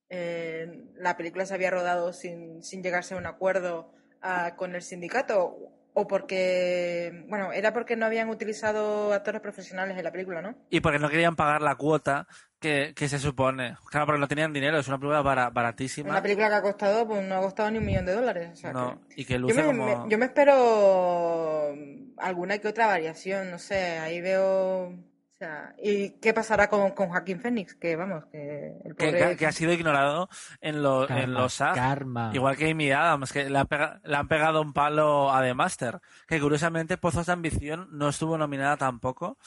eh, 0.10 0.86
la 0.96 1.18
película 1.18 1.46
se 1.46 1.54
había 1.54 1.72
rodado 1.72 2.14
sin, 2.14 2.64
sin 2.64 2.84
llegarse 2.84 3.16
a 3.16 3.18
un 3.18 3.26
acuerdo 3.26 3.92
ah, 4.22 4.56
con 4.56 4.76
el 4.76 4.82
sindicato, 4.82 5.58
o 5.98 6.08
porque, 6.08 7.26
bueno, 7.30 7.52
era 7.54 7.72
porque 7.74 7.96
no 7.96 8.06
habían 8.06 8.28
utilizado 8.30 9.14
actores 9.14 9.40
profesionales 9.42 9.98
en 9.98 10.04
la 10.04 10.12
película, 10.12 10.42
¿no? 10.42 10.54
Y 10.70 10.82
porque 10.82 11.00
no 11.00 11.10
querían 11.10 11.36
pagar 11.38 11.62
la 11.62 11.76
cuota 11.76 12.28
que, 12.60 12.94
que 12.96 13.08
se 13.08 13.18
supone. 13.18 13.78
Claro, 13.90 14.06
porque 14.06 14.20
no 14.20 14.28
tenían 14.28 14.52
dinero, 14.52 14.78
es 14.78 14.88
una 14.90 14.98
película 14.98 15.22
bara- 15.22 15.50
baratísima. 15.50 16.10
Una 16.10 16.22
película 16.22 16.50
que 16.50 16.56
ha 16.56 16.62
costado, 16.62 17.08
pues 17.08 17.24
no 17.24 17.36
ha 17.36 17.42
costado 17.42 17.72
ni 17.72 17.78
un 17.78 17.86
millón 17.86 18.06
de 18.06 18.14
dólares. 18.14 18.50
o 18.52 18.56
sea 18.58 18.74
No, 18.74 19.00
que- 19.08 19.22
y 19.22 19.26
que 19.26 19.34
Yo 19.34 19.40
luce 19.40 19.62
me, 19.62 19.68
como... 19.68 19.86
me- 20.04 20.10
yo 20.12 20.18
me 20.18 20.26
espero 20.26 21.74
alguna 22.18 22.58
que 22.58 22.68
otra 22.68 22.88
variación, 22.88 23.50
no 23.52 23.58
sé, 23.60 23.98
ahí 24.00 24.20
veo... 24.22 24.94
O 25.36 25.38
sea, 25.38 25.76
¿y 25.84 26.12
qué 26.22 26.34
pasará 26.34 26.70
con, 26.70 26.92
con 26.92 27.10
Joaquín 27.10 27.42
Phoenix? 27.42 27.76
Que 27.76 27.98
vamos, 27.98 28.24
que 28.32 28.78
el 28.86 28.96
que, 28.96 29.08
pobre... 29.08 29.30
que- 29.32 29.36
que 29.38 29.46
ha 29.46 29.52
sido 29.52 29.74
ignorado 29.74 30.30
en, 30.62 30.82
lo- 30.82 31.02
en 31.04 31.08
Karma, 31.10 31.40
los 31.42 31.54
SAG. 31.54 31.76
karma. 31.76 32.32
Igual 32.34 32.56
que 32.56 32.72
Amy 32.72 32.90
Adams, 32.92 33.34
que 33.34 33.50
le 33.50 33.58
han, 33.60 33.68
pega- 33.68 34.00
le 34.06 34.16
han 34.16 34.30
pegado 34.30 34.62
un 34.62 34.72
palo 34.72 35.34
a 35.34 35.42
The 35.42 35.54
Master. 35.54 36.00
Que 36.26 36.40
curiosamente 36.40 36.98
Pozos 36.98 37.26
de 37.26 37.34
Ambición 37.34 37.90
no 37.92 38.08
estuvo 38.08 38.38
nominada 38.38 38.78
tampoco, 38.78 39.38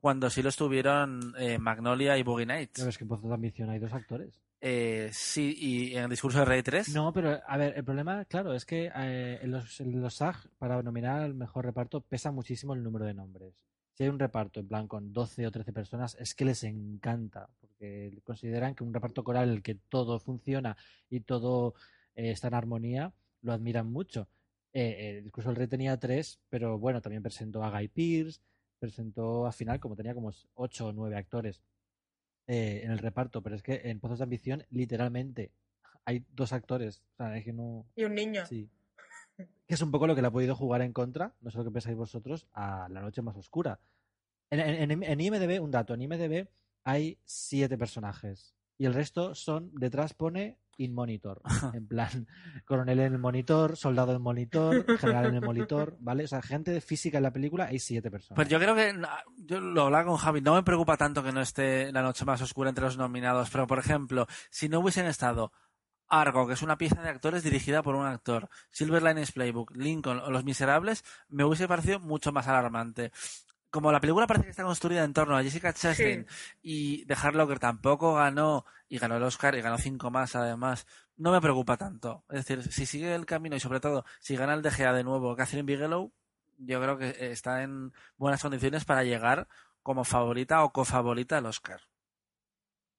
cuando 0.00 0.28
sí 0.28 0.42
lo 0.42 0.50
estuvieron 0.50 1.32
eh, 1.38 1.56
Magnolia 1.58 2.18
y 2.18 2.22
Boogie 2.22 2.44
Nights. 2.44 2.74
Pero 2.76 2.90
es 2.90 2.98
que 2.98 3.04
en 3.04 3.08
Pozos 3.08 3.28
de 3.30 3.34
Ambición 3.34 3.70
hay 3.70 3.78
dos 3.78 3.94
actores. 3.94 4.42
Eh, 4.60 5.08
sí, 5.12 5.54
y 5.56 5.96
en 5.96 6.04
el 6.04 6.10
discurso 6.10 6.40
de 6.40 6.44
Rey 6.44 6.62
3. 6.62 6.88
No, 6.94 7.10
pero 7.14 7.40
a 7.46 7.56
ver, 7.56 7.72
el 7.74 7.84
problema, 7.84 8.24
claro, 8.26 8.52
es 8.52 8.66
que 8.66 8.90
eh, 8.94 9.38
en, 9.40 9.50
los, 9.52 9.80
en 9.80 9.98
los 10.02 10.16
SAG, 10.16 10.36
para 10.58 10.82
nominar 10.82 11.22
al 11.22 11.34
mejor 11.34 11.64
reparto, 11.64 12.02
pesa 12.02 12.32
muchísimo 12.32 12.74
el 12.74 12.82
número 12.82 13.06
de 13.06 13.14
nombres. 13.14 13.54
Si 13.98 14.04
hay 14.04 14.10
un 14.10 14.20
reparto, 14.20 14.60
en 14.60 14.68
plan, 14.68 14.86
con 14.86 15.12
12 15.12 15.44
o 15.48 15.50
13 15.50 15.72
personas, 15.72 16.16
es 16.20 16.32
que 16.36 16.44
les 16.44 16.62
encanta, 16.62 17.50
porque 17.60 18.16
consideran 18.22 18.76
que 18.76 18.84
un 18.84 18.94
reparto 18.94 19.24
coral 19.24 19.48
en 19.48 19.56
el 19.56 19.62
que 19.64 19.74
todo 19.74 20.20
funciona 20.20 20.76
y 21.10 21.18
todo 21.18 21.74
eh, 22.14 22.30
está 22.30 22.46
en 22.46 22.54
armonía, 22.54 23.12
lo 23.42 23.52
admiran 23.52 23.90
mucho. 23.90 24.28
Eh, 24.72 25.16
el 25.16 25.24
discurso 25.24 25.48
del 25.48 25.56
rey 25.56 25.66
tenía 25.66 25.96
tres, 25.96 26.38
pero 26.48 26.78
bueno, 26.78 27.02
también 27.02 27.24
presentó 27.24 27.64
a 27.64 27.72
Guy 27.72 27.88
Pearce, 27.88 28.40
presentó 28.78 29.46
al 29.46 29.52
final, 29.52 29.80
como 29.80 29.96
tenía 29.96 30.14
como 30.14 30.30
8 30.54 30.86
o 30.86 30.92
9 30.92 31.16
actores 31.16 31.60
eh, 32.46 32.82
en 32.84 32.92
el 32.92 32.98
reparto, 32.98 33.42
pero 33.42 33.56
es 33.56 33.64
que 33.64 33.80
en 33.82 33.98
Pozos 33.98 34.18
de 34.18 34.22
Ambición, 34.22 34.64
literalmente, 34.70 35.50
hay 36.04 36.24
dos 36.30 36.52
actores. 36.52 37.02
O 37.14 37.16
sea, 37.16 37.36
es 37.36 37.44
que 37.44 37.52
no. 37.52 37.84
Y 37.96 38.04
un 38.04 38.14
niño. 38.14 38.46
Sí. 38.46 38.70
Que 39.66 39.74
es 39.74 39.82
un 39.82 39.90
poco 39.90 40.06
lo 40.06 40.14
que 40.14 40.22
le 40.22 40.28
ha 40.28 40.32
podido 40.32 40.54
jugar 40.56 40.82
en 40.82 40.92
contra, 40.92 41.34
no 41.40 41.50
sé 41.50 41.58
lo 41.58 41.64
que 41.64 41.70
pensáis 41.70 41.96
vosotros, 41.96 42.46
a 42.52 42.88
La 42.90 43.00
Noche 43.00 43.22
Más 43.22 43.36
Oscura. 43.36 43.80
En, 44.50 44.90
en- 44.90 45.20
IMDB, 45.20 45.62
un 45.62 45.70
dato, 45.70 45.94
en 45.94 46.02
IMDB 46.02 46.48
hay 46.84 47.18
siete 47.24 47.76
personajes. 47.76 48.54
Y 48.78 48.86
el 48.86 48.94
resto 48.94 49.34
son, 49.34 49.70
detrás 49.74 50.14
pone 50.14 50.58
in 50.78 50.94
monitor. 50.94 51.42
En 51.74 51.88
plan, 51.88 52.28
coronel 52.64 53.00
en 53.00 53.12
el 53.14 53.18
monitor, 53.18 53.76
soldado 53.76 54.12
en 54.12 54.16
el 54.18 54.22
monitor, 54.22 54.86
general 54.98 55.26
en 55.26 55.34
el 55.34 55.40
monitor, 55.42 55.96
¿vale? 56.00 56.24
O 56.24 56.28
sea, 56.28 56.40
gente 56.40 56.70
de 56.70 56.80
física 56.80 57.18
en 57.18 57.24
la 57.24 57.32
película 57.32 57.66
hay 57.66 57.80
siete 57.80 58.10
personas. 58.10 58.36
Pues 58.36 58.48
yo 58.48 58.58
creo 58.60 58.76
que, 58.76 58.94
yo 59.38 59.60
lo 59.60 59.82
hablaba 59.82 60.04
con 60.04 60.16
Javi, 60.16 60.40
no 60.40 60.54
me 60.54 60.62
preocupa 60.62 60.96
tanto 60.96 61.22
que 61.24 61.32
no 61.32 61.40
esté 61.40 61.90
La 61.92 62.02
Noche 62.02 62.24
Más 62.24 62.40
Oscura 62.40 62.68
entre 62.70 62.84
los 62.84 62.96
nominados, 62.96 63.50
pero 63.50 63.66
por 63.66 63.80
ejemplo, 63.80 64.26
si 64.50 64.68
no 64.68 64.78
hubiesen 64.78 65.06
estado 65.06 65.50
Argo, 66.08 66.46
que 66.46 66.54
es 66.54 66.62
una 66.62 66.78
pieza 66.78 67.02
de 67.02 67.08
actores 67.08 67.42
dirigida 67.42 67.82
por 67.82 67.94
un 67.94 68.06
actor, 68.06 68.48
Silver 68.70 69.02
Linings 69.02 69.32
Playbook, 69.32 69.76
Lincoln 69.76 70.18
o 70.20 70.30
Los 70.30 70.44
Miserables, 70.44 71.04
me 71.28 71.44
hubiese 71.44 71.68
parecido 71.68 72.00
mucho 72.00 72.32
más 72.32 72.48
alarmante. 72.48 73.12
Como 73.70 73.92
la 73.92 74.00
película 74.00 74.26
parece 74.26 74.44
que 74.46 74.50
está 74.50 74.64
construida 74.64 75.04
en 75.04 75.12
torno 75.12 75.36
a 75.36 75.42
Jessica 75.42 75.74
Chastain 75.74 76.26
y 76.62 77.04
The 77.04 77.14
Hard 77.14 77.34
Locker 77.34 77.58
tampoco 77.58 78.14
ganó 78.14 78.64
y 78.88 78.98
ganó 78.98 79.16
el 79.18 79.22
Oscar 79.22 79.54
y 79.56 79.60
ganó 79.60 79.76
cinco 79.76 80.10
más 80.10 80.34
además, 80.36 80.86
no 81.18 81.32
me 81.32 81.40
preocupa 81.40 81.76
tanto. 81.76 82.24
Es 82.30 82.46
decir, 82.46 82.72
si 82.72 82.86
sigue 82.86 83.14
el 83.14 83.26
camino 83.26 83.56
y 83.56 83.60
sobre 83.60 83.80
todo 83.80 84.06
si 84.20 84.36
gana 84.36 84.54
el 84.54 84.62
DGA 84.62 84.94
de 84.94 85.04
nuevo 85.04 85.36
Catherine 85.36 85.66
Bigelow, 85.66 86.12
yo 86.56 86.80
creo 86.80 86.96
que 86.96 87.30
está 87.30 87.62
en 87.62 87.92
buenas 88.16 88.40
condiciones 88.40 88.84
para 88.86 89.04
llegar 89.04 89.48
como 89.82 90.04
favorita 90.04 90.64
o 90.64 90.72
cofavorita 90.72 91.38
al 91.38 91.46
Oscar. 91.46 91.82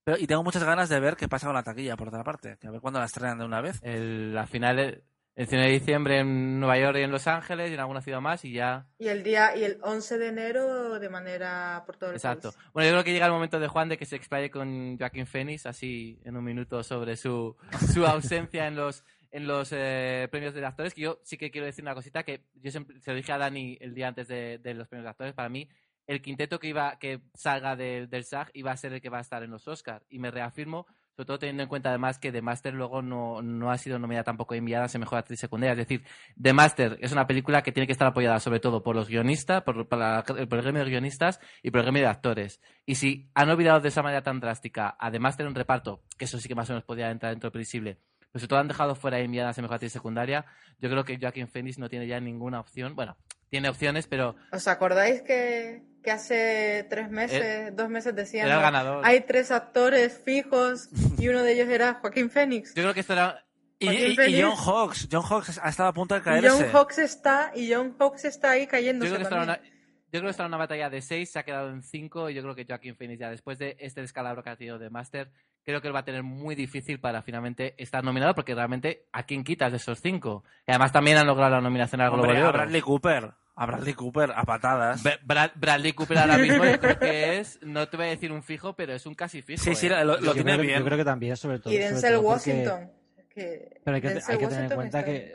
Pero, 0.04 0.18
y 0.18 0.28
tengo 0.28 0.44
muchas 0.44 0.64
ganas 0.64 0.90
de 0.90 1.00
ver 1.00 1.16
qué 1.16 1.28
pasa 1.28 1.48
con 1.48 1.56
la 1.56 1.64
taquilla, 1.64 1.96
por 1.96 2.08
otra 2.08 2.24
parte. 2.24 2.58
Que 2.60 2.68
a 2.68 2.72
ver 2.72 2.82
cuándo 2.82 3.00
la 3.00 3.06
estrenan 3.06 3.40
de 3.40 3.46
una 3.46 3.62
vez. 3.62 3.80
El, 3.84 4.34
la 4.34 4.48
final, 4.48 4.80
el, 4.80 5.04
el 5.36 5.48
100 5.48 5.62
de 5.62 5.68
diciembre 5.70 6.20
en 6.20 6.60
Nueva 6.60 6.78
York 6.78 6.98
y 6.98 7.04
en 7.04 7.12
Los 7.12 7.28
Ángeles 7.28 7.72
y 7.72 7.74
en 7.74 7.80
alguna 7.80 8.02
ciudad 8.02 8.20
más 8.20 8.44
y 8.44 8.52
ya. 8.52 8.88
Y 8.98 9.08
el 9.08 9.24
día 9.24 9.56
y 9.56 9.64
el 9.64 9.78
11 9.82 10.18
de 10.18 10.28
enero 10.28 11.00
de 11.00 11.10
manera 11.10 11.84
por 11.86 11.96
todo 11.98 12.10
el 12.10 12.16
Exacto. 12.18 12.52
país. 12.52 12.66
Bueno, 12.74 12.90
yo 12.90 12.94
creo 12.96 13.04
que 13.06 13.14
llega 13.14 13.26
el 13.26 13.32
momento 13.32 13.60
de 13.60 13.68
Juan 13.68 13.88
de 13.88 13.98
que 13.98 14.06
se 14.06 14.16
explaye 14.16 14.52
con 14.52 14.98
Joaquín 14.98 15.28
Phoenix, 15.28 15.66
así 15.66 16.20
en 16.26 16.36
un 16.36 16.44
minuto, 16.44 16.84
sobre 16.84 17.16
su, 17.16 17.56
su 17.94 18.06
ausencia 18.06 18.68
en 18.68 18.76
los 18.76 19.04
en 19.32 19.46
los 19.48 19.70
eh, 19.72 20.28
premios 20.32 20.54
de 20.54 20.66
actores. 20.66 20.94
Que 20.94 21.02
yo 21.02 21.20
sí 21.24 21.38
que 21.38 21.52
quiero 21.52 21.66
decir 21.68 21.84
una 21.84 21.94
cosita 21.94 22.24
que 22.24 22.46
yo 22.56 22.72
siempre, 22.72 23.00
se 23.00 23.12
lo 23.12 23.18
dije 23.18 23.32
a 23.32 23.38
Dani 23.38 23.78
el 23.80 23.94
día 23.94 24.08
antes 24.08 24.28
de, 24.28 24.58
de 24.58 24.74
los 24.74 24.88
premios 24.88 25.06
de 25.06 25.10
actores. 25.12 25.34
Para 25.34 25.50
mí, 25.50 25.70
el 26.10 26.24
quinteto 26.24 26.60
que 26.60 26.68
iba 26.68 26.98
que 26.98 27.22
salga 27.36 27.76
de- 27.76 28.08
del 28.08 28.24
SAG 28.24 28.50
iba 28.56 28.72
a 28.72 28.78
ser 28.78 28.94
el 28.94 29.02
que 29.02 29.10
va 29.10 29.20
a 29.20 29.22
estar 29.22 29.44
en 29.44 29.52
los 29.52 29.68
Oscars. 29.68 30.04
Y 30.10 30.18
me 30.18 30.32
reafirmo, 30.32 30.88
sobre 31.16 31.28
todo 31.28 31.38
teniendo 31.38 31.62
en 31.62 31.70
cuenta 31.70 31.90
además 31.90 32.18
que 32.18 32.32
The 32.32 32.42
Master 32.42 32.74
luego 32.74 33.04
no, 33.04 33.44
no 33.44 33.70
ha 33.70 33.78
sido 33.78 34.00
nominada 34.00 34.24
tampoco 34.24 34.56
enviada 34.56 34.88
a 34.92 34.98
mejor 34.98 35.20
actriz 35.20 35.40
secundaria. 35.40 35.74
Es 35.74 35.78
decir, 35.78 36.04
The 36.42 36.52
Master 36.52 36.98
es 37.00 37.12
una 37.12 37.28
película 37.28 37.62
que 37.62 37.72
tiene 37.72 37.86
que 37.86 37.94
estar 37.94 38.08
apoyada 38.08 38.40
sobre 38.40 38.60
todo 38.60 38.82
por 38.82 38.96
los 38.96 39.08
guionistas, 39.08 39.62
por, 39.62 39.78
el 39.78 40.48
gremio 40.48 40.84
de 40.84 40.90
guionistas 40.90 41.40
y 41.62 41.70
por 41.70 41.82
el 41.82 41.86
gremio 41.86 42.02
de 42.02 42.08
actores. 42.08 42.60
Y 42.88 42.96
si 42.96 43.30
han 43.36 43.52
olvidado 43.52 43.80
de 43.80 43.90
esa 43.90 44.02
manera 44.02 44.24
tan 44.24 44.40
drástica 44.40 44.98
a 45.00 45.12
The 45.12 45.20
Master 45.20 45.46
en 45.46 45.54
reparto, 45.54 46.02
que 46.18 46.26
eso 46.26 46.40
sí 46.40 46.48
que 46.48 46.56
más 46.56 46.72
o 46.72 46.74
menos 46.74 46.86
podía 46.86 47.12
entrar 47.12 47.32
dentro 47.32 47.50
del 47.50 47.52
previsible, 47.52 48.00
pero 48.32 48.40
sobre 48.40 48.48
todo 48.48 48.60
han 48.60 48.68
dejado 48.68 48.96
fuera 48.96 49.20
enviada 49.20 49.52
a 49.56 49.62
mejor 49.62 49.76
actriz 49.76 49.92
secundaria, 49.92 50.46
yo 50.80 50.90
creo 50.90 51.04
que 51.04 51.20
Joaquin 51.20 51.48
Phoenix 51.48 51.78
no 51.78 51.88
tiene 51.88 52.08
ya 52.08 52.20
ninguna 52.20 52.60
opción. 52.60 52.96
Bueno, 52.96 53.16
tiene 53.50 53.70
opciones, 53.70 54.08
pero 54.08 54.36
¿Os 54.52 54.68
acordáis 54.68 55.22
que, 55.22 55.82
que 56.04 56.12
hace 56.12 56.86
tres 56.90 57.10
meses, 57.10 57.76
dos 57.76 57.90
meses 57.90 58.16
decían 58.16 58.46
era 58.48 58.56
el 58.58 58.62
ganador. 58.62 59.02
hay 59.06 59.22
tres 59.22 59.52
actores 59.52 60.22
fijos 60.24 60.90
y 61.18 61.28
uno 61.28 61.44
de 61.44 61.54
ellos 61.54 61.68
era 61.70 61.96
Joaquín 61.96 62.30
Phoenix? 62.30 62.74
Yo 62.76 62.84
creo 62.84 62.94
que 62.94 63.00
esto 63.02 63.14
era 63.14 63.44
Y, 63.80 63.86
Joaquín 63.88 64.06
y- 64.08 64.12
y 64.12 64.16
Phoenix. 64.16 64.44
John 64.44 64.56
Hawks. 64.58 65.08
John 65.12 65.24
Hawks 65.24 65.60
ha 65.64 65.70
estado 65.70 65.90
a 65.90 65.94
punto 65.94 66.16
de 66.16 66.22
caerse. 66.22 66.50
John 66.50 66.66
Hawks 66.72 66.98
está 67.00 67.52
y 67.56 67.74
John 67.74 67.96
Hawks 68.00 68.26
está 68.26 68.52
ahí 68.52 68.66
Yo 68.66 68.70
cayéndose 68.72 69.12
creo, 69.16 69.24
que 69.24 69.30
también. 69.30 69.50
una, 69.60 69.70
yo 70.12 70.20
creo 70.20 70.24
que 70.24 70.30
esta 70.32 70.44
era 70.44 70.48
una 70.48 70.58
batalla 70.58 70.90
de 70.90 71.02
seis, 71.02 71.32
se 71.32 71.40
ha 71.40 71.44
quedado 71.44 71.70
en 71.70 71.82
cinco 71.84 72.30
y 72.30 72.34
yo 72.34 72.42
creo 72.42 72.56
que 72.56 72.66
Joaquin 72.66 72.96
Phoenix 72.96 73.20
ya 73.20 73.30
después 73.30 73.58
de 73.60 73.78
este 73.80 74.02
descalabro 74.02 74.44
que 74.44 74.50
ha 74.50 74.56
tenido 74.56 74.80
de 74.80 74.90
Master, 74.90 75.32
creo 75.64 75.82
que 75.82 75.88
él 75.88 75.96
va 75.96 76.00
a 76.00 76.06
tener 76.06 76.24
muy 76.24 76.56
difícil 76.56 77.00
para 77.00 77.22
finalmente 77.22 77.76
estar 77.78 78.04
nominado 78.04 78.34
porque 78.34 78.56
realmente 78.56 79.06
a 79.14 79.24
quién 79.24 79.44
quitas 79.44 79.72
de 79.72 79.78
esos 79.78 80.02
cinco. 80.02 80.44
Y 80.68 80.72
además 80.72 80.92
también 80.92 81.18
han 81.18 81.28
logrado 81.28 81.52
la 81.52 81.62
nominación 81.62 82.02
al 82.02 82.10
Globo 82.10 82.32
de 82.34 82.42
Oro. 82.42 82.54
Bradley 82.54 82.82
Cooper. 82.82 83.32
A 83.62 83.66
Bradley 83.66 83.94
Cooper, 83.94 84.32
a 84.34 84.44
patadas. 84.44 85.04
Bra- 85.04 85.20
Brad- 85.26 85.52
Bradley 85.56 85.92
Cooper 85.94 86.18
ahora 86.20 86.38
mismo 86.38 86.64
yo 86.64 86.80
creo 86.80 86.98
que 86.98 87.40
es, 87.40 87.60
no 87.62 87.90
te 87.90 87.98
voy 87.98 88.06
a 88.06 88.10
decir 88.10 88.32
un 88.32 88.42
fijo, 88.42 88.74
pero 88.74 88.94
es 88.94 89.06
un 89.06 89.16
casi 89.16 89.42
fijo. 89.42 89.62
Sí, 89.64 89.76
sí, 89.76 89.88
¿eh? 89.88 90.06
lo, 90.06 90.18
tiene 90.18 90.44
creo, 90.54 90.58
bien. 90.62 90.80
yo 90.80 90.86
creo 90.86 90.98
que 90.98 91.04
también, 91.04 91.36
sobre 91.36 91.60
todo. 91.60 91.74
Y 91.74 91.78
sobre 91.78 91.90
Denzel 91.90 92.18
Washington. 92.18 92.92
que 93.30 93.82
Pero 93.84 93.96
hay 93.96 94.02
que, 94.02 94.08
hay 94.08 94.38
que 94.38 94.48
tener 94.48 94.64
en 94.72 94.76
cuenta 94.76 95.04
que 95.04 95.34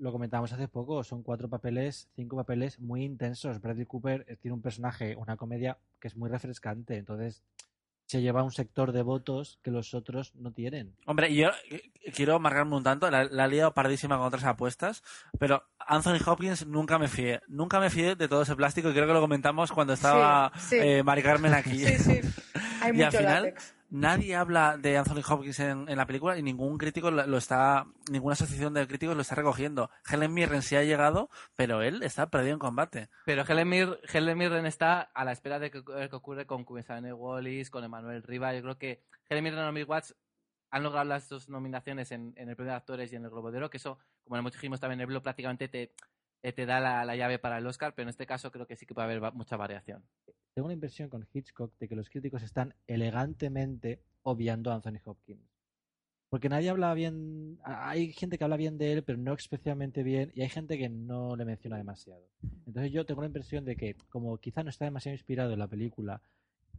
lo 0.00 0.10
comentábamos 0.12 0.52
hace 0.52 0.66
poco, 0.66 1.04
son 1.04 1.22
cuatro 1.22 1.48
papeles, 1.48 2.08
cinco 2.16 2.34
papeles 2.36 2.80
muy 2.80 3.04
intensos. 3.04 3.60
Bradley 3.60 3.84
Cooper 3.86 4.24
eh, 4.28 4.36
tiene 4.36 4.54
un 4.54 4.62
personaje, 4.62 5.14
una 5.14 5.36
comedia 5.36 5.78
que 6.00 6.08
es 6.08 6.16
muy 6.16 6.30
refrescante, 6.30 6.96
entonces 6.96 7.42
se 8.06 8.20
lleva 8.20 8.42
un 8.42 8.52
sector 8.52 8.92
de 8.92 9.02
votos 9.02 9.58
que 9.62 9.70
los 9.70 9.94
otros 9.94 10.34
no 10.34 10.52
tienen. 10.52 10.94
Hombre, 11.06 11.30
y 11.30 11.36
yo 11.36 11.48
eh, 11.70 11.90
quiero 12.14 12.38
marcarme 12.38 12.76
un 12.76 12.82
tanto, 12.82 13.10
la, 13.10 13.24
la 13.24 13.46
he 13.46 13.48
liado 13.48 13.72
pardísima 13.72 14.16
con 14.18 14.26
otras 14.26 14.44
apuestas, 14.44 15.02
pero 15.38 15.64
Anthony 15.78 16.18
Hopkins 16.26 16.66
nunca 16.66 16.98
me 16.98 17.08
fié. 17.08 17.40
Nunca 17.48 17.80
me 17.80 17.90
fié 17.90 18.14
de 18.16 18.28
todo 18.28 18.42
ese 18.42 18.56
plástico 18.56 18.90
y 18.90 18.92
creo 18.92 19.06
que 19.06 19.12
lo 19.14 19.20
comentamos 19.20 19.72
cuando 19.72 19.92
estaba 19.94 20.52
Sí, 20.56 20.66
sí. 20.70 20.76
eh, 20.80 21.02
Mari 21.02 21.22
Carmen 21.22 21.54
aquí. 21.54 21.84
Sí, 21.84 21.98
sí. 21.98 22.20
Hay 22.82 22.96
Y 22.98 23.02
al 23.02 23.12
final, 23.12 23.44
látex. 23.44 23.73
Nadie 23.94 24.34
habla 24.34 24.76
de 24.76 24.98
Anthony 24.98 25.22
Hopkins 25.28 25.60
en, 25.60 25.86
la 25.86 26.04
película 26.06 26.36
y 26.36 26.42
ningún 26.42 26.78
crítico 26.78 27.10
lo 27.12 27.36
está, 27.36 27.86
ninguna 28.10 28.32
asociación 28.32 28.74
de 28.74 28.86
críticos 28.88 29.14
lo 29.14 29.22
está 29.22 29.36
recogiendo. 29.36 29.88
Helen 30.10 30.34
Mirren 30.34 30.62
sí 30.62 30.74
ha 30.74 30.82
llegado, 30.82 31.30
pero 31.54 31.80
él 31.80 32.02
está 32.02 32.28
perdido 32.28 32.54
en 32.54 32.58
combate. 32.58 33.08
Pero 33.24 33.44
Helen, 33.46 33.68
Mir- 33.68 34.00
Helen 34.12 34.36
Mirren 34.36 34.66
está 34.66 35.00
a 35.00 35.24
la 35.24 35.30
espera 35.30 35.60
de 35.60 35.70
que, 35.70 35.84
que 35.84 36.16
ocurre 36.16 36.44
con 36.44 36.64
Cubesane 36.64 37.12
Wallis, 37.12 37.70
con 37.70 37.84
Emanuel 37.84 38.24
Riva. 38.24 38.52
Yo 38.52 38.62
creo 38.62 38.78
que 38.78 39.04
Helen 39.28 39.44
Mirren 39.44 39.60
y 39.60 39.62
Naomi 39.62 39.82
Watts 39.84 40.16
han 40.70 40.82
logrado 40.82 41.04
las 41.04 41.28
dos 41.28 41.48
nominaciones 41.48 42.10
en, 42.10 42.32
en 42.36 42.48
el 42.48 42.56
premio 42.56 42.72
de 42.72 42.78
actores 42.78 43.12
y 43.12 43.16
en 43.16 43.24
el 43.24 43.30
Globo 43.30 43.52
de 43.52 43.58
Oro, 43.58 43.70
que 43.70 43.76
eso, 43.76 44.00
como 44.24 44.42
lo 44.42 44.50
dijimos 44.50 44.80
también 44.80 44.98
en 44.98 45.02
el 45.02 45.06
blog, 45.06 45.22
prácticamente 45.22 45.68
te, 45.68 45.92
te 46.52 46.66
da 46.66 46.80
la, 46.80 47.04
la 47.04 47.16
llave 47.16 47.38
para 47.38 47.58
el 47.58 47.66
Oscar, 47.66 47.94
pero 47.94 48.04
en 48.04 48.10
este 48.10 48.26
caso 48.26 48.50
creo 48.50 48.66
que 48.66 48.76
sí 48.76 48.86
que 48.86 48.94
puede 48.94 49.06
haber 49.06 49.22
va- 49.22 49.30
mucha 49.30 49.56
variación. 49.56 50.04
Tengo 50.54 50.68
la 50.68 50.74
impresión 50.74 51.08
con 51.08 51.26
Hitchcock 51.32 51.72
de 51.78 51.88
que 51.88 51.96
los 51.96 52.08
críticos 52.10 52.42
están 52.42 52.74
elegantemente 52.86 54.00
obviando 54.22 54.70
a 54.70 54.74
Anthony 54.76 55.00
Hopkins. 55.04 55.40
Porque 56.28 56.48
nadie 56.48 56.70
habla 56.70 56.92
bien, 56.94 57.58
hay 57.64 58.12
gente 58.12 58.38
que 58.38 58.44
habla 58.44 58.56
bien 58.56 58.76
de 58.76 58.92
él, 58.92 59.04
pero 59.04 59.18
no 59.18 59.34
especialmente 59.34 60.02
bien, 60.02 60.32
y 60.34 60.42
hay 60.42 60.48
gente 60.48 60.76
que 60.78 60.88
no 60.88 61.36
le 61.36 61.44
menciona 61.44 61.76
demasiado. 61.76 62.28
Entonces 62.66 62.90
yo 62.92 63.06
tengo 63.06 63.20
la 63.20 63.28
impresión 63.28 63.64
de 63.64 63.76
que, 63.76 63.94
como 64.08 64.36
quizá 64.38 64.62
no 64.64 64.70
está 64.70 64.84
demasiado 64.84 65.14
inspirado 65.14 65.52
en 65.52 65.58
la 65.60 65.68
película, 65.68 66.20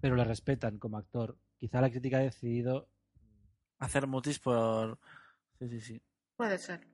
pero 0.01 0.16
le 0.16 0.26
respetan 0.26 0.78
como 0.78 0.97
actor, 0.97 1.38
quizá 1.57 1.80
la 1.80 1.89
crítica 1.89 2.18
ha 2.18 2.22
decidido, 2.22 2.88
Hacer 3.80 4.07
mutis 4.07 4.39
por... 4.39 4.97
Sí, 5.59 5.68
sí, 5.68 5.82
sí. 5.82 6.01
Puede 6.38 6.57
ser. 6.57 6.88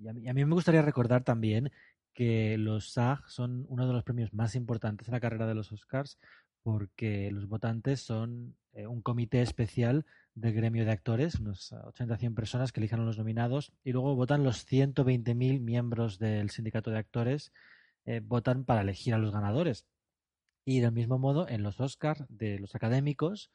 Y 0.00 0.08
a 0.28 0.34
mí, 0.34 0.44
me 0.44 0.54
gustaría 0.54 0.82
recordar 0.82 1.24
también 1.24 1.70
que 2.14 2.56
los 2.58 2.92
SAG 2.92 3.28
son 3.28 3.66
uno 3.68 3.86
de 3.86 3.92
los 3.92 4.02
premios 4.02 4.32
más 4.32 4.54
importantes 4.54 5.08
en 5.08 5.12
la 5.12 5.20
carrera 5.20 5.46
de 5.46 5.54
los 5.54 5.72
Oscars, 5.72 6.18
porque 6.62 7.30
los 7.30 7.48
votantes 7.48 8.00
son 8.00 8.56
eh, 8.72 8.86
un 8.86 9.02
comité 9.02 9.42
especial 9.42 10.06
del 10.34 10.54
gremio 10.54 10.84
de 10.84 10.92
actores, 10.92 11.36
unos 11.36 11.72
80-100 11.72 12.34
personas 12.34 12.72
que 12.72 12.80
elijan 12.80 13.00
a 13.00 13.04
los 13.04 13.18
nominados, 13.18 13.72
y 13.84 13.92
luego 13.92 14.14
votan 14.14 14.44
los 14.44 14.66
120.000 14.66 15.60
miembros 15.60 16.18
del 16.18 16.50
sindicato 16.50 16.90
de 16.90 16.98
actores, 16.98 17.52
eh, 18.04 18.20
votan 18.22 18.64
para 18.64 18.82
elegir 18.82 19.14
a 19.14 19.18
los 19.18 19.32
ganadores. 19.32 19.86
Y 20.64 20.80
del 20.80 20.92
mismo 20.92 21.18
modo, 21.18 21.48
en 21.48 21.62
los 21.62 21.80
Oscars 21.80 22.24
de 22.28 22.58
los 22.58 22.74
académicos, 22.74 23.50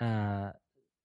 ah, 0.00 0.56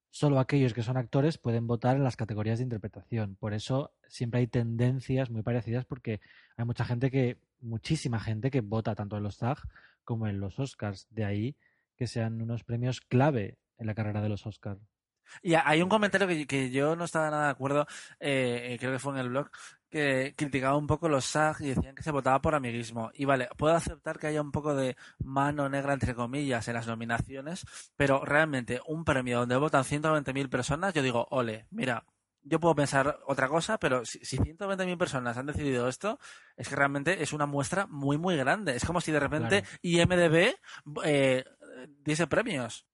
solo 0.09 0.39
aquellos 0.39 0.73
que 0.73 0.83
son 0.83 0.97
actores 0.97 1.37
pueden 1.37 1.67
votar 1.67 1.95
en 1.95 2.03
las 2.03 2.15
categorías 2.15 2.59
de 2.59 2.63
interpretación. 2.63 3.35
Por 3.35 3.53
eso 3.53 3.91
siempre 4.07 4.39
hay 4.39 4.47
tendencias 4.47 5.29
muy 5.29 5.43
parecidas 5.43 5.85
porque 5.85 6.19
hay 6.57 6.65
mucha 6.65 6.85
gente 6.85 7.11
que, 7.11 7.37
muchísima 7.61 8.19
gente 8.19 8.51
que 8.51 8.61
vota 8.61 8.95
tanto 8.95 9.17
en 9.17 9.23
los 9.23 9.35
SAG 9.35 9.59
como 10.03 10.27
en 10.27 10.39
los 10.39 10.59
Oscars. 10.59 11.07
De 11.09 11.25
ahí 11.25 11.55
que 11.95 12.07
sean 12.07 12.41
unos 12.41 12.63
premios 12.63 13.01
clave 13.01 13.57
en 13.77 13.87
la 13.87 13.95
carrera 13.95 14.21
de 14.21 14.29
los 14.29 14.45
Oscars. 14.45 14.79
Y 15.41 15.53
ha- 15.55 15.63
hay 15.67 15.81
un 15.81 15.89
comentario 15.89 16.27
que, 16.27 16.45
que 16.47 16.69
yo 16.71 16.95
no 16.95 17.05
estaba 17.05 17.29
nada 17.29 17.45
de 17.45 17.51
acuerdo, 17.51 17.87
eh, 18.19 18.69
eh, 18.73 18.77
creo 18.79 18.91
que 18.91 18.99
fue 18.99 19.13
en 19.13 19.19
el 19.19 19.29
blog, 19.29 19.49
que 19.89 20.33
criticaba 20.37 20.77
un 20.77 20.85
poco 20.87 21.09
los 21.09 21.25
SAG 21.25 21.61
y 21.61 21.67
decían 21.73 21.95
que 21.95 22.03
se 22.03 22.11
votaba 22.11 22.41
por 22.41 22.53
amiguismo. 22.55 23.09
Y 23.13 23.25
vale, 23.25 23.49
puedo 23.57 23.73
aceptar 23.75 24.19
que 24.19 24.27
haya 24.27 24.41
un 24.41 24.51
poco 24.51 24.75
de 24.75 24.95
mano 25.23 25.67
negra, 25.67 25.93
entre 25.93 26.13
comillas, 26.13 26.67
en 26.67 26.75
las 26.75 26.85
nominaciones, 26.87 27.65
pero 27.95 28.23
realmente 28.23 28.81
un 28.85 29.03
premio 29.03 29.39
donde 29.39 29.55
votan 29.57 29.83
120.000 29.83 30.49
personas, 30.49 30.93
yo 30.93 31.01
digo, 31.01 31.27
ole, 31.31 31.65
mira, 31.71 32.05
yo 32.41 32.59
puedo 32.59 32.73
pensar 32.75 33.19
otra 33.27 33.47
cosa, 33.49 33.77
pero 33.79 34.05
si, 34.05 34.19
si 34.23 34.37
120.000 34.37 34.97
personas 34.97 35.37
han 35.37 35.45
decidido 35.47 35.89
esto, 35.89 36.19
es 36.55 36.69
que 36.69 36.75
realmente 36.75 37.21
es 37.21 37.33
una 37.33 37.45
muestra 37.45 37.85
muy, 37.87 38.17
muy 38.17 38.37
grande. 38.37 38.75
Es 38.75 38.85
como 38.85 39.01
si 39.01 39.11
de 39.11 39.19
repente 39.19 39.63
Claro. 39.63 39.77
IMDB 39.81 40.55
eh, 41.03 41.43
diese 42.03 42.27
premios. 42.27 42.85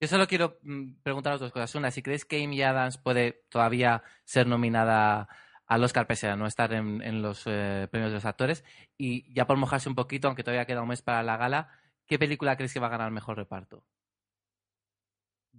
Yo 0.00 0.08
solo 0.08 0.26
quiero 0.26 0.58
mm, 0.62 1.02
preguntaros 1.02 1.40
dos 1.40 1.52
cosas. 1.52 1.74
Una, 1.74 1.90
si 1.90 2.02
creéis 2.02 2.24
que 2.24 2.42
Amy 2.42 2.62
Adams 2.62 2.98
puede 2.98 3.44
todavía 3.48 4.02
ser 4.24 4.46
nominada 4.46 5.28
al 5.66 5.82
Oscar 5.82 6.06
pese 6.06 6.28
a 6.28 6.36
no 6.36 6.46
estar 6.46 6.72
en, 6.72 7.00
en 7.02 7.22
los 7.22 7.44
eh, 7.46 7.88
premios 7.90 8.10
de 8.10 8.16
los 8.16 8.24
actores. 8.24 8.64
Y 8.98 9.32
ya 9.32 9.46
por 9.46 9.56
mojarse 9.56 9.88
un 9.88 9.94
poquito, 9.94 10.28
aunque 10.28 10.44
todavía 10.44 10.66
queda 10.66 10.82
un 10.82 10.88
mes 10.88 11.02
para 11.02 11.22
la 11.22 11.36
gala, 11.36 11.70
¿qué 12.06 12.18
película 12.18 12.56
creéis 12.56 12.74
que 12.74 12.80
va 12.80 12.88
a 12.88 12.90
ganar 12.90 13.10
mejor 13.10 13.36
reparto? 13.36 13.84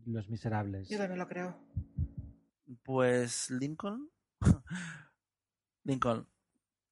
Los 0.06 0.30
Miserables. 0.30 0.90
Yo 0.90 0.98
también 0.98 1.20
lo 1.20 1.28
creo. 1.28 1.58
Pues 2.84 3.50
Lincoln. 3.50 4.10
Lincoln. 5.84 6.28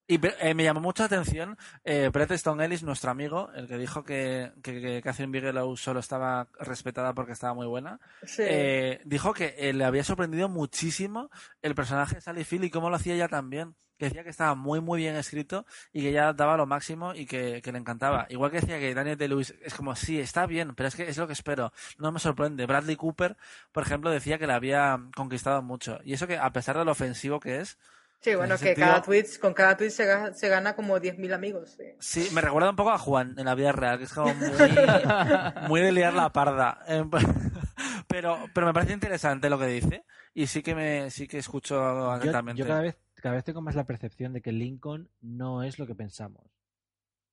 Y 0.05 0.19
eh, 0.39 0.53
me 0.53 0.63
llamó 0.63 0.81
mucha 0.81 1.05
atención 1.05 1.57
eh, 1.85 2.09
Brett 2.11 2.31
Stone 2.31 2.63
Ellis, 2.63 2.83
nuestro 2.83 3.11
amigo, 3.11 3.49
el 3.55 3.67
que 3.67 3.77
dijo 3.77 4.03
que, 4.03 4.51
que, 4.61 4.81
que 4.81 5.01
Catherine 5.01 5.31
Bigelow 5.31 5.77
solo 5.77 6.01
estaba 6.01 6.47
respetada 6.59 7.13
porque 7.13 7.31
estaba 7.31 7.53
muy 7.53 7.67
buena. 7.67 7.99
Sí. 8.23 8.43
Eh, 8.45 9.01
dijo 9.05 9.33
que 9.33 9.55
eh, 9.57 9.71
le 9.71 9.85
había 9.85 10.03
sorprendido 10.03 10.49
muchísimo 10.49 11.29
el 11.61 11.73
personaje 11.73 12.15
de 12.15 12.21
Sally 12.21 12.43
Field 12.43 12.65
y 12.65 12.69
cómo 12.69 12.89
lo 12.89 12.97
hacía 12.97 13.15
ella 13.15 13.29
también. 13.29 13.75
Que 13.97 14.05
decía 14.05 14.23
que 14.23 14.31
estaba 14.31 14.55
muy, 14.55 14.81
muy 14.81 14.99
bien 14.99 15.15
escrito 15.15 15.65
y 15.93 16.01
que 16.01 16.09
ella 16.09 16.33
daba 16.33 16.57
lo 16.57 16.65
máximo 16.65 17.13
y 17.13 17.25
que, 17.25 17.61
que 17.61 17.71
le 17.71 17.77
encantaba. 17.77 18.25
Igual 18.27 18.49
que 18.51 18.59
decía 18.59 18.79
que 18.79 18.93
Daniel 18.93 19.17
de-Lewis 19.17 19.53
es 19.61 19.73
como, 19.75 19.95
sí, 19.95 20.19
está 20.19 20.47
bien, 20.47 20.73
pero 20.75 20.87
es 20.87 20.95
que 20.95 21.07
es 21.07 21.17
lo 21.17 21.27
que 21.27 21.33
espero. 21.33 21.71
No 21.99 22.11
me 22.11 22.19
sorprende. 22.19 22.65
Bradley 22.65 22.95
Cooper, 22.95 23.37
por 23.71 23.83
ejemplo, 23.83 24.09
decía 24.09 24.39
que 24.39 24.47
la 24.47 24.55
había 24.55 24.99
conquistado 25.15 25.61
mucho. 25.61 25.99
Y 26.03 26.13
eso 26.13 26.27
que, 26.27 26.37
a 26.37 26.51
pesar 26.51 26.77
de 26.77 26.83
lo 26.83 26.91
ofensivo 26.91 27.39
que 27.39 27.59
es, 27.59 27.77
Sí, 28.23 28.35
bueno, 28.35 28.55
que 28.57 28.65
sentido- 28.65 28.87
cada 28.87 29.01
tweet, 29.01 29.25
con 29.41 29.53
cada 29.53 29.75
tweet 29.77 29.89
se, 29.89 30.05
ga- 30.05 30.33
se 30.33 30.47
gana 30.47 30.75
como 30.75 30.97
10.000 30.99 31.33
amigos. 31.33 31.71
sí. 31.77 31.83
Sí, 31.99 32.29
me 32.33 32.41
recuerda 32.41 32.69
un 32.69 32.75
poco 32.75 32.91
a 32.91 32.97
Juan 32.97 33.35
en 33.37 33.45
la 33.45 33.53
vida 33.55 33.71
real, 33.73 33.97
que 33.97 34.05
es 34.05 34.13
como 34.13 34.33
muy, 34.33 34.47
muy 35.67 35.81
de 35.81 35.91
liar 35.91 36.13
la 36.13 36.31
parda. 36.31 36.79
Eh, 36.87 37.03
Pero, 38.07 38.37
pero 38.53 38.67
me 38.67 38.73
parece 38.73 38.93
interesante 38.93 39.49
lo 39.49 39.57
que 39.57 39.65
dice 39.65 40.05
y 40.35 40.45
sí 40.45 40.61
que 40.61 40.75
me 40.75 41.09
sí 41.09 41.27
que 41.27 41.39
escucho 41.39 41.75
Yo, 41.75 42.11
atentamente. 42.11 42.59
yo 42.59 42.67
cada 42.67 42.81
vez 42.81 42.95
cada 43.15 43.33
vez 43.35 43.43
tengo 43.43 43.59
más 43.61 43.73
la 43.75 43.85
percepción 43.85 44.33
de 44.33 44.41
que 44.41 44.51
Lincoln 44.51 45.09
no 45.21 45.63
es 45.63 45.79
lo 45.79 45.87
que 45.87 45.95
pensamos. 45.95 46.45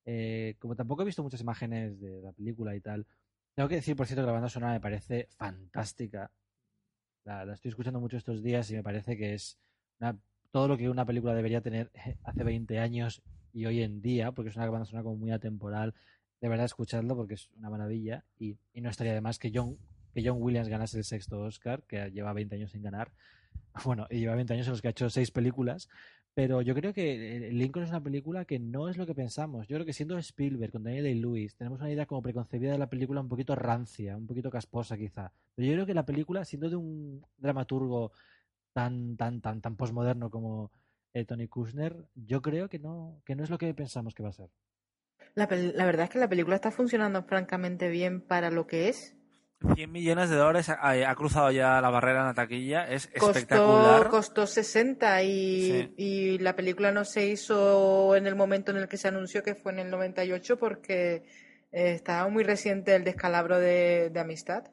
Eh, 0.05 0.55
como 0.59 0.75
tampoco 0.75 1.03
he 1.03 1.05
visto 1.05 1.21
muchas 1.21 1.41
imágenes 1.41 1.99
de 2.01 2.21
la 2.21 2.31
película 2.31 2.75
y 2.75 2.81
tal, 2.81 3.05
tengo 3.53 3.69
que 3.69 3.75
decir, 3.75 3.95
por 3.95 4.07
cierto, 4.07 4.23
que 4.23 4.27
la 4.27 4.31
banda 4.33 4.49
sonora 4.49 4.73
me 4.73 4.79
parece 4.81 5.27
fantástica. 5.37 6.31
La, 7.25 7.45
la 7.45 7.53
estoy 7.53 7.69
escuchando 7.69 7.99
mucho 7.99 8.17
estos 8.17 8.41
días 8.41 8.69
y 8.71 8.75
me 8.75 8.83
parece 8.83 9.15
que 9.17 9.35
es 9.35 9.59
una- 9.99 10.17
todo 10.51 10.67
lo 10.67 10.77
que 10.77 10.89
una 10.89 11.05
película 11.05 11.33
debería 11.33 11.61
tener 11.61 11.91
hace 12.23 12.43
20 12.43 12.79
años 12.79 13.21
y 13.53 13.65
hoy 13.65 13.81
en 13.81 14.01
día, 14.01 14.31
porque 14.31 14.49
es 14.49 14.55
una 14.55 14.69
banda 14.69 14.85
sonora 14.85 15.03
como 15.03 15.17
muy 15.17 15.31
atemporal. 15.31 15.93
De 16.39 16.49
verdad, 16.49 16.65
escuchadlo 16.65 17.15
porque 17.15 17.35
es 17.35 17.49
una 17.57 17.69
maravilla 17.69 18.23
y, 18.37 18.57
y 18.73 18.81
no 18.81 18.89
estaría 18.89 19.13
de 19.13 19.21
más 19.21 19.39
que 19.39 19.51
John, 19.53 19.77
que 20.13 20.23
John 20.25 20.37
Williams 20.41 20.69
ganase 20.69 20.97
el 20.97 21.03
sexto 21.03 21.41
Oscar, 21.41 21.83
que 21.83 22.11
lleva 22.11 22.33
20 22.33 22.55
años 22.55 22.71
sin 22.71 22.83
ganar. 22.83 23.11
Bueno, 23.85 24.05
y 24.09 24.19
lleva 24.19 24.35
20 24.35 24.53
años 24.53 24.67
en 24.67 24.71
los 24.71 24.81
que 24.81 24.89
ha 24.89 24.91
hecho 24.91 25.09
seis 25.09 25.31
películas, 25.31 25.87
pero 26.33 26.61
yo 26.61 26.73
creo 26.73 26.93
que 26.93 27.47
eh, 27.47 27.51
Lincoln 27.51 27.83
es 27.83 27.89
una 27.89 28.03
película 28.03 28.45
que 28.45 28.59
no 28.59 28.89
es 28.89 28.97
lo 28.97 29.05
que 29.05 29.13
pensamos. 29.13 29.67
Yo 29.67 29.75
creo 29.75 29.85
que 29.85 29.93
siendo 29.93 30.17
Spielberg 30.17 30.71
con 30.71 30.83
Daniel 30.83 31.03
Day-Lewis, 31.03 31.55
tenemos 31.55 31.79
una 31.79 31.91
idea 31.91 32.05
como 32.05 32.21
preconcebida 32.21 32.71
de 32.71 32.77
la 32.77 32.89
película 32.89 33.19
un 33.19 33.27
poquito 33.27 33.55
rancia, 33.55 34.15
un 34.15 34.27
poquito 34.27 34.49
casposa 34.49 34.97
quizá. 34.97 35.33
Pero 35.55 35.67
yo 35.67 35.73
creo 35.73 35.85
que 35.85 35.93
la 35.93 36.05
película, 36.05 36.45
siendo 36.45 36.69
de 36.69 36.77
un 36.77 37.25
dramaturgo 37.37 38.11
tan, 38.73 39.17
tan, 39.17 39.41
tan, 39.41 39.61
tan 39.61 39.75
posmoderno 39.75 40.29
como 40.29 40.71
eh, 41.13 41.25
Tony 41.25 41.47
Kushner, 41.47 42.05
yo 42.15 42.41
creo 42.41 42.69
que 42.69 42.79
no, 42.79 43.21
que 43.25 43.35
no 43.35 43.43
es 43.43 43.49
lo 43.49 43.57
que 43.57 43.73
pensamos 43.73 44.13
que 44.13 44.23
va 44.23 44.29
a 44.29 44.33
ser. 44.33 44.49
La, 45.35 45.45
verdad 45.47 46.05
es 46.05 46.09
que 46.09 46.19
la 46.19 46.27
película 46.27 46.55
está 46.55 46.71
funcionando 46.71 47.23
francamente 47.23 47.89
bien 47.89 48.21
para 48.21 48.49
lo 48.51 48.67
que 48.67 48.89
es. 48.89 49.15
100 49.75 49.91
millones 49.91 50.29
de 50.29 50.35
dólares 50.35 50.69
ha, 50.69 50.89
ha 50.89 51.15
cruzado 51.15 51.51
ya 51.51 51.79
la 51.81 51.89
barrera 51.91 52.21
en 52.21 52.25
la 52.27 52.33
taquilla, 52.33 52.89
es 52.89 53.07
Costó, 53.07 53.29
espectacular. 53.37 54.09
costó 54.09 54.47
60 54.47 55.21
y, 55.23 55.61
Sí. 55.71 55.93
y 55.97 56.37
la 56.39 56.55
película 56.55 56.91
no 56.91 57.05
se 57.05 57.27
hizo 57.27 58.15
en 58.15 58.25
el 58.25 58.35
momento 58.35 58.71
en 58.71 58.77
el 58.77 58.87
que 58.87 58.97
se 58.97 59.07
anunció, 59.07 59.43
que 59.43 59.53
fue 59.53 59.71
en 59.71 59.79
el 59.79 59.91
98, 59.91 60.57
porque 60.57 61.23
eh, 61.71 61.93
estaba 61.93 62.27
muy 62.27 62.43
reciente 62.43 62.95
el 62.95 63.03
descalabro 63.03 63.59
de, 63.59 64.09
de 64.09 64.19
amistad. 64.19 64.63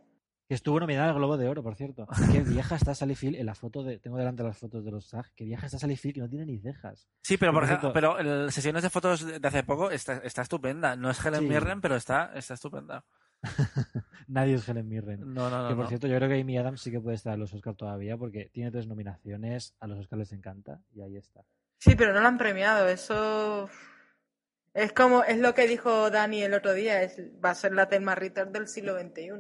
Que 0.49 0.55
estuvo 0.55 0.81
nominada 0.81 1.11
al 1.11 1.15
Globo 1.15 1.37
de 1.37 1.47
Oro, 1.47 1.63
por 1.63 1.75
cierto. 1.77 2.07
Qué 2.33 2.41
vieja 2.43 2.75
está 2.77 2.95
Sally 2.95 3.15
Field 3.15 3.37
en 3.37 3.45
la 3.47 3.55
foto 3.55 3.83
de. 3.83 3.99
Tengo 3.99 4.17
delante 4.17 4.43
las 4.43 4.57
fotos 4.57 4.83
de 4.85 4.91
los 4.91 5.07
SAG. 5.07 5.31
Qué 5.35 5.45
vieja 5.45 5.67
está 5.67 5.79
Sally 5.79 5.97
Field 5.97 6.15
que 6.15 6.21
no 6.23 6.29
tiene 6.31 6.47
ni 6.47 6.59
cejas. 6.59 7.07
Sí, 7.23 7.37
pero 7.37 7.53
por 7.53 7.61
Por 7.63 7.65
ejemplo, 7.65 7.93
cierto- 7.93 8.17
pero 8.17 8.45
el- 8.47 8.51
sesiones 8.51 8.83
de 8.83 8.89
fotos 8.91 9.27
de 9.41 9.47
hace 9.47 9.63
poco 9.63 9.91
está, 9.91 10.15
está 10.25 10.41
estupenda. 10.43 10.97
No 10.97 11.11
es 11.11 11.23
Helen 11.25 11.41
Sí. 11.41 11.49
Mirren, 11.49 11.81
pero 11.83 11.97
está, 11.97 12.33
está 12.35 12.55
estupenda. 12.55 13.05
Nadie 14.27 14.55
es 14.55 14.69
Helen 14.69 14.89
Mirren. 14.89 15.21
No, 15.35 15.49
no, 15.51 15.63
no. 15.63 15.69
que 15.69 15.75
por 15.75 15.85
no. 15.85 15.89
cierto, 15.89 16.07
yo 16.07 16.17
creo 16.17 16.29
que 16.29 16.41
Amy 16.41 16.57
Adams 16.59 16.81
sí 16.81 16.91
que 16.91 17.01
puede 17.01 17.17
estar 17.17 17.35
en 17.35 17.41
los 17.41 17.53
Oscars 17.53 17.77
todavía 17.77 18.17
porque 18.17 18.49
tiene 18.53 18.71
tres 18.71 18.87
nominaciones. 18.87 19.75
A 19.81 19.87
los 19.87 19.99
Oscars 19.99 20.19
les 20.21 20.33
encanta 20.33 20.81
y 20.95 21.03
ahí 21.03 21.17
está. 21.19 21.43
Sí, 21.79 21.95
pero 21.95 22.13
no 22.15 22.21
la 22.21 22.29
han 22.29 22.39
premiado. 22.39 22.89
Eso 22.89 23.69
es 24.75 24.93
como 24.95 25.25
es 25.25 25.39
lo 25.39 25.55
que 25.55 25.69
dijo 25.69 26.11
Dani 26.11 26.43
el 26.43 26.55
otro 26.55 26.73
día. 26.73 27.03
Es, 27.03 27.21
va 27.45 27.51
a 27.51 27.55
ser 27.55 27.73
la 27.75 27.89
Thelma 27.89 28.15
Ritter 28.15 28.49
del 28.51 28.67
siglo 28.67 28.99
XXI. 28.99 29.31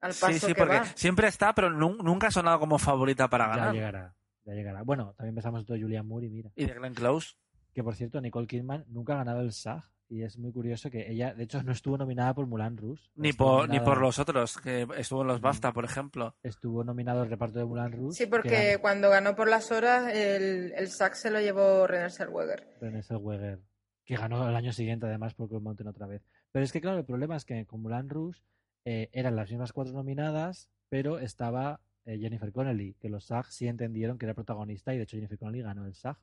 Al 0.00 0.10
paso 0.12 0.28
Sí, 0.28 0.38
sí, 0.38 0.46
que 0.48 0.54
porque 0.54 0.78
va. 0.78 0.84
siempre 0.94 1.28
está, 1.28 1.54
pero 1.54 1.70
nun- 1.70 1.98
nunca 2.02 2.28
ha 2.28 2.30
sonado 2.30 2.58
como 2.58 2.78
favorita 2.78 3.28
para 3.28 3.48
Ya 3.50 3.56
ganar. 3.56 3.74
llegará. 3.74 4.14
Ya 4.44 4.54
llegará. 4.54 4.82
Bueno, 4.82 5.14
también 5.16 5.34
pensamos 5.34 5.64
todo 5.66 5.76
Julian 5.78 6.06
Moore 6.06 6.26
y 6.26 6.30
mira. 6.30 6.50
Y 6.56 6.64
de 6.66 6.74
Glenn 6.74 6.94
Close. 6.94 7.34
Que 7.74 7.84
por 7.84 7.94
cierto, 7.94 8.20
Nicole 8.20 8.46
Kidman 8.46 8.84
nunca 8.88 9.12
ha 9.12 9.16
ganado 9.18 9.40
el 9.42 9.52
SAG. 9.52 9.84
Y 10.08 10.22
es 10.24 10.36
muy 10.38 10.50
curioso 10.52 10.90
que 10.90 11.08
ella, 11.08 11.34
de 11.34 11.44
hecho, 11.44 11.62
no 11.62 11.70
estuvo 11.70 11.96
nominada 11.96 12.34
por 12.34 12.44
Mulan 12.44 12.76
Rouge. 12.76 13.00
Ni 13.14 13.28
Estuvo 13.28 13.58
por, 13.58 13.68
ni 13.68 13.78
por 13.78 14.00
los 14.00 14.18
otros, 14.18 14.56
que 14.58 14.84
estuvo 14.96 15.20
en 15.22 15.28
los. 15.28 15.40
BAFTA, 15.40 15.72
por 15.72 15.84
ejemplo. 15.84 16.34
Estuvo 16.42 16.82
nominado 16.82 17.22
el 17.22 17.30
reparto 17.30 17.60
de 17.60 17.64
Mulan 17.64 17.92
Rouge. 17.92 18.16
Sí, 18.16 18.24
que 18.24 18.30
porque 18.30 18.70
era 18.72 18.80
cuando 18.80 19.08
ganó 19.08 19.36
por 19.36 19.48
las 19.48 19.70
horas, 19.70 20.12
el, 20.12 20.72
el 20.74 20.88
sax 20.88 21.20
se 21.20 21.30
lo 21.30 21.38
llevó 21.40 21.86
René 21.86 22.10
Zellweger. 22.10 22.66
René 22.80 23.04
Zellweger, 23.04 23.60
que 24.04 24.16
ganó 24.16 24.48
el 24.48 24.56
año 24.56 24.72
siguiente 24.72 25.06
además 25.06 25.34
por 25.34 25.48
Cold 25.48 25.62
Mountain 25.62 25.86
otra 25.88 26.08
vez. 26.08 26.22
Pero 26.50 26.64
es 26.64 26.72
que 26.72 26.80
claro, 26.80 26.98
el 26.98 27.04
problema 27.04 27.36
es 27.36 27.44
que 27.44 27.64
con 27.66 27.80
Mulan 27.80 28.08
Rouge 28.08 28.40
eh, 28.84 29.08
eran 29.12 29.36
las 29.36 29.50
mismas 29.50 29.72
cuatro 29.72 29.92
nominadas, 29.92 30.68
pero 30.88 31.18
estaba 31.18 31.80
eh, 32.04 32.18
Jennifer 32.18 32.52
Connelly, 32.52 32.94
que 32.94 33.08
los 33.08 33.26
SAG 33.26 33.46
sí 33.46 33.68
entendieron 33.68 34.18
que 34.18 34.26
era 34.26 34.34
protagonista 34.34 34.94
y 34.94 34.96
de 34.98 35.04
hecho 35.04 35.16
Jennifer 35.16 35.38
Connelly 35.38 35.62
ganó 35.62 35.86
el 35.86 35.94
SAG. 35.94 36.18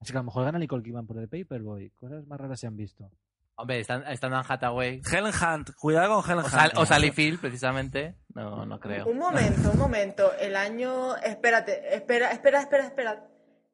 Así 0.00 0.12
que 0.12 0.18
a 0.18 0.20
lo 0.20 0.26
mejor 0.26 0.44
gana 0.44 0.58
Nicole 0.58 0.82
Kidman 0.82 1.06
por 1.06 1.18
el 1.18 1.28
Paperboy. 1.28 1.90
Cosas 1.90 2.26
más 2.26 2.40
raras 2.40 2.60
se 2.60 2.66
han 2.66 2.76
visto. 2.76 3.10
Hombre, 3.56 3.78
están, 3.80 4.04
están 4.08 4.34
Anne 4.34 4.46
Hathaway 4.48 5.00
Helen 5.10 5.32
Hunt, 5.32 5.70
cuidado 5.78 6.20
con 6.20 6.24
Helen 6.24 6.44
o, 6.44 6.48
Hunt. 6.48 6.50
Sal- 6.50 6.72
o 6.76 6.84
Sally 6.84 7.12
Field, 7.12 7.40
precisamente. 7.40 8.16
No, 8.34 8.66
no 8.66 8.80
creo. 8.80 9.06
Un 9.06 9.18
momento, 9.18 9.70
un 9.70 9.78
momento. 9.78 10.32
El 10.34 10.56
año. 10.56 11.16
Espérate, 11.16 11.94
espera, 11.94 12.32
espera, 12.32 12.60
espera, 12.60 12.84
espera. 12.84 13.28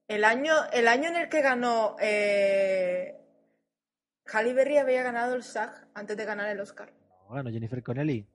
El 0.06 0.24
año, 0.24 0.52
el 0.72 0.86
año 0.86 1.08
en 1.08 1.16
el 1.16 1.28
que 1.28 1.40
ganó. 1.40 1.96
Eh... 2.00 3.16
Halle 4.32 4.52
Berry 4.52 4.76
había 4.76 5.02
ganado 5.02 5.34
el 5.34 5.42
SAG 5.42 5.88
antes 5.94 6.16
de 6.16 6.24
ganar 6.24 6.48
el 6.50 6.60
Oscar. 6.60 6.92
No, 7.30 7.36
ganó 7.36 7.50
Jennifer 7.50 7.80
Connelly. 7.82 8.26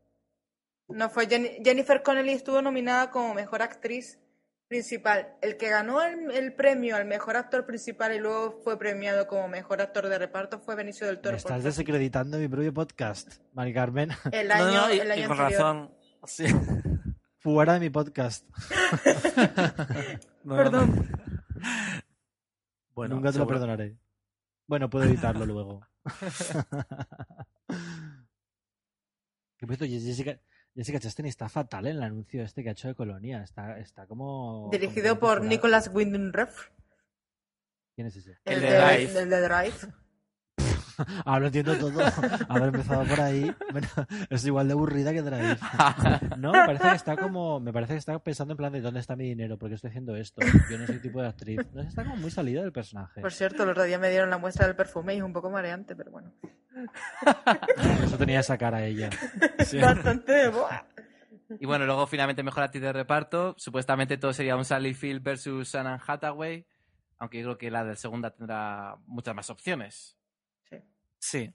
No 0.88 1.10
fue 1.10 1.28
Jen- 1.28 1.62
Jennifer 1.64 2.02
Connelly 2.02 2.32
estuvo 2.32 2.62
nominada 2.62 3.12
como 3.12 3.34
mejor 3.34 3.62
actriz 3.62 4.20
principal. 4.70 5.36
El 5.42 5.58
que 5.58 5.70
ganó 5.70 6.02
el, 6.02 6.32
el 6.32 6.54
premio 6.54 6.96
al 6.96 7.06
mejor 7.06 7.36
actor 7.36 7.66
principal 7.66 8.14
y 8.14 8.20
luego 8.20 8.62
fue 8.64 8.80
premiado 8.80 9.28
como 9.28 9.48
mejor 9.50 9.82
actor 9.82 10.08
de 10.08 10.18
reparto 10.18 10.60
fue 10.60 10.76
Benicio 10.76 11.08
del 11.08 11.18
Me 11.18 11.22
Toro. 11.24 11.38
estás 11.38 11.64
desacreditando 11.64 12.38
mi 12.38 12.48
propio 12.48 12.74
podcast, 12.74 13.40
Mari 13.54 13.74
Carmen. 13.74 14.12
el 14.32 14.50
año, 14.52 14.88
no, 14.88 14.94
y, 14.94 15.00
el 15.00 15.12
año 15.12 15.26
y 15.26 15.28
con 15.28 15.40
anterior. 15.40 15.62
razón. 15.62 15.92
Sí. 16.26 16.46
Fuera 17.40 17.74
de 17.74 17.80
mi 17.82 17.90
podcast. 17.90 18.46
No, 20.46 20.56
Perdón. 20.58 20.96
no. 20.96 21.60
Bueno, 22.94 23.16
Nunca 23.16 23.32
te 23.32 23.40
lo 23.40 23.48
perdonaré. 23.48 23.98
Bueno, 24.68 24.90
puedo 24.92 25.06
editarlo 25.06 25.44
luego. 25.46 25.82
Que 29.58 29.66
por 29.68 29.76
cierto, 29.78 29.86
Jessica, 29.86 30.40
Jessica 30.76 31.00
Chastain 31.00 31.28
está 31.28 31.48
fatal 31.50 31.88
en 31.88 31.98
el 31.98 32.04
anuncio 32.04 32.44
este 32.44 32.64
que 32.64 32.70
ha 32.70 32.72
hecho 32.74 32.88
de 32.88 32.96
Colonia. 32.96 33.42
Está, 33.44 33.80
está 33.80 34.06
como. 34.08 34.70
Dirigido 34.72 35.20
por. 35.20 35.44
Nicholas 35.44 35.90
Winding 35.94 36.34
Refn. 36.34 36.72
¿Quién 37.96 38.08
es 38.08 38.16
ese? 38.18 38.38
El 38.44 38.56
El, 38.56 38.62
de 38.62 38.72
de, 38.72 38.78
Drive. 38.78 39.20
el 39.22 39.30
de 39.30 39.42
Drive. 39.42 39.94
Ah, 41.26 41.40
lo 41.40 41.48
entiendo 41.48 41.76
todo. 41.78 42.00
Haber 42.50 42.68
empezado 42.68 43.04
por 43.04 43.20
ahí. 43.20 43.54
Bueno, 43.72 43.88
es 44.30 44.46
igual 44.46 44.68
de 44.68 44.74
aburrida 44.74 45.12
que 45.14 45.22
Drive. 45.22 45.58
No, 46.38 46.52
me 46.52 46.66
parece 46.66 46.90
que 46.90 46.96
está 46.96 47.18
como. 47.18 47.60
Me 47.60 47.74
parece 47.74 47.94
que 47.94 48.00
está 48.00 48.18
pensando 48.20 48.54
en 48.54 48.58
plan 48.58 48.72
de 48.74 48.82
dónde 48.82 49.00
está 49.00 49.16
mi 49.16 49.26
dinero, 49.26 49.58
porque 49.58 49.76
estoy 49.76 49.90
haciendo 49.90 50.16
esto. 50.16 50.42
Yo 50.70 50.78
no 50.78 50.86
soy 50.86 51.00
tipo 51.00 51.22
de 51.22 51.28
actriz. 51.28 51.60
No 51.74 51.82
está 51.82 52.04
como 52.04 52.18
muy 52.18 52.32
salida 52.32 52.62
del 52.62 52.72
personaje. 52.72 53.22
Por 53.22 53.34
cierto, 53.34 53.64
el 53.64 53.70
otro 53.70 53.84
día 53.84 54.00
me 54.00 54.10
dieron 54.10 54.30
la 54.30 54.38
muestra 54.38 54.68
del 54.68 54.76
perfume 54.76 55.16
y 55.16 55.18
es 55.18 55.24
un 55.24 55.34
poco 55.34 55.50
mareante, 55.50 55.96
pero 55.96 56.12
bueno. 56.12 56.32
Eso 58.04 58.18
tenía 58.18 58.40
esa 58.42 58.58
cara 58.58 58.86
ella. 58.86 59.10
Sí. 59.60 59.80
Bastante. 59.80 60.50
¡buah! 60.50 60.84
Y 61.60 61.66
bueno, 61.66 61.86
luego 61.86 62.08
finalmente 62.08 62.44
mejor 62.44 62.64
actriz 62.64 62.84
de 62.84 62.94
reparto. 62.94 63.56
Supuestamente 63.58 64.18
todo 64.18 64.34
sería 64.34 64.56
un 64.56 64.66
Sally 64.66 64.94
Field 64.94 65.24
versus 65.24 65.76
Anne 65.76 66.00
Hathaway. 66.06 66.66
Aunque 67.18 67.40
yo 67.40 67.46
creo 67.46 67.58
que 67.58 67.72
la 67.72 67.84
de 67.86 67.96
segunda 67.96 68.32
tendrá 68.32 68.98
muchas 69.06 69.36
más 69.36 69.50
opciones. 69.50 70.18
Sí. 71.26 71.52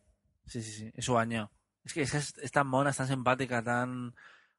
Sí, 0.47 0.62
sí, 0.62 0.73
sí. 0.73 0.91
Es 0.95 1.05
su 1.05 1.16
año. 1.16 1.51
Es 1.85 1.93
que 1.95 2.03
es, 2.03 2.12
es- 2.14 2.35
es 2.39 2.51
tan 2.51 2.66
mona, 2.66 2.91
es 2.91 2.97
tan 2.97 3.07
simpática, 3.07 3.62
tan. 3.62 4.14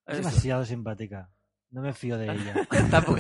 Es 0.08 0.18
demasiado 0.18 0.66
simpática. 0.66 1.30
No 1.70 1.82
me 1.82 1.94
fío 1.94 2.18
de 2.18 2.26
ella. 2.32 2.54
tampoco 2.92 3.18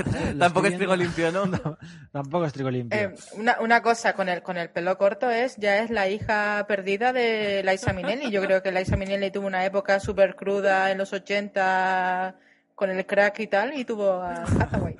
es 0.68 0.78
trigo 0.78 0.96
limpio, 0.96 1.32
¿no? 1.32 1.46
No, 1.48 1.78
tampoco 2.12 2.46
es 2.46 2.54
trigo 2.54 2.70
limpio. 2.72 2.98
Eh, 3.00 3.14
una, 3.34 3.60
una 3.62 3.82
cosa 3.82 4.14
con 4.14 4.28
el, 4.30 4.42
con 4.42 4.58
el 4.58 4.70
pelo 4.70 4.98
corto 4.98 5.30
es, 5.30 5.56
ya 5.58 5.80
es 5.80 5.89
la 5.89 6.08
hija 6.10 6.66
perdida 6.68 7.14
de 7.14 7.64
Liza 7.64 7.94
Minnelli. 7.94 8.32
Yo 8.32 8.42
creo 8.42 8.62
que 8.64 8.72
Liza 8.72 8.96
Minnelli 8.98 9.32
tuvo 9.32 9.48
una 9.48 9.64
época 9.66 10.00
súper 10.00 10.36
cruda 10.36 10.92
en 10.92 10.98
los 10.98 11.14
80 11.14 12.36
con 12.76 12.89
el 12.89 13.06
crack 13.06 13.39
y 13.39 13.48
tal, 13.48 13.74
y 13.78 13.86
tuvo 13.86 14.14
a 14.22 14.44
Hathaway. 14.44 14.96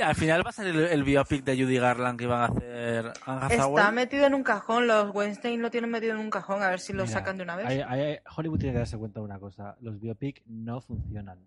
Al 0.00 0.14
final 0.14 0.44
va 0.44 0.50
a 0.50 0.52
salir 0.52 0.74
el, 0.74 0.84
el 0.86 1.02
biopic 1.04 1.44
de 1.44 1.54
Judy 1.62 1.78
Garland 1.78 2.18
que 2.18 2.24
iban 2.24 2.40
a 2.40 2.44
hacer 2.46 3.12
Anne. 3.26 3.54
Está 3.56 3.90
metido 3.90 4.26
en 4.26 4.34
un 4.34 4.42
cajón, 4.42 4.86
los 4.86 5.14
Weinstein 5.14 5.60
lo 5.62 5.70
tienen 5.70 5.90
metido 5.90 6.12
en 6.14 6.18
un 6.20 6.30
cajón, 6.30 6.62
a 6.62 6.70
ver 6.70 6.80
si 6.80 6.92
lo 6.92 7.04
Mira, 7.04 7.12
sacan 7.18 7.36
de 7.36 7.42
una 7.42 7.56
vez. 7.56 7.66
hay- 7.66 7.80
hay- 7.80 8.18
Hollywood 8.36 8.58
tiene 8.58 8.72
que 8.74 8.78
darse 8.78 8.96
cuenta 8.98 9.20
de 9.20 9.24
una 9.26 9.38
cosa. 9.38 9.76
Los 9.80 10.00
biopic 10.00 10.42
no 10.46 10.80
funcionan. 10.80 11.38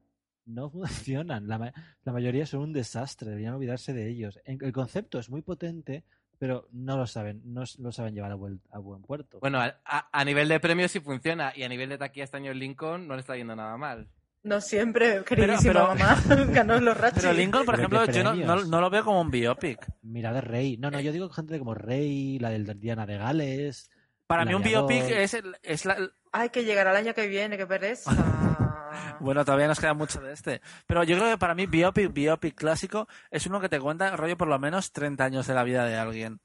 No 0.46 0.70
funcionan. 0.72 1.48
La, 1.48 1.58
ma- 1.58 1.74
la 2.04 2.12
mayoría 2.14 2.46
son 2.46 2.62
un 2.62 2.74
desastre. 2.74 3.30
Deberían 3.30 3.54
olvidarse 3.54 3.94
de 3.94 4.08
ellos. 4.10 4.40
En- 4.46 4.58
El 4.64 4.72
concepto 4.74 5.20
es 5.20 5.30
muy 5.30 5.42
potente, 5.42 6.04
pero 6.40 6.68
no 6.72 6.98
lo 6.98 7.06
saben. 7.08 7.42
No 7.46 7.64
lo 7.78 7.92
saben 7.92 8.16
llevar 8.16 8.32
a, 8.32 8.36
buen- 8.36 8.62
a 8.72 8.80
buen 8.80 9.02
puerto. 9.04 9.40
Bueno, 9.40 9.60
a, 9.62 9.76
a- 9.86 10.10
a 10.12 10.26
nivel 10.26 10.48
de 10.50 10.60
premios 10.60 10.92
sí 10.92 11.00
funciona 11.00 11.54
y 11.56 11.64
a 11.64 11.70
nivel 11.70 11.90
de 11.90 11.98
taquilla 12.00 12.24
este 12.26 12.38
año 12.38 12.54
Lincoln 12.54 13.08
no 13.08 13.14
le 13.16 13.22
está 13.22 13.36
yendo 13.38 13.56
nada 13.56 13.78
mal. 13.78 14.08
No 14.44 14.60
siempre, 14.60 15.24
queridísima 15.24 15.74
pero- 15.74 15.88
mamá, 15.90 16.22
ganó 16.52 16.80
los 16.80 16.98
Ratchet. 16.98 17.22
Pero 17.22 17.34
Lincoln, 17.34 17.66
por 17.66 17.76
Pero 17.76 17.88
ejemplo, 18.04 18.34
yo 18.34 18.46
no, 18.46 18.64
no, 18.66 18.82
lo 18.82 18.90
veo 18.90 19.04
como 19.04 19.22
un 19.22 19.30
biopic. 19.30 19.86
Mira 20.02 20.34
de 20.34 20.42
Rey. 20.42 20.78
No, 20.78 20.90
no, 20.90 21.00
yo 21.00 21.12
digo 21.12 21.30
gente 21.30 21.60
como 21.60 21.76
Rey, 21.76 22.40
la 22.40 22.50
del 22.50 22.80
Diana 22.80 23.06
de 23.06 23.18
Gales. 23.18 23.92
Para 24.26 24.46
mí 24.46 24.54
un 24.54 24.64
biopic 24.64 25.04
es, 25.10 25.34
el- 25.36 25.58
es 25.62 25.86
la, 25.86 25.98
Ay, 26.32 26.50
que 26.50 26.64
llegará 26.64 26.92
el 26.92 26.98
año 26.98 27.14
que 27.14 27.28
viene, 27.28 27.58
qué 27.58 27.68
pereza. 27.68 28.12
Bueno, 29.22 29.46
todavía 29.46 29.68
nos 29.68 29.80
queda 29.80 29.94
mucho 29.94 30.20
de 30.20 30.34
este. 30.34 30.62
Pero 30.88 31.04
yo 31.04 31.16
creo 31.16 31.30
que 31.32 31.38
para 31.38 31.56
mí 31.56 31.66
biopic, 31.66 32.12
biopic 32.12 32.56
clásico 32.56 33.08
es 33.30 33.46
uno 33.46 33.62
que 33.62 33.70
te 33.70 33.80
cuenta 33.80 34.16
rollo 34.18 34.36
por 34.38 34.48
lo 34.50 34.58
menos 34.60 34.92
30 34.92 35.24
años 35.24 35.48
de 35.48 35.54
la 35.54 35.64
vida 35.64 35.86
de 35.86 35.96
alguien. 35.98 36.40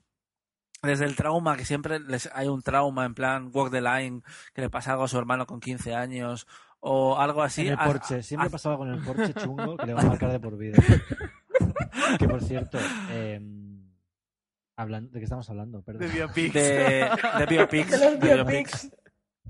Desde 0.82 1.06
el 1.06 1.16
trauma, 1.16 1.56
que 1.56 1.64
siempre 1.64 1.98
les, 1.98 2.30
hay 2.34 2.46
un 2.48 2.62
trauma 2.62 3.04
en 3.06 3.14
plan 3.14 3.50
Walk 3.52 3.72
the 3.72 3.80
Line, 3.80 4.20
que 4.54 4.60
le 4.60 4.70
pasa 4.70 4.92
algo 4.92 5.04
a 5.04 5.08
su 5.08 5.18
hermano 5.18 5.46
con 5.46 5.58
15 5.58 5.94
años, 5.94 6.46
o 6.88 7.18
algo 7.18 7.42
así. 7.42 7.62
en 7.62 7.72
el 7.74 7.78
a- 7.80 7.84
Porsche. 7.84 8.22
Siempre 8.22 8.48
a- 8.48 8.50
pasaba 8.50 8.76
con 8.78 8.88
el 8.90 9.02
Porsche 9.02 9.34
chungo 9.34 9.76
que 9.76 9.86
le 9.86 9.94
va 9.94 10.00
a 10.00 10.04
marcar 10.06 10.30
de 10.32 10.40
por 10.40 10.56
vida. 10.56 10.78
que 12.18 12.28
por 12.28 12.42
cierto, 12.42 12.78
eh, 13.10 13.40
hablan- 14.76 15.10
¿de 15.10 15.18
qué 15.18 15.24
estamos 15.24 15.48
hablando? 15.50 15.82
Perdón. 15.82 16.08
biopics. 16.12 16.54
de, 16.54 17.08
de 17.38 17.46
biopics. 17.48 17.90
de 18.00 18.06
los 18.10 18.20
de 18.20 18.34
biopics. 18.34 18.90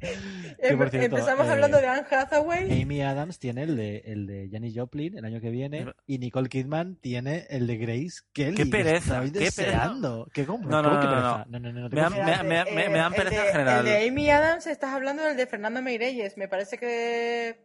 Em- 0.01 0.59
cierto, 0.59 0.97
Empezamos 0.97 1.47
eh, 1.47 1.51
hablando 1.51 1.78
de 1.78 1.86
Anne 1.86 2.05
Hathaway. 2.11 2.82
Amy 2.82 3.03
Adams 3.03 3.38
tiene 3.38 3.62
el 3.62 3.76
de, 3.76 4.03
el 4.07 4.26
de 4.26 4.49
Janis 4.51 4.74
Joplin 4.76 5.16
el 5.16 5.24
año 5.24 5.40
que 5.40 5.51
viene 5.51 5.86
y 6.07 6.18
Nicole 6.18 6.49
Kidman 6.49 6.97
tiene 6.97 7.47
el 7.51 7.66
de 7.66 7.76
Grace 7.78 8.20
Kelly. 8.32 8.57
Qué 8.57 8.64
que 8.64 8.70
pereza, 8.70 9.22
qué 9.24 9.30
pereza. 9.32 9.62
deseando. 9.62 10.28
¿Qué, 10.32 10.44
cómo? 10.44 10.68
No, 10.68 10.82
no, 10.82 10.90
¿Cómo 10.90 10.94
no, 10.97 11.01
que 11.01 11.07
no, 11.07 11.12
pereza? 11.12 11.47
no, 11.49 11.59
no, 11.59 11.72
no, 11.72 11.88
Me 11.88 12.01
han- 12.01 12.12
cojas. 12.12 12.44
me- 12.44 12.64
me- 12.64 12.64
me- 12.72 12.88
me 12.90 12.99
dan 12.99 13.12
el 13.14 13.18
pereza 13.22 13.40
de- 13.42 13.47
en 13.49 13.53
general. 13.53 13.78
El 13.78 13.84
de 13.84 14.09
Amy 14.09 14.30
Adams 14.30 14.66
estás 14.66 14.90
hablando 14.92 15.22
del 15.24 15.36
de 15.36 15.47
Fernando 15.47 15.80
Meirelles. 15.82 16.36
Me 16.36 16.49
parece 16.49 16.78
que 16.78 17.57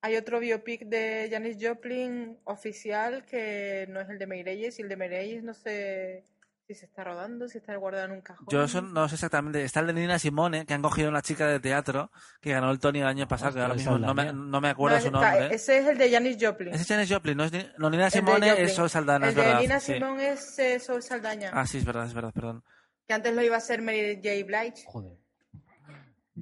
hay 0.00 0.16
otro 0.16 0.40
biopic 0.40 0.82
de 0.86 1.28
Janis 1.30 1.56
Joplin 1.60 2.38
oficial 2.44 3.24
que 3.24 3.86
no 3.90 4.00
es 4.00 4.08
el 4.10 4.18
de 4.18 4.26
Meirelles 4.26 4.78
y 4.78 4.82
el 4.82 4.88
de 4.88 4.96
Meirelles 4.96 5.42
no 5.42 5.54
sé 5.54 6.24
si 6.66 6.74
se 6.74 6.86
está 6.86 7.04
rodando, 7.04 7.46
si 7.48 7.58
está 7.58 7.76
guardado 7.76 8.06
en 8.06 8.12
un 8.12 8.20
cajón. 8.22 8.46
Yo 8.50 8.64
eso 8.64 8.80
no 8.80 9.06
sé 9.08 9.16
exactamente. 9.16 9.62
Está 9.62 9.80
el 9.80 9.88
de 9.88 9.92
Nina 9.94 10.18
Simone, 10.18 10.64
que 10.64 10.72
han 10.74 10.80
cogido 10.82 11.10
una 11.10 11.20
chica 11.20 11.46
de 11.46 11.60
teatro 11.60 12.10
que 12.40 12.52
ganó 12.52 12.70
el 12.70 12.78
Tony 12.78 13.00
el 13.00 13.06
año 13.06 13.28
pasado, 13.28 13.52
que 13.54 13.60
ahora 13.60 13.74
mismo 13.74 13.98
no 13.98 14.14
me, 14.14 14.32
no 14.32 14.58
acuerdo 14.66 14.98
su 15.00 15.06
está- 15.08 15.20
nombre. 15.32 15.54
ese 15.54 15.78
es 15.78 15.86
el 15.86 15.98
de 15.98 16.10
Janis 16.10 16.38
Joplin. 16.40 16.68
Ese 16.72 16.82
es 16.82 16.88
Janis 16.88 17.12
Joplin, 17.12 17.36
no, 17.36 17.44
es 17.44 17.52
no, 17.78 17.90
Nina 17.90 18.08
Simone 18.08 18.62
es 18.62 18.74
Sol 18.74 18.88
Saldana, 18.88 19.26
el 19.26 19.30
es 19.30 19.36
de 19.36 19.42
verdad. 19.42 19.60
Nina 19.60 19.80
sí. 19.80 19.92
Simone 19.94 20.28
es 20.30 20.58
eh, 20.58 20.80
Sol 20.80 21.02
Saldaña. 21.02 21.50
Ah, 21.52 21.66
sí, 21.66 21.78
es 21.78 21.84
verdad, 21.84 22.06
es 22.06 22.14
verdad, 22.14 22.32
perdón. 22.32 22.64
Que 23.06 23.12
antes 23.14 23.34
lo 23.34 23.42
iba 23.42 23.56
a 23.56 23.60
ser 23.60 23.82
Mary 23.82 24.16
J. 24.16 24.30
Blige. 24.46 24.84
Joder. 24.86 25.18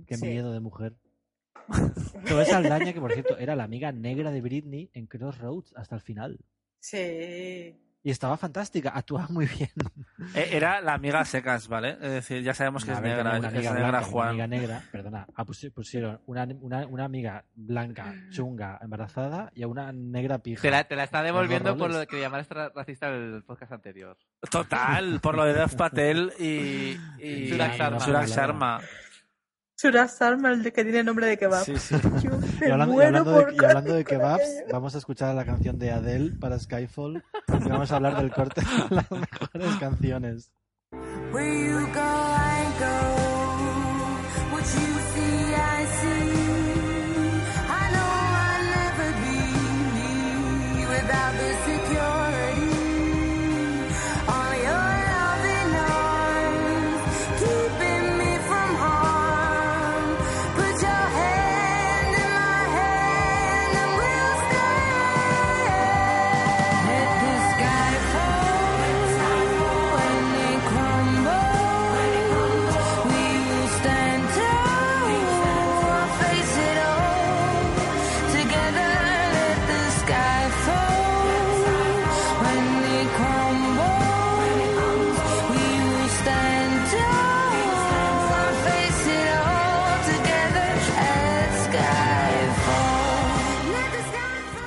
Qué 0.07 0.17
Sí. 0.17 0.27
miedo 0.27 0.53
de 0.53 0.61
mujer. 0.61 0.95
Toda 2.29 2.43
esa 2.45 2.59
Aldaña, 2.59 2.93
que 2.93 3.01
por 3.01 3.13
cierto 3.13 3.37
era 3.39 3.57
la 3.57 3.65
amiga 3.65 3.91
negra 3.93 4.31
de 4.31 4.41
Britney 4.41 4.89
en 4.95 5.07
Crossroads 5.07 5.73
hasta 5.77 5.97
el 5.97 6.01
final. 6.01 6.39
Sí. 6.79 7.77
Y 8.05 8.11
estaba 8.11 8.37
fantástica, 8.37 8.91
actuaba 8.91 9.29
muy 9.31 9.47
bien. 9.47 9.71
Eh, 10.35 10.51
Era 10.53 10.81
la 10.81 10.95
amiga 10.95 11.25
secas, 11.25 11.67
¿vale? 11.69 11.91
Es 12.01 12.11
decir, 12.11 12.43
ya 12.43 12.55
sabemos 12.55 12.85
que 12.85 12.93
A 12.93 12.95
es 12.95 13.01
negra, 13.01 13.21
una 13.23 13.39
es 13.39 13.45
amiga 13.45 13.71
negra 13.73 13.89
blanca, 13.91 13.99
una 13.99 14.03
Juan. 14.03 14.29
amiga 14.29 14.47
negra, 14.47 14.83
perdona, 14.93 15.27
ah, 15.35 15.45
pusi- 15.45 15.73
pusieron 15.73 16.21
una, 16.27 16.47
una, 16.61 16.87
una 16.87 17.05
amiga 17.05 17.45
blanca, 17.55 18.15
chunga, 18.31 18.79
embarazada 18.81 19.51
y 19.55 19.63
a 19.65 19.69
una 19.69 19.93
negra 19.93 20.39
pija. 20.39 20.63
Te 20.63 20.71
la, 20.71 20.85
te 20.85 20.95
la 20.97 21.05
está 21.05 21.23
devolviendo 21.25 21.77
por 21.77 21.91
lo 21.91 22.07
que 22.07 22.21
llamaste 22.21 22.55
ra- 22.55 22.71
racista 22.75 23.09
el 23.09 23.43
podcast 23.45 23.73
anterior. 23.73 24.17
Total, 24.49 25.19
por 25.21 25.35
lo 25.37 25.45
de 25.45 25.55
Dev 25.55 25.75
Patel 25.77 26.33
y, 26.39 26.97
y 27.21 27.51
Sharma. 27.51 28.01
Suraj 28.01 28.29
Sharma. 28.29 28.81
Sharma, 29.91 30.53
el 30.53 30.63
de 30.63 30.73
que 30.73 30.85
tiene 30.85 31.03
nombre 31.03 31.27
de 31.27 31.39
kebab. 31.39 31.65
Sí, 31.65 31.77
sí. 31.77 31.97
Yo 32.23 32.31
Y 32.61 32.71
hablando, 32.71 32.95
y 32.95 33.07
de, 33.07 33.57
y 33.61 33.65
hablando 33.65 33.95
de 33.95 34.05
kebabs, 34.05 34.65
vamos 34.71 34.95
a 34.95 34.99
escuchar 34.99 35.35
la 35.35 35.45
canción 35.45 35.79
de 35.79 35.91
Adele 35.91 36.33
para 36.39 36.59
Skyfall 36.59 37.23
y 37.49 37.69
vamos 37.69 37.91
a 37.91 37.97
hablar 37.97 38.17
del 38.19 38.31
corte 38.31 38.61
de 38.61 38.67
las 38.97 39.11
mejores 39.11 39.77
canciones. 39.81 40.53
Where 41.33 41.67
you 41.67 41.87
go, 41.93 42.01
I 42.01 42.65
go. 42.79 42.95
What 44.53 44.61
you 44.61 45.01
see. 45.15 45.42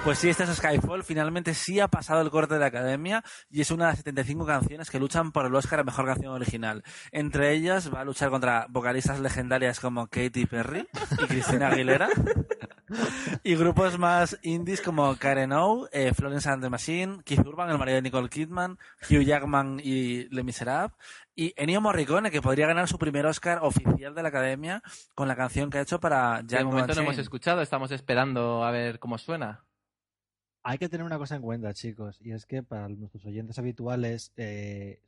Pues 0.05 0.19
sí, 0.19 0.29
este 0.29 0.43
es 0.43 0.51
Skyfall. 0.51 1.03
Finalmente 1.03 1.55
sí 1.55 1.79
ha 1.79 1.87
pasado 1.87 2.21
el 2.21 2.29
corte 2.29 2.53
de 2.53 2.59
la 2.59 2.67
academia 2.67 3.23
y 3.49 3.61
es 3.61 3.71
una 3.71 3.85
de 3.85 3.91
las 3.93 3.97
75 3.97 4.45
canciones 4.45 4.91
que 4.91 4.99
luchan 4.99 5.31
por 5.31 5.47
el 5.47 5.55
Oscar 5.55 5.79
a 5.79 5.83
Mejor 5.83 6.05
Canción 6.05 6.31
Original. 6.31 6.83
Entre 7.11 7.53
ellas 7.53 7.91
va 7.91 8.01
a 8.01 8.05
luchar 8.05 8.29
contra 8.29 8.67
vocalistas 8.69 9.19
legendarias 9.19 9.79
como 9.79 10.05
Katy 10.05 10.45
Perry 10.45 10.87
y 11.23 11.25
Cristina 11.25 11.69
Aguilera 11.69 12.07
y 13.43 13.55
grupos 13.55 13.97
más 13.97 14.37
indies 14.43 14.81
como 14.81 15.15
Karen 15.15 15.53
O, 15.53 15.89
eh, 15.91 16.13
Florence 16.13 16.47
and 16.51 16.61
the 16.61 16.69
Machine, 16.69 17.23
Keith 17.25 17.43
Urban, 17.43 17.71
el 17.71 17.79
marido 17.79 17.95
de 17.95 18.03
Nicole 18.03 18.29
Kidman, 18.29 18.77
Hugh 19.09 19.23
Jackman 19.23 19.81
y 19.83 20.29
Le 20.29 20.43
Miserable 20.43 20.95
y 21.33 21.51
Ennio 21.57 21.81
Morricone 21.81 22.29
que 22.29 22.43
podría 22.43 22.67
ganar 22.67 22.87
su 22.87 22.99
primer 22.99 23.25
Oscar 23.25 23.57
oficial 23.63 24.13
de 24.13 24.21
la 24.21 24.29
academia 24.29 24.83
con 25.15 25.27
la 25.27 25.35
canción 25.35 25.71
que 25.71 25.79
ha 25.79 25.81
hecho 25.81 25.99
para 25.99 26.43
De 26.43 26.57
Django 26.57 26.73
momento 26.73 26.93
no 26.93 27.01
hemos 27.01 27.17
escuchado, 27.17 27.63
estamos 27.63 27.89
esperando 27.89 28.63
a 28.63 28.69
ver 28.69 28.99
cómo 28.99 29.17
suena. 29.17 29.65
Hay 30.67 30.79
que 30.79 30.89
tener 30.89 31.05
una 31.05 31.19
cosa 31.19 31.35
en 31.35 31.43
cuenta, 31.43 31.73
chicos, 31.75 32.17
y 32.21 32.31
es 32.31 32.45
que 32.47 32.63
para 32.63 32.89
nuestros 32.89 33.23
oyentes 33.25 33.59
habituales 33.59 34.31
eh, 34.35 34.99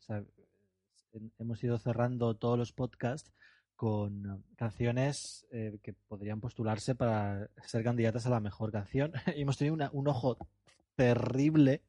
hemos 1.40 1.64
ido 1.64 1.78
cerrando 1.80 2.36
todos 2.36 2.58
los 2.60 2.74
podcasts 2.74 3.32
con 3.76 4.44
canciones 4.56 5.48
eh, 5.52 5.80
que 5.82 5.94
podrían 5.94 6.42
postularse 6.42 6.94
para 6.94 7.50
ser 7.66 7.84
candidatas 7.84 8.26
a 8.28 8.30
la 8.30 8.40
mejor 8.40 8.72
canción. 8.72 9.14
y 9.36 9.42
hemos 9.42 9.58
tenido 9.58 9.74
una- 9.74 9.90
un 9.94 10.08
ojo 10.08 10.38
terrible 10.96 11.82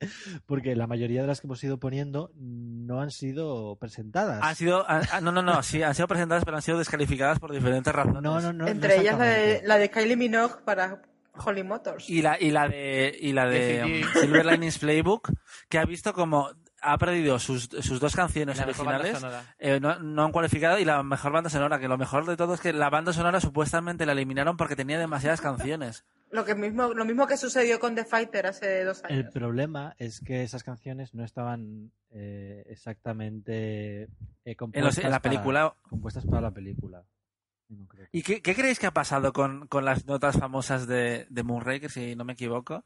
porque 0.47 0.75
la 0.77 0.87
mayoría 0.87 1.23
de 1.23 1.27
las 1.29 1.41
que 1.41 1.47
hemos 1.47 1.63
ido 1.65 1.79
poniendo 1.79 2.31
no 2.37 3.01
han 3.01 3.11
sido 3.11 3.77
presentadas. 3.77 4.41
Han 4.43 4.55
sido, 4.57 4.89
han- 4.89 5.03
ah, 5.13 5.21
no, 5.23 5.31
no, 5.33 5.43
no, 5.43 5.63
sí, 5.63 5.83
han 5.83 5.95
sido 5.95 6.09
presentadas, 6.09 6.45
pero 6.45 6.57
han 6.57 6.63
sido 6.63 6.79
descalificadas 6.79 7.39
por 7.39 7.53
diferentes 7.53 7.95
razones. 7.95 8.23
no, 8.23 8.41
no, 8.41 8.53
no. 8.53 8.65
no 8.65 8.69
Entre 8.69 8.97
ellas 9.01 9.19
la 9.19 9.25
de, 9.27 9.63
la 9.65 9.77
de 9.79 9.91
Kylie 9.91 10.17
Minogue 10.17 10.57
para 10.65 11.03
Holly 11.45 11.63
Motors. 11.65 12.09
Y 12.11 12.23
la, 12.23 12.41
y 12.41 12.51
la 12.51 12.69
de, 12.69 13.17
y 13.21 13.33
la 13.33 13.47
de 13.47 14.03
um, 14.05 14.21
Silver 14.21 14.47
Linings 14.47 14.79
Playbook, 14.79 15.33
que 15.69 15.79
ha 15.79 15.85
visto 15.85 16.13
como 16.13 16.51
ha 16.81 16.97
perdido 16.97 17.41
sus, 17.41 17.65
sus 17.81 17.99
dos 17.99 18.15
canciones 18.15 18.57
La 18.59 18.65
originales, 18.65 19.21
eh, 19.59 19.81
no, 19.81 19.99
no 19.99 20.25
han 20.25 20.31
cualificado, 20.31 20.79
y 20.79 20.85
la 20.85 21.03
mejor 21.03 21.33
banda 21.33 21.51
sonora, 21.51 21.81
que 21.81 21.89
lo 21.89 21.99
mejor 21.99 22.25
de 22.25 22.37
todo 22.37 22.55
es 22.55 22.61
que 22.61 22.73
la 22.73 22.89
banda 22.89 23.13
sonora 23.13 23.41
supuestamente 23.41 24.07
la 24.07 24.13
eliminaron 24.13 24.57
porque 24.57 24.77
tenía 24.77 24.97
demasiadas 24.99 25.41
canciones. 25.41 26.05
Lo, 26.31 26.45
que 26.45 26.55
mismo, 26.55 26.95
lo 26.95 27.05
mismo 27.05 27.27
que 27.27 27.37
sucedió 27.37 27.81
con 27.81 27.97
The 27.97 28.05
Fighter 28.05 28.47
hace 28.47 28.85
dos 28.85 29.03
El 29.09 29.21
años. 29.21 29.33
problema 29.33 29.97
es 29.99 30.21
que 30.21 30.45
esas 30.45 30.63
canciones 30.63 31.15
no 31.15 31.25
estaban 31.25 31.91
eh, 32.13 32.65
exactamente 32.69 34.03
eh, 34.05 34.09
En, 34.45 34.51
los- 34.53 34.57
compuestas 34.57 35.05
en 35.05 35.11
la 35.11 35.21
para- 35.21 35.23
película. 35.33 35.75
compuestas 35.89 36.27
para 36.27 36.43
la 36.43 36.51
película. 36.53 37.03
¿Y 38.13 38.23
qué, 38.23 38.41
qué 38.41 38.55
creéis 38.55 38.79
que 38.79 38.87
ha 38.87 38.93
pasado 38.95 39.33
con, 39.33 39.67
con 39.69 39.85
las 39.85 40.07
notas 40.07 40.39
famosas 40.39 40.87
de, 40.87 41.27
de 41.29 41.43
Moonraker, 41.43 41.91
si 41.91 42.17
no 42.17 42.25
me 42.25 42.33
equivoco? 42.33 42.85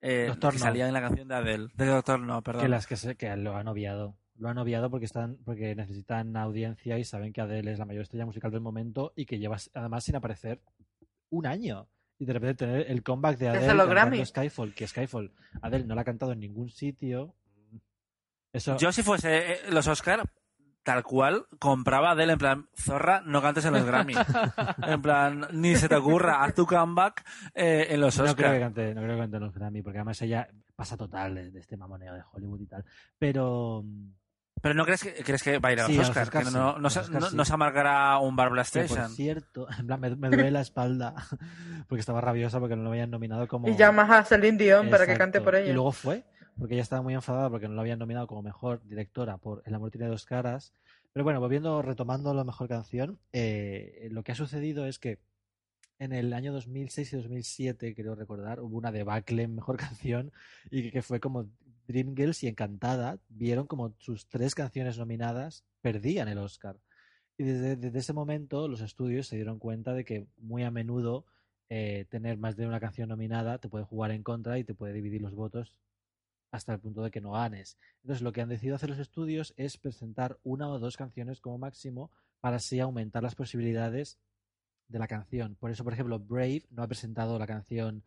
eh, 0.00 0.26
Doctor 0.28 0.52
que 0.52 0.58
No. 0.58 0.64
salía 0.64 0.86
en 0.88 0.94
la 0.94 1.00
canción 1.02 1.28
de 1.28 1.34
Adele. 1.34 1.68
De 1.74 1.86
Doctor 1.86 2.20
No, 2.20 2.42
perdón. 2.42 2.62
Que 2.62 2.68
las 2.68 2.86
que, 2.86 2.96
se, 2.96 3.16
que 3.16 3.36
lo 3.36 3.56
han 3.56 3.68
obviado. 3.68 4.16
Lo 4.36 4.48
han 4.48 4.56
obviado 4.58 4.88
porque 4.90 5.04
están 5.04 5.36
porque 5.44 5.74
necesitan 5.74 6.34
audiencia 6.36 6.98
y 6.98 7.04
saben 7.04 7.32
que 7.34 7.40
Adele 7.42 7.72
es 7.72 7.78
la 7.78 7.84
mayor 7.84 8.02
estrella 8.02 8.24
musical 8.24 8.50
del 8.50 8.62
momento 8.62 9.12
y 9.14 9.26
que 9.26 9.38
lleva 9.38 9.58
además 9.74 10.04
sin 10.04 10.16
aparecer 10.16 10.62
un 11.28 11.46
año. 11.46 11.88
Y 12.18 12.24
de 12.24 12.32
repente 12.32 12.66
tener 12.66 12.90
el 12.90 13.02
comeback 13.02 13.36
de 13.38 13.48
Adele 13.48 13.66
los 13.66 13.86
cantando 13.86 13.90
Grammy. 13.90 14.24
Skyfall, 14.24 14.74
que 14.74 14.86
Skyfall, 14.86 15.32
Adele 15.60 15.84
no 15.86 15.94
la 15.94 16.02
ha 16.02 16.04
cantado 16.04 16.32
en 16.32 16.40
ningún 16.40 16.70
sitio. 16.70 17.34
Eso, 18.52 18.76
Yo 18.78 18.90
si 18.92 19.02
fuese 19.02 19.52
eh, 19.52 19.58
los 19.70 19.86
Oscar, 19.86 20.22
tal 20.82 21.02
cual, 21.02 21.46
compraba 21.58 22.08
a 22.08 22.12
Adele 22.12 22.32
en 22.32 22.38
plan, 22.38 22.68
zorra, 22.76 23.22
no 23.24 23.42
cantes 23.42 23.64
en 23.64 23.74
los 23.74 23.84
Grammy. 23.84 24.14
en 24.86 25.02
plan, 25.02 25.46
ni 25.52 25.76
se 25.76 25.88
te 25.88 25.94
ocurra, 25.96 26.42
haz 26.42 26.54
tu 26.54 26.66
comeback 26.66 27.24
eh, 27.54 27.88
en 27.90 28.00
los 28.00 28.16
no 28.18 28.34
creo 28.34 28.52
que 28.52 28.60
cante, 28.60 28.94
no 28.94 29.02
creo 29.02 29.14
que 29.16 29.20
cante 29.22 29.36
en 29.36 29.42
los 29.42 29.54
Grammy, 29.54 29.82
porque 29.82 29.98
además 29.98 30.20
ella 30.22 30.48
pasa 30.76 30.96
total 30.96 31.34
de, 31.34 31.50
de 31.50 31.60
este 31.60 31.76
mamoneo 31.76 32.14
de 32.14 32.22
Hollywood 32.32 32.60
y 32.60 32.66
tal. 32.66 32.84
Pero 33.18 33.82
mm, 33.84 34.12
Pero 34.62 34.74
no 34.74 34.84
crees 34.84 35.02
que, 35.02 35.12
crees 35.22 35.42
que 35.42 35.58
va 35.58 35.68
a 35.68 35.72
ir 35.72 35.80
a 35.80 35.82
los 35.82 35.90
Sí, 35.92 35.96
los 35.98 36.08
Oscar, 36.08 36.30
que 36.30 36.38
no, 36.50 36.90
se, 36.90 37.00
Oscar 37.00 37.20
no- 37.20 37.30
sí. 37.30 37.36
no 37.36 37.44
se 37.44 37.52
amargará 37.52 38.18
un 38.18 38.34
Barbara 38.36 38.64
que, 38.64 38.84
por 38.84 39.08
cierto, 39.10 39.66
en 39.78 39.86
plan, 39.86 40.00
me, 40.00 40.16
me 40.16 40.28
duele 40.28 40.50
la 40.50 40.60
espalda 40.62 41.14
porque 41.88 42.00
estaba 42.00 42.20
rabiosa 42.22 42.58
porque 42.60 42.76
no 42.76 42.82
lo 42.82 42.90
habían 42.90 43.10
nominado 43.10 43.46
como 43.48 43.68
Y 43.68 43.76
llamas 43.76 44.10
a 44.10 44.24
Celine 44.24 44.56
Dion 44.58 44.88
para 44.90 45.06
que 45.06 45.16
cante 45.16 45.40
por 45.42 45.54
ella. 45.54 45.70
Y 45.70 45.74
luego 45.74 45.92
fue, 45.92 46.24
porque 46.60 46.74
ella 46.74 46.82
estaba 46.82 47.00
muy 47.00 47.14
enfadada 47.14 47.48
porque 47.48 47.68
no 47.68 47.74
la 47.74 47.80
habían 47.80 47.98
nominado 47.98 48.26
como 48.26 48.42
mejor 48.42 48.84
directora 48.84 49.38
por 49.38 49.62
El 49.64 49.74
amor 49.74 49.90
tiene 49.90 50.06
dos 50.08 50.26
caras. 50.26 50.74
Pero 51.10 51.24
bueno, 51.24 51.40
volviendo, 51.40 51.80
retomando 51.80 52.34
la 52.34 52.44
mejor 52.44 52.68
canción, 52.68 53.18
eh, 53.32 54.08
lo 54.12 54.22
que 54.22 54.32
ha 54.32 54.34
sucedido 54.34 54.84
es 54.84 54.98
que 54.98 55.18
en 55.98 56.12
el 56.12 56.34
año 56.34 56.52
2006 56.52 57.14
y 57.14 57.16
2007, 57.16 57.94
creo 57.94 58.14
recordar, 58.14 58.60
hubo 58.60 58.76
una 58.76 58.92
debacle 58.92 59.42
en 59.42 59.54
mejor 59.54 59.76
canción 59.78 60.32
y 60.70 60.90
que, 60.90 61.00
fue 61.00 61.18
como 61.18 61.48
Dreamgirls 61.88 62.42
y 62.42 62.48
Encantada 62.48 63.18
vieron 63.30 63.66
como 63.66 63.94
sus 63.96 64.28
tres 64.28 64.54
canciones 64.54 64.98
nominadas 64.98 65.64
perdían 65.80 66.28
el 66.28 66.36
Oscar. 66.36 66.78
Y 67.38 67.44
desde, 67.44 67.76
desde 67.76 67.98
ese 67.98 68.12
momento 68.12 68.68
los 68.68 68.82
estudios 68.82 69.26
se 69.26 69.36
dieron 69.36 69.58
cuenta 69.58 69.94
de 69.94 70.04
que 70.04 70.26
muy 70.36 70.62
a 70.62 70.70
menudo 70.70 71.24
eh, 71.70 72.04
tener 72.10 72.36
más 72.36 72.56
de 72.56 72.66
una 72.66 72.80
canción 72.80 73.08
nominada 73.08 73.56
te 73.56 73.70
puede 73.70 73.86
jugar 73.86 74.10
en 74.10 74.22
contra 74.22 74.58
y 74.58 74.64
te 74.64 74.74
puede 74.74 74.92
dividir 74.92 75.22
los 75.22 75.34
votos 75.34 75.74
hasta 76.50 76.72
el 76.72 76.80
punto 76.80 77.02
de 77.02 77.10
que 77.10 77.20
no 77.20 77.32
ganes. 77.32 77.78
Entonces 78.02 78.22
lo 78.22 78.32
que 78.32 78.40
han 78.40 78.48
decidido 78.48 78.76
hacer 78.76 78.90
los 78.90 78.98
estudios 78.98 79.54
es 79.56 79.76
presentar 79.76 80.38
una 80.42 80.68
o 80.68 80.78
dos 80.78 80.96
canciones 80.96 81.40
como 81.40 81.58
máximo 81.58 82.10
para 82.40 82.56
así 82.56 82.80
aumentar 82.80 83.22
las 83.22 83.34
posibilidades 83.34 84.18
de 84.88 84.98
la 84.98 85.06
canción. 85.06 85.56
Por 85.56 85.70
eso, 85.70 85.84
por 85.84 85.92
ejemplo, 85.92 86.18
Brave 86.18 86.64
no 86.70 86.82
ha 86.82 86.88
presentado 86.88 87.38
la 87.38 87.46
canción 87.46 88.02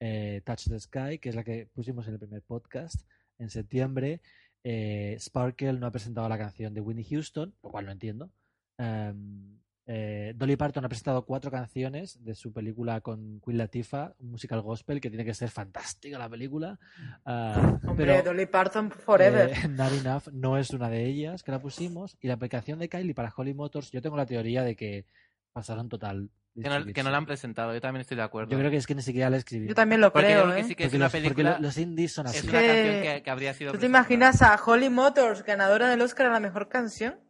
eh, 0.00 0.42
Touch 0.44 0.68
the 0.68 0.80
Sky, 0.80 1.18
que 1.18 1.28
es 1.28 1.34
la 1.34 1.44
que 1.44 1.68
pusimos 1.72 2.06
en 2.08 2.14
el 2.14 2.18
primer 2.18 2.42
podcast 2.42 3.06
en 3.38 3.50
septiembre. 3.50 4.20
Eh, 4.64 5.16
Sparkle 5.20 5.74
no 5.74 5.86
ha 5.86 5.92
presentado 5.92 6.28
la 6.28 6.38
canción 6.38 6.74
de 6.74 6.80
Whitney 6.80 7.04
Houston, 7.04 7.54
lo 7.62 7.70
cual 7.70 7.86
no 7.86 7.92
entiendo. 7.92 8.30
Um, 8.78 9.58
eh, 9.88 10.32
Dolly 10.36 10.56
Parton 10.56 10.84
ha 10.84 10.88
presentado 10.88 11.24
cuatro 11.24 11.50
canciones 11.50 12.22
de 12.24 12.34
su 12.34 12.52
película 12.52 13.00
con 13.00 13.40
Queen 13.40 13.58
Latifah, 13.58 14.14
un 14.18 14.32
musical 14.32 14.60
gospel 14.60 15.00
que 15.00 15.08
tiene 15.10 15.24
que 15.24 15.32
ser 15.34 15.48
fantástica 15.48 16.18
la 16.18 16.28
película. 16.28 16.78
Ah, 17.24 17.78
Hombre, 17.86 18.06
pero 18.06 18.22
Dolly 18.24 18.46
Parton 18.46 18.90
Forever. 18.90 19.50
eh, 19.50 19.54
Not 19.68 19.92
Enough 19.92 20.28
no 20.32 20.58
es 20.58 20.70
una 20.70 20.88
de 20.90 21.04
ellas 21.06 21.42
que 21.42 21.52
la 21.52 21.60
pusimos. 21.60 22.16
Y 22.20 22.28
la 22.28 22.34
aplicación 22.34 22.78
de 22.80 22.88
Kylie 22.88 23.14
para 23.14 23.32
Holly 23.36 23.54
Motors, 23.54 23.90
yo 23.92 24.02
tengo 24.02 24.16
la 24.16 24.26
teoría 24.26 24.62
de 24.62 24.74
que 24.74 25.06
pasaron 25.52 25.88
total. 25.88 26.30
Que 26.60 26.70
no, 26.70 26.84
que 26.86 27.02
no 27.02 27.10
la 27.10 27.18
han 27.18 27.26
presentado, 27.26 27.74
yo 27.74 27.80
también 27.82 28.00
estoy 28.00 28.16
de 28.16 28.22
acuerdo. 28.22 28.50
Yo 28.50 28.58
creo 28.58 28.70
que 28.70 28.78
es 28.78 28.86
que 28.86 28.94
ni 28.94 29.02
siquiera 29.02 29.28
la 29.28 29.36
escribí. 29.36 29.68
Yo 29.68 29.74
también 29.74 30.00
lo 30.00 30.10
Porque 30.10 30.28
creo, 30.28 30.50
que 30.54 30.60
¿eh? 30.60 30.64
sí 30.64 30.74
que 30.74 30.84
es 30.84 30.88
porque 30.88 30.96
una 30.96 31.04
los, 31.04 31.12
película. 31.12 31.56
lo- 31.56 31.66
los 31.66 31.76
indies 31.76 32.12
son 32.14 32.26
así. 32.26 32.38
Es 32.38 32.44
una 32.44 32.60
que- 32.60 32.66
canción 32.66 33.02
que, 33.02 33.22
que 33.22 33.30
habría 33.30 33.52
sido. 33.52 33.72
¿Tú 33.72 33.78
te 33.78 33.84
imaginas 33.86 34.40
a 34.40 34.58
Holly 34.64 34.88
Motors, 34.88 35.44
ganadora 35.44 35.90
del 35.90 36.00
Oscar 36.00 36.26
a 36.26 36.30
la 36.30 36.40
mejor 36.40 36.68
canción? 36.70 37.20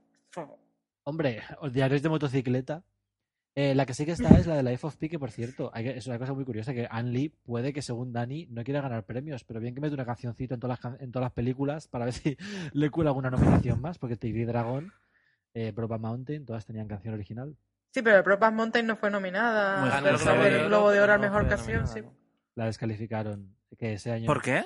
Hombre, 1.09 1.41
os 1.61 1.73
diarios 1.73 2.03
de 2.03 2.09
motocicleta. 2.09 2.83
Eh, 3.55 3.75
la 3.77 3.87
que 3.87 3.95
sí 3.95 4.05
que 4.05 4.11
está 4.11 4.37
es 4.37 4.47
la 4.49 4.57
de 4.57 4.63
la 4.65 4.73
Life 4.73 4.87
of 4.87 4.97
Pi, 4.97 5.09
que 5.09 5.19
por 5.21 5.31
cierto, 5.31 5.71
hay 5.73 5.85
que- 5.85 5.97
es 5.97 6.07
una 6.09 6.19
cosa 6.19 6.35
muy 6.35 6.45
curiosa 6.45 6.75
que 6.75 6.89
Anne 6.91 7.11
Lee 7.11 7.29
puede 7.45 7.73
que 7.73 7.81
según 7.81 8.13
Dani 8.13 8.47
no 8.51 8.65
quiera 8.65 8.81
ganar 8.83 9.05
premios, 9.05 9.45
pero 9.45 9.61
bien 9.61 9.73
que 9.75 9.81
mete 9.81 9.95
una 9.95 10.05
cancioncita 10.05 10.55
en 10.55 10.61
todas 10.61 10.73
las, 10.77 10.81
can- 10.81 10.99
en 11.01 11.13
todas 11.13 11.27
las 11.27 11.33
películas 11.33 11.87
para 11.89 12.05
ver 12.07 12.13
si 12.35 12.37
le 12.73 12.91
cuela 12.91 13.11
alguna 13.11 13.31
nominación 13.31 13.81
más, 13.81 13.99
porque 13.99 14.17
Tigre 14.17 14.43
y 14.43 14.45
Dragón, 14.47 14.93
eh, 15.55 15.71
Brokeback 15.71 16.01
Mountain, 16.01 16.45
todas 16.45 16.67
tenían 16.67 16.89
canción 16.89 17.15
original. 17.15 17.57
Sí, 17.95 18.03
pero 18.03 18.21
Brokeback 18.25 18.53
Mountain 18.53 18.87
no 18.89 18.97
fue 18.97 19.11
nominada. 19.11 19.81
Muy 19.81 19.91
al 19.91 20.03
ganó 20.05 20.09
el 20.11 20.19
Globo 20.19 20.35
Globo 20.35 20.43
de- 20.43 20.51
de 20.51 20.57
Oro, 20.59 20.69
Globo 20.69 20.91
de 20.91 21.01
Oro 21.01 21.13
a 21.13 21.17
no 21.17 21.23
mejor 21.23 21.41
fue 21.43 21.49
canción, 21.51 21.77
nominada, 21.85 21.95
sí. 21.95 22.03
¿no? 22.03 22.15
La 22.57 22.65
descalificaron 22.67 23.57
que 23.79 23.93
ese 23.95 24.11
año. 24.11 24.27
¿Por 24.27 24.43
qué? 24.43 24.65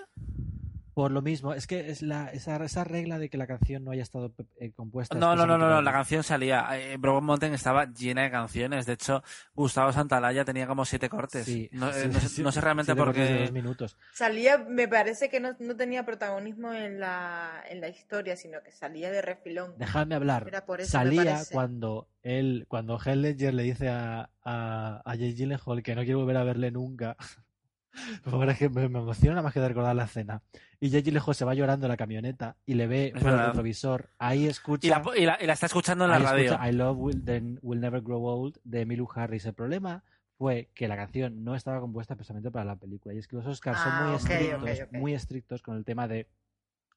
Por 1.00 1.12
lo 1.12 1.22
mismo, 1.22 1.54
es 1.54 1.66
que 1.66 1.88
es 1.88 2.02
la, 2.02 2.30
esa, 2.30 2.62
esa 2.62 2.84
regla 2.84 3.18
de 3.18 3.30
que 3.30 3.38
la 3.38 3.46
canción 3.46 3.82
no 3.84 3.92
haya 3.92 4.02
estado 4.02 4.34
eh, 4.58 4.70
compuesta. 4.72 5.16
No, 5.16 5.34
no, 5.34 5.46
no, 5.46 5.56
no, 5.56 5.80
la 5.80 5.92
canción 5.92 6.22
salía. 6.22 6.68
Eh, 6.78 6.98
Brokeback 6.98 7.24
Mountain 7.24 7.54
estaba 7.54 7.86
llena 7.86 8.24
de 8.24 8.30
canciones. 8.30 8.84
De 8.84 8.92
hecho, 8.92 9.22
Gustavo 9.54 9.94
Santalaya 9.94 10.44
tenía 10.44 10.66
como 10.66 10.84
siete 10.84 11.08
cortes. 11.08 11.46
Sí, 11.46 11.70
no, 11.72 11.88
eh, 11.88 11.94
sí, 11.94 12.08
no 12.08 12.20
sé, 12.20 12.28
sí, 12.28 12.42
no 12.42 12.52
sé 12.52 12.60
realmente 12.60 12.94
por 12.94 13.14
qué. 13.14 13.38
dos 13.38 13.52
minutos. 13.52 13.96
Salía, 14.12 14.58
me 14.58 14.88
parece 14.88 15.30
que 15.30 15.40
no, 15.40 15.56
no 15.58 15.74
tenía 15.74 16.04
protagonismo 16.04 16.74
en 16.74 17.00
la, 17.00 17.64
en 17.70 17.80
la 17.80 17.88
historia, 17.88 18.36
sino 18.36 18.62
que 18.62 18.70
salía 18.70 19.10
de 19.10 19.22
refilón. 19.22 19.78
Dejadme 19.78 20.16
hablar. 20.16 20.44
Era 20.48 20.66
por 20.66 20.82
eso, 20.82 20.98
me 20.98 21.04
Salía 21.06 21.40
cuando 21.50 22.08
él, 22.22 22.66
cuando 22.68 22.98
Heath 22.98 23.16
Ledger 23.16 23.54
le 23.54 23.62
dice 23.62 23.88
a, 23.88 24.28
a, 24.44 25.00
a 25.02 25.16
Gyllenhaal 25.16 25.82
que 25.82 25.94
no 25.94 26.02
quiere 26.02 26.16
volver 26.16 26.36
a 26.36 26.44
verle 26.44 26.70
nunca. 26.70 27.16
Por 28.24 28.70
me, 28.70 28.82
emociona 28.84 29.42
más 29.42 29.52
que 29.52 29.60
de 29.60 29.68
recordar 29.68 29.94
la 29.96 30.04
escena. 30.04 30.42
Y 30.78 30.90
Jake 30.90 31.04
Gyllenhaal 31.04 31.34
se 31.34 31.44
va 31.44 31.54
llorando 31.54 31.86
en 31.86 31.90
la 31.90 31.96
camioneta 31.96 32.56
y 32.64 32.74
le 32.74 32.86
ve 32.86 33.12
por 33.20 33.32
el 33.32 33.38
retrovisor. 33.38 34.10
Ahí 34.18 34.46
escucha. 34.46 34.86
Y 34.86 34.90
la, 34.90 35.02
y, 35.16 35.26
la, 35.26 35.38
y 35.40 35.46
la 35.46 35.52
está 35.52 35.66
escuchando 35.66 36.04
en 36.04 36.10
la 36.10 36.18
radio. 36.18 36.52
escucha 36.52 36.68
I 36.68 36.72
Love 36.72 36.98
Will, 36.98 37.24
Then 37.24 37.58
Will 37.62 37.80
Never 37.80 38.00
Grow 38.00 38.24
Old 38.24 38.58
de 38.64 38.82
Emilu 38.82 39.08
Harris. 39.14 39.44
El 39.44 39.54
problema 39.54 40.02
fue 40.38 40.70
que 40.74 40.88
la 40.88 40.96
canción 40.96 41.44
no 41.44 41.54
estaba 41.54 41.80
compuesta 41.80 42.14
especialmente 42.14 42.50
para 42.50 42.64
la 42.64 42.76
película. 42.76 43.14
Y 43.14 43.18
es 43.18 43.28
que 43.28 43.36
los 43.36 43.46
Oscars 43.46 43.78
son 43.78 43.92
Ah, 43.92 44.06
muy 44.06 44.16
estrictos, 44.16 44.92
muy 44.92 45.14
estrictos 45.14 45.62
con 45.62 45.76
el 45.76 45.84
tema 45.84 46.08
de 46.08 46.28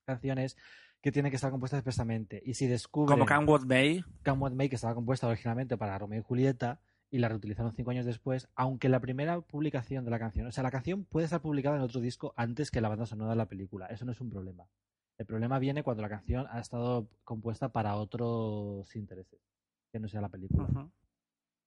canciones 0.06 0.58
que 1.02 1.12
tienen 1.12 1.30
que 1.30 1.36
estar 1.36 1.52
compuestas 1.52 1.80
expresamente. 1.80 2.42
Y 2.46 2.54
si 2.54 2.68
descubren 2.68 3.18
Como 3.18 3.26
Can 3.26 3.48
What 3.48 3.64
May. 3.66 4.06
What 4.26 4.52
May, 4.52 4.70
que 4.70 4.76
estaba 4.76 4.96
compuesta 4.96 5.28
originalmente 5.28 5.76
para 5.76 5.98
Romeo 5.98 6.22
y 6.22 6.24
Julieta 6.24 6.80
y 7.14 7.20
la 7.20 7.30
reutilizaron 7.30 7.76
cinco 7.76 7.92
años 7.92 8.08
después, 8.08 8.48
aunque 8.56 8.90
la 8.90 9.00
primera 9.00 9.40
publicación 9.40 10.04
de 10.04 10.10
la 10.10 10.18
canción, 10.18 10.48
o 10.48 10.52
sea, 10.52 10.64
la 10.64 10.72
canción 10.72 11.06
puede 11.06 11.26
estar 11.26 11.44
publicada 11.44 11.76
en 11.76 11.84
otro 11.84 12.02
disco 12.02 12.34
antes 12.36 12.72
que 12.72 12.82
la 12.82 12.90
banda 12.90 13.06
sonora 13.06 13.30
de 13.30 13.36
la 13.36 13.46
película, 13.46 13.86
eso 13.86 14.04
no 14.04 14.14
es 14.14 14.20
un 14.20 14.32
problema. 14.32 14.66
El 15.20 15.28
problema 15.28 15.60
viene 15.60 15.84
cuando 15.84 16.02
la 16.02 16.10
canción 16.10 16.48
ha 16.50 16.60
estado 16.60 17.08
compuesta 17.24 17.70
para 17.70 17.98
otros 17.98 18.96
intereses, 18.96 19.40
que 19.92 20.00
no 20.00 20.08
sea 20.08 20.22
la 20.22 20.30
película. 20.30 20.68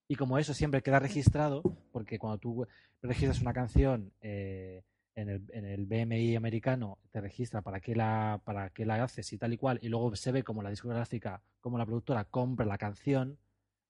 Y 0.09 0.17
como 0.17 0.37
eso 0.37 0.53
siempre 0.53 0.83
queda 0.83 0.99
registrado, 0.99 1.63
porque 1.93 2.19
cuando 2.19 2.39
tú 2.39 2.67
registras 3.01 3.41
una 3.41 3.53
canción 3.53 4.13
eh, 4.21 4.83
en, 5.15 5.29
el, 5.29 5.45
en 5.53 5.65
el 5.65 5.87
BMI 5.87 6.35
americano, 6.35 6.99
te 7.13 7.21
registra 7.21 7.63
para 7.63 7.79
qué, 7.79 7.95
la, 7.95 8.41
para 8.45 8.71
qué 8.71 8.85
la 8.85 9.01
haces 9.01 9.33
y 9.33 9.39
tal 9.39 9.53
y 9.53 9.59
cual, 9.59 9.79
y 9.81 9.91
luego 9.91 10.17
se 10.17 10.33
ve 10.33 10.43
como 10.43 10.65
la 10.65 10.71
discográfica, 10.71 11.41
como 11.61 11.79
la 11.79 11.87
productora 11.87 12.25
compra 12.25 12.67
la 12.67 12.79
canción, 12.79 13.39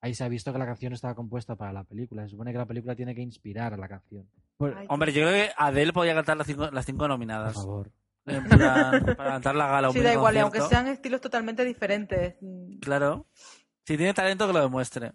ahí 0.07 0.15
se 0.15 0.25
ha 0.25 0.29
visto 0.29 0.53
que 0.53 0.59
la 0.59 0.67
canción 0.67 0.93
estaba 0.93 1.15
compuesta 1.15 1.57
para 1.57 1.73
la 1.73 1.85
película. 1.85 2.23
Se 2.23 2.31
supone 2.31 2.53
que 2.53 2.59
la 2.59 2.67
película 2.67 2.95
tiene 2.97 3.15
que 3.15 3.21
inspirar 3.23 3.75
a 3.75 3.77
la 3.77 3.89
canción. 3.89 4.29
Por, 4.57 4.77
Ay, 4.77 4.87
Hombre, 4.89 5.13
yo 5.13 5.23
creo 5.23 5.33
que 5.33 5.53
Adele 5.57 5.93
podía 5.93 6.15
cantar 6.15 6.37
las 6.37 6.47
cinco, 6.47 6.71
las 6.71 6.87
cinco 6.87 7.01
por 7.01 7.09
nominadas. 7.11 7.55
favor. 7.55 7.91
En 8.25 8.45
plan, 8.45 9.05
para 9.17 9.31
cantar 9.33 9.55
la 9.55 9.69
gala. 9.69 9.89
un 9.89 9.95
Sí, 9.95 10.01
da 10.01 10.13
igual, 10.13 10.35
y 10.37 10.39
aunque 10.39 10.61
sean 10.63 10.89
estilos 10.89 11.21
totalmente 11.21 11.65
diferentes. 11.65 12.37
Claro. 12.81 13.27
Si 13.85 13.97
tiene 13.97 14.15
talento, 14.15 14.47
que 14.47 14.53
lo 14.53 14.61
demuestre. 14.61 15.13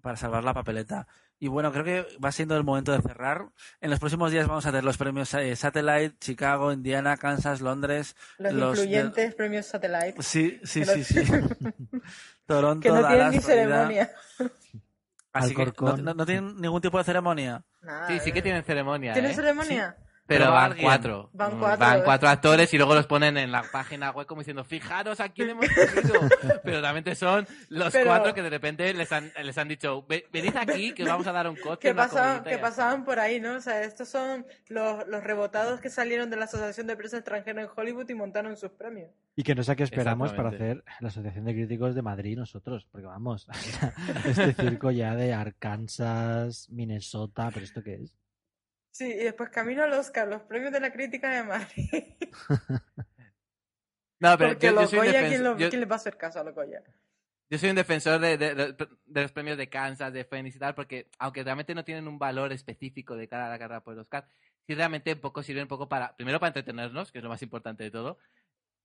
Para 0.00 0.16
salvar 0.16 0.42
la 0.42 0.54
papeleta. 0.54 1.06
Y 1.42 1.48
bueno, 1.48 1.72
creo 1.72 1.84
que 1.84 2.06
va 2.22 2.30
siendo 2.32 2.54
el 2.56 2.64
momento 2.64 2.92
de 2.92 3.00
cerrar. 3.00 3.46
En 3.80 3.88
los 3.90 3.98
próximos 3.98 4.30
días 4.30 4.46
vamos 4.46 4.66
a 4.66 4.68
tener 4.70 4.84
los 4.84 4.98
premios 4.98 5.32
eh, 5.34 5.56
Satellite, 5.56 6.16
Chicago, 6.20 6.70
Indiana, 6.70 7.16
Kansas, 7.16 7.62
Londres. 7.62 8.14
Los, 8.38 8.52
Los 8.52 8.76
de- 8.76 8.82
influyentes 8.82 9.34
premios 9.34 9.64
Satellite. 9.66 10.22
Sí, 10.22 10.60
sí, 10.64 10.80
Que 10.82 11.02
sí, 11.02 11.24
sí. 11.24 11.32
Toronto, 12.46 12.82
Que 12.82 12.90
no 12.90 13.08
tienen 13.08 13.30
ni 13.30 13.40
Florida. 13.40 13.64
ceremonia. 13.64 14.10
Así 15.32 15.54
que 15.54 15.72
no, 15.80 15.96
no- 15.96 16.14
no 16.14 16.26
tienen 16.26 16.60
ningún 16.60 16.80
tipo 16.82 16.98
de 16.98 17.04
ceremonia. 17.04 17.64
Nada, 17.82 18.06
Sí, 18.08 18.18
sí 18.20 18.32
que 18.32 18.40
eh. 18.40 18.42
tienen 18.42 18.62
ceremonia. 18.64 19.12
¿Tienen 19.14 19.30
¿eh? 19.30 19.34
ceremonia? 19.34 19.96
Pero 20.30 20.44
Pero 20.44 20.50
va 20.52 20.60
van 20.60 20.70
alguien. 20.70 20.84
cuatro. 20.86 21.30
Van 21.32 21.56
Mm, 21.56 21.58
cuatro, 21.58 21.78
Van 21.86 21.98
¿eh? 21.98 22.02
cuatro 22.04 22.28
actores 22.28 22.72
y 22.72 22.76
luego 22.78 22.94
los 22.94 23.06
ponen 23.08 23.36
en 23.36 23.50
la 23.50 23.64
página 23.72 24.12
web 24.12 24.26
como 24.28 24.42
diciendo, 24.42 24.62
fijaros 24.62 25.18
a 25.18 25.28
quién 25.30 25.50
hemos 25.50 25.66
cogido. 25.66 26.20
Pero 26.64 26.80
realmente 26.80 27.16
son 27.16 27.48
los 27.68 27.92
Pero- 27.92 28.06
cuatro 28.06 28.32
que 28.32 28.42
de 28.42 28.50
repente 28.50 28.94
les 28.94 29.10
han, 29.10 29.32
les 29.42 29.58
han 29.58 29.66
dicho, 29.66 30.06
"Ve- 30.08 30.28
venid 30.32 30.56
aquí 30.56 30.92
que 30.94 31.02
os 31.02 31.08
vamos 31.08 31.26
a 31.26 31.32
dar 31.32 31.48
un 31.48 31.56
coche. 31.56 31.88
que 31.88 31.94
pasaban, 31.94 32.44
que 32.44 32.58
pasaban 32.58 33.04
por 33.04 33.18
ahí, 33.18 33.40
¿no? 33.40 33.56
O 33.56 33.60
sea, 33.60 33.82
estos 33.82 34.08
son 34.08 34.46
los, 34.68 35.04
los 35.08 35.24
rebotados 35.24 35.80
que 35.80 35.90
salieron 35.90 36.30
de 36.30 36.36
la 36.36 36.44
Asociación 36.44 36.86
de 36.86 36.96
Prensa 36.96 37.16
Extranjera 37.16 37.62
en 37.62 37.68
Hollywood 37.74 38.08
y 38.08 38.14
montaron 38.14 38.56
sus 38.56 38.70
premios. 38.70 39.10
Y 39.34 39.42
que 39.42 39.54
no 39.56 39.64
sé 39.64 39.72
a 39.72 39.76
qué 39.76 39.82
esperamos 39.82 40.32
para 40.32 40.50
hacer 40.50 40.84
la 41.00 41.08
Asociación 41.08 41.44
de 41.44 41.54
Críticos 41.54 41.96
de 41.96 42.02
Madrid 42.02 42.38
nosotros, 42.38 42.86
porque 42.92 43.06
vamos, 43.08 43.48
este 44.26 44.52
circo 44.54 44.92
ya 44.92 45.16
de 45.16 45.34
Arkansas, 45.34 46.68
Minnesota, 46.70 47.50
pero 47.52 47.64
¿esto 47.64 47.82
qué 47.82 47.94
es? 47.94 48.12
Sí, 49.00 49.10
y 49.10 49.24
después 49.24 49.48
camino 49.48 49.82
al 49.82 49.94
Oscar, 49.94 50.28
los 50.28 50.42
premios 50.42 50.72
de 50.72 50.78
la 50.80 50.92
crítica 50.92 51.30
de 51.30 51.42
Madrid. 51.42 52.04
No, 54.20 54.36
pero 54.36 54.50
Porque 54.50 54.66
yo, 54.66 54.72
yo 54.78 54.86
soy 54.86 54.98
un 54.98 55.04
Locoya, 55.06 55.20
¿quién, 55.28 55.40
defensor- 55.40 55.42
lo- 55.44 55.58
yo- 55.58 55.68
quién 55.70 55.80
le 55.80 55.86
va 55.86 55.94
a 55.94 55.96
hacer 55.96 56.16
caso 56.18 56.38
a 56.40 56.44
Locoya? 56.44 56.82
Yo 57.48 57.56
soy 57.56 57.70
un 57.70 57.76
defensor 57.76 58.20
de, 58.20 58.36
de- 58.36 58.54
de- 58.54 58.88
de 59.06 59.22
los 59.22 59.32
premios 59.32 59.56
de 59.56 59.70
Kansas, 59.70 60.12
de 60.12 60.24
tal, 60.58 60.74
porque 60.74 61.08
aunque 61.18 61.42
realmente 61.42 61.74
no 61.74 61.82
tienen 61.86 62.06
un 62.06 62.18
valor 62.18 62.52
específico 62.52 63.16
de 63.16 63.26
cara 63.26 63.46
a 63.46 63.48
la 63.48 63.58
carrera 63.58 63.82
por 63.82 63.94
el 63.94 64.00
Oscar, 64.00 64.28
sí 64.66 64.74
realmente 64.74 65.14
un 65.14 65.20
poco 65.20 65.42
sirven 65.42 65.62
un 65.62 65.68
poco 65.68 65.88
para, 65.88 66.14
primero 66.14 66.38
para 66.38 66.48
entretenernos, 66.48 67.10
que 67.10 67.16
es 67.20 67.24
lo 67.24 67.30
más 67.30 67.40
importante 67.40 67.82
de 67.82 67.90
todo, 67.90 68.18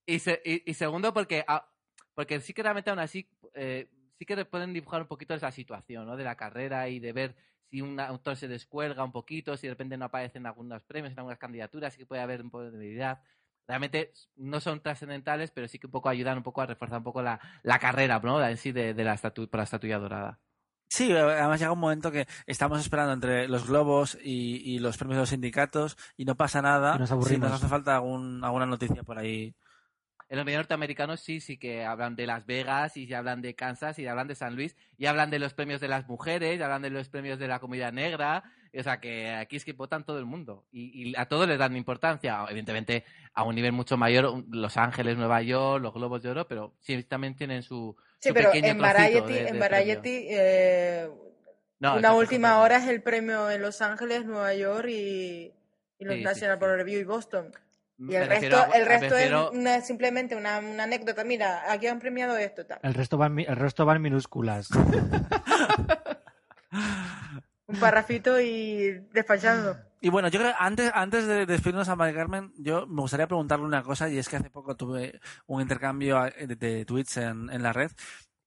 y, 0.06 0.20
se- 0.20 0.42
y, 0.46 0.64
y 0.72 0.74
segundo 0.76 1.14
porque, 1.14 1.44
ah, 1.50 1.70
porque 2.14 2.40
sí 2.40 2.54
que 2.54 2.64
realmente 2.64 2.90
aún 2.92 3.00
así, 3.00 3.30
eh, 3.56 3.90
sí 4.18 4.26
que 4.26 4.46
pueden 4.46 4.72
dibujar 4.72 5.02
un 5.02 5.08
poquito 5.10 5.34
esa 5.34 5.52
situación, 5.52 6.06
¿no? 6.06 6.16
De 6.16 6.24
la 6.24 6.38
carrera 6.38 6.88
y 6.88 7.00
de 7.02 7.12
ver 7.12 7.36
si 7.70 7.82
un 7.82 8.00
autor 8.00 8.36
se 8.36 8.48
descuelga 8.48 9.04
un 9.04 9.12
poquito, 9.12 9.58
si 9.58 9.68
de 9.68 9.74
repente 9.74 9.98
no 9.98 10.06
aparecen 10.06 10.46
algunos 10.46 10.84
premios, 10.84 11.14
en 11.14 11.20
algunas 11.20 11.40
candidaturas, 11.40 11.94
sí 11.94 12.00
que 12.00 12.06
puede 12.06 12.22
haber 12.22 12.42
un 12.42 12.50
poco 12.50 12.66
de 12.66 12.72
debilidad. 12.72 13.22
Realmente 13.68 14.14
no 14.36 14.60
son 14.60 14.82
trascendentales, 14.82 15.52
pero 15.52 15.68
sí 15.68 15.80
que 15.80 15.88
un 15.88 15.92
poco 15.92 16.10
ayudan 16.10 16.38
un 16.38 16.44
poco 16.44 16.62
a 16.62 16.68
reforzar 16.68 17.00
un 17.00 17.04
poco 17.04 17.22
la, 17.22 17.40
la 17.64 17.80
carrera, 17.80 18.20
¿no? 18.20 18.44
En 18.46 18.58
sí 18.58 18.72
de, 18.72 18.94
de 18.94 19.04
la 19.04 19.14
estatu 19.14 19.50
por 19.50 19.60
la 19.60 19.64
estatuilla 19.64 19.98
dorada. 19.98 20.40
Sí, 20.88 21.12
además 21.12 21.60
llega 21.60 21.72
un 21.72 21.80
momento 21.80 22.12
que 22.12 22.28
estamos 22.46 22.80
esperando 22.80 23.14
entre 23.14 23.48
los 23.48 23.68
globos 23.68 24.18
y, 24.24 24.62
y 24.64 24.80
los 24.80 24.98
premios 24.98 25.18
de 25.18 25.22
los 25.24 25.30
sindicatos 25.30 25.98
y 26.16 26.26
no 26.26 26.36
pasa 26.36 26.62
nada. 26.62 26.96
Y 26.96 27.00
nos 27.00 27.28
si 27.28 27.38
nos 27.38 27.52
hace 27.52 27.68
falta 27.68 27.96
algún, 27.96 28.44
alguna 28.44 28.66
noticia 28.68 29.04
por 29.04 29.18
ahí. 29.18 29.56
En 30.28 30.38
los 30.38 30.46
medios 30.46 30.60
norteamericanos 30.60 31.20
sí, 31.20 31.40
sí 31.40 31.58
que 31.58 31.86
hablan 31.86 32.16
de 32.16 32.26
Las 32.26 32.46
Vegas 32.48 32.98
y 32.98 33.14
hablan 33.14 33.42
de 33.44 33.54
Kansas 33.54 34.00
y 34.00 34.08
hablan 34.08 34.28
de 34.28 34.34
San 34.36 34.56
Luis 34.56 34.76
y 34.98 35.06
hablan 35.06 35.30
de 35.30 35.38
los 35.38 35.54
premios 35.54 35.80
de 35.80 35.88
las 35.88 36.08
mujeres 36.08 36.58
y 36.60 36.62
hablan 36.64 36.82
de 36.82 36.90
los 36.90 37.10
premios 37.10 37.38
de 37.38 37.48
la 37.48 37.60
comunidad 37.60 37.94
negra. 37.94 38.44
O 38.78 38.84
sea 38.84 39.00
que 39.00 39.30
aquí 39.30 39.56
es 39.58 39.64
que 39.64 39.74
votan 39.74 40.04
todo 40.04 40.18
el 40.20 40.26
mundo 40.26 40.66
y, 40.72 41.10
y 41.12 41.16
a 41.16 41.28
todos 41.28 41.48
les 41.48 41.60
dan 41.60 41.76
importancia. 41.78 42.44
Evidentemente 42.50 43.06
a 43.34 43.44
un 43.44 43.54
nivel 43.56 43.72
mucho 43.72 43.98
mayor, 43.98 44.44
Los 44.50 44.78
Ángeles, 44.78 45.16
Nueva 45.16 45.42
York, 45.44 45.82
los 45.84 45.94
Globos 45.94 46.24
de 46.24 46.30
Oro, 46.30 46.48
pero 46.48 46.74
sí 46.82 47.04
también 47.04 47.36
tienen 47.36 47.62
su, 47.62 47.96
Sí, 48.18 48.30
su 48.30 48.34
pero 48.34 48.52
pequeño 48.52 48.72
en 48.72 48.78
Variety, 48.80 49.34
de- 49.34 49.48
en 49.48 49.54
de. 49.54 49.60
Variety 49.60 50.26
eh, 50.32 51.10
No, 51.80 51.98
una 51.98 52.14
última 52.16 52.60
hora 52.62 52.78
es 52.78 52.88
el 52.88 53.04
premio 53.04 53.52
en 53.52 53.62
Los 53.62 53.82
Ángeles, 53.82 54.26
Nueva 54.26 54.54
York 54.56 54.88
y, 54.90 55.54
y 56.00 56.04
los 56.04 56.14
Sí, 56.16 56.20
sí, 56.20 56.24
National 56.26 56.56
sí. 56.58 56.60
Porn 56.60 56.76
Review 56.78 57.00
y 57.00 57.04
Boston. 57.04 57.52
Y 57.98 58.04
Me 58.04 58.18
el 58.18 58.28
resto, 58.28 58.58
a- 58.58 58.66
el 58.78 58.86
resto 58.86 59.10
refiero- 59.16 59.52
es 59.52 59.58
una- 59.58 59.82
simplemente 59.82 60.36
una, 60.36 60.60
una 60.60 60.84
anécdota. 60.84 61.24
Mira, 61.24 61.72
aquí 61.72 61.88
han 61.88 62.00
premiado 62.00 62.36
esto. 62.38 62.66
Tal. 62.66 62.80
El 62.84 62.94
resto 62.94 63.18
van, 63.18 63.40
el 63.40 63.56
resto 63.56 63.86
van 63.86 64.02
minúsculas. 64.02 64.70
Un 67.68 67.80
parrafito 67.80 68.40
y 68.40 68.92
despachando. 69.12 69.76
Y 70.02 70.10
bueno, 70.10 70.28
yo 70.28 70.40
creo 70.40 70.54
antes, 70.60 70.92
antes 70.94 71.26
de 71.26 71.46
despedirnos 71.48 71.90
a 71.90 71.96
Mari 71.96 72.14
Carmen, 72.14 72.54
yo 72.58 72.86
me 72.86 73.02
gustaría 73.02 73.26
preguntarle 73.28 73.66
una 73.66 73.82
cosa, 73.82 74.08
y 74.08 74.20
es 74.20 74.30
que 74.30 74.36
hace 74.36 74.52
poco 74.52 74.76
tuve 74.76 75.20
un 75.48 75.62
intercambio 75.62 76.24
eh, 76.28 76.46
de, 76.46 76.56
de 76.56 76.86
tweets 76.86 77.18
en, 77.18 77.50
en 77.50 77.64
la 77.64 77.74
red, 77.74 77.92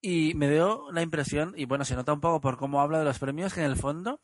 y 0.01 0.35
me 0.37 0.49
dio 0.49 0.93
la 0.93 1.03
impresión, 1.03 1.53
y 1.57 1.65
bueno, 1.65 1.85
se 1.85 1.97
nota 1.97 2.13
un 2.13 2.21
poco 2.21 2.41
por 2.41 2.59
cómo 2.59 2.81
habla 2.81 3.01
de 3.01 3.05
los 3.07 3.19
premios, 3.19 3.55
que 3.55 3.61
en 3.65 3.67
el 3.71 3.77
fondo 3.77 4.21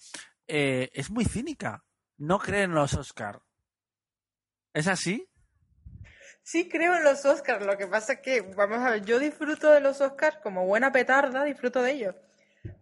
eh, 0.46 0.90
es 0.92 1.10
muy 1.10 1.24
cínica. 1.24 1.82
No 2.16 2.38
cree 2.38 2.62
en 2.62 2.74
los 2.74 2.94
Oscar. 2.94 3.40
¿Es 4.74 4.88
así? 4.88 5.26
Sí, 6.42 6.68
creo 6.68 6.94
en 6.94 7.04
los 7.04 7.24
Oscars. 7.24 7.64
Lo 7.64 7.78
que 7.78 7.86
pasa 7.86 8.14
es 8.14 8.18
que, 8.20 8.42
vamos 8.42 8.80
a 8.80 8.90
ver, 8.90 9.04
yo 9.04 9.18
disfruto 9.18 9.70
de 9.70 9.80
los 9.80 10.00
Oscars 10.00 10.36
como 10.42 10.66
buena 10.66 10.92
petarda, 10.92 11.44
disfruto 11.44 11.80
de 11.80 11.92
ellos. 11.92 12.14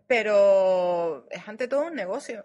Pero 0.09 1.27
es 1.31 1.47
ante 1.47 1.69
todo 1.69 1.87
un 1.87 1.95
negocio. 1.95 2.45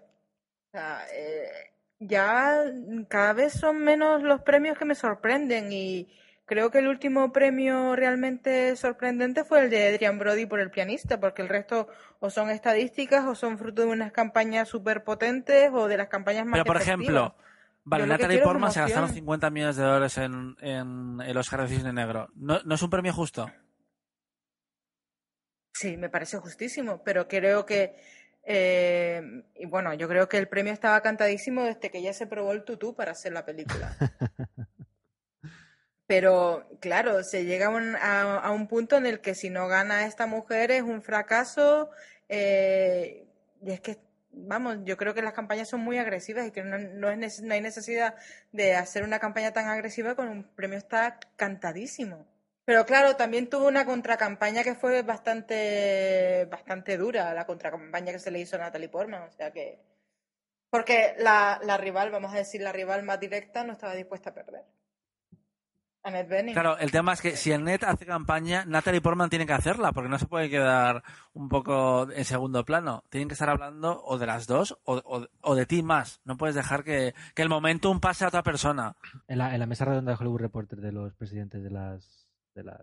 O 0.68 0.72
sea, 0.72 1.02
eh, 1.12 1.72
ya 2.00 2.66
cada 3.08 3.34
vez 3.34 3.54
son 3.54 3.80
menos 3.84 4.22
los 4.22 4.42
premios 4.42 4.78
que 4.78 4.86
me 4.86 4.96
sorprenden 4.96 5.72
y 5.72 6.08
creo 6.46 6.70
que 6.70 6.80
el 6.80 6.88
último 6.88 7.32
premio 7.34 7.96
realmente 7.96 8.76
sorprendente 8.76 9.44
fue 9.44 9.62
el 9.62 9.70
de 9.70 9.88
Adrian 9.88 10.20
Brody 10.20 10.46
por 10.46 10.60
el 10.60 10.70
pianista, 10.70 11.20
porque 11.20 11.42
el 11.42 11.50
resto 11.50 11.88
o 12.20 12.30
son 12.30 12.50
estadísticas 12.50 13.26
o 13.26 13.34
son 13.34 13.58
fruto 13.58 13.82
de 13.82 13.88
unas 13.88 14.12
campañas 14.12 14.68
súper 14.70 15.04
potentes 15.04 15.72
o 15.74 15.88
de 15.88 15.98
las 15.98 16.10
campañas 16.10 16.46
más 16.46 16.54
Pero, 16.60 16.66
por 16.66 16.76
efectivas. 16.78 17.00
ejemplo, 17.02 17.36
vale, 17.90 18.06
Natalie 18.08 18.40
Portman 18.40 18.72
se 18.72 18.82
gastaron 18.82 19.10
50 19.10 19.50
millones 19.50 19.76
de 19.78 19.84
dólares 19.84 20.18
en, 20.18 20.56
en 20.62 21.22
el 21.22 21.38
Oscar 21.38 21.62
de 21.62 21.68
Cisne 21.70 21.94
Negro. 21.94 22.30
¿No, 22.36 22.60
¿No 22.64 22.76
es 22.76 22.82
un 22.82 22.90
premio 22.90 23.14
justo? 23.14 23.50
Sí, 25.74 25.96
me 25.98 26.10
parece 26.10 26.38
justísimo, 26.38 27.04
pero 27.04 27.28
creo 27.28 27.66
que, 27.66 27.96
eh, 28.44 29.22
y 29.56 29.66
bueno, 29.68 29.94
yo 29.94 30.08
creo 30.08 30.28
que 30.28 30.38
el 30.38 30.48
premio 30.48 30.74
estaba 30.74 31.02
cantadísimo 31.02 31.64
desde 31.64 31.92
que 31.92 32.02
ya 32.02 32.14
se 32.14 32.26
probó 32.28 32.52
el 32.52 32.64
tutú 32.64 32.96
para 32.96 33.12
hacer 33.12 33.34
la 33.34 33.46
película. 33.46 33.96
Pero 36.08 36.70
claro, 36.80 37.22
se 37.24 37.44
llega 37.44 37.68
a 37.68 37.70
un, 37.70 37.96
a, 37.98 38.38
a 38.38 38.52
un 38.52 38.68
punto 38.70 38.96
en 38.96 39.06
el 39.06 39.20
que 39.20 39.36
si 39.36 39.50
no 39.50 39.68
gana 39.68 40.06
esta 40.06 40.26
mujer 40.26 40.72
es 40.72 40.82
un 40.82 41.02
fracaso. 41.02 41.90
eh, 42.30 43.28
y 43.62 43.72
es 43.72 43.82
que, 43.82 43.98
vamos, 44.38 44.78
yo 44.86 44.98
creo 44.98 45.14
que 45.14 45.22
las 45.22 45.34
campañas 45.34 45.70
son 45.70 45.82
muy 45.82 45.98
agresivas 45.98 46.48
y 46.48 46.52
que 46.52 46.64
no, 46.64 46.78
no, 46.78 47.10
es 47.10 47.42
no 47.42 47.54
hay 47.54 47.62
necesidad 47.62 48.16
de 48.52 48.76
hacer 48.76 49.04
una 49.04 49.20
campaña 49.20 49.52
tan 49.54 49.68
agresiva 49.68 50.16
cuando 50.16 50.34
un 50.34 50.44
premio 50.44 50.78
está 50.78 51.20
cantadísimo. 51.36 52.26
Pero 52.66 52.86
claro, 52.86 53.16
también 53.16 53.50
tuvo 53.50 53.68
una 53.68 53.86
contracampaña 53.86 54.64
que 54.64 54.76
fue 54.76 55.02
bastante, 55.02 56.46
bastante 56.52 56.98
dura, 56.98 57.34
la 57.34 57.46
contracampaña 57.46 58.12
que 58.12 58.20
se 58.20 58.30
le 58.30 58.40
hizo 58.40 58.58
a 58.58 58.60
Natalie 58.60 58.90
Portman. 58.90 59.24
O 59.24 59.32
sea 59.32 59.52
que. 59.52 59.80
Porque 60.70 61.16
la, 61.20 61.60
la 61.64 61.78
rival, 61.78 62.12
vamos 62.12 62.34
a 62.34 62.38
decir, 62.38 62.62
la 62.62 62.74
rival 62.74 63.04
más 63.04 63.20
directa 63.20 63.64
no 63.64 63.74
estaba 63.74 63.96
dispuesta 63.96 64.32
a 64.32 64.34
perder. 64.34 64.66
Annette 66.08 66.30
Bening. 66.30 66.54
Claro, 66.54 66.78
el 66.78 66.92
tema 66.92 67.14
es 67.14 67.22
que 67.22 67.36
si 67.36 67.52
el 67.52 67.64
net 67.64 67.84
hace 67.84 68.06
campaña, 68.06 68.64
Natalie 68.66 69.02
Portman 69.02 69.30
tiene 69.30 69.46
que 69.46 69.54
hacerla, 69.54 69.92
porque 69.92 70.10
no 70.10 70.18
se 70.18 70.26
puede 70.28 70.50
quedar 70.50 71.04
un 71.34 71.50
poco 71.50 72.10
en 72.12 72.24
segundo 72.26 72.64
plano. 72.66 73.04
Tienen 73.10 73.28
que 73.28 73.34
estar 73.34 73.50
hablando 73.50 74.02
o 74.04 74.18
de 74.18 74.26
las 74.26 74.48
dos 74.48 74.78
o, 74.86 74.96
o- 74.98 75.28
o 75.42 75.56
de 75.56 75.66
ti 75.66 75.84
más. 75.84 76.22
No 76.26 76.38
puedes 76.38 76.56
dejar 76.56 76.84
que, 76.84 77.14
que 77.36 77.42
el 77.42 77.50
momentum 77.50 78.00
pase 78.00 78.26
a 78.26 78.30
otra 78.30 78.44
persona. 78.44 78.96
En 79.28 79.38
la, 79.40 79.54
en 79.54 79.60
la 79.60 79.66
mesa 79.66 79.86
redonda 79.86 80.12
de 80.14 80.18
Hollywood 80.20 80.40
Reporter 80.42 80.80
de 80.80 80.92
los 80.92 81.14
presidentes 81.16 81.62
de 81.64 81.70
las 81.72 82.28
de 82.56 82.64
las 82.64 82.82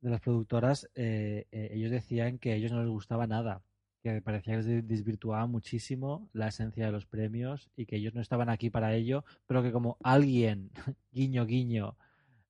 de 0.00 0.10
las 0.10 0.20
productoras, 0.20 0.88
eh, 0.94 1.46
eh, 1.50 1.70
ellos 1.72 1.90
decían 1.90 2.38
que 2.38 2.52
a 2.52 2.54
ellos 2.54 2.70
no 2.70 2.80
les 2.80 2.88
gustaba 2.88 3.26
nada, 3.26 3.62
que 4.02 4.22
parecía 4.22 4.54
que 4.56 4.62
les 4.62 4.88
desvirtuaba 4.88 5.46
muchísimo 5.46 6.28
la 6.32 6.48
esencia 6.48 6.86
de 6.86 6.92
los 6.92 7.06
premios 7.06 7.68
y 7.76 7.86
que 7.86 7.96
ellos 7.96 8.14
no 8.14 8.20
estaban 8.20 8.48
aquí 8.48 8.70
para 8.70 8.94
ello, 8.94 9.24
pero 9.46 9.62
que 9.62 9.72
como 9.72 9.96
alguien, 10.02 10.70
guiño 11.12 11.46
guiño, 11.46 11.96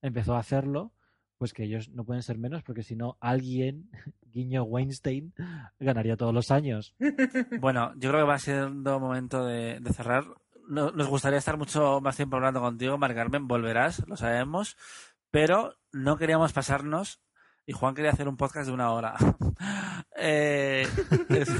empezó 0.03 0.35
a 0.37 0.41
hacerlo, 0.41 0.93
pues 1.39 1.53
que 1.53 1.65
ellos 1.65 1.89
no 1.91 2.05
pueden 2.05 2.23
ser 2.23 2.37
menos, 2.39 2.63
porque 2.63 2.83
si 2.83 2.97
no, 2.97 3.17
alguien, 3.21 3.91
guiño 4.33 4.65
Weinstein, 4.65 5.33
ganaría 5.79 6.17
todos 6.17 6.35
los 6.35 6.51
años. 6.51 6.95
Bueno, 7.61 7.93
yo 7.97 8.11
creo 8.11 8.23
que 8.25 8.29
va 8.29 8.39
siendo 8.39 9.01
momento 9.01 9.45
de, 9.45 9.81
cerrar. 9.93 10.25
No- 10.69 10.91
nos 10.91 11.09
gustaría 11.09 11.39
estar 11.39 11.57
mucho 11.57 12.01
más 12.01 12.17
tiempo 12.17 12.37
hablando 12.37 12.61
contigo, 12.61 12.99
Mar 12.99 13.15
Carmen. 13.15 13.49
Volverás, 13.49 14.07
lo 14.07 14.17
sabemos. 14.17 14.77
Pero 15.31 15.75
no 15.93 16.17
queríamos 16.17 16.53
pasarnos. 16.53 17.21
Y 17.69 17.73
Juan 17.75 17.95
quería 17.95 18.13
hacer 18.13 18.27
un 18.29 18.39
podcast 18.39 18.67
de 18.67 18.73
una 18.73 18.91
hora. 18.93 19.15
Eh, 20.21 20.85
es- 21.29 21.53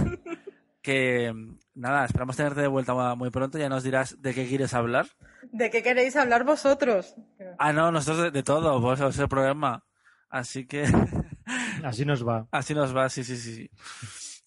que 0.83 1.33
nada, 1.75 2.05
esperamos 2.07 2.35
tenerte 2.37 2.61
de 2.63 2.67
vuelta 2.67 3.15
muy 3.15 3.31
pronto. 3.31 3.57
Ya 3.59 3.69
nos 3.69 3.85
dirás 3.85 4.21
de 4.21 4.35
qué 4.35 4.49
quieres 4.49 4.75
hablar. 4.75 5.07
¿De 5.53 5.71
qué 5.71 5.83
queréis 5.83 6.17
hablar 6.17 6.43
vosotros? 6.45 7.15
Ah, 7.59 7.73
no, 7.73 7.93
nosotros 7.93 8.25
de, 8.25 8.31
de 8.33 8.43
todo, 8.43 8.81
pues 8.81 8.99
ese 8.99 9.09
es 9.11 9.19
el 9.21 9.29
problema. 9.29 9.85
Así 10.29 10.67
que 10.67 10.85
Así 11.85 12.05
nos 12.05 12.27
va. 12.27 12.49
así 12.51 12.75
nos 12.75 12.97
va, 12.97 13.09
sí, 13.11 13.23
sí, 13.23 13.37
sí. 13.37 13.55
sí. 13.55 13.71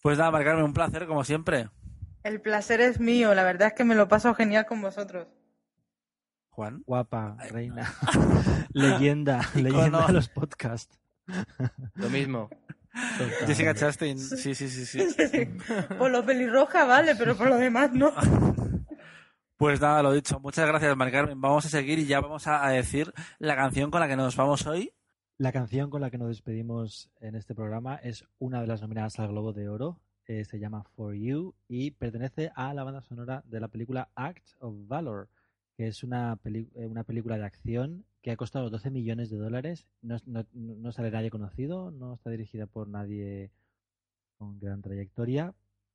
Pues 0.02 0.18
nada, 0.18 0.32
Mar 0.32 0.44
Carmen, 0.44 0.66
un 0.66 0.74
placer, 0.74 1.06
como 1.08 1.24
siempre. 1.24 1.70
El 2.24 2.42
placer 2.42 2.82
es 2.82 3.00
mío, 3.00 3.34
la 3.36 3.44
verdad 3.44 3.70
es 3.70 3.74
que 3.76 3.84
me 3.86 3.96
lo 3.96 4.08
paso 4.10 4.34
genial 4.34 4.66
con 4.66 4.82
vosotros. 4.82 5.28
Juan. 6.50 6.84
Guapa, 6.86 7.38
reina, 7.50 7.94
leyenda, 8.74 9.48
leyenda 9.56 10.08
de 10.08 10.14
los 10.14 10.28
podcasts. 10.28 10.98
Lo 11.96 12.10
mismo. 12.10 12.50
Jessica 13.46 13.74
Chastain, 13.74 14.18
sí, 14.20 14.54
sí, 14.54 14.68
sí, 14.68 14.86
sí. 14.86 15.00
Por 15.98 16.12
lo 16.12 16.26
pelirroja 16.26 16.86
vale, 16.86 17.16
pero 17.16 17.36
por 17.38 17.48
lo 17.50 17.58
demás 17.58 17.92
no. 17.94 18.12
Pues 19.58 19.80
nada, 19.80 20.02
lo 20.02 20.12
dicho. 20.12 20.40
Muchas 20.40 20.68
gracias, 20.68 20.98
Mari 20.98 21.12
Carmen. 21.12 21.40
Vamos 21.40 21.66
a 21.68 21.70
seguir 21.70 22.00
y 22.00 22.08
ya 22.08 22.20
vamos 22.20 22.48
a, 22.48 22.66
a 22.66 22.72
decir 22.72 23.14
la 23.38 23.56
canción 23.56 23.92
con 23.92 24.00
la 24.00 24.08
que 24.08 24.16
nos 24.16 24.36
vamos 24.36 24.66
hoy. 24.66 24.92
La 25.38 25.52
canción 25.52 25.92
con 25.92 26.02
la 26.02 26.10
que 26.10 26.18
nos 26.18 26.30
despedimos 26.30 27.12
en 27.20 27.36
este 27.36 27.54
programa 27.54 27.96
es 27.98 28.26
una 28.40 28.60
de 28.62 28.66
las 28.68 28.82
nominadas 28.82 29.20
al 29.20 29.28
Globo 29.28 29.54
de 29.54 29.70
Oro. 29.70 30.00
eh, 30.26 30.46
se 30.46 30.58
llama 30.60 30.84
For 30.96 31.14
You 31.14 31.54
y 31.68 31.92
pertenece 31.92 32.52
a 32.56 32.74
la 32.74 32.84
banda 32.84 33.02
sonora 33.02 33.44
de 33.46 33.60
la 33.60 33.68
película 33.68 34.10
Act 34.16 34.48
of 34.60 34.74
Valor, 34.88 35.30
que 35.78 35.88
es 35.88 36.04
una, 36.04 36.40
eh, 36.44 36.88
una 36.88 37.04
película 37.04 37.38
de 37.38 37.46
acción 37.46 38.06
que 38.22 38.32
ha 38.32 38.38
costado 38.38 38.70
12 38.70 38.92
millones 38.92 39.30
de 39.30 39.38
dólares. 39.38 39.88
No, 40.02 40.92
sale 40.92 41.12
nadie 41.12 41.30
conocido, 41.30 41.92
no 41.92 42.14
está 42.16 42.30
dirigida 42.30 42.68
por 42.68 42.88
nadie 42.88 43.52
con 44.38 44.60
gran 44.60 44.82
trayectoria. 44.82 45.54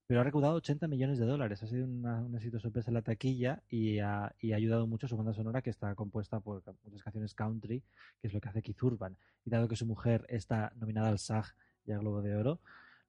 pero 0.08 0.20
ha 0.20 0.22
recaudado 0.22 0.54
80 0.54 0.86
millones 0.86 1.18
de 1.18 1.26
dólares. 1.26 1.64
Ha 1.64 1.66
sido 1.66 1.84
una- 1.84 2.20
un 2.22 2.32
éxito 2.36 2.60
sorpresa 2.60 2.90
en 2.90 2.94
la 2.94 3.02
taquilla 3.02 3.64
y 3.68 3.98
ha, 3.98 4.32
ayudado 4.54 4.86
mucho 4.86 5.08
su 5.08 5.16
banda 5.16 5.32
sonora, 5.34 5.62
que 5.62 5.70
está 5.70 5.92
compuesta 5.96 6.38
por 6.38 6.62
muchas 6.84 7.02
canciones 7.02 7.34
country, 7.34 7.82
que 8.20 8.28
es 8.28 8.32
lo 8.32 8.40
que 8.40 8.48
hace 8.48 8.62
Keith. 8.62 8.78
Y 9.44 9.50
dado 9.50 9.66
que 9.66 9.74
su 9.74 9.84
mujer 9.84 10.24
está 10.28 10.72
nominada 10.76 11.08
al 11.08 11.18
SAG 11.18 11.56
y 11.86 11.90
al 11.90 11.98
Globo 12.02 12.22
de 12.22 12.36
Oro, 12.36 12.60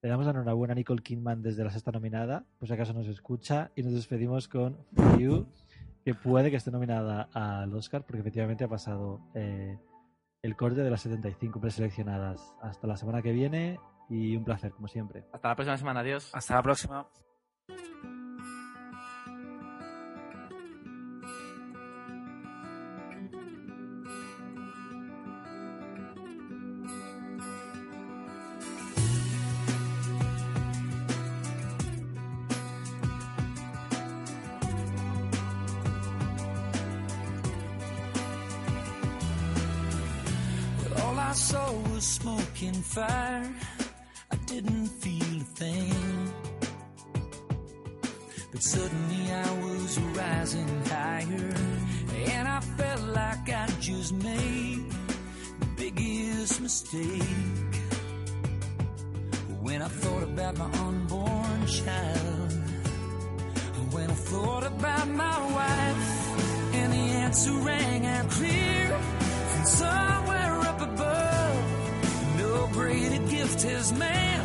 le 0.02 0.10
damos 0.10 0.26
la 0.26 0.32
enhorabuena 0.32 0.72
a 0.72 0.76
Nicole 0.76 1.04
Kidman 1.04 1.44
desde 1.44 1.64
la 1.64 1.70
sexta 1.70 1.92
nominada, 1.92 2.46
por 2.58 2.68
si 2.68 2.74
acaso 2.74 2.94
nos 2.94 3.08
escucha, 3.08 3.70
y 3.76 3.84
nos 3.84 3.94
despedimos 3.94 4.48
con 4.48 4.78
You, 5.20 5.46
que 6.08 6.16
puede 6.16 6.50
que 6.50 6.56
esté 6.56 6.72
nominada 6.72 7.28
al 7.34 7.76
Oscar, 7.76 8.06
porque 8.06 8.22
efectivamente 8.22 8.64
ha 8.64 8.70
pasado 8.70 9.20
eh, 9.34 9.78
el 10.42 10.56
corte 10.56 10.82
de 10.82 10.90
las 10.90 11.02
75 11.02 11.60
preseleccionadas. 11.60 12.56
Hasta 12.62 12.88
la 12.88 12.96
semana 12.96 13.22
que 13.22 13.34
viene 13.34 13.78
y 14.10 14.38
un 14.38 14.46
placer, 14.46 14.72
como 14.72 14.88
siempre. 14.88 15.26
Hasta 15.34 15.50
la 15.50 15.56
próxima 15.56 15.76
semana. 15.76 16.00
Adiós. 16.00 16.34
Hasta 16.34 16.56
la 16.56 16.64
próxima. 16.64 17.08
Fire. 42.98 43.54
I 44.32 44.36
didn't 44.52 44.88
feel 44.88 45.36
a 45.46 45.50
thing. 45.62 46.34
But 48.52 48.64
suddenly 48.64 49.24
I 49.46 49.50
was 49.66 50.00
rising 50.22 50.72
higher. 50.86 51.54
And 52.34 52.48
I 52.48 52.60
felt 52.80 53.04
like 53.22 53.46
I 53.64 53.68
just 53.80 54.14
made 54.14 54.84
the 55.60 55.70
biggest 55.76 56.60
mistake. 56.60 57.76
When 59.66 59.80
I 59.84 59.90
thought 60.02 60.24
about 60.24 60.58
my 60.58 60.70
unborn 60.88 61.60
child. 61.68 62.52
When 63.94 64.10
I 64.10 64.20
thought 64.32 64.66
about 64.74 65.08
my 65.08 65.38
wife. 65.58 66.04
And 66.80 66.94
the 66.94 67.06
answer 67.26 67.54
rang 67.70 68.06
out 68.08 68.28
clear 68.32 68.88
from 69.52 69.66
somewhere 69.66 70.17
his 73.68 73.92
man. 73.92 74.37